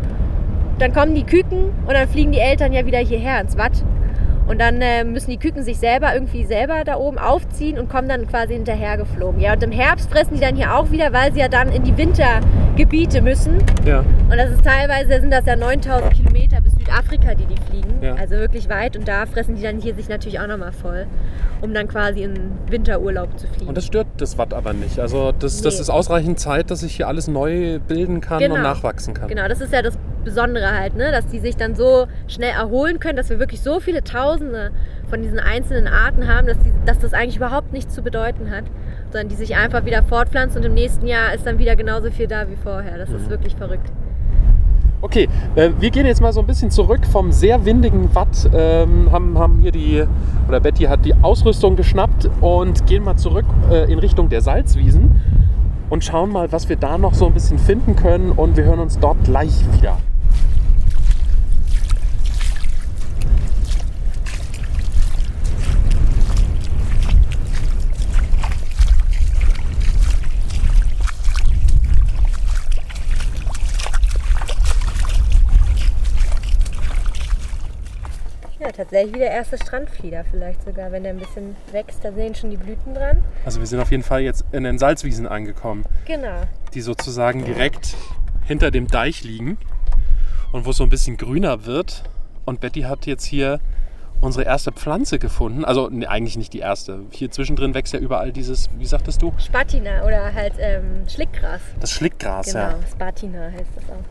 dann 0.79 0.93
kommen 0.93 1.15
die 1.15 1.25
Küken 1.25 1.71
und 1.87 1.93
dann 1.93 2.09
fliegen 2.09 2.33
die 2.33 2.39
Eltern 2.39 2.73
ja 2.73 2.85
wieder 2.87 2.99
hierher 2.99 3.41
ins 3.41 3.57
Watt. 3.57 3.85
Und 4.47 4.61
dann 4.61 4.81
äh, 4.83 5.05
müssen 5.05 5.31
die 5.31 5.39
Küken 5.39 5.63
sich 5.63 5.79
selber 5.79 6.13
irgendwie 6.15 6.45
selber 6.45 6.83
da 6.85 6.97
oben 6.97 7.19
aufziehen 7.19 7.79
und 7.79 7.89
kommen 7.89 8.09
dann 8.09 8.27
quasi 8.27 8.55
hinterher 8.55 8.97
geflogen. 8.97 9.41
Ja, 9.41 9.53
und 9.55 9.63
im 9.63 9.73
Herbst 9.73 10.11
fressen 10.11 10.35
die 10.35 10.41
dann 10.41 10.57
hier 10.57 10.75
auch 10.77 10.91
wieder, 10.91 11.13
weil 11.13 11.33
sie 11.33 11.41
ja 11.41 11.49
dann 11.49 11.71
in 11.73 11.85
die 11.85 11.97
Wintergebiete 11.97 13.23
müssen. 13.23 13.59
Ja. 13.87 14.01
Und 14.01 14.37
das 14.37 14.51
ist 14.51 14.65
teilweise, 14.65 15.21
sind 15.21 15.31
das 15.33 15.47
ja 15.47 15.57
9000 15.57 16.13
Kilometer 16.13 16.61
bis 16.61 16.73
Südafrika, 16.75 17.35
die 17.35 17.47
die 17.47 17.57
fliegen. 17.71 18.03
Ja. 18.03 18.15
Also 18.15 18.35
wirklich 18.37 18.69
weit. 18.69 18.97
Und 18.97 19.07
da 19.07 19.27
fressen 19.27 19.55
die 19.57 19.63
dann 19.63 19.79
hier 19.81 19.95
sich 19.95 20.09
natürlich 20.09 20.41
auch 20.41 20.47
nochmal 20.47 20.73
voll, 20.73 21.07
um 21.61 21.73
dann 21.73 21.87
quasi 21.89 22.23
in 22.23 22.35
Winterurlaub 22.69 23.39
zu 23.39 23.47
fliegen. 23.47 23.69
Und 23.69 23.77
das 23.77 23.87
stört 23.87 24.09
das 24.19 24.37
Watt 24.39 24.53
aber 24.55 24.73
nicht. 24.73 24.99
Also 24.99 25.33
das, 25.33 25.63
das 25.63 25.75
Nee. 25.77 25.81
ist 25.83 25.91
ausreichend 25.91 26.41
Zeit, 26.41 26.71
dass 26.71 26.81
sich 26.81 26.97
hier 26.97 27.09
alles 27.09 27.29
neu 27.29 27.79
bilden 27.79 28.21
kann 28.21 28.41
Genau. 28.41 28.57
und 28.57 28.63
nachwachsen 28.63 29.15
kann. 29.15 29.29
Genau, 29.29 29.47
das 29.49 29.61
ist 29.61 29.73
ja 29.73 29.83
das 29.83 29.97
Besondere 30.25 30.79
halt, 30.79 30.95
ne? 30.95 31.11
dass 31.11 31.27
die 31.27 31.41
sich 31.41 31.57
dann 31.57 31.75
so 31.75 32.07
schnell 32.29 32.51
erholen 32.53 33.01
können, 33.01 33.17
dass 33.17 33.29
wir 33.31 33.41
wirklich 33.41 33.61
so 33.61 33.81
viele 33.81 34.05
Tausende 34.43 34.71
von 35.09 35.23
diesen 35.23 35.39
einzelnen 35.39 35.89
Arten 35.89 36.27
haben, 36.29 36.47
dass, 36.47 36.59
die, 36.59 36.73
dass 36.87 36.99
das 36.99 37.13
eigentlich 37.15 37.37
überhaupt 37.37 37.73
nichts 37.73 37.95
zu 37.95 38.03
bedeuten 38.03 38.51
hat, 38.51 38.65
sondern 39.11 39.29
die 39.29 39.35
sich 39.37 39.57
einfach 39.57 39.85
wieder 39.85 40.03
fortpflanzen 40.03 40.59
und 40.61 40.67
im 40.67 40.75
nächsten 40.75 41.07
Jahr 41.07 41.35
ist 41.35 41.47
dann 41.47 41.59
wieder 41.59 41.77
genauso 41.77 42.11
viel 42.11 42.27
da 42.27 42.49
wie 42.49 42.57
vorher. 42.57 42.99
Das 42.99 43.09
Mhm. 43.11 43.17
ist 43.17 43.31
wirklich 43.31 43.57
verrückt. 43.57 43.91
Okay, 45.01 45.29
äh, 45.57 45.71
wir 45.81 45.91
gehen 45.91 46.07
jetzt 46.07 46.21
mal 46.21 46.33
so 46.33 46.41
ein 46.41 46.47
bisschen 46.47 46.71
zurück 46.71 47.05
vom 47.07 47.33
sehr 47.33 47.65
windigen 47.65 48.15
Watt. 48.15 48.49
Ähm, 48.55 49.11
haben, 49.11 49.37
haben 49.37 49.59
hier 49.61 49.73
die, 49.73 50.05
oder 50.49 50.61
Betty 50.61 50.85
hat 50.85 51.05
die 51.05 51.15
Ausrüstung 51.23 51.75
geschnappt 51.75 52.31
und 52.41 52.87
gehen 52.87 53.03
mal 53.03 53.17
zurück 53.17 53.47
äh, 53.71 53.93
in 53.93 53.99
Richtung 53.99 54.29
der 54.29 54.41
Salzwiesen 54.43 55.21
und 55.91 56.05
schauen 56.05 56.31
mal, 56.31 56.53
was 56.53 56.69
wir 56.69 56.77
da 56.77 56.99
noch 56.99 57.15
so 57.15 57.27
ein 57.27 57.33
bisschen 57.33 57.59
finden 57.59 57.97
können. 57.97 58.31
Und 58.31 58.57
wir 58.57 58.65
hören 58.65 58.79
uns 58.79 58.99
dort 59.01 59.25
gleich 59.25 59.65
wieder. 59.77 59.99
Ja, 78.63 78.71
tatsächlich 78.71 79.15
wie 79.15 79.19
der 79.19 79.31
erste 79.33 79.57
Strandflieder 79.57 80.25
vielleicht 80.31 80.63
sogar, 80.63 80.93
wenn 80.93 81.03
der 81.03 81.13
ein 81.15 81.19
bisschen 81.19 81.57
wächst, 81.73 82.05
da 82.05 82.13
sehen 82.13 82.35
schon 82.35 82.51
die 82.51 82.57
Blüten 82.57 82.95
dran. 82.95 83.23
Also 83.45 83.59
wir 83.59 83.67
sind 83.67 83.81
auf 83.81 83.91
jeden 83.91 84.05
Fall 84.05 84.21
jetzt 84.21 84.45
in 84.53 84.63
den 84.63 84.79
Salzwiesen 84.79 85.27
angekommen, 85.27 85.85
Genau. 86.05 86.43
die 86.73 86.81
sozusagen 86.81 87.45
direkt 87.45 87.97
hinter 88.45 88.71
dem 88.71 88.87
Deich 88.87 89.25
liegen 89.25 89.59
und 90.53 90.65
wo 90.65 90.71
es 90.71 90.77
so 90.77 90.85
ein 90.85 90.91
bisschen 90.91 91.17
grüner 91.17 91.65
wird. 91.67 92.05
Und 92.45 92.61
Betty 92.61 92.83
hat 92.83 93.07
jetzt 93.07 93.25
hier 93.25 93.59
unsere 94.21 94.45
erste 94.45 94.71
Pflanze 94.71 95.19
gefunden. 95.19 95.65
Also 95.65 95.89
nee, 95.91 96.07
eigentlich 96.07 96.37
nicht 96.37 96.53
die 96.53 96.61
erste. 96.61 97.01
Hier 97.11 97.31
zwischendrin 97.33 97.75
wächst 97.75 97.93
ja 97.93 97.99
überall 97.99 98.31
dieses, 98.33 98.69
wie 98.79 98.87
sagtest 98.87 99.23
du? 99.23 99.33
Spatina 99.39 100.05
oder 100.05 100.33
halt 100.33 100.53
ähm, 100.61 101.09
Schlickgras. 101.09 101.61
Das 101.81 101.91
Schlickgras, 101.91 102.47
Genau, 102.47 102.59
ja. 102.61 102.75
Spatina 102.93 103.43
heißt 103.51 103.71
das 103.75 103.85
auch. 103.91 104.05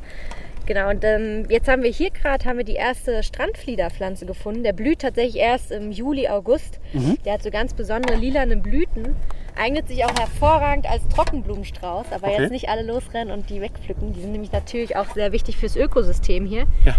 Genau, 0.65 0.89
und 0.89 1.03
ähm, 1.03 1.45
jetzt 1.49 1.67
haben 1.67 1.83
wir 1.83 1.89
hier 1.91 2.11
gerade 2.11 2.45
haben 2.45 2.57
wir 2.57 2.63
die 2.63 2.75
erste 2.75 3.23
Strandfliederpflanze 3.23 4.25
gefunden. 4.25 4.63
Der 4.63 4.73
blüht 4.73 4.99
tatsächlich 4.99 5.38
erst 5.41 5.71
im 5.71 5.91
Juli, 5.91 6.27
August. 6.27 6.79
Mhm. 6.93 7.17
Der 7.25 7.33
hat 7.33 7.43
so 7.43 7.49
ganz 7.49 7.73
besondere 7.73 8.15
lilane 8.17 8.57
Blüten. 8.57 9.15
Eignet 9.57 9.88
sich 9.89 10.05
auch 10.05 10.17
hervorragend 10.17 10.89
als 10.89 11.05
Trockenblumenstrauß, 11.09 12.05
aber 12.13 12.27
Okay. 12.27 12.41
jetzt 12.43 12.51
nicht 12.51 12.69
alle 12.69 12.83
losrennen 12.83 13.33
und 13.33 13.49
die 13.49 13.59
wegpflücken. 13.59 14.13
Die 14.13 14.21
sind 14.21 14.31
nämlich 14.31 14.51
natürlich 14.51 14.95
auch 14.95 15.13
sehr 15.13 15.31
wichtig 15.33 15.57
fürs 15.57 15.75
Ökosystem 15.75 16.45
hier. 16.45 16.65
Ja. 16.85 16.95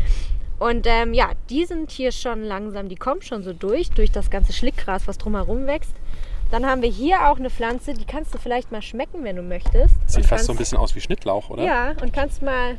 Und 0.58 0.86
ähm, 0.86 1.14
ja, 1.14 1.30
die 1.50 1.64
sind 1.64 1.90
hier 1.90 2.12
schon 2.12 2.42
langsam, 2.44 2.88
die 2.88 2.94
kommen 2.96 3.22
schon 3.22 3.42
so 3.42 3.52
durch, 3.52 3.90
durch 3.90 4.10
das 4.12 4.30
ganze 4.30 4.52
Schlickgras, 4.52 5.08
was 5.08 5.18
drumherum 5.18 5.66
wächst. 5.66 5.94
Dann 6.52 6.66
haben 6.66 6.82
wir 6.82 6.90
hier 6.90 7.28
auch 7.30 7.38
eine 7.38 7.48
Pflanze, 7.48 7.94
die 7.94 8.04
kannst 8.04 8.34
du 8.34 8.38
vielleicht 8.38 8.70
mal 8.70 8.82
schmecken, 8.82 9.24
wenn 9.24 9.36
du 9.36 9.42
möchtest. 9.42 9.94
Sieht 10.06 10.18
Und 10.18 10.26
fast 10.26 10.44
so 10.44 10.52
ein 10.52 10.56
kannst- 10.56 10.58
bisschen 10.70 10.78
aus 10.78 10.94
wie 10.94 11.00
Schnittlauch, 11.00 11.48
oder? 11.48 11.64
ja, 11.64 11.92
und 12.02 12.12
kannst 12.12 12.42
mal 12.42 12.76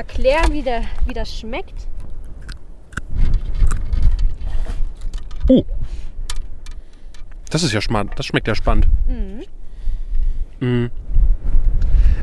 erklären, 0.00 0.52
wie, 0.52 0.62
der, 0.62 0.80
wie 1.06 1.12
das 1.12 1.30
schmeckt. 1.38 1.86
Oh. 5.48 5.62
Das 7.50 7.62
ist 7.62 7.72
ja 7.72 7.82
spannend. 7.82 8.12
Das 8.16 8.24
schmeckt 8.24 8.48
ja 8.48 8.54
spannend. 8.54 8.86
Mhm. 10.58 10.90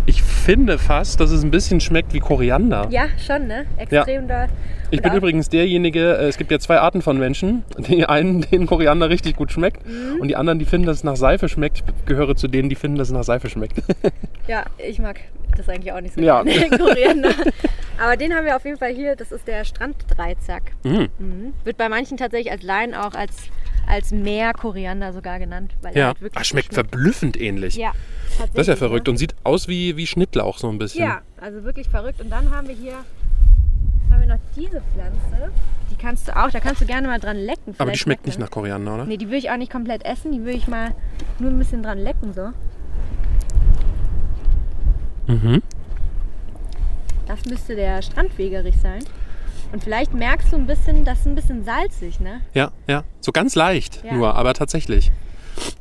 Ich 0.08 0.24
finde 0.24 0.78
fast, 0.80 1.20
dass 1.20 1.30
es 1.32 1.44
ein 1.44 1.52
bisschen 1.52 1.80
schmeckt 1.80 2.14
wie 2.14 2.20
Koriander. 2.20 2.88
Ja, 2.90 3.08
schon, 3.24 3.45
ne? 3.48 3.66
Extrem 3.78 4.28
doll. 4.28 4.48
Ich 4.90 5.02
bin 5.02 5.14
übrigens 5.14 5.49
derjenige, 5.49 6.18
äh, 6.18 6.28
es 6.30 6.38
gibt 6.38 6.49
ja 6.49 6.60
zwei 6.60 6.80
Arten 6.80 7.02
von 7.02 7.18
Menschen. 7.20 7.64
Die 7.78 8.06
einen, 8.06 8.41
denen 8.52 8.66
Koriander 8.68 9.10
richtig 9.10 9.36
gut 9.36 9.52
schmeckt 9.52 9.86
Mhm. 9.86 10.22
und 10.22 10.30
die 10.30 10.36
anderen, 10.36 10.58
die 10.60 10.66
finden, 10.66 10.88
dass 10.88 10.98
es 10.98 11.04
nach 11.04 11.18
Seife 11.18 11.48
schmeckt. 11.49 11.78
Ich 11.86 12.06
gehöre 12.06 12.36
zu 12.36 12.48
denen, 12.48 12.70
die 12.70 12.76
finden, 12.76 12.98
dass 12.98 13.10
es 13.10 13.14
nach 13.14 13.24
Seife 13.24 13.49
schmeckt. 13.49 13.84
Ja, 14.48 14.64
ich 14.78 14.98
mag 14.98 15.20
das 15.58 15.70
eigentlich 15.70 15.92
auch 15.92 16.02
nicht 16.02 16.16
so 16.16 16.22
Ja. 16.22 16.44
gerne. 16.44 17.30
Aber 18.00 18.16
den 18.16 18.34
haben 18.34 18.46
wir 18.46 18.56
auf 18.56 18.64
jeden 18.66 18.78
Fall 18.78 18.94
hier. 18.94 19.16
Das 19.16 19.32
ist 19.32 19.48
der 19.48 19.66
Stranddreizack. 19.66 20.72
Mhm. 20.84 21.10
Mhm. 21.18 21.54
Wird 21.64 21.78
bei 21.78 21.90
manchen 21.90 22.18
tatsächlich 22.18 22.52
als 22.52 22.62
Laien 22.64 22.94
auch 22.94 23.14
als, 23.14 23.36
als 23.88 24.12
Meerkoriander 24.12 25.14
sogar 25.14 25.40
genannt. 25.40 25.74
Weil 25.82 25.98
Ja, 25.98 26.08
halt 26.08 26.22
wirklich 26.22 26.40
ah, 26.40 26.44
schmeckt 26.44 26.74
verblüffend 26.74 27.40
ähnlich. 27.40 27.76
Ja. 27.76 27.94
Das 28.54 28.62
ist 28.64 28.68
ja 28.68 28.76
verrückt 28.76 29.08
Ne? 29.08 29.12
und 29.12 29.18
sieht 29.18 29.36
aus 29.44 29.68
wie, 29.68 29.98
wie 29.98 30.06
Schnittlauch 30.06 30.60
so 30.60 30.70
ein 30.70 30.78
bisschen. 30.78 31.04
Ja, 31.06 31.22
also 31.42 31.64
wirklich 31.64 31.90
verrückt. 31.90 32.22
Und 32.22 32.30
dann 32.30 32.52
haben 32.52 32.68
wir 32.68 32.76
hier 32.76 32.94
haben 34.12 34.22
wir 34.22 34.28
noch 34.28 34.40
diese 34.56 34.82
Pflanze. 34.94 35.52
Die 35.92 35.96
kannst 35.96 36.28
du 36.28 36.38
auch, 36.38 36.50
da 36.52 36.60
kannst 36.60 36.82
du 36.82 36.86
gerne 36.86 37.08
mal 37.08 37.20
dran 37.20 37.36
lecken. 37.38 37.74
Aber 37.78 37.92
die 37.92 37.98
schmeckt 37.98 38.26
nicht 38.26 38.38
man- 38.40 38.46
nach 38.46 38.52
Koriander, 38.52 38.94
oder? 38.96 39.06
Nee, 39.06 39.18
die 39.18 39.26
würde 39.28 39.38
ich 39.38 39.50
auch 39.50 39.58
nicht 39.58 39.72
komplett 39.72 40.06
essen. 40.06 40.32
Die 40.32 40.40
würde 40.42 40.58
ich 40.58 40.68
mal 40.68 40.92
nur 41.40 41.50
ein 41.50 41.58
bisschen 41.58 41.82
dran 41.84 41.98
lecken 41.98 42.34
so. 42.34 42.50
Mhm. 45.28 45.62
Das 47.28 47.45
müsste 47.45 47.76
der 47.76 48.02
Strandwegerich 48.02 48.78
sein. 48.82 49.04
Und 49.74 49.84
vielleicht 49.84 50.14
merkst 50.14 50.54
du 50.54 50.56
ein 50.56 50.66
bisschen, 50.66 51.04
das 51.04 51.20
ist 51.20 51.26
ein 51.28 51.36
bisschen 51.36 51.66
salzig, 51.66 52.20
ne? 52.22 52.40
Ja, 52.54 52.72
ja. 52.88 53.04
So 53.20 53.32
ganz 53.34 53.54
leicht 53.56 54.02
Ja. 54.06 54.14
nur, 54.14 54.36
aber 54.36 54.54
tatsächlich. 54.54 55.12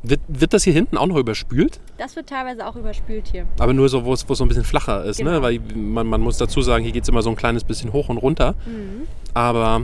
Wird, 0.03 0.19
wird 0.27 0.53
das 0.53 0.63
hier 0.63 0.73
hinten 0.73 0.97
auch 0.97 1.05
noch 1.05 1.17
überspült? 1.17 1.79
Das 1.97 2.15
wird 2.15 2.27
teilweise 2.27 2.65
auch 2.67 2.75
überspült 2.75 3.27
hier. 3.27 3.45
Aber 3.59 3.73
nur 3.73 3.87
so, 3.89 4.03
wo 4.05 4.13
es 4.13 4.21
so 4.27 4.43
ein 4.43 4.47
bisschen 4.47 4.63
flacher 4.65 5.05
ist, 5.05 5.19
ne? 5.19 5.29
Genau. 5.31 5.41
Weil 5.41 5.59
man, 5.75 6.07
man 6.07 6.19
muss 6.19 6.37
dazu 6.37 6.61
sagen, 6.61 6.83
hier 6.83 6.91
geht 6.91 7.03
es 7.03 7.09
immer 7.09 7.21
so 7.21 7.29
ein 7.29 7.35
kleines 7.35 7.63
bisschen 7.63 7.93
hoch 7.93 8.09
und 8.09 8.17
runter. 8.17 8.55
Mhm. 8.65 9.07
Aber 9.35 9.83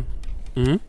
mh, 0.56 0.80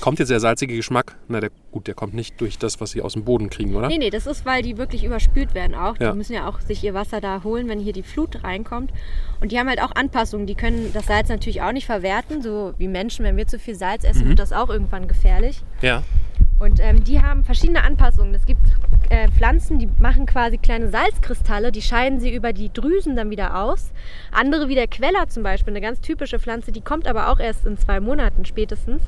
kommt 0.00 0.18
jetzt 0.18 0.30
der 0.30 0.40
salzige 0.40 0.74
Geschmack? 0.76 1.16
Na, 1.28 1.40
der, 1.40 1.50
gut, 1.70 1.86
der 1.86 1.94
kommt 1.94 2.14
nicht 2.14 2.40
durch 2.40 2.58
das, 2.58 2.80
was 2.80 2.92
sie 2.92 3.02
aus 3.02 3.12
dem 3.12 3.24
Boden 3.24 3.50
kriegen, 3.50 3.74
oder? 3.74 3.88
Nee, 3.88 3.98
nee, 3.98 4.10
das 4.10 4.26
ist, 4.26 4.46
weil 4.46 4.62
die 4.62 4.78
wirklich 4.78 5.04
überspült 5.04 5.54
werden 5.54 5.74
auch. 5.74 5.98
Ja. 6.00 6.12
Die 6.12 6.16
müssen 6.16 6.32
ja 6.32 6.48
auch 6.48 6.60
sich 6.60 6.82
ihr 6.82 6.94
Wasser 6.94 7.20
da 7.20 7.42
holen, 7.44 7.68
wenn 7.68 7.78
hier 7.78 7.92
die 7.92 8.02
Flut 8.02 8.42
reinkommt. 8.44 8.92
Und 9.40 9.52
die 9.52 9.58
haben 9.58 9.68
halt 9.68 9.82
auch 9.82 9.92
Anpassungen. 9.94 10.46
Die 10.46 10.54
können 10.54 10.90
das 10.94 11.06
Salz 11.06 11.28
natürlich 11.28 11.60
auch 11.62 11.72
nicht 11.72 11.86
verwerten. 11.86 12.40
So 12.42 12.74
wie 12.78 12.88
Menschen, 12.88 13.24
wenn 13.24 13.36
wir 13.36 13.46
zu 13.46 13.58
viel 13.58 13.74
Salz 13.74 14.04
essen, 14.04 14.24
Mhm. 14.24 14.28
wird 14.30 14.38
das 14.38 14.52
auch 14.52 14.70
irgendwann 14.70 15.06
gefährlich. 15.08 15.60
Ja. 15.82 16.02
Und 16.60 16.80
ähm, 16.80 17.04
die 17.04 17.20
haben 17.20 17.44
verschiedene 17.44 17.82
Anpassungen. 17.82 18.32
Es 18.34 18.46
gibt 18.46 18.62
äh, 19.10 19.28
Pflanzen, 19.28 19.78
die 19.78 19.88
machen 19.98 20.24
quasi 20.24 20.56
kleine 20.56 20.88
Salzkristalle, 20.88 21.72
die 21.72 21.82
scheiden 21.82 22.20
sie 22.20 22.32
über 22.34 22.52
die 22.54 22.72
Drüsen 22.72 23.16
dann 23.16 23.28
wieder 23.28 23.60
aus. 23.62 23.90
Andere 24.32 24.68
wie 24.68 24.74
der 24.76 24.86
Queller 24.86 25.28
zum 25.28 25.42
Beispiel, 25.42 25.72
eine 25.74 25.80
ganz 25.82 26.00
typische 26.00 26.38
Pflanze, 26.38 26.72
die 26.72 26.80
kommt 26.80 27.06
aber 27.06 27.28
auch 27.28 27.38
erst 27.40 27.66
in 27.66 27.76
zwei 27.76 28.00
Monaten 28.00 28.44
spätestens. 28.46 29.02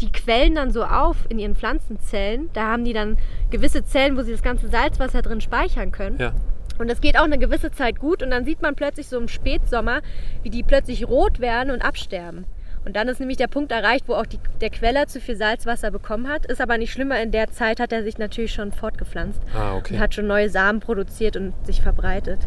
Die 0.00 0.10
quellen 0.10 0.54
dann 0.54 0.70
so 0.70 0.84
auf 0.84 1.16
in 1.28 1.38
ihren 1.38 1.54
Pflanzenzellen. 1.54 2.48
Da 2.52 2.68
haben 2.68 2.84
die 2.84 2.92
dann 2.92 3.18
gewisse 3.50 3.84
Zellen, 3.84 4.16
wo 4.16 4.22
sie 4.22 4.32
das 4.32 4.42
ganze 4.42 4.68
Salzwasser 4.68 5.22
drin 5.22 5.40
speichern 5.40 5.92
können. 5.92 6.18
Ja. 6.18 6.32
Und 6.78 6.88
das 6.90 7.00
geht 7.02 7.18
auch 7.18 7.24
eine 7.24 7.38
gewisse 7.38 7.70
Zeit 7.70 7.98
gut 7.98 8.22
und 8.22 8.30
dann 8.30 8.46
sieht 8.46 8.62
man 8.62 8.74
plötzlich 8.74 9.08
so 9.08 9.18
im 9.18 9.28
Spätsommer, 9.28 10.00
wie 10.42 10.48
die 10.48 10.62
plötzlich 10.62 11.06
rot 11.06 11.38
werden 11.38 11.70
und 11.70 11.82
absterben. 11.84 12.46
Und 12.86 12.96
dann 12.96 13.08
ist 13.08 13.20
nämlich 13.20 13.36
der 13.36 13.48
Punkt 13.48 13.70
erreicht, 13.72 14.08
wo 14.08 14.14
auch 14.14 14.24
die, 14.24 14.38
der 14.62 14.70
Queller 14.70 15.06
zu 15.06 15.20
viel 15.20 15.36
Salzwasser 15.36 15.90
bekommen 15.90 16.28
hat. 16.28 16.46
Ist 16.46 16.62
aber 16.62 16.78
nicht 16.78 16.90
schlimmer, 16.90 17.20
in 17.20 17.30
der 17.30 17.50
Zeit 17.50 17.78
hat 17.78 17.92
er 17.92 18.02
sich 18.02 18.16
natürlich 18.16 18.54
schon 18.54 18.72
fortgepflanzt 18.72 19.42
Ah, 19.54 19.76
okay. 19.76 19.92
und 19.94 20.00
hat 20.00 20.14
schon 20.14 20.26
neue 20.26 20.48
Samen 20.48 20.80
produziert 20.80 21.36
und 21.36 21.52
sich 21.66 21.82
verbreitet. 21.82 22.38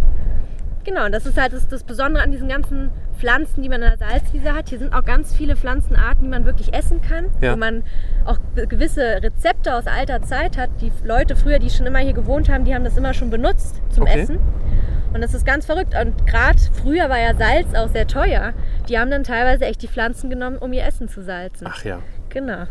Genau, 0.84 1.05
und 1.05 1.11
das 1.14 1.26
ist 1.26 1.38
halt 1.39 1.53
das, 1.53 1.68
das 1.68 1.84
Besondere 1.84 2.23
an 2.23 2.31
diesen 2.31 2.49
ganzen 2.49 2.89
Pflanzen, 3.18 3.61
die 3.64 3.69
man 3.69 3.81
in 3.81 3.89
der 3.89 3.97
Salzwiese 3.97 4.53
hat. 4.53 4.69
Hier 4.69 4.80
sind 4.80 4.93
auch 4.93 5.05
ganz 5.05 5.34
viele 5.35 5.55
Pflanzenarten, 5.55 6.23
die 6.23 6.30
man 6.30 6.45
wirklich 6.45 6.73
essen 6.73 7.01
kann, 7.01 7.27
Ja. 7.41 7.53
wo 7.53 7.57
man 7.57 7.84
auch 8.26 8.38
gewisse 8.55 9.22
Rezepte 9.23 9.73
aus 9.73 9.88
alter 9.88 10.22
Zeit 10.23 10.57
hat. 10.57 10.69
Die 10.81 10.91
Leute 11.05 11.35
früher, 11.35 11.60
die 11.60 11.69
schon 11.69 11.85
immer 11.85 11.99
hier 11.99 12.14
gewohnt 12.14 12.49
haben, 12.49 12.65
die 12.65 12.76
haben 12.76 12.84
das 12.84 12.97
immer 12.97 13.14
schon 13.14 13.30
benutzt 13.30 13.81
zum 13.91 14.03
Okay. 14.03 14.22
Essen. 14.22 14.39
Und 15.14 15.22
das 15.22 15.34
ist 15.34 15.45
ganz 15.45 15.65
verrückt. 15.68 15.93
Und 15.95 16.26
gerade 16.27 16.57
früher 16.81 17.07
war 17.07 17.19
ja 17.19 17.35
Salz 17.35 17.73
auch 17.76 17.88
sehr 17.89 18.07
teuer. 18.07 18.53
Die 18.89 18.97
haben 18.97 19.11
dann 19.11 19.23
teilweise 19.23 19.65
echt 19.65 19.81
die 19.84 19.88
Pflanzen 19.88 20.30
genommen, 20.30 20.57
um 20.57 20.73
ihr 20.73 20.84
Essen 20.85 21.07
zu 21.07 21.22
salzen. 21.22 21.68
Ach 21.69 21.84
ja. 21.85 21.99
Genau. 22.30 22.64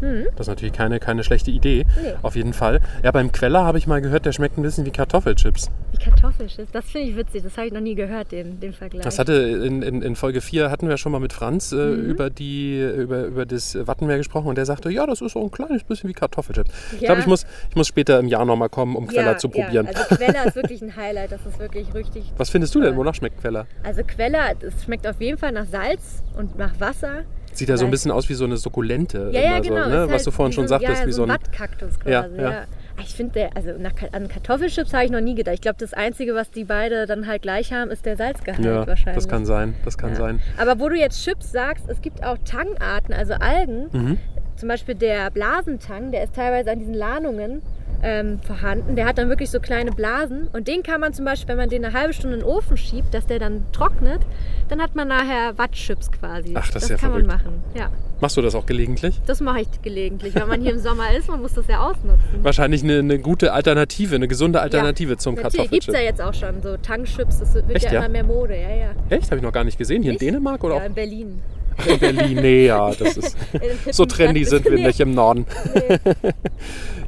Das 0.00 0.40
ist 0.40 0.46
natürlich 0.48 0.72
keine, 0.74 1.00
keine 1.00 1.24
schlechte 1.24 1.50
Idee. 1.50 1.84
Nee. 2.02 2.12
Auf 2.22 2.36
jeden 2.36 2.52
Fall. 2.52 2.80
Ja, 3.02 3.10
beim 3.12 3.32
Queller 3.32 3.64
habe 3.64 3.78
ich 3.78 3.86
mal 3.86 4.00
gehört, 4.00 4.26
der 4.26 4.32
schmeckt 4.32 4.58
ein 4.58 4.62
bisschen 4.62 4.84
wie 4.84 4.90
Kartoffelchips. 4.90 5.70
Wie 5.92 5.98
Kartoffelchips, 5.98 6.70
das 6.72 6.84
finde 6.84 7.08
ich 7.08 7.16
witzig. 7.16 7.42
Das 7.44 7.56
habe 7.56 7.68
ich 7.68 7.72
noch 7.72 7.80
nie 7.80 7.94
gehört, 7.94 8.32
den, 8.32 8.60
den 8.60 8.72
Vergleich. 8.72 9.02
Das 9.02 9.18
hatte 9.18 9.32
in, 9.32 9.82
in, 9.82 10.02
in 10.02 10.16
Folge 10.16 10.40
4 10.40 10.70
hatten 10.70 10.88
wir 10.88 10.96
schon 10.98 11.12
mal 11.12 11.20
mit 11.20 11.32
Franz 11.32 11.72
äh, 11.72 11.76
Mhm. 11.76 12.04
über, 12.10 12.30
die, 12.30 12.80
über, 12.80 13.24
über 13.24 13.46
das 13.46 13.74
Wattenmeer 13.86 14.18
gesprochen 14.18 14.48
und 14.48 14.58
der 14.58 14.66
sagte, 14.66 14.90
ja, 14.90 15.06
das 15.06 15.20
ist 15.20 15.32
so 15.32 15.42
ein 15.42 15.50
kleines 15.50 15.84
bisschen 15.84 16.10
wie 16.10 16.14
Kartoffelchips. 16.14 16.70
Ich 16.94 17.00
Ja. 17.00 17.06
glaube, 17.06 17.20
ich 17.22 17.26
muss, 17.26 17.46
ich 17.70 17.76
muss 17.76 17.86
später 17.88 18.18
im 18.18 18.28
Jahr 18.28 18.44
nochmal 18.44 18.68
kommen, 18.68 18.96
um 18.96 19.06
Queller 19.06 19.38
zu 19.38 19.48
probieren. 19.48 19.86
Ja, 19.90 19.92
also 20.02 20.14
Queller 20.16 20.46
ist 20.46 20.56
wirklich 20.56 20.82
ein 20.82 20.94
Highlight. 20.96 21.32
Das 21.32 21.40
ist 21.46 21.58
wirklich 21.58 21.92
richtig. 21.94 22.24
Was 22.36 22.50
findest 22.50 22.74
du 22.74 22.80
denn? 22.82 22.96
Wonach 22.96 23.14
schmeckt 23.14 23.40
Queller? 23.40 23.66
Also 23.82 24.02
Queller, 24.02 24.52
es 24.60 24.84
schmeckt 24.84 25.06
auf 25.06 25.20
jeden 25.20 25.38
Fall 25.38 25.52
nach 25.52 25.66
Salz 25.66 26.22
und 26.36 26.58
nach 26.58 26.78
Wasser. 26.80 27.22
Sieht 27.56 27.68
ja 27.68 27.76
so 27.76 27.84
ein 27.86 27.90
bisschen 27.90 28.10
aus 28.10 28.28
wie 28.28 28.34
so 28.34 28.44
eine 28.44 28.56
Sukkulente. 28.56 29.30
Ja, 29.32 29.40
ja, 29.40 29.58
genau. 29.60 29.84
So, 29.84 29.88
ne? 29.90 29.98
halt 30.00 30.10
Was 30.10 30.24
du 30.24 30.30
vorhin 30.30 30.52
schon 30.52 30.64
so, 30.64 30.68
sagtest, 30.74 31.00
ja, 31.00 31.06
wie 31.06 31.12
so 31.12 31.22
ein. 31.22 31.30
Wattkaktus 31.30 31.98
quasi. 31.98 32.10
Ja, 32.12 32.26
Ja, 32.36 32.50
ja. 32.50 32.64
Ich 33.02 33.14
finde, 33.14 33.50
also 33.54 33.72
nach, 33.78 33.92
an 34.12 34.28
Kartoffelchips 34.28 34.92
habe 34.94 35.04
ich 35.04 35.10
noch 35.10 35.20
nie 35.20 35.34
gedacht. 35.34 35.54
Ich 35.54 35.60
glaube, 35.60 35.76
das 35.78 35.92
Einzige, 35.92 36.34
was 36.34 36.50
die 36.50 36.64
beide 36.64 37.06
dann 37.06 37.26
halt 37.26 37.42
gleich 37.42 37.72
haben, 37.72 37.90
ist 37.90 38.06
der 38.06 38.16
Salzgehalt 38.16 38.64
Ja, 38.64 38.86
wahrscheinlich. 38.86 39.22
das 39.22 39.28
kann 39.28 39.44
sein. 39.44 39.74
Das 39.84 39.98
kann 39.98 40.14
sein. 40.14 40.40
Aber 40.56 40.80
wo 40.80 40.88
du 40.88 40.96
jetzt 40.96 41.22
Chips 41.22 41.52
sagst, 41.52 41.84
es 41.88 42.00
gibt 42.00 42.24
auch 42.24 42.38
Tangarten, 42.44 43.12
also 43.12 43.34
Algen. 43.34 43.88
Mhm. 43.92 44.18
Zum 44.56 44.68
Beispiel 44.70 44.94
der 44.94 45.30
Blasentang, 45.30 46.10
der 46.12 46.24
ist 46.24 46.34
teilweise 46.34 46.70
an 46.70 46.78
diesen 46.78 46.94
Lahnungen 46.94 47.60
ähm, 48.02 48.40
vorhanden. 48.40 48.96
Der 48.96 49.06
hat 49.06 49.18
dann 49.18 49.28
wirklich 49.28 49.50
so 49.50 49.60
kleine 49.60 49.90
Blasen. 49.92 50.48
Und 50.52 50.68
den 50.68 50.82
kann 50.82 51.00
man 51.00 51.12
zum 51.12 51.24
Beispiel, 51.24 51.48
wenn 51.48 51.56
man 51.58 51.68
den 51.68 51.84
eine 51.84 51.98
halbe 51.98 52.12
Stunde 52.12 52.36
in 52.36 52.42
den 52.42 52.48
Ofen 52.48 52.76
schiebt, 52.76 53.12
dass 53.14 53.26
der 53.26 53.38
dann 53.38 53.64
trocknet, 53.72 54.20
dann 54.68 54.80
hat 54.82 54.94
man 54.94 55.08
nachher 55.08 55.56
Wattchips 55.58 56.10
quasi. 56.12 56.52
Ach, 56.54 56.70
das 56.70 56.84
ist 56.84 56.90
ja 56.90 56.96
kann 56.96 57.10
verrückt. 57.10 57.26
man 57.26 57.36
machen. 57.36 57.62
Ja, 57.74 57.90
Machst 58.20 58.36
du 58.36 58.42
das 58.42 58.54
auch 58.54 58.64
gelegentlich? 58.66 59.20
das 59.26 59.40
mache 59.40 59.60
ich 59.60 59.82
gelegentlich. 59.82 60.34
Wenn 60.34 60.48
man 60.48 60.60
hier 60.62 60.72
im 60.72 60.78
Sommer 60.78 61.14
ist, 61.14 61.28
man 61.28 61.42
muss 61.42 61.54
das 61.54 61.66
ja 61.66 61.80
ausnutzen. 61.82 62.42
Wahrscheinlich 62.42 62.82
eine, 62.82 62.98
eine 63.00 63.18
gute 63.18 63.52
Alternative, 63.52 64.14
eine 64.14 64.26
gesunde 64.28 64.60
Alternative 64.60 65.16
zum 65.18 65.34
Natürlich 65.34 65.70
gibt 65.70 65.82
es 65.82 65.86
Kartoffelchip. 65.86 65.94
ja 65.94 66.00
jetzt 66.00 66.22
auch 66.22 66.34
schon 66.34 66.62
so 66.62 66.76
Tangchips, 66.78 67.40
das 67.40 67.54
wird 67.54 67.70
Echt, 67.74 67.84
ja, 67.86 67.92
ja? 67.92 67.98
immer 68.00 68.08
mehr 68.08 68.24
Mode. 68.24 68.54
Ja, 68.54 68.74
ja. 68.74 68.90
Echt? 69.10 69.26
Habe 69.26 69.36
ich 69.36 69.42
noch 69.42 69.52
gar 69.52 69.64
nicht 69.64 69.76
gesehen. 69.78 70.02
Hier 70.02 70.12
Nicht? 70.12 70.22
in 70.22 70.28
Dänemark 70.28 70.64
oder 70.64 70.76
ja, 70.76 70.80
auch 70.82 70.86
in 70.86 70.94
Berlin. 70.94 71.42
In 71.86 71.98
Berlin? 71.98 72.36
Nee, 72.40 72.66
ja, 72.66 72.90
das 72.92 73.16
ist. 73.16 73.36
So 73.92 74.06
trendy 74.06 74.44
sind 74.44 74.64
wir 74.64 74.78
nicht 74.78 75.00
im 75.00 75.14
Norden. 75.14 75.46
Nee. 75.74 75.98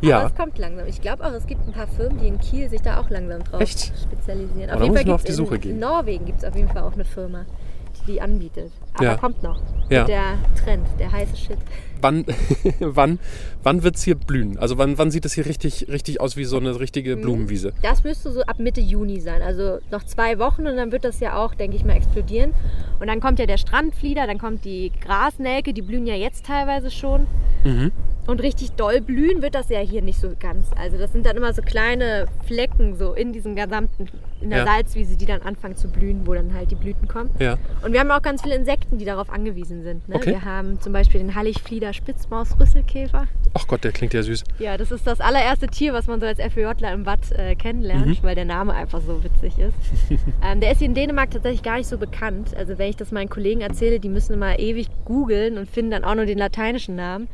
Ja. 0.01 0.19
Aber 0.21 0.27
es 0.29 0.35
kommt 0.37 0.59
langsam. 0.59 0.87
Ich 0.87 1.01
glaube 1.01 1.27
auch, 1.27 1.33
es 1.33 1.45
gibt 1.47 1.67
ein 1.67 1.73
paar 1.73 1.89
Firmen, 1.89 2.19
die 2.21 2.29
in 2.29 2.39
Kiel 2.39 2.69
sich 2.71 2.83
da 2.83 3.01
auch 3.01 3.11
langsam 3.11 3.43
drauf 3.43 3.61
Echt? 3.61 3.93
spezialisieren. 4.01 4.69
Da 4.69 4.79
muss 4.79 4.97
ich 5.01 5.07
mal 5.07 5.13
auf 5.15 5.25
die 5.25 5.33
Suche 5.33 5.57
in, 5.57 5.61
gehen. 5.61 5.71
In 5.73 5.81
Norwegen 5.81 6.25
gibt 6.25 6.39
es 6.39 6.45
auf 6.45 6.55
jeden 6.55 6.69
Fall 6.69 6.83
auch 6.83 6.93
eine 6.93 7.05
Firma, 7.05 7.47
die 8.07 8.13
die 8.13 8.21
anbietet. 8.21 8.71
Aber 8.95 9.05
Ja. 9.05 9.17
kommt 9.17 9.43
noch. 9.43 9.61
Ja. 9.91 10.05
Der 10.05 10.39
Trend, 10.63 10.87
der 11.01 11.11
heiße 11.11 11.37
Shit. 11.37 11.59
Wann, 12.03 12.25
wann, 12.81 13.19
wann 13.63 13.83
wird 13.83 13.97
es 13.97 14.03
hier 14.05 14.15
blühen? 14.15 14.59
Also 14.59 14.79
wann, 14.79 14.99
wann 14.99 15.11
sieht 15.11 15.25
es 15.25 15.33
hier 15.33 15.47
richtig, 15.47 15.87
richtig 15.89 16.21
aus 16.21 16.37
wie 16.37 16.45
so 16.45 16.57
eine 16.57 16.79
richtige 16.79 17.17
Mhm. 17.17 17.23
Blumenwiese? 17.23 17.73
Das 17.83 18.05
müsste 18.05 18.31
so 18.33 18.43
ab 18.43 18.59
Mitte 18.59 18.81
Juni 18.81 19.21
sein. 19.21 19.43
Also 19.43 19.79
noch 19.91 20.05
zwei 20.05 20.39
Wochen 20.39 20.67
und 20.67 20.77
dann 20.77 20.93
wird 20.93 21.05
das 21.05 21.21
ja 21.21 21.37
auch, 21.37 21.55
denke 21.55 21.77
ich 21.77 21.85
mal, 21.85 21.95
explodieren. 21.97 22.55
Und 23.01 23.09
dann 23.09 23.21
kommt 23.21 23.39
ja 23.39 23.47
der 23.47 23.59
Strandflieder, 23.59 24.27
dann 24.27 24.39
kommt 24.39 24.65
die 24.65 24.93
Grasnelke, 25.01 25.73
die 25.73 25.83
blühen 25.83 26.07
ja 26.07 26.15
jetzt 26.15 26.47
teilweise 26.47 26.91
schon. 26.91 27.27
Mhm. 27.65 27.91
Und 28.29 28.43
richtig 28.43 28.73
doll 28.73 29.01
blühen 29.01 29.41
wird 29.41 29.55
das 29.55 29.71
ja 29.71 29.81
hier 29.81 30.03
nicht 30.03 30.21
so 30.21 30.29
ganz. 30.39 30.67
Also 30.79 30.99
das 30.99 31.13
sind 31.13 31.25
dann 31.25 31.35
immer 31.37 31.53
so 31.55 31.63
kleine 31.63 32.27
Flecken 32.47 32.95
so 32.95 33.15
in 33.15 33.33
diesem 33.33 33.57
gesamten, 33.57 34.07
in 34.43 34.51
der 34.51 34.61
Ja. 34.61 34.65
Salzwiese, 34.67 35.17
die 35.17 35.25
dann 35.25 35.41
anfangen 35.41 35.77
zu 35.77 35.89
blühen, 35.89 36.27
wo 36.27 36.35
dann 36.35 36.53
halt 36.53 36.71
die 36.71 36.75
Blüten 36.75 37.09
kommen. 37.09 37.31
Ja. 37.39 37.57
Und 37.83 37.95
wir 37.95 38.01
haben 38.01 38.11
auch 38.11 38.21
ganz 38.21 38.43
viele 38.43 38.55
Insekten, 38.55 38.99
die 38.99 39.07
darauf 39.07 39.31
angewiesen 39.31 39.83
sind. 39.83 40.07
Ne? 40.11 40.17
Okay. 40.17 40.33
Wir 40.33 40.45
haben 40.45 40.79
zum 40.79 40.93
Beispiel 40.93 41.21
den 41.21 41.35
Halligflieder 41.35 41.95
Spitzmaus-Rüsselkäfer. 41.95 43.27
Ach 43.55 43.67
Gott, 43.67 43.83
der 43.83 43.93
klingt 43.93 44.13
ja 44.13 44.23
süß. 44.23 44.45
Ja, 44.59 44.77
das 44.77 44.91
ist 44.91 45.07
das 45.07 45.21
allererste 45.21 45.67
Tier, 45.69 45.95
was 45.95 46.07
man 46.07 46.21
so 46.21 46.27
als 46.27 46.39
FWJler 46.39 46.93
im 46.93 47.07
Watt 47.07 47.33
äh, 47.33 47.55
kennenlernt, 47.55 48.07
Mhm. 48.07 48.19
weil 48.23 48.35
der 48.35 48.45
Name 48.45 48.75
einfach 48.75 49.01
so 49.01 49.25
witzig 49.25 49.59
ist. 49.59 49.75
ähm, 50.45 50.61
der 50.61 50.73
ist 50.73 50.79
hier 50.79 50.89
in 50.89 50.95
Dänemark 50.95 51.31
tatsächlich 51.31 51.63
gar 51.63 51.79
nicht 51.79 51.89
so 51.89 51.97
bekannt. 51.99 52.55
Also 52.57 52.79
wenn 52.79 52.91
ich 52.91 52.97
das 52.97 53.11
meinen 53.11 53.31
Kollegen 53.31 53.63
erzähle, 53.63 54.01
die 54.01 54.11
müssen 54.11 54.35
immer 54.35 54.59
ewig 54.59 54.89
googeln 55.07 55.57
und 55.57 55.69
finden 55.71 55.91
dann 55.93 56.05
auch 56.05 56.15
nur 56.15 56.27
den 56.27 56.39
lateinischen 56.39 56.95
Namen. 56.95 57.29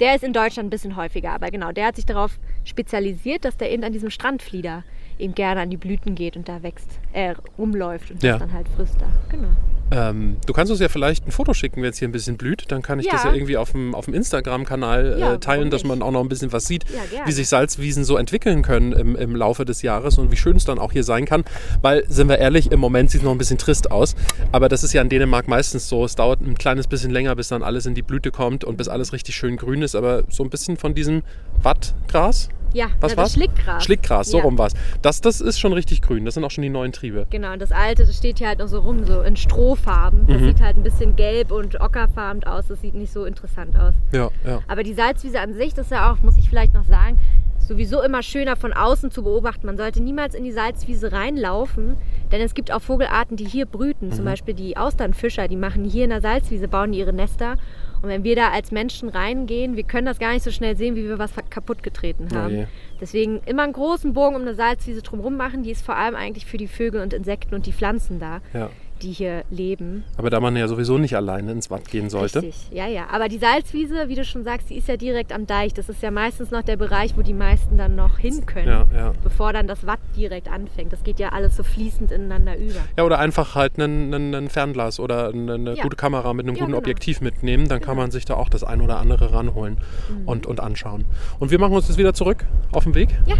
Der 0.00 0.14
ist 0.16 0.24
in 0.24 0.32
Deutschland 0.32 0.66
ein 0.66 0.70
bisschen 0.70 0.96
häufiger, 0.96 1.32
aber 1.32 1.50
genau, 1.50 1.70
der 1.72 1.86
hat 1.86 1.96
sich 1.96 2.06
darauf 2.06 2.38
spezialisiert, 2.64 3.44
dass 3.44 3.56
der 3.56 3.70
eben 3.70 3.84
an 3.84 3.92
diesem 3.92 4.10
Strandflieder 4.10 4.84
eben 5.18 5.34
gerne 5.34 5.60
an 5.60 5.70
die 5.70 5.76
Blüten 5.76 6.14
geht 6.14 6.36
und 6.36 6.48
da 6.48 6.62
wächst, 6.62 6.88
äh, 7.12 7.34
rumläuft 7.58 8.10
und 8.10 8.22
Ja. 8.22 8.32
das 8.32 8.40
dann 8.40 8.52
halt 8.52 8.68
frisst 8.68 9.00
da. 9.00 9.06
Genau. 9.30 9.48
Ähm, 9.92 10.36
du 10.46 10.52
kannst 10.52 10.70
uns 10.70 10.80
ja 10.80 10.88
vielleicht 10.88 11.26
ein 11.26 11.30
Foto 11.32 11.52
schicken, 11.54 11.82
wenn 11.82 11.90
es 11.90 11.98
hier 11.98 12.08
ein 12.08 12.12
bisschen 12.12 12.36
blüht. 12.36 12.64
Dann 12.72 12.82
kann 12.82 12.98
ich 12.98 13.08
das 13.08 13.24
Ja. 13.24 13.30
ja 13.30 13.34
irgendwie 13.36 13.56
auf 13.56 13.72
dem, 13.72 13.94
auf 13.94 14.06
dem 14.06 14.14
Instagram-Kanal 14.14 15.16
Ja, 15.18 15.34
äh, 15.34 15.38
teilen, 15.38 15.60
warum 15.60 15.70
dass 15.70 15.84
man 15.84 16.02
auch 16.02 16.10
noch 16.10 16.20
ein 16.22 16.28
bisschen 16.28 16.52
was 16.52 16.66
sieht, 16.66 16.84
Ja, 16.90 17.26
wie 17.26 17.32
sich 17.32 17.48
Salzwiesen 17.48 18.04
so 18.04 18.16
entwickeln 18.16 18.62
können 18.62 18.92
im, 18.92 19.16
im 19.16 19.36
Laufe 19.36 19.64
des 19.64 19.82
Jahres 19.82 20.18
und 20.18 20.30
wie 20.32 20.36
schön 20.36 20.56
es 20.56 20.64
dann 20.64 20.78
auch 20.78 20.92
hier 20.92 21.04
sein 21.04 21.24
kann. 21.26 21.44
Weil, 21.82 22.04
sind 22.08 22.28
wir 22.28 22.38
ehrlich, 22.38 22.72
im 22.72 22.80
Moment 22.80 23.10
sieht 23.10 23.20
es 23.20 23.24
noch 23.24 23.32
ein 23.32 23.38
bisschen 23.38 23.58
trist 23.58 23.90
aus. 23.90 24.14
Aber 24.50 24.68
das 24.68 24.82
ist 24.84 24.92
ja 24.92 25.02
in 25.02 25.08
Dänemark 25.08 25.46
meistens 25.48 25.88
so. 25.88 26.04
Es 26.04 26.14
dauert 26.14 26.40
ein 26.40 26.56
kleines 26.56 26.86
bisschen 26.86 27.10
länger, 27.10 27.36
bis 27.36 27.48
dann 27.48 27.62
alles 27.62 27.86
in 27.86 27.94
die 27.94 28.02
Blüte 28.02 28.30
kommt 28.30 28.64
und 28.64 28.76
bis 28.76 28.88
alles 28.88 29.12
richtig 29.12 29.34
schön 29.36 29.56
grün 29.56 29.82
ist. 29.82 29.94
Aber 29.94 30.24
so 30.28 30.42
ein 30.42 30.50
bisschen 30.50 30.76
von 30.76 30.94
diesem 30.94 31.22
Wattgras, 31.62 32.48
Ja, 32.74 32.86
was 33.00 33.14
das 33.14 33.34
Schlickgras. 33.34 33.84
Schlickgras, 33.84 34.28
so 34.30 34.38
Ja. 34.38 34.44
rum 34.44 34.56
war 34.56 34.66
es. 34.68 34.72
Das, 35.02 35.20
das 35.20 35.40
ist 35.42 35.60
schon 35.60 35.72
richtig 35.74 36.00
grün. 36.00 36.24
Das 36.24 36.34
sind 36.34 36.44
auch 36.44 36.50
schon 36.50 36.62
die 36.62 36.70
neuen 36.70 36.92
Triebe. 36.92 37.26
Genau, 37.30 37.52
und 37.52 37.60
das 37.60 37.70
alte, 37.70 38.06
das 38.06 38.16
steht 38.16 38.38
hier 38.38 38.48
halt 38.48 38.60
noch 38.60 38.68
so 38.68 38.80
rum, 38.80 39.04
so 39.06 39.20
in 39.22 39.36
Strohfarben. 39.82 40.26
Das 40.26 40.40
Mhm. 40.40 40.44
sieht 40.46 40.60
halt 40.60 40.76
ein 40.76 40.82
bisschen 40.82 41.16
gelb 41.16 41.50
und 41.52 41.80
ockerfarben 41.80 42.44
aus. 42.44 42.66
Das 42.68 42.80
sieht 42.80 42.94
nicht 42.94 43.12
so 43.12 43.24
interessant 43.24 43.76
aus. 43.78 43.94
Ja, 44.12 44.30
ja. 44.46 44.60
Aber 44.68 44.82
die 44.82 44.94
Salzwiese 44.94 45.40
an 45.40 45.54
sich, 45.54 45.74
das 45.74 45.86
ist 45.86 45.92
ja 45.92 46.10
auch, 46.12 46.22
muss 46.22 46.36
ich 46.36 46.48
vielleicht 46.48 46.74
noch 46.74 46.84
sagen, 46.84 47.18
sowieso 47.58 48.02
immer 48.02 48.22
schöner 48.22 48.56
von 48.56 48.72
außen 48.72 49.10
zu 49.10 49.22
beobachten. 49.22 49.66
Man 49.66 49.76
sollte 49.76 50.02
niemals 50.02 50.34
in 50.34 50.44
die 50.44 50.52
Salzwiese 50.52 51.12
reinlaufen, 51.12 51.96
denn 52.32 52.40
es 52.40 52.54
gibt 52.54 52.72
auch 52.72 52.80
Vogelarten, 52.80 53.36
die 53.36 53.44
hier 53.44 53.66
brüten. 53.66 54.06
Mhm. 54.08 54.12
Zum 54.12 54.24
Beispiel 54.24 54.54
die 54.54 54.76
Austernfischer, 54.76 55.48
die 55.48 55.56
machen 55.56 55.84
hier 55.84 56.04
in 56.04 56.10
der 56.10 56.20
Salzwiese, 56.20 56.68
bauen 56.68 56.92
ihre 56.92 57.12
Nester. 57.12 57.56
Und 58.02 58.08
wenn 58.08 58.24
wir 58.24 58.34
da 58.34 58.48
als 58.50 58.72
Menschen 58.72 59.08
reingehen, 59.08 59.76
wir 59.76 59.84
können 59.84 60.06
das 60.06 60.18
gar 60.18 60.32
nicht 60.32 60.42
so 60.42 60.50
schnell 60.50 60.76
sehen, 60.76 60.96
wie 60.96 61.04
wir 61.04 61.20
was 61.20 61.30
kaputt 61.50 61.84
getreten 61.84 62.26
Oh 62.32 62.36
haben. 62.36 62.50
je. 62.50 62.66
Deswegen 63.00 63.40
immer 63.46 63.62
einen 63.62 63.72
großen 63.72 64.12
Bogen 64.12 64.34
um 64.34 64.42
eine 64.42 64.54
Salzwiese 64.54 65.02
drumherum 65.02 65.36
machen. 65.36 65.62
Die 65.62 65.70
ist 65.70 65.84
vor 65.86 65.94
allem 65.96 66.16
eigentlich 66.16 66.44
für 66.46 66.56
die 66.56 66.66
Vögel 66.66 67.00
und 67.00 67.12
Insekten 67.12 67.54
und 67.54 67.66
die 67.66 67.72
Pflanzen 67.72 68.18
da. 68.18 68.40
ja. 68.52 68.70
Die 69.02 69.12
hier 69.12 69.44
leben. 69.50 70.04
Aber 70.16 70.30
da 70.30 70.40
man 70.40 70.56
ja 70.56 70.68
sowieso 70.68 70.98
nicht 70.98 71.16
alleine 71.16 71.52
ins 71.52 71.70
Watt 71.70 71.88
gehen 71.90 72.08
sollte. 72.10 72.42
Richtig, 72.42 72.68
ja, 72.72 72.86
ja. 72.86 73.06
Aber 73.12 73.28
die 73.28 73.38
Salzwiese, 73.38 74.08
wie 74.08 74.14
du 74.14 74.24
schon 74.24 74.44
sagst, 74.44 74.70
die 74.70 74.76
ist 74.76 74.88
ja 74.88 74.96
direkt 74.96 75.32
am 75.32 75.46
Deich. 75.46 75.74
Das 75.74 75.88
ist 75.88 76.02
ja 76.02 76.10
meistens 76.10 76.50
noch 76.50 76.62
der 76.62 76.76
Bereich, 76.76 77.16
wo 77.16 77.22
die 77.22 77.34
meisten 77.34 77.76
dann 77.76 77.96
noch 77.96 78.18
hin 78.18 78.46
können, 78.46 78.68
Ja, 78.68 78.86
ja. 78.94 79.12
bevor 79.22 79.52
dann 79.52 79.66
das 79.66 79.86
Watt 79.86 79.98
direkt 80.16 80.48
anfängt. 80.50 80.92
Das 80.92 81.02
geht 81.04 81.18
ja 81.18 81.30
alles 81.30 81.56
so 81.56 81.62
fließend 81.62 82.12
ineinander 82.12 82.56
über. 82.56 82.80
Ja, 82.96 83.04
oder 83.04 83.18
einfach 83.18 83.54
halt 83.54 83.78
ein, 83.78 84.48
Fernglas 84.50 85.00
oder 85.00 85.28
eine, 85.28 85.74
Ja. 85.74 85.82
gute 85.82 85.96
Kamera 85.96 86.32
mit 86.32 86.46
einem 86.46 86.54
guten 86.54 86.66
genau. 86.66 86.78
Objektiv 86.78 87.20
mitnehmen. 87.20 87.68
Dann 87.68 87.80
kann 87.80 87.96
man 87.96 88.10
sich 88.10 88.24
da 88.24 88.34
auch 88.34 88.48
das 88.48 88.62
ein 88.64 88.80
oder 88.80 88.98
andere 88.98 89.32
ranholen 89.32 89.78
Mhm. 90.08 90.28
und, 90.28 90.46
und 90.46 90.60
anschauen. 90.60 91.04
Und 91.38 91.50
wir 91.50 91.58
machen 91.58 91.74
uns 91.74 91.88
jetzt 91.88 91.98
wieder 91.98 92.14
zurück 92.14 92.44
auf 92.72 92.84
den 92.84 92.94
Weg 92.94 93.08
Ja, 93.26 93.34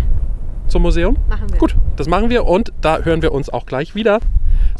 zum 0.68 0.82
Museum. 0.82 1.16
machen 1.28 1.50
wir. 1.50 1.58
Gut, 1.58 1.76
das 1.96 2.08
machen 2.08 2.30
wir 2.30 2.46
und 2.46 2.72
da 2.80 3.00
hören 3.00 3.22
wir 3.22 3.32
uns 3.32 3.48
auch 3.50 3.66
gleich 3.66 3.94
wieder. 3.94 4.18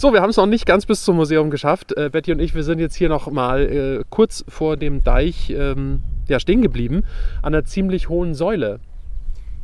So, 0.02 0.12
wir 0.12 0.20
haben 0.20 0.30
es 0.30 0.36
noch 0.36 0.46
nicht 0.46 0.66
ganz 0.66 0.84
bis 0.84 1.04
zum 1.04 1.14
Museum 1.14 1.48
geschafft. 1.48 1.96
Äh, 1.96 2.10
Betty 2.10 2.32
und 2.32 2.40
ich, 2.40 2.56
wir 2.56 2.64
sind 2.64 2.80
jetzt 2.80 2.96
hier 2.96 3.08
noch 3.08 3.30
mal 3.30 3.60
äh, 3.62 4.04
kurz 4.10 4.44
vor 4.48 4.76
dem 4.76 5.04
Deich 5.04 5.50
ähm, 5.50 6.02
ja, 6.26 6.40
stehen 6.40 6.60
geblieben, 6.60 7.04
an 7.40 7.54
einer 7.54 7.64
ziemlich 7.64 8.08
hohen 8.08 8.34
Säule. 8.34 8.80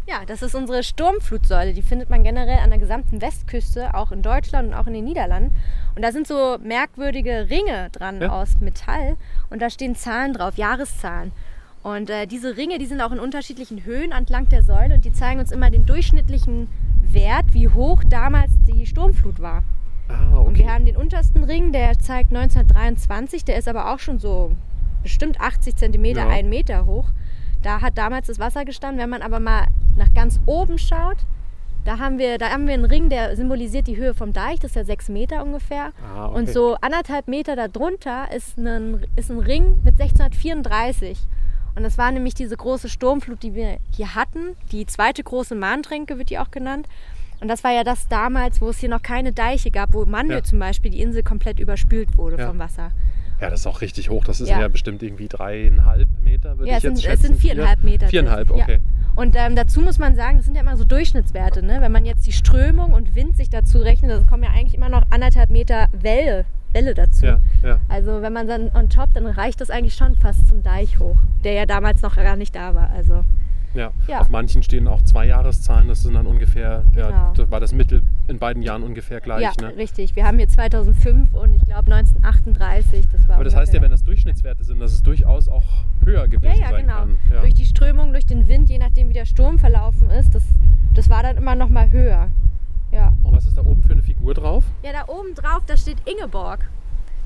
Ja, 0.06 0.20
das 0.28 0.42
ist 0.42 0.54
unsere 0.54 0.84
Sturmflutsäule. 0.84 1.72
Die 1.72 1.82
findet 1.82 2.08
man 2.08 2.22
generell 2.22 2.60
an 2.62 2.70
der 2.70 2.78
gesamten 2.78 3.20
Westküste, 3.20 3.96
auch 3.96 4.12
in 4.12 4.22
Deutschland 4.22 4.68
und 4.68 4.74
auch 4.74 4.86
in 4.86 4.94
den 4.94 5.06
Niederlanden. 5.06 5.52
Und 5.96 6.02
da 6.02 6.12
sind 6.12 6.28
so 6.28 6.56
merkwürdige 6.62 7.48
Ringe 7.50 7.88
dran 7.90 8.20
Ja. 8.20 8.28
aus 8.28 8.60
Metall. 8.60 9.16
Und 9.50 9.60
da 9.60 9.70
stehen 9.70 9.96
Zahlen 9.96 10.34
drauf, 10.34 10.56
Jahreszahlen. 10.56 11.32
Und 11.82 12.10
äh, 12.10 12.28
diese 12.28 12.56
Ringe, 12.56 12.78
die 12.78 12.86
sind 12.86 13.00
auch 13.00 13.10
in 13.10 13.18
unterschiedlichen 13.18 13.84
Höhen 13.84 14.12
entlang 14.12 14.48
der 14.48 14.62
Säule 14.62 14.94
und 14.94 15.04
die 15.04 15.12
zeigen 15.12 15.40
uns 15.40 15.50
immer 15.50 15.68
den 15.68 15.84
durchschnittlichen 15.84 16.68
Wert, 17.10 17.46
wie 17.54 17.68
hoch 17.68 18.04
damals 18.08 18.52
die 18.68 18.86
Sturmflut 18.86 19.40
war. 19.40 19.64
Ah, 20.08 20.38
Und 20.38 20.56
wir 20.58 20.72
haben 20.72 20.84
den 20.86 20.96
untersten 20.96 21.44
Ring, 21.44 21.72
der 21.72 21.98
zeigt 21.98 22.30
1923, 22.34 23.44
der 23.44 23.58
ist 23.58 23.68
aber 23.68 23.92
auch 23.92 23.98
schon 23.98 24.18
so 24.18 24.52
bestimmt 25.02 25.40
80 25.40 25.76
Zentimeter, 25.76 26.20
Ja. 26.22 26.28
ein 26.28 26.48
Meter 26.48 26.86
hoch. 26.86 27.08
Da 27.62 27.80
hat 27.80 27.98
damals 27.98 28.26
das 28.28 28.38
Wasser 28.38 28.64
gestanden. 28.64 29.00
Wenn 29.02 29.10
man 29.10 29.22
aber 29.22 29.40
mal 29.40 29.66
nach 29.96 30.12
ganz 30.14 30.40
oben 30.46 30.78
schaut, 30.78 31.16
da 31.84 31.98
haben 31.98 32.18
wir, 32.18 32.38
da 32.38 32.50
haben 32.50 32.66
wir 32.66 32.74
einen 32.74 32.84
Ring, 32.84 33.08
der 33.08 33.34
symbolisiert 33.36 33.86
die 33.86 33.96
Höhe 33.96 34.14
vom 34.14 34.32
Deich, 34.32 34.60
das 34.60 34.72
ist 34.72 34.76
ja 34.76 34.84
sechs 34.84 35.08
Meter 35.08 35.42
ungefähr. 35.44 35.92
Ah, 36.14 36.26
okay. 36.26 36.38
Und 36.38 36.48
so 36.50 36.76
anderthalb 36.80 37.28
Meter 37.28 37.56
darunter 37.56 38.30
ist 38.34 38.58
ein, 38.58 39.06
ist 39.16 39.30
ein 39.30 39.38
Ring 39.38 39.80
mit 39.84 40.00
1634. 40.00 41.18
Und 41.76 41.84
das 41.84 41.96
war 41.96 42.10
nämlich 42.10 42.34
diese 42.34 42.56
große 42.56 42.88
Sturmflut, 42.88 43.42
die 43.42 43.54
wir 43.54 43.78
hier 43.94 44.14
hatten. 44.14 44.56
Die 44.72 44.84
zweite 44.86 45.22
große 45.22 45.54
Mahntränke 45.54 46.18
wird 46.18 46.30
die 46.30 46.38
auch 46.38 46.50
genannt. 46.50 46.88
Und 47.40 47.48
das 47.48 47.62
war 47.64 47.72
ja 47.72 47.84
das 47.84 48.08
damals, 48.08 48.60
wo 48.60 48.68
es 48.70 48.78
hier 48.78 48.88
noch 48.88 49.02
keine 49.02 49.32
Deiche 49.32 49.70
gab, 49.70 49.92
wo 49.94 50.04
Manlö 50.04 50.34
Ja. 50.34 50.42
zum 50.42 50.58
Beispiel 50.58 50.90
die 50.90 51.00
Insel 51.00 51.22
komplett 51.22 51.60
überspült 51.60 52.18
wurde 52.18 52.36
Ja. 52.38 52.48
vom 52.48 52.58
Wasser. 52.58 52.90
Ja, 53.40 53.50
das 53.50 53.60
ist 53.60 53.66
auch 53.68 53.80
richtig 53.80 54.10
hoch. 54.10 54.24
Das 54.24 54.40
ist 54.40 54.48
ja, 54.48 54.60
Ja. 54.60 54.66
bestimmt 54.68 55.00
irgendwie 55.02 55.28
dreieinhalb 55.28 56.08
Meter, 56.24 56.58
würde 56.58 56.70
Ja, 56.70 56.78
ich 56.78 56.78
es 56.78 56.82
jetzt 56.84 56.96
sind, 56.96 57.04
schätzen. 57.04 57.20
es 57.22 57.28
sind 57.28 57.40
viereinhalb 57.40 57.80
Vier? 57.80 57.90
Meter. 57.90 58.08
Viereinhalb, 58.08 58.48
Ja. 58.50 58.54
okay. 58.56 58.78
Und 59.14 59.36
ähm, 59.36 59.54
dazu 59.56 59.80
muss 59.80 59.98
man 59.98 60.16
sagen, 60.16 60.38
das 60.38 60.46
sind 60.46 60.54
ja 60.56 60.62
immer 60.62 60.76
so 60.76 60.84
Durchschnittswerte. 60.84 61.62
Ne? 61.64 61.78
Wenn 61.80 61.92
man 61.92 62.04
jetzt 62.04 62.26
die 62.26 62.32
Strömung 62.32 62.92
und 62.92 63.14
Wind 63.14 63.36
sich 63.36 63.50
dazu 63.50 63.78
rechnet, 63.78 64.10
dann 64.10 64.26
kommen 64.26 64.42
ja 64.42 64.50
eigentlich 64.50 64.74
immer 64.74 64.88
noch 64.88 65.02
anderthalb 65.10 65.50
Meter 65.50 65.88
Welle, 65.92 66.44
Welle 66.72 66.94
dazu. 66.94 67.26
Ja, 67.26 67.40
ja. 67.62 67.78
Also 67.88 68.22
wenn 68.22 68.32
man 68.32 68.46
dann 68.48 68.70
on 68.74 68.88
top, 68.88 69.14
dann 69.14 69.26
reicht 69.26 69.60
das 69.60 69.70
eigentlich 69.70 69.94
schon 69.94 70.16
fast 70.16 70.48
zum 70.48 70.62
Deich 70.64 70.98
hoch, 70.98 71.16
der 71.44 71.52
ja 71.52 71.66
damals 71.66 72.02
noch 72.02 72.16
gar 72.16 72.36
nicht 72.36 72.54
da 72.56 72.74
war. 72.74 72.90
Also 72.90 73.24
Ja. 73.74 73.90
Ja. 74.06 74.20
Auf 74.20 74.28
manchen 74.30 74.62
stehen 74.62 74.88
auch 74.88 75.02
zwei 75.02 75.26
Jahreszahlen. 75.26 75.88
Das 75.88 76.02
sind 76.02 76.14
dann 76.14 76.26
ungefähr, 76.26 76.84
ja, 76.96 77.06
Genau. 77.10 77.32
da 77.34 77.50
war 77.50 77.60
das 77.60 77.72
Mittel 77.72 78.02
in 78.28 78.38
beiden 78.38 78.62
Jahren 78.62 78.82
ungefähr 78.82 79.20
gleich. 79.20 79.42
ja, 79.42 79.52
ne? 79.60 79.76
richtig. 79.76 80.16
Wir 80.16 80.24
haben 80.24 80.38
hier 80.38 80.48
2005 80.48 81.32
und 81.34 81.54
ich 81.54 81.62
glaube 81.64 81.92
1938. 81.92 83.06
Das 83.12 83.28
war 83.28 83.36
Aber 83.36 83.44
das 83.44 83.54
heißt 83.54 83.72
ja, 83.74 83.80
wenn 83.82 83.90
das 83.90 84.04
Durchschnittswerte 84.04 84.64
sind, 84.64 84.80
dass 84.80 84.92
es 84.92 85.02
durchaus 85.02 85.48
auch 85.48 85.64
höher 86.04 86.28
gewesen 86.28 86.54
Ja, 86.56 86.62
ja, 86.62 86.68
sein 86.70 86.82
genau. 86.86 86.98
kann. 86.98 87.18
Ja. 87.32 87.40
Durch 87.40 87.54
die 87.54 87.66
Strömung, 87.66 88.12
durch 88.12 88.26
den 88.26 88.48
Wind, 88.48 88.68
je 88.70 88.78
nachdem 88.78 89.08
wie 89.08 89.14
der 89.14 89.26
Sturm 89.26 89.58
verlaufen 89.58 90.10
ist, 90.10 90.34
das, 90.34 90.44
das 90.94 91.08
war 91.10 91.22
dann 91.22 91.36
immer 91.36 91.54
noch 91.54 91.68
mal 91.68 91.90
höher. 91.90 92.28
Ja. 92.90 93.12
Und 93.22 93.36
was 93.36 93.44
ist 93.44 93.56
da 93.58 93.62
oben 93.62 93.82
für 93.82 93.92
eine 93.92 94.02
Figur 94.02 94.32
drauf? 94.34 94.64
Ja, 94.82 94.92
da 94.92 95.12
oben 95.12 95.34
drauf, 95.34 95.62
da 95.66 95.76
steht 95.76 95.98
Ingeborg. 96.08 96.68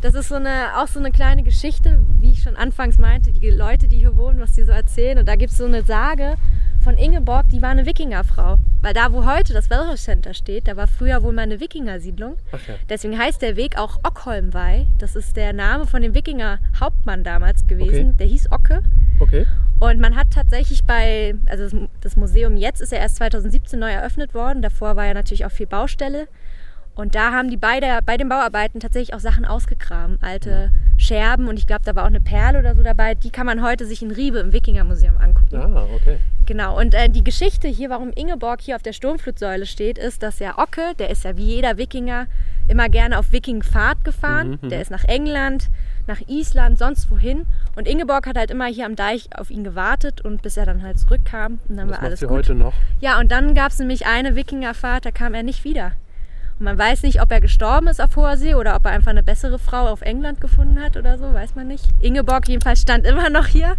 Das 0.03 0.15
ist 0.15 0.29
so 0.29 0.35
eine, 0.35 0.77
auch 0.79 0.89
so 0.89 0.99
eine 0.99 1.11
kleine 1.13 1.43
Geschichte, 1.45 2.01
wie 2.21 2.33
ich 2.33 2.43
schon 2.43 2.57
anfangs 2.57 2.99
meinte, 2.99 3.31
die 3.33 3.51
Leute, 3.51 3.87
die 3.89 3.99
hier 3.99 4.17
wohnen, 4.17 4.41
was 4.41 4.53
die 4.53 4.65
so 4.65 4.73
erzählen. 4.73 5.17
Und 5.19 5.27
da 5.29 5.37
gibt 5.37 5.53
es 5.53 5.59
so 5.59 5.65
eine 5.65 5.83
Sage 5.85 6.35
von 6.83 6.99
Ingeborg, 6.99 7.49
die 7.51 7.63
war 7.63 7.71
eine 7.71 7.87
Wikingerfrau. 7.87 8.57
Weil 8.83 8.95
da, 8.95 9.13
wo 9.13 9.25
heute 9.25 9.53
das 9.53 9.71
Wellross 9.71 10.03
Center 10.03 10.35
steht, 10.35 10.67
da 10.67 10.77
war 10.77 10.89
früher 10.89 11.23
wohl 11.23 11.33
mal 11.33 11.43
eine 11.43 11.61
Wikingersiedlung. 11.61 12.37
Ja. 12.51 12.59
Deswegen 12.89 13.17
heißt 13.17 13.41
der 13.43 13.55
Weg 13.57 13.79
auch 13.79 14.01
Ockholmwei. 14.03 14.87
Das 14.99 15.15
ist 15.15 15.37
der 15.37 15.53
Name 15.53 15.87
von 15.87 16.03
dem 16.03 16.15
Wikinger-Hauptmann 16.15 17.23
damals 17.23 17.65
gewesen. 17.69 18.09
Okay. 18.09 18.17
Der 18.19 18.27
hieß 18.27 18.51
Ocke. 18.51 18.83
Okay. 19.21 19.47
Und 19.79 20.01
man 20.01 20.17
hat 20.17 20.29
tatsächlich 20.33 20.83
bei, 20.85 21.35
also 21.47 21.65
das- 21.65 21.89
das 22.01 22.17
Museum 22.17 22.57
jetzt 22.57 22.81
ist 22.81 22.91
ja 22.91 22.99
erst 22.99 23.17
2017 23.17 23.79
neu 23.79 23.91
eröffnet 23.93 24.35
worden. 24.35 24.63
Davor 24.63 24.97
war 24.97 25.07
ja 25.07 25.15
natürlich 25.15 25.45
auch 25.47 25.51
viel 25.53 25.67
Baustelle. 25.67 26.27
Und 26.95 27.15
da 27.15 27.33
haben 27.33 27.49
die 27.51 27.57
bei, 27.57 27.81
der, 27.81 28.01
bei 28.03 28.17
den 28.19 28.29
Bauarbeiten 28.29 28.79
tatsächlich 28.79 29.15
auch 29.15 29.21
Sachen 29.21 29.45
ausgegraben, 29.47 30.19
alte 30.21 30.71
Scherben. 30.99 31.49
Und 31.49 31.59
ich 31.59 31.67
glaube, 31.67 31.83
da 31.85 31.95
war 31.97 32.03
auch 32.05 32.09
eine 32.09 32.21
Perle 32.21 32.59
oder 32.59 32.75
so 32.75 32.83
dabei. 32.83 33.15
Die 33.15 33.31
kann 33.31 33.47
man 33.47 33.63
heute 33.63 33.87
sich 33.87 34.03
in 34.03 34.11
Riebe 34.11 34.39
im 34.41 34.53
Wikingermuseum 34.53 35.17
angucken. 35.17 35.57
Ah, 35.57 35.87
okay. 35.95 36.19
Genau, 36.45 36.79
und 36.79 36.93
äh, 36.95 37.09
die 37.09 37.25
Geschichte 37.25 37.69
hier, 37.69 37.89
warum 37.89 38.11
Ingeborg 38.15 38.61
hier 38.61 38.77
auf 38.77 38.83
der 38.83 38.93
Sturmflutsäule 38.93 39.65
steht, 39.65 39.97
ist, 39.97 40.23
dass 40.23 40.39
ja 40.39 40.59
Ocke, 40.59 40.93
der 40.99 41.09
ist 41.09 41.25
ja 41.25 41.37
wie 41.37 41.45
jeder 41.47 41.79
Wikinger 41.79 42.27
immer 42.69 42.89
gerne 42.89 43.19
auf 43.19 43.33
Wikingfahrt 43.33 44.05
gefahren. 44.05 44.59
Mhm, 44.61 44.69
der 44.69 44.83
ist 44.83 44.91
nach 44.91 45.05
England, 45.05 45.71
nach 46.07 46.21
Island, 46.29 46.79
sonst 46.79 47.11
wohin. 47.11 47.47
Und 47.75 47.89
Ingeborg 47.89 48.27
hat 48.27 48.37
halt 48.37 48.51
immer 48.51 48.67
hier 48.67 48.85
am 48.87 48.97
Deich 48.97 49.29
auf 49.39 49.51
ihn 49.51 49.65
gewartet 49.65 50.21
und 50.21 50.43
bis 50.43 50.57
er 50.57 50.67
dann 50.67 50.83
halt 50.83 50.99
zurückkam. 50.99 51.59
Und 51.69 51.77
dann 51.77 51.89
Das 51.89 51.97
war 51.97 51.97
macht 51.99 52.03
alles 52.05 52.21
sie 52.21 52.27
gut. 52.27 52.37
heute 52.39 52.55
noch. 52.55 52.75
Ja, 53.01 53.19
und 53.19 53.31
dann 53.33 53.55
gab 53.55 53.71
es 53.73 53.79
nämlich 53.79 54.07
eine 54.07 54.37
Wikingerfahrt, 54.37 55.07
da 55.07 55.11
kam 55.11 55.33
er 55.35 55.43
nicht 55.43 55.65
wieder. 55.65 55.93
Und 56.63 56.67
man 56.67 56.79
weiß 56.79 57.03
nicht, 57.03 57.21
ob 57.21 57.33
er 57.33 57.41
gestorben 57.41 57.89
ist 57.89 58.01
auf 58.01 58.15
hoher 58.15 58.37
See 58.37 58.55
oder 58.55 58.77
ob 58.77 58.85
er 58.85 58.93
einfach 58.93 59.11
eine 59.11 59.25
bessere 59.25 59.59
Frau 59.59 59.89
auf 59.89 60.01
England 60.01 60.41
gefunden 60.41 60.81
hat 60.81 60.97
oder 60.97 61.19
so, 61.19 61.35
weiß 61.35 61.57
man 61.57 61.67
nicht. 61.67 61.85
Ingeborg 62.01 62.47
jedenfalls 62.47 62.83
stand 62.83 63.05
immer 63.05 63.31
noch 63.31 63.49
hier. 63.49 63.75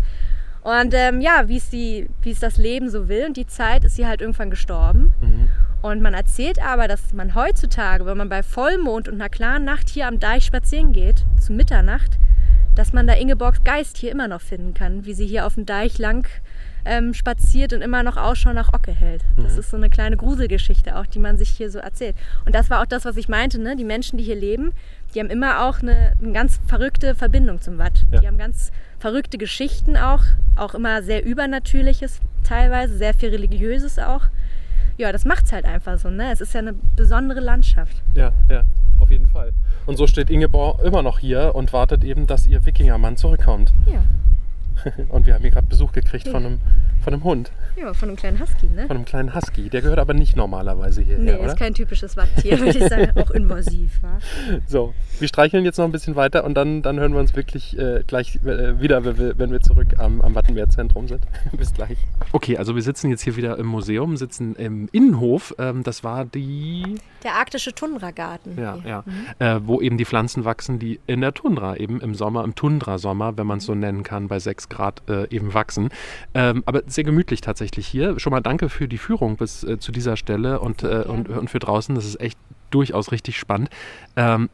Und 0.63 0.93
ähm, 0.93 1.21
ja, 1.21 1.47
wie 1.47 1.55
es 1.55 2.39
das 2.41 2.57
Leben 2.57 2.89
so 2.89 3.07
will 3.07 3.25
und 3.25 3.37
die 3.37 3.47
Zeit 3.47 3.85
ist 3.85 3.95
sie 3.95 4.05
halt 4.05 4.19
irgendwann 4.19 4.49
gestorben. 4.49 5.13
Mhm. 5.21 5.49
Und 5.81 6.01
man 6.01 6.13
erzählt 6.13 6.61
aber, 6.61 6.89
dass 6.89 7.13
man 7.13 7.35
heutzutage, 7.35 8.05
wenn 8.05 8.17
man 8.17 8.27
bei 8.27 8.43
Vollmond 8.43 9.07
und 9.07 9.15
einer 9.15 9.29
klaren 9.29 9.63
Nacht 9.63 9.87
hier 9.87 10.05
am 10.05 10.19
Deich 10.19 10.43
spazieren 10.43 10.91
geht, 10.91 11.23
zu 11.39 11.53
Mitternacht, 11.53 12.19
dass 12.75 12.91
man 12.91 13.07
da 13.07 13.13
Ingeborgs 13.13 13.63
Geist 13.63 13.95
hier 13.95 14.11
immer 14.11 14.27
noch 14.27 14.41
finden 14.41 14.73
kann, 14.73 15.05
wie 15.05 15.13
sie 15.13 15.25
hier 15.25 15.45
auf 15.45 15.53
dem 15.53 15.65
Deich 15.65 15.99
lang 15.99 16.27
ähm, 16.85 17.13
spaziert 17.13 17.73
und 17.73 17.81
immer 17.81 18.03
noch 18.03 18.17
Ausschau 18.17 18.53
nach 18.53 18.73
Ocke 18.73 18.91
hält. 18.91 19.21
Das 19.37 19.57
ist 19.57 19.69
so 19.69 19.77
eine 19.77 19.89
kleine 19.89 20.17
Gruselgeschichte 20.17 20.97
auch, 20.97 21.05
die 21.05 21.19
man 21.19 21.37
sich 21.37 21.49
hier 21.49 21.69
so 21.69 21.79
erzählt. 21.79 22.15
Und 22.45 22.55
das 22.55 22.69
war 22.69 22.81
auch 22.81 22.85
das, 22.85 23.05
was 23.05 23.17
ich 23.17 23.29
meinte, 23.29 23.59
ne? 23.59 23.75
die 23.75 23.83
Menschen, 23.83 24.17
die 24.17 24.23
hier 24.23 24.35
leben, 24.35 24.73
die 25.13 25.19
haben 25.19 25.29
immer 25.29 25.65
auch 25.65 25.81
eine, 25.81 26.13
eine 26.21 26.31
ganz 26.31 26.59
verrückte 26.67 27.15
Verbindung 27.15 27.61
zum 27.61 27.77
Watt. 27.77 28.05
Ja. 28.11 28.21
Die 28.21 28.27
haben 28.27 28.37
ganz 28.37 28.71
verrückte 28.99 29.37
Geschichten 29.37 29.97
auch, 29.97 30.23
auch 30.55 30.73
immer 30.73 31.03
sehr 31.03 31.25
Übernatürliches 31.25 32.19
teilweise, 32.43 32.97
sehr 32.97 33.13
viel 33.13 33.29
Religiöses 33.29 33.99
auch. 33.99 34.21
Ja, 34.97 35.11
das 35.11 35.25
macht's 35.25 35.51
halt 35.51 35.65
einfach 35.65 35.97
so, 35.97 36.09
ne? 36.09 36.31
Es 36.31 36.41
ist 36.41 36.53
ja 36.53 36.59
eine 36.59 36.73
besondere 36.95 37.39
Landschaft. 37.39 38.01
Ja, 38.13 38.31
ja, 38.49 38.63
auf 38.99 39.09
jeden 39.09 39.27
Fall. 39.27 39.51
Und 39.85 39.97
so 39.97 40.07
steht 40.07 40.29
Ingeborg 40.29 40.81
immer 40.83 41.01
noch 41.01 41.19
hier 41.19 41.55
und 41.55 41.73
wartet 41.73 42.03
eben, 42.03 42.27
dass 42.27 42.45
ihr 42.45 42.65
Wikingermann 42.65 43.17
zurückkommt. 43.17 43.73
Ja. 43.85 44.03
Und 45.09 45.25
wir 45.25 45.33
haben 45.33 45.41
hier 45.41 45.51
gerade 45.51 45.67
Besuch 45.67 45.91
gekriegt 45.91 46.27
von 46.27 46.45
einem, 46.45 46.59
von 47.03 47.13
einem 47.13 47.23
Hund, 47.23 47.51
Ja, 47.75 47.93
von 47.93 48.09
einem 48.09 48.15
kleinen 48.17 48.39
Husky, 48.39 48.67
ne? 48.67 48.87
von 48.87 48.95
einem 48.97 49.05
kleinen 49.05 49.33
Husky. 49.35 49.69
Der 49.69 49.81
gehört 49.81 49.99
aber 49.99 50.13
nicht 50.13 50.35
normalerweise 50.35 51.01
hierher, 51.01 51.23
Nee, 51.23 51.35
oder? 51.35 51.47
ist 51.47 51.57
kein 51.57 51.73
typisches 51.73 52.15
Watttier, 52.17 52.59
würde 52.59 52.77
ich 52.77 52.87
sagen. 52.87 53.11
Auch 53.19 53.31
invasiv, 53.31 54.01
wa? 54.01 54.19
So, 54.67 54.93
wir 55.19 55.27
streicheln 55.27 55.65
jetzt 55.65 55.77
noch 55.77 55.85
ein 55.85 55.91
bisschen 55.91 56.15
weiter 56.15 56.43
und 56.43 56.55
dann, 56.55 56.81
dann 56.81 56.99
hören 56.99 57.13
wir 57.13 57.19
uns 57.19 57.35
wirklich 57.35 57.77
äh, 57.77 58.03
gleich 58.07 58.35
äh, 58.45 58.79
wieder, 58.81 59.03
wenn 59.05 59.17
wir, 59.17 59.37
wenn 59.37 59.51
wir 59.51 59.61
zurück 59.61 59.87
am, 59.97 60.21
am 60.21 60.35
Wattenmeerzentrum 60.35 61.07
sind. 61.07 61.21
Bis 61.57 61.73
gleich. 61.73 61.97
Okay, 62.31 62.57
also 62.57 62.75
wir 62.75 62.81
sitzen 62.81 63.09
jetzt 63.09 63.21
hier 63.21 63.35
wieder 63.35 63.57
im 63.57 63.67
Museum, 63.67 64.17
sitzen 64.17 64.55
im 64.55 64.89
Innenhof. 64.91 65.55
Ähm, 65.59 65.83
das 65.83 66.03
war 66.03 66.25
die, 66.25 66.95
Der 67.23 67.35
arktische 67.35 67.73
Tundragarten. 67.73 68.57
ja, 68.59 68.77
hier. 68.81 69.03
ja, 69.39 69.55
äh, 69.55 69.59
wo 69.63 69.81
eben 69.81 69.97
die 69.97 70.05
Pflanzen 70.05 70.45
wachsen, 70.45 70.79
die 70.79 70.99
in 71.07 71.21
der 71.21 71.33
Tundra 71.33 71.75
eben 71.77 72.01
im 72.01 72.15
Sommer, 72.15 72.43
im 72.43 72.55
Tundrasommer, 72.55 73.37
wenn 73.37 73.47
man 73.47 73.57
es 73.59 73.65
so 73.65 73.75
nennen 73.75 74.03
kann, 74.03 74.27
bei 74.27 74.39
6 74.63 74.69
Grad 74.69 75.01
äh, 75.09 75.27
eben 75.29 75.53
wachsen. 75.53 75.89
Ähm, 76.33 76.63
aber 76.65 76.83
sehr 76.87 77.03
gemütlich 77.03 77.41
tatsächlich 77.41 77.87
hier. 77.87 78.19
Schon 78.19 78.31
mal 78.31 78.41
danke 78.41 78.69
für 78.69 78.87
die 78.87 78.97
Führung 78.97 79.37
bis 79.37 79.63
äh, 79.63 79.79
zu 79.79 79.91
dieser 79.91 80.17
Stelle 80.17 80.59
und, 80.59 80.83
äh, 80.83 81.03
und, 81.07 81.29
und 81.29 81.49
für 81.49 81.59
draußen. 81.59 81.95
Das 81.95 82.05
ist 82.05 82.19
echt 82.19 82.37
durchaus 82.71 83.11
richtig 83.11 83.37
spannend. 83.37 83.69
Ähm, 84.15 84.49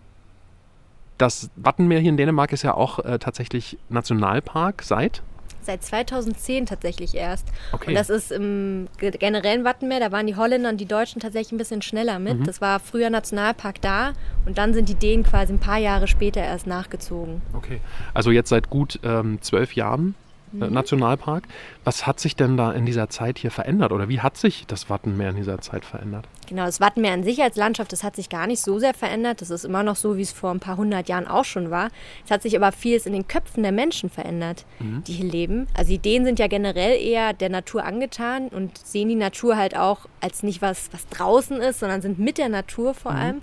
das 1.17 1.49
Wattenmeer 1.55 1.99
hier 1.99 2.09
in 2.09 2.17
Dänemark 2.17 2.53
ist 2.53 2.63
ja 2.63 2.73
auch 2.73 2.99
äh, 2.99 3.19
tatsächlich 3.19 3.77
Nationalpark 3.89 4.83
seit 4.83 5.21
Seit 5.61 5.83
2010 5.83 6.65
tatsächlich 6.65 7.15
erst. 7.15 7.47
Okay. 7.71 7.89
Und 7.91 7.95
das 7.95 8.09
ist 8.09 8.31
im 8.31 8.87
ge- 8.97 9.11
generellen 9.11 9.63
Wattenmeer, 9.63 9.99
da 9.99 10.11
waren 10.11 10.25
die 10.27 10.35
Holländer 10.35 10.69
und 10.69 10.77
die 10.77 10.85
Deutschen 10.85 11.19
tatsächlich 11.21 11.51
ein 11.51 11.57
bisschen 11.57 11.81
schneller 11.81 12.17
mit. 12.19 12.47
Das 12.47 12.61
war 12.61 12.79
früher 12.79 13.09
Nationalpark 13.09 13.81
da 13.81 14.13
und 14.45 14.57
dann 14.57 14.73
sind 14.73 14.89
die 14.89 14.95
Dänen 14.95 15.23
quasi 15.23 15.53
ein 15.53 15.59
paar 15.59 15.77
Jahre 15.77 16.07
später 16.07 16.41
erst 16.41 16.65
nachgezogen. 16.67 17.41
Okay. 17.53 17.81
Also 18.13 18.31
jetzt 18.31 18.49
seit 18.49 18.69
gut 18.69 18.99
ähm, 19.03 19.39
zwölf 19.41 19.73
Jahren 19.73 20.15
äh, 20.53 20.69
Nationalpark. 20.69 21.43
Was 21.83 22.07
hat 22.07 22.19
sich 22.19 22.35
denn 22.35 22.57
da 22.57 22.71
in 22.71 22.85
dieser 22.85 23.09
Zeit 23.09 23.37
hier 23.39 23.51
verändert 23.51 23.91
oder 23.91 24.09
wie 24.09 24.21
hat 24.21 24.37
sich 24.37 24.65
das 24.67 24.89
Wattenmeer 24.89 25.29
in 25.29 25.35
dieser 25.35 25.59
Zeit 25.59 25.85
verändert? 25.85 26.27
Genau, 26.47 26.65
das 26.65 26.79
Wattenmeer 26.79 27.13
an 27.13 27.23
sich 27.23 27.41
als 27.41 27.55
Landschaft, 27.55 27.91
das 27.91 28.03
hat 28.03 28.15
sich 28.15 28.29
gar 28.29 28.47
nicht 28.47 28.59
so 28.59 28.79
sehr 28.79 28.93
verändert. 28.93 29.41
Das 29.41 29.49
ist 29.49 29.65
immer 29.65 29.83
noch 29.83 29.95
so, 29.95 30.17
wie 30.17 30.21
es 30.21 30.31
vor 30.31 30.51
ein 30.51 30.59
paar 30.59 30.77
hundert 30.77 31.07
Jahren 31.07 31.27
auch 31.27 31.45
schon 31.45 31.69
war. 31.69 31.89
Es 32.25 32.31
hat 32.31 32.41
sich 32.41 32.55
aber 32.55 32.71
vieles 32.71 33.05
in 33.05 33.13
den 33.13 33.27
Köpfen 33.27 33.63
der 33.63 33.71
Menschen 33.71 34.09
verändert, 34.09 34.65
die 34.79 35.13
hier 35.13 35.29
leben. 35.29 35.67
Also 35.75 35.91
die 35.91 35.99
Dänen 35.99 36.25
sind 36.25 36.39
ja 36.39 36.47
generell 36.47 36.99
eher 36.99 37.33
der 37.33 37.49
Natur 37.49 37.83
angetan 37.83 38.47
und 38.47 38.77
sehen 38.77 39.09
die 39.09 39.15
Natur 39.15 39.57
halt 39.57 39.77
auch 39.77 40.07
als 40.21 40.41
nicht 40.41 40.61
was, 40.61 40.89
was 40.91 41.07
draußen 41.09 41.57
ist, 41.61 41.79
sondern 41.79 42.01
sind 42.01 42.17
mit 42.17 42.37
der 42.37 42.49
Natur 42.49 42.93
vor 42.93 43.11
allem. 43.11 43.41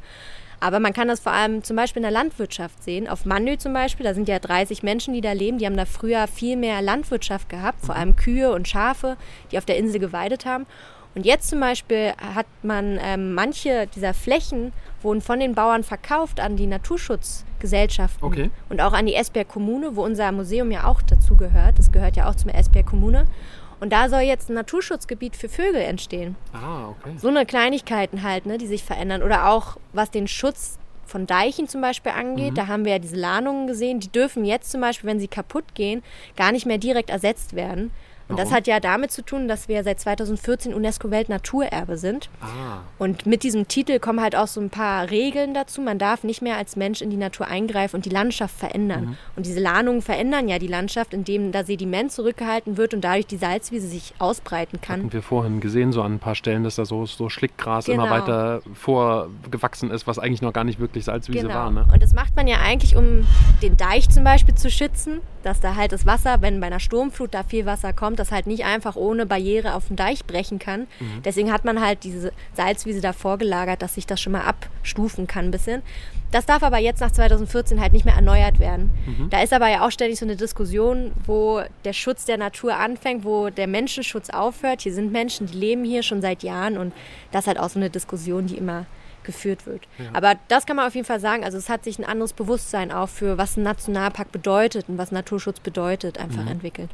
Aber 0.60 0.80
man 0.80 0.92
kann 0.92 1.08
das 1.08 1.20
vor 1.20 1.32
allem 1.32 1.62
zum 1.62 1.76
Beispiel 1.76 2.00
in 2.00 2.04
der 2.10 2.12
Landwirtschaft 2.12 2.82
sehen. 2.82 3.08
Auf 3.08 3.24
Mandö 3.24 3.56
zum 3.58 3.72
Beispiel, 3.72 4.04
da 4.04 4.14
sind 4.14 4.28
ja 4.28 4.38
30 4.38 4.82
Menschen, 4.82 5.12
die 5.14 5.20
da 5.20 5.32
leben. 5.32 5.58
Die 5.58 5.66
haben 5.66 5.76
da 5.76 5.84
früher 5.84 6.26
viel 6.28 6.56
mehr 6.56 6.80
Landwirtschaft 6.82 7.48
gehabt, 7.48 7.84
vor 7.84 7.94
allem 7.94 8.16
Kühe 8.16 8.50
und 8.52 8.66
Schafe, 8.66 9.16
die 9.52 9.58
auf 9.58 9.64
der 9.66 9.76
Insel 9.76 10.00
geweidet 10.00 10.46
haben. 10.46 10.66
Und 11.14 11.24
jetzt 11.24 11.48
zum 11.48 11.60
Beispiel 11.60 12.12
hat 12.34 12.46
man 12.62 12.98
ähm, 13.02 13.32
manche 13.32 13.86
dieser 13.94 14.12
Flächen 14.12 14.72
wurden 15.02 15.22
von 15.22 15.40
den 15.40 15.54
Bauern 15.54 15.82
verkauft 15.82 16.40
an 16.40 16.56
die 16.56 16.66
Naturschutzgesellschaften 16.66 18.22
Okay. 18.26 18.50
und 18.68 18.80
auch 18.82 18.92
an 18.92 19.06
die 19.06 19.14
Esbjerg 19.14 19.48
Kommune, 19.48 19.96
wo 19.96 20.04
unser 20.04 20.30
Museum 20.32 20.70
ja 20.70 20.84
auch 20.84 21.00
dazu 21.02 21.36
gehört. 21.36 21.78
Das 21.78 21.90
gehört 21.92 22.16
ja 22.16 22.28
auch 22.28 22.34
zum 22.34 22.50
Esbjerg 22.50 22.86
Kommune. 22.86 23.26
Und 23.80 23.92
da 23.92 24.08
soll 24.08 24.20
jetzt 24.20 24.48
ein 24.48 24.54
Naturschutzgebiet 24.54 25.36
für 25.36 25.48
Vögel 25.48 25.82
entstehen. 25.82 26.36
Ah, 26.52 26.88
okay. 26.88 27.14
So 27.18 27.28
eine 27.28 27.44
Kleinigkeiten 27.44 28.22
halt, 28.22 28.46
ne, 28.46 28.58
die 28.58 28.66
sich 28.66 28.84
verändern. 28.84 29.22
Oder 29.22 29.48
auch 29.48 29.76
was 29.92 30.10
den 30.10 30.28
Schutz 30.28 30.78
von 31.04 31.26
Deichen 31.26 31.68
zum 31.68 31.80
Beispiel 31.80 32.12
angeht. 32.12 32.52
Mhm. 32.52 32.54
Da 32.56 32.66
haben 32.66 32.84
wir 32.84 32.92
ja 32.92 32.98
diese 32.98 33.16
Lahnungen 33.16 33.66
gesehen. 33.66 34.00
Die 34.00 34.10
dürfen 34.10 34.44
jetzt 34.44 34.70
zum 34.70 34.80
Beispiel, 34.80 35.08
wenn 35.08 35.20
sie 35.20 35.28
kaputt 35.28 35.74
gehen, 35.74 36.02
gar 36.36 36.52
nicht 36.52 36.66
mehr 36.66 36.78
direkt 36.78 37.10
ersetzt 37.10 37.54
werden. 37.54 37.90
Und 38.28 38.38
das 38.38 38.46
Warum? 38.46 38.56
hat 38.56 38.66
ja 38.66 38.80
damit 38.80 39.12
zu 39.12 39.22
tun, 39.22 39.46
dass 39.48 39.68
wir 39.68 39.84
seit 39.84 40.00
2014 40.00 40.74
UNESCO-Weltnaturerbe 40.74 41.96
sind. 41.96 42.28
Ah, 42.40 42.78
Und 42.98 43.24
mit 43.26 43.42
diesem 43.42 43.68
Titel 43.68 43.98
kommen 43.98 44.20
halt 44.20 44.34
auch 44.34 44.48
so 44.48 44.60
ein 44.60 44.70
paar 44.70 45.10
Regeln 45.10 45.54
dazu. 45.54 45.80
Man 45.80 45.98
darf 45.98 46.24
nicht 46.24 46.42
mehr 46.42 46.56
als 46.56 46.76
Mensch 46.76 47.02
in 47.02 47.10
die 47.10 47.16
Natur 47.16 47.46
eingreifen 47.48 47.96
und 47.96 48.04
die 48.04 48.10
Landschaft 48.10 48.56
verändern. 48.58 49.04
Mhm. 49.06 49.16
Und 49.36 49.46
diese 49.46 49.60
Lahnungen 49.60 50.02
verändern 50.02 50.48
ja 50.48 50.58
die 50.58 50.66
Landschaft, 50.66 51.14
indem 51.14 51.52
da 51.52 51.62
Sediment 51.64 52.10
zurückgehalten 52.12 52.76
wird 52.76 52.94
und 52.94 53.02
dadurch 53.02 53.26
die 53.26 53.36
Salzwiese 53.36 53.86
sich 53.86 54.14
ausbreiten 54.18 54.80
kann. 54.80 55.00
hatten 55.00 55.12
wir 55.12 55.22
vorhin 55.22 55.60
gesehen, 55.60 55.92
so 55.92 56.02
an 56.02 56.14
ein 56.14 56.18
paar 56.18 56.34
Stellen, 56.34 56.64
dass 56.64 56.76
da 56.76 56.84
so, 56.84 57.06
so 57.06 57.28
Schlickgras 57.28 57.88
immer 57.88 58.04
Genau. 58.04 58.14
weiter 58.14 58.62
vorgewachsen 58.74 59.90
ist, 59.90 60.06
was 60.06 60.18
eigentlich 60.18 60.42
noch 60.42 60.52
gar 60.52 60.64
nicht 60.64 60.78
wirklich 60.78 61.04
Salzwiese 61.04 61.46
Genau. 61.46 61.54
war. 61.54 61.70
Ne? 61.70 61.86
Und 61.92 62.02
das 62.02 62.12
macht 62.14 62.34
man 62.36 62.46
ja 62.46 62.58
eigentlich, 62.58 62.96
um 62.96 63.26
den 63.62 63.76
Deich 63.76 64.08
zum 64.08 64.24
Beispiel 64.24 64.54
zu 64.54 64.70
schützen, 64.70 65.20
dass 65.46 65.60
da 65.60 65.76
halt 65.76 65.92
das 65.92 66.04
Wasser, 66.06 66.42
wenn 66.42 66.60
bei 66.60 66.66
einer 66.66 66.80
Sturmflut 66.80 67.32
da 67.32 67.44
viel 67.44 67.66
Wasser 67.66 67.92
kommt, 67.92 68.18
das 68.18 68.32
halt 68.32 68.46
nicht 68.46 68.64
einfach 68.64 68.96
ohne 68.96 69.26
Barriere 69.26 69.74
auf 69.74 69.86
den 69.86 69.96
Deich 69.96 70.24
brechen 70.24 70.58
kann. 70.58 70.88
Mhm. 70.98 71.22
Deswegen 71.24 71.52
hat 71.52 71.64
man 71.64 71.80
halt 71.80 72.04
diese 72.04 72.32
Salzwiese 72.54 73.00
davor 73.00 73.38
gelagert, 73.38 73.80
dass 73.80 73.94
sich 73.94 74.06
das 74.06 74.20
schon 74.20 74.32
mal 74.32 74.42
abstufen 74.42 75.26
kann 75.26 75.46
ein 75.46 75.50
bisschen. 75.52 75.82
Das 76.32 76.46
darf 76.46 76.64
aber 76.64 76.78
jetzt 76.78 77.00
nach 77.00 77.12
2014 77.12 77.80
halt 77.80 77.92
nicht 77.92 78.04
mehr 78.04 78.16
erneuert 78.16 78.58
werden. 78.58 78.90
Mhm. 79.06 79.30
Da 79.30 79.40
ist 79.42 79.52
aber 79.52 79.68
ja 79.68 79.86
auch 79.86 79.92
ständig 79.92 80.18
so 80.18 80.26
eine 80.26 80.36
Diskussion, 80.36 81.12
wo 81.24 81.62
der 81.84 81.92
Schutz 81.92 82.24
der 82.24 82.38
Natur 82.38 82.76
anfängt, 82.76 83.24
wo 83.24 83.48
der 83.48 83.68
Menschenschutz 83.68 84.30
aufhört. 84.30 84.82
Hier 84.82 84.92
sind 84.92 85.12
Menschen, 85.12 85.46
die 85.46 85.56
leben 85.56 85.84
hier 85.84 86.02
schon 86.02 86.20
seit 86.20 86.42
Jahren 86.42 86.76
und 86.76 86.92
das 87.30 87.44
ist 87.44 87.46
halt 87.46 87.60
auch 87.60 87.70
so 87.70 87.78
eine 87.78 87.90
Diskussion, 87.90 88.46
die 88.46 88.56
immer 88.56 88.86
geführt 89.26 89.66
wird. 89.66 89.82
Aber 90.14 90.34
das 90.48 90.64
kann 90.64 90.76
man 90.76 90.86
auf 90.86 90.94
jeden 90.94 91.06
Fall 91.06 91.20
sagen. 91.20 91.44
Also 91.44 91.58
es 91.58 91.68
hat 91.68 91.84
sich 91.84 91.98
ein 91.98 92.04
anderes 92.04 92.32
Bewusstsein 92.32 92.90
auch 92.90 93.08
für, 93.10 93.36
was 93.36 93.56
ein 93.58 93.62
Nationalpark 93.64 94.32
bedeutet 94.32 94.88
und 94.88 94.96
was 94.96 95.12
Naturschutz 95.12 95.60
bedeutet, 95.60 96.18
einfach 96.18 96.42
Mhm. 96.42 96.48
entwickelt. 96.48 96.90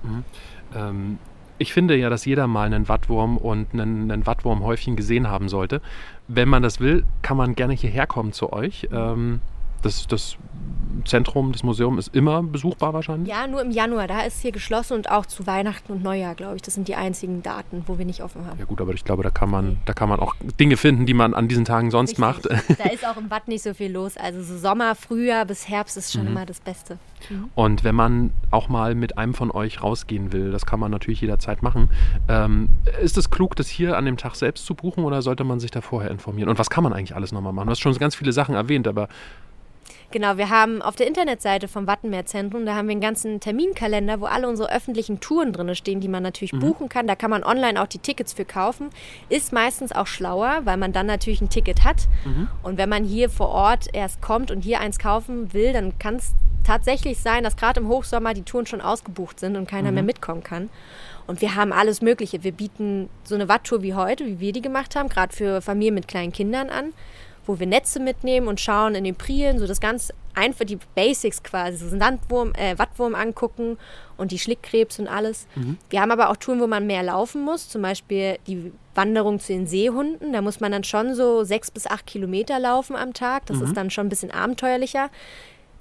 Ähm, 0.74 1.18
ich 1.58 1.72
finde 1.72 1.94
ja, 1.96 2.10
dass 2.10 2.24
jeder 2.24 2.46
mal 2.48 2.64
einen 2.66 2.88
Wattwurm 2.88 3.36
und 3.36 3.72
einen, 3.72 4.10
einen 4.10 4.26
Wattwurmhäufchen 4.26 4.96
gesehen 4.96 5.28
haben 5.28 5.48
sollte. 5.48 5.80
Wenn 6.26 6.48
man 6.48 6.62
das 6.62 6.80
will, 6.80 7.04
kann 7.22 7.36
man 7.36 7.54
gerne 7.54 7.74
hierher 7.74 8.06
kommen 8.08 8.32
zu 8.32 8.52
euch. 8.52 8.88
Ähm, 8.92 9.40
das, 9.82 10.06
das 10.06 10.36
Zentrum, 11.06 11.52
das 11.52 11.62
Museum 11.62 11.98
ist 11.98 12.14
immer 12.14 12.42
besuchbar 12.42 12.92
wahrscheinlich. 12.92 13.28
Ja, 13.28 13.46
nur 13.46 13.62
im 13.62 13.70
Januar, 13.70 14.06
da 14.06 14.20
ist 14.20 14.42
hier 14.42 14.52
geschlossen 14.52 14.92
und 14.94 15.10
auch 15.10 15.24
zu 15.26 15.46
Weihnachten 15.46 15.90
und 15.92 16.02
Neujahr, 16.02 16.34
glaube 16.34 16.56
ich. 16.56 16.62
Das 16.62 16.74
sind 16.74 16.86
die 16.86 16.94
einzigen 16.94 17.42
Daten, 17.42 17.82
wo 17.86 17.98
wir 17.98 18.04
nicht 18.04 18.22
offen 18.22 18.46
haben. 18.46 18.58
Ja 18.58 18.66
gut, 18.66 18.80
aber 18.80 18.92
ich 18.92 19.02
glaube, 19.02 19.22
da 19.22 19.30
kann 19.30 19.50
man, 19.50 19.78
da 19.86 19.94
kann 19.94 20.08
man 20.10 20.20
auch 20.20 20.34
Dinge 20.60 20.76
finden, 20.76 21.06
die 21.06 21.14
man 21.14 21.32
an 21.34 21.48
diesen 21.48 21.64
Tagen 21.64 21.90
sonst 21.90 22.18
macht. 22.18 22.48
Richtig. 22.48 22.76
Da 22.82 22.90
ist 22.90 23.06
auch 23.06 23.16
im 23.16 23.30
Watt 23.30 23.48
nicht 23.48 23.62
so 23.62 23.74
viel 23.74 23.90
los. 23.90 24.16
Also 24.16 24.42
so 24.42 24.56
Sommer, 24.58 24.94
Frühjahr 24.94 25.44
bis 25.46 25.68
Herbst 25.68 25.96
ist 25.96 26.14
Mhm. 26.14 26.18
schon 26.20 26.26
immer 26.28 26.46
das 26.46 26.60
Beste. 26.60 26.98
Und 27.54 27.84
wenn 27.84 27.94
man 27.94 28.32
auch 28.50 28.68
mal 28.68 28.94
mit 28.94 29.16
einem 29.16 29.32
von 29.34 29.50
euch 29.50 29.82
rausgehen 29.82 30.32
will, 30.32 30.50
das 30.50 30.66
kann 30.66 30.78
man 30.80 30.90
natürlich 30.90 31.20
jederzeit 31.20 31.62
machen. 31.62 31.88
Ähm, 32.28 32.68
ist 33.00 33.16
es 33.16 33.30
klug, 33.30 33.56
das 33.56 33.68
hier 33.68 33.96
an 33.96 34.04
dem 34.04 34.16
Tag 34.16 34.34
selbst 34.34 34.66
zu 34.66 34.74
buchen 34.74 35.04
oder 35.04 35.22
sollte 35.22 35.44
man 35.44 35.58
sich 35.60 35.70
da 35.70 35.80
vorher 35.80 36.10
informieren? 36.10 36.48
Und 36.50 36.58
was 36.58 36.68
kann 36.68 36.82
man 36.84 36.92
eigentlich 36.92 37.14
alles 37.14 37.32
nochmal 37.32 37.52
machen? 37.52 37.66
Du 37.66 37.70
hast 37.70 37.80
schon 37.80 37.94
ganz 37.96 38.14
viele 38.16 38.32
Sachen 38.32 38.54
erwähnt, 38.56 38.86
aber 38.88 39.08
Genau, 40.10 40.36
wir 40.36 40.50
haben 40.50 40.82
auf 40.82 40.94
der 40.94 41.06
Internetseite 41.06 41.68
vom 41.68 41.86
Wattenmeerzentrum, 41.86 42.66
da 42.66 42.74
haben 42.74 42.86
wir 42.86 42.92
einen 42.92 43.00
ganzen 43.00 43.40
Terminkalender, 43.40 44.20
wo 44.20 44.26
alle 44.26 44.48
unsere 44.48 44.70
öffentlichen 44.70 45.20
Touren 45.20 45.52
drin 45.52 45.74
stehen, 45.74 46.00
die 46.00 46.08
man 46.08 46.22
natürlich 46.22 46.52
buchen 46.52 46.88
kann. 46.88 47.06
Da 47.06 47.16
kann 47.16 47.30
man 47.30 47.42
online 47.42 47.80
auch 47.80 47.86
die 47.86 47.98
Tickets 47.98 48.34
für 48.34 48.44
kaufen. 48.44 48.90
Ist 49.28 49.52
meistens 49.52 49.92
auch 49.92 50.06
schlauer, 50.06 50.60
weil 50.64 50.76
man 50.76 50.92
dann 50.92 51.06
natürlich 51.06 51.40
ein 51.40 51.48
Ticket 51.48 51.84
hat. 51.84 52.08
Und 52.62 52.76
wenn 52.76 52.88
man 52.88 53.04
hier 53.04 53.30
vor 53.30 53.48
Ort 53.48 53.88
erst 53.92 54.20
kommt 54.20 54.50
und 54.50 54.62
hier 54.62 54.80
eins 54.80 54.98
kaufen 54.98 55.52
will, 55.54 55.72
dann 55.72 55.98
kann 55.98 56.16
es 56.16 56.32
tatsächlich 56.64 57.18
sein, 57.18 57.42
dass 57.42 57.56
gerade 57.56 57.80
im 57.80 57.88
Hochsommer 57.88 58.34
die 58.34 58.42
Touren 58.42 58.66
schon 58.66 58.80
ausgebucht 58.80 59.40
sind 59.40 59.56
und 59.56 59.66
keiner 59.68 59.92
mehr 59.92 60.02
mitkommen 60.02 60.42
kann. 60.42 60.68
Und 61.26 61.40
wir 61.40 61.54
haben 61.54 61.72
alles 61.72 62.02
Mögliche. 62.02 62.44
Wir 62.44 62.52
bieten 62.52 63.08
so 63.24 63.34
eine 63.34 63.48
Watttour 63.48 63.82
wie 63.82 63.94
heute, 63.94 64.26
wie 64.26 64.40
wir 64.40 64.52
die 64.52 64.62
gemacht 64.62 64.94
haben, 64.94 65.08
gerade 65.08 65.34
für 65.34 65.62
Familien 65.62 65.94
mit 65.94 66.06
kleinen 66.06 66.32
Kindern 66.32 66.68
an, 66.68 66.92
wo 67.46 67.58
wir 67.58 67.66
Netze 67.66 68.00
mitnehmen 68.00 68.48
und 68.48 68.60
schauen 68.60 68.94
in 68.94 69.04
den 69.04 69.16
Prielen, 69.16 69.58
so 69.58 69.66
das 69.66 69.80
ganz 69.80 70.12
einfach 70.34 70.64
die 70.64 70.78
Basics 70.94 71.42
quasi, 71.42 71.76
so 71.76 71.96
Sandwurm, 71.96 72.52
äh, 72.54 72.78
Wattwurm 72.78 73.14
angucken 73.14 73.76
und 74.16 74.30
die 74.32 74.38
Schlickkrebs 74.38 74.98
und 74.98 75.08
alles. 75.08 75.46
Wir 75.90 76.00
haben 76.00 76.10
aber 76.10 76.30
auch 76.30 76.36
Touren, 76.36 76.60
wo 76.60 76.66
man 76.66 76.86
mehr 76.86 77.02
laufen 77.02 77.42
muss, 77.42 77.68
zum 77.68 77.82
Beispiel 77.82 78.38
die 78.46 78.72
Wanderung 78.94 79.40
zu 79.40 79.52
den 79.52 79.66
Seehunden. 79.66 80.32
Da 80.32 80.40
muss 80.40 80.60
man 80.60 80.72
dann 80.72 80.84
schon 80.84 81.14
so 81.14 81.44
sechs 81.44 81.70
bis 81.70 81.86
acht 81.86 82.06
Kilometer 82.06 82.58
laufen 82.58 82.96
am 82.96 83.12
Tag. 83.12 83.46
Das 83.46 83.60
ist 83.60 83.76
dann 83.76 83.90
schon 83.90 84.06
ein 84.06 84.10
bisschen 84.10 84.30
abenteuerlicher. 84.30 85.10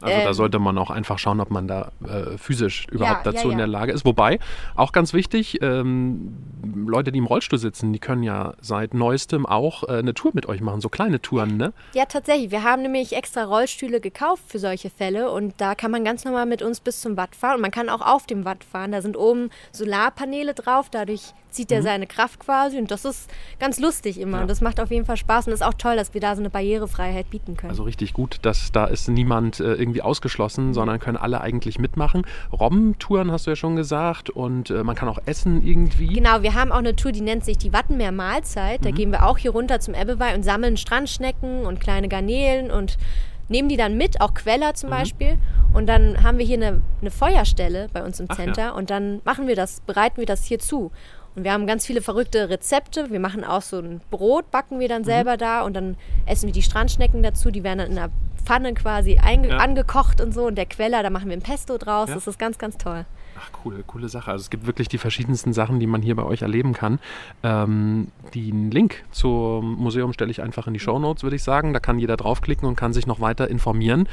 Also 0.02 0.18
da 0.18 0.28
Ähm. 0.28 0.34
sollte 0.34 0.60
man 0.60 0.78
auch 0.78 0.90
einfach 0.90 1.20
schauen, 1.20 1.40
ob 1.40 1.52
man 1.52 1.68
da 1.68 1.92
äh, 2.04 2.38
physisch 2.38 2.88
überhaupt 2.92 3.26
ja, 3.26 3.32
dazu 3.32 3.48
in 3.48 3.54
ja. 3.54 3.58
der 3.60 3.68
Lage 3.68 3.92
ist. 3.92 4.06
Wobei, 4.06 4.40
auch 4.76 4.92
ganz 4.92 5.14
wichtig, 5.14 5.62
ähm, 5.62 6.38
Leute, 6.86 7.12
die 7.12 7.20
im 7.20 7.26
Rollstuhl 7.26 7.60
sitzen, 7.60 7.94
die 7.94 8.00
können 8.00 8.24
ja 8.24 8.54
seit 8.62 8.94
neuestem 8.94 9.46
auch 9.46 9.84
äh, 9.84 9.94
eine 9.98 10.14
Tour 10.14 10.32
mit 10.34 10.46
euch 10.48 10.62
machen, 10.62 10.82
so 10.82 10.90
kleine 10.90 11.22
Touren, 11.22 11.58
ne? 11.58 11.74
Ja, 11.94 12.06
tatsächlich. 12.06 12.52
Wir 12.52 12.64
haben 12.64 12.82
nämlich 12.82 13.14
extra 13.16 13.44
Rollstühle 13.44 14.02
gekauft 14.02 14.44
für 14.48 14.60
solche 14.60 14.90
Fälle 14.90 15.32
und 15.32 15.54
da 15.58 15.76
kann 15.76 15.92
man 15.92 16.04
ganz 16.04 16.26
normal 16.26 16.46
mit 16.46 16.62
uns 16.62 16.80
bis 16.80 17.02
zum 17.02 17.18
Watt 17.18 17.36
fahren 17.36 17.56
und 17.56 17.62
man 17.62 17.72
kann 17.72 17.90
auch 17.90 18.02
auf 18.02 18.26
dem 18.26 18.46
Watt 18.46 18.64
fahren. 18.64 18.92
Da 18.92 19.02
sind 19.02 19.18
oben 19.18 19.50
Solarpaneele 19.72 20.54
drauf, 20.54 20.90
dadurch 20.90 21.34
zieht 21.52 21.72
er 21.72 21.84
seine 21.84 22.08
Kraft 22.08 22.40
quasi 22.40 22.78
und 22.78 22.90
das 22.92 23.06
ist 23.06 23.30
ganz 23.60 23.80
lustig 23.80 24.20
immer 24.20 24.32
Mhm. 24.32 24.34
Ja. 24.36 24.42
und 24.44 24.48
das 24.50 24.62
macht 24.62 24.80
auf 24.80 24.90
jeden 24.92 25.06
Fall 25.06 25.18
Spaß 25.18 25.48
und 25.48 25.54
ist 25.54 25.64
auch 25.64 25.74
toll, 25.74 25.96
dass 25.96 26.14
wir 26.14 26.22
da 26.22 26.36
so 26.36 26.42
eine 26.42 26.50
Barrierefreiheit 26.50 27.30
bieten 27.30 27.58
können. 27.58 27.70
Also 27.72 27.84
richtig 27.84 28.14
gut, 28.14 28.40
dass 28.44 28.72
da 28.72 28.86
ist 28.86 29.08
niemand 29.10 29.60
äh, 29.60 29.74
irgendwie 29.74 30.02
ausgeschlossen, 30.02 30.74
sondern 30.74 31.00
können 31.00 31.18
alle 31.18 31.42
eigentlich 31.42 31.78
mitmachen. 31.80 32.26
Robbentouren 32.52 33.32
hast 33.32 33.46
du 33.48 33.52
ja 33.52 33.56
schon 33.56 33.76
gesagt 33.76 34.30
und 34.30 34.70
äh, 34.70 34.84
man 34.84 34.96
kann 34.96 35.10
auch 35.10 35.20
essen 35.26 35.66
irgendwie. 35.66 36.08
Genau, 36.08 36.42
wir 36.42 36.54
haben 36.54 36.72
auch 36.72 36.78
eine 36.78 36.96
Tour, 36.96 37.12
die 37.12 37.22
nennt 37.22 37.44
sich 37.44 37.58
die 37.58 37.74
Wattenmeer 37.74 38.12
Mahlzeit. 38.12 38.86
Da 38.86 38.92
gehen 38.92 39.12
wir 39.12 39.26
auch 39.26 39.38
hier 39.38 39.52
runter 39.52 39.80
zum 39.80 39.94
Ebbeweih 39.94 40.36
und 40.36 40.44
sammeln 40.44 40.78
Strandschnecken 40.78 41.66
und 41.66 41.80
kleine 41.80 42.08
Garnelen 42.08 42.72
und 42.72 42.98
nehmen 43.50 43.68
die 43.68 43.76
dann 43.76 43.98
mit, 43.98 44.22
auch 44.22 44.34
Queller 44.34 44.76
zum 44.76 44.90
Beispiel. 44.90 45.38
Und 45.74 45.88
dann 45.88 46.24
haben 46.24 46.38
wir 46.38 46.46
hier 46.46 46.56
eine, 46.58 46.82
eine 47.02 47.12
Feuerstelle 47.12 47.90
bei 47.92 48.04
uns 48.04 48.20
im 48.20 48.28
Ach 48.30 48.38
ja. 48.38 48.46
Center 48.46 48.76
und 48.76 48.90
dann 48.90 49.22
machen 49.26 49.48
wir 49.48 49.56
das, 49.56 49.82
bereiten 49.82 50.18
wir 50.18 50.26
das 50.26 50.46
hier 50.46 50.60
zu. 50.60 50.92
Und 51.36 51.44
wir 51.46 51.54
haben 51.54 51.66
ganz 51.66 51.86
viele 51.86 52.02
verrückte 52.02 52.50
Rezepte. 52.50 53.10
Wir 53.10 53.20
machen 53.20 53.44
auch 53.44 53.62
so 53.62 53.80
ein 53.80 54.02
Brot, 54.12 54.52
backen 54.52 54.80
wir 54.80 54.90
dann 54.90 55.04
selber 55.04 55.38
da 55.38 55.62
und 55.62 55.74
dann 55.74 55.96
essen 56.26 56.48
wir 56.48 56.54
die 56.54 56.62
Strandschnecken 56.62 57.24
dazu. 57.24 57.52
Die 57.52 57.64
werden 57.64 57.80
dann 57.80 57.92
in 57.92 57.98
einer 57.98 58.10
Pfanne 58.44 58.74
quasi 58.74 59.14
Ja. 59.14 59.58
angekocht 59.58 60.20
und 60.20 60.34
so. 60.34 60.46
Und 60.46 60.56
der 60.56 60.66
Queller, 60.66 61.04
da 61.04 61.10
machen 61.10 61.30
wir 61.30 61.38
ein 61.38 61.42
Pesto 61.42 61.78
draus. 61.78 62.10
Ja. 62.10 62.16
Das 62.16 62.28
ist 62.28 62.38
ganz, 62.38 62.58
ganz 62.58 62.78
toll. 62.78 63.06
Ach, 63.44 63.50
cool, 63.66 63.84
coole 63.88 64.08
Sache. 64.08 64.32
Also 64.32 64.44
es 64.44 64.50
gibt 64.50 64.68
wirklich 64.68 64.88
die 64.88 64.98
verschiedensten 64.98 65.54
Sachen, 65.54 65.80
die 65.80 65.88
man 65.88 66.02
hier 66.02 66.16
bei 66.16 66.24
euch 66.24 66.44
erleben 66.44 66.74
kann. 66.74 67.00
Ähm, 67.42 68.10
den 68.36 68.70
Link 68.70 69.04
zum 69.12 69.76
Museum 69.76 70.14
stelle 70.14 70.30
ich 70.30 70.42
einfach 70.42 70.68
in 70.68 70.74
die 70.74 70.80
Show 70.80 71.00
Notes, 71.00 71.24
würde 71.24 71.36
ich 71.36 71.44
sagen. 71.44 71.74
Da 71.74 71.80
kann 71.80 71.98
jeder 71.98 72.18
draufklicken 72.18 72.68
und 72.68 72.76
kann 72.76 72.94
sich 72.94 73.08
noch 73.08 73.20
weiter 73.20 73.50
informieren. 73.50 74.08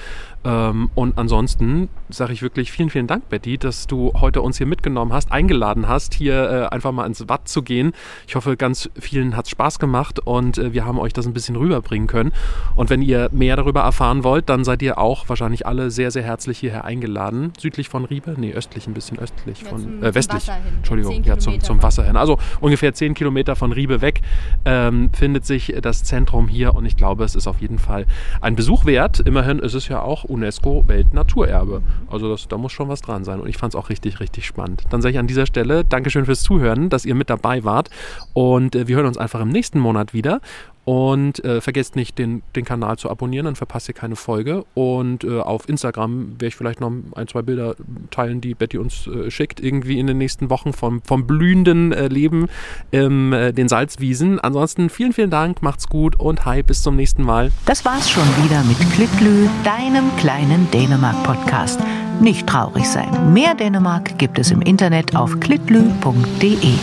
Ähm, 0.44 0.90
und 0.94 1.18
ansonsten 1.18 1.88
sage 2.09 2.32
ich 2.32 2.42
wirklich 2.42 2.72
vielen, 2.72 2.88
vielen 2.88 3.06
Dank, 3.06 3.28
Betty, 3.28 3.59
dass 3.59 3.86
du 3.86 4.12
heute 4.14 4.40
uns 4.40 4.56
hier 4.56 4.66
mitgenommen 4.66 5.12
hast, 5.12 5.30
eingeladen 5.30 5.88
hast, 5.88 6.14
hier 6.14 6.50
äh, 6.50 6.74
einfach 6.74 6.92
mal 6.92 7.06
ins 7.06 7.28
Watt 7.28 7.48
zu 7.48 7.62
gehen. 7.62 7.92
Ich 8.26 8.34
hoffe, 8.34 8.56
ganz 8.56 8.88
vielen 8.98 9.36
hat 9.36 9.44
es 9.44 9.50
Spaß 9.50 9.78
gemacht 9.78 10.20
und 10.20 10.56
äh, 10.56 10.72
wir 10.72 10.86
haben 10.86 10.98
euch 10.98 11.12
das 11.12 11.26
ein 11.26 11.34
bisschen 11.34 11.56
rüberbringen 11.56 12.09
können. 12.09 12.32
Und 12.76 12.88
wenn 12.88 13.02
ihr 13.02 13.28
mehr 13.32 13.56
darüber 13.56 13.82
erfahren 13.82 14.24
wollt, 14.24 14.48
dann 14.48 14.64
seid 14.64 14.80
ihr 14.80 14.98
auch 14.98 15.28
wahrscheinlich 15.28 15.66
alle 15.66 15.90
sehr, 15.90 16.10
sehr 16.10 16.22
herzlich 16.22 16.59
hierher 16.59 16.84
eingeladen. 16.84 17.52
Südlich 17.59 17.88
von 17.90 18.06
Riebe? 18.06 18.34
Nee, 18.38 18.55
östlich 18.55 18.86
ein 18.86 18.94
bisschen 18.94 19.18
östlich 19.19 19.62
Ja, 19.62 19.69
von 19.69 19.81
zum- 19.81 20.03
äh, 20.03 20.15
westlich. 20.15 20.49
Entschuldigung, 20.77 21.23
ja, 21.24 21.39
zum, 21.39 21.61
zum 21.61 21.82
Wasser 21.82 22.05
hin. 22.05 22.16
Also 22.16 22.39
ungefähr 22.61 22.93
10 22.95 23.15
Kilometer 23.15 23.57
von 23.57 23.73
Riebe 23.73 24.01
weg 24.01 24.20
ähm, 24.65 25.11
findet 25.12 25.45
sich 25.45 25.74
das 25.82 26.05
Zentrum 26.05 26.49
hier 26.49 26.74
und 26.74 26.86
ich 26.86 26.97
glaube, 26.97 27.24
es 27.24 27.35
ist 27.35 27.47
auf 27.47 27.61
jeden 27.61 27.78
Fall 27.78 28.07
ein 28.40 28.57
Besuch 28.57 28.85
wert. 28.86 29.20
Immerhin 29.20 29.59
ist 29.59 29.74
es 29.74 29.89
ja 29.89 30.01
auch 30.01 30.24
UNESCO 30.24 30.85
Weltnaturerbe. 30.86 31.82
Also 32.11 32.28
das, 32.31 32.49
da 32.49 32.57
muss 32.59 32.73
schon 32.73 32.89
was 32.89 33.01
dran 33.01 33.24
sein 33.24 33.40
und 33.40 33.49
ich 33.49 33.57
fand 33.57 33.74
es 33.74 33.78
auch 33.78 33.89
richtig, 33.90 34.20
richtig 34.20 34.47
spannend. 34.47 34.85
Dann 34.90 35.03
sage 35.03 35.12
ich 35.15 35.19
an 35.19 35.27
dieser 35.27 35.47
Stelle 35.47 35.85
Dankeschön 35.85 36.24
fürs 36.24 36.43
Zuhören, 36.43 36.89
dass 36.89 37.05
ihr 37.05 37.15
mit 37.15 37.31
dabei 37.31 37.65
wart 37.65 37.90
und 38.32 38.74
äh, 38.74 38.89
wir 38.89 38.97
hören 38.97 39.07
uns 39.07 39.19
einfach 39.19 39.40
im 39.40 39.49
nächsten 39.49 39.78
Monat 39.81 40.12
wieder. 40.15 40.40
Und 40.89 41.44
äh, 41.44 41.60
vergesst 41.60 41.97
nicht, 41.97 42.16
den, 42.16 42.40
den 42.56 42.65
Kanal 42.65 42.97
zu 42.97 43.10
abonnieren, 43.10 43.44
dann 43.44 43.56
verpasst 43.56 43.89
ihr 43.89 43.94
keine 43.94 44.16
Folge. 44.16 44.65
Und 44.73 45.23
äh, 45.23 45.39
auf 45.39 45.69
Instagram 45.69 46.31
werde 46.31 46.47
ich 46.47 46.56
vielleicht 46.56 46.81
noch 46.81 46.90
ein, 47.15 47.28
zwei 47.28 47.43
Bilder 47.43 47.74
teilen, 48.10 48.40
die 48.40 48.55
Betty 48.55 48.78
uns 48.78 49.06
äh, 49.06 49.31
schickt, 49.31 49.60
irgendwie 49.60 49.98
in 49.98 50.06
den 50.06 50.16
nächsten 50.16 50.48
Wochen 50.48 50.73
vom, 50.73 51.02
vom 51.02 51.27
blühenden 51.27 51.93
äh, 51.93 52.09
Leben 52.09 52.47
in 52.90 53.35
äh, 53.35 53.52
den 53.52 53.69
Salzwiesen. 53.69 54.40
Ansonsten 54.40 54.89
vielen, 54.89 55.12
vielen 55.12 55.28
Dank, 55.28 55.60
macht's 55.60 55.89
gut 55.89 56.19
und 56.19 56.47
hi, 56.47 56.62
bis 56.62 56.82
zum 56.82 56.97
nächsten 56.97 57.23
Mal. 57.23 57.52
Das 57.66 57.85
war's 57.85 58.09
schon 58.09 58.27
wieder 58.43 58.65
mit 58.65 58.78
Klitlü, 58.93 59.47
deinem 59.65 60.16
kleinen 60.16 60.70
Dänemark-Podcast. 60.70 61.81
Nicht 62.23 62.47
traurig 62.47 62.89
sein. 62.89 63.35
Mehr 63.35 63.55
Dänemark 63.55 64.16
gibt 64.16 64.39
es 64.39 64.51
im 64.51 64.62
Internet 64.62 65.15
auf 65.15 65.39
klitlü.de. 65.39 66.78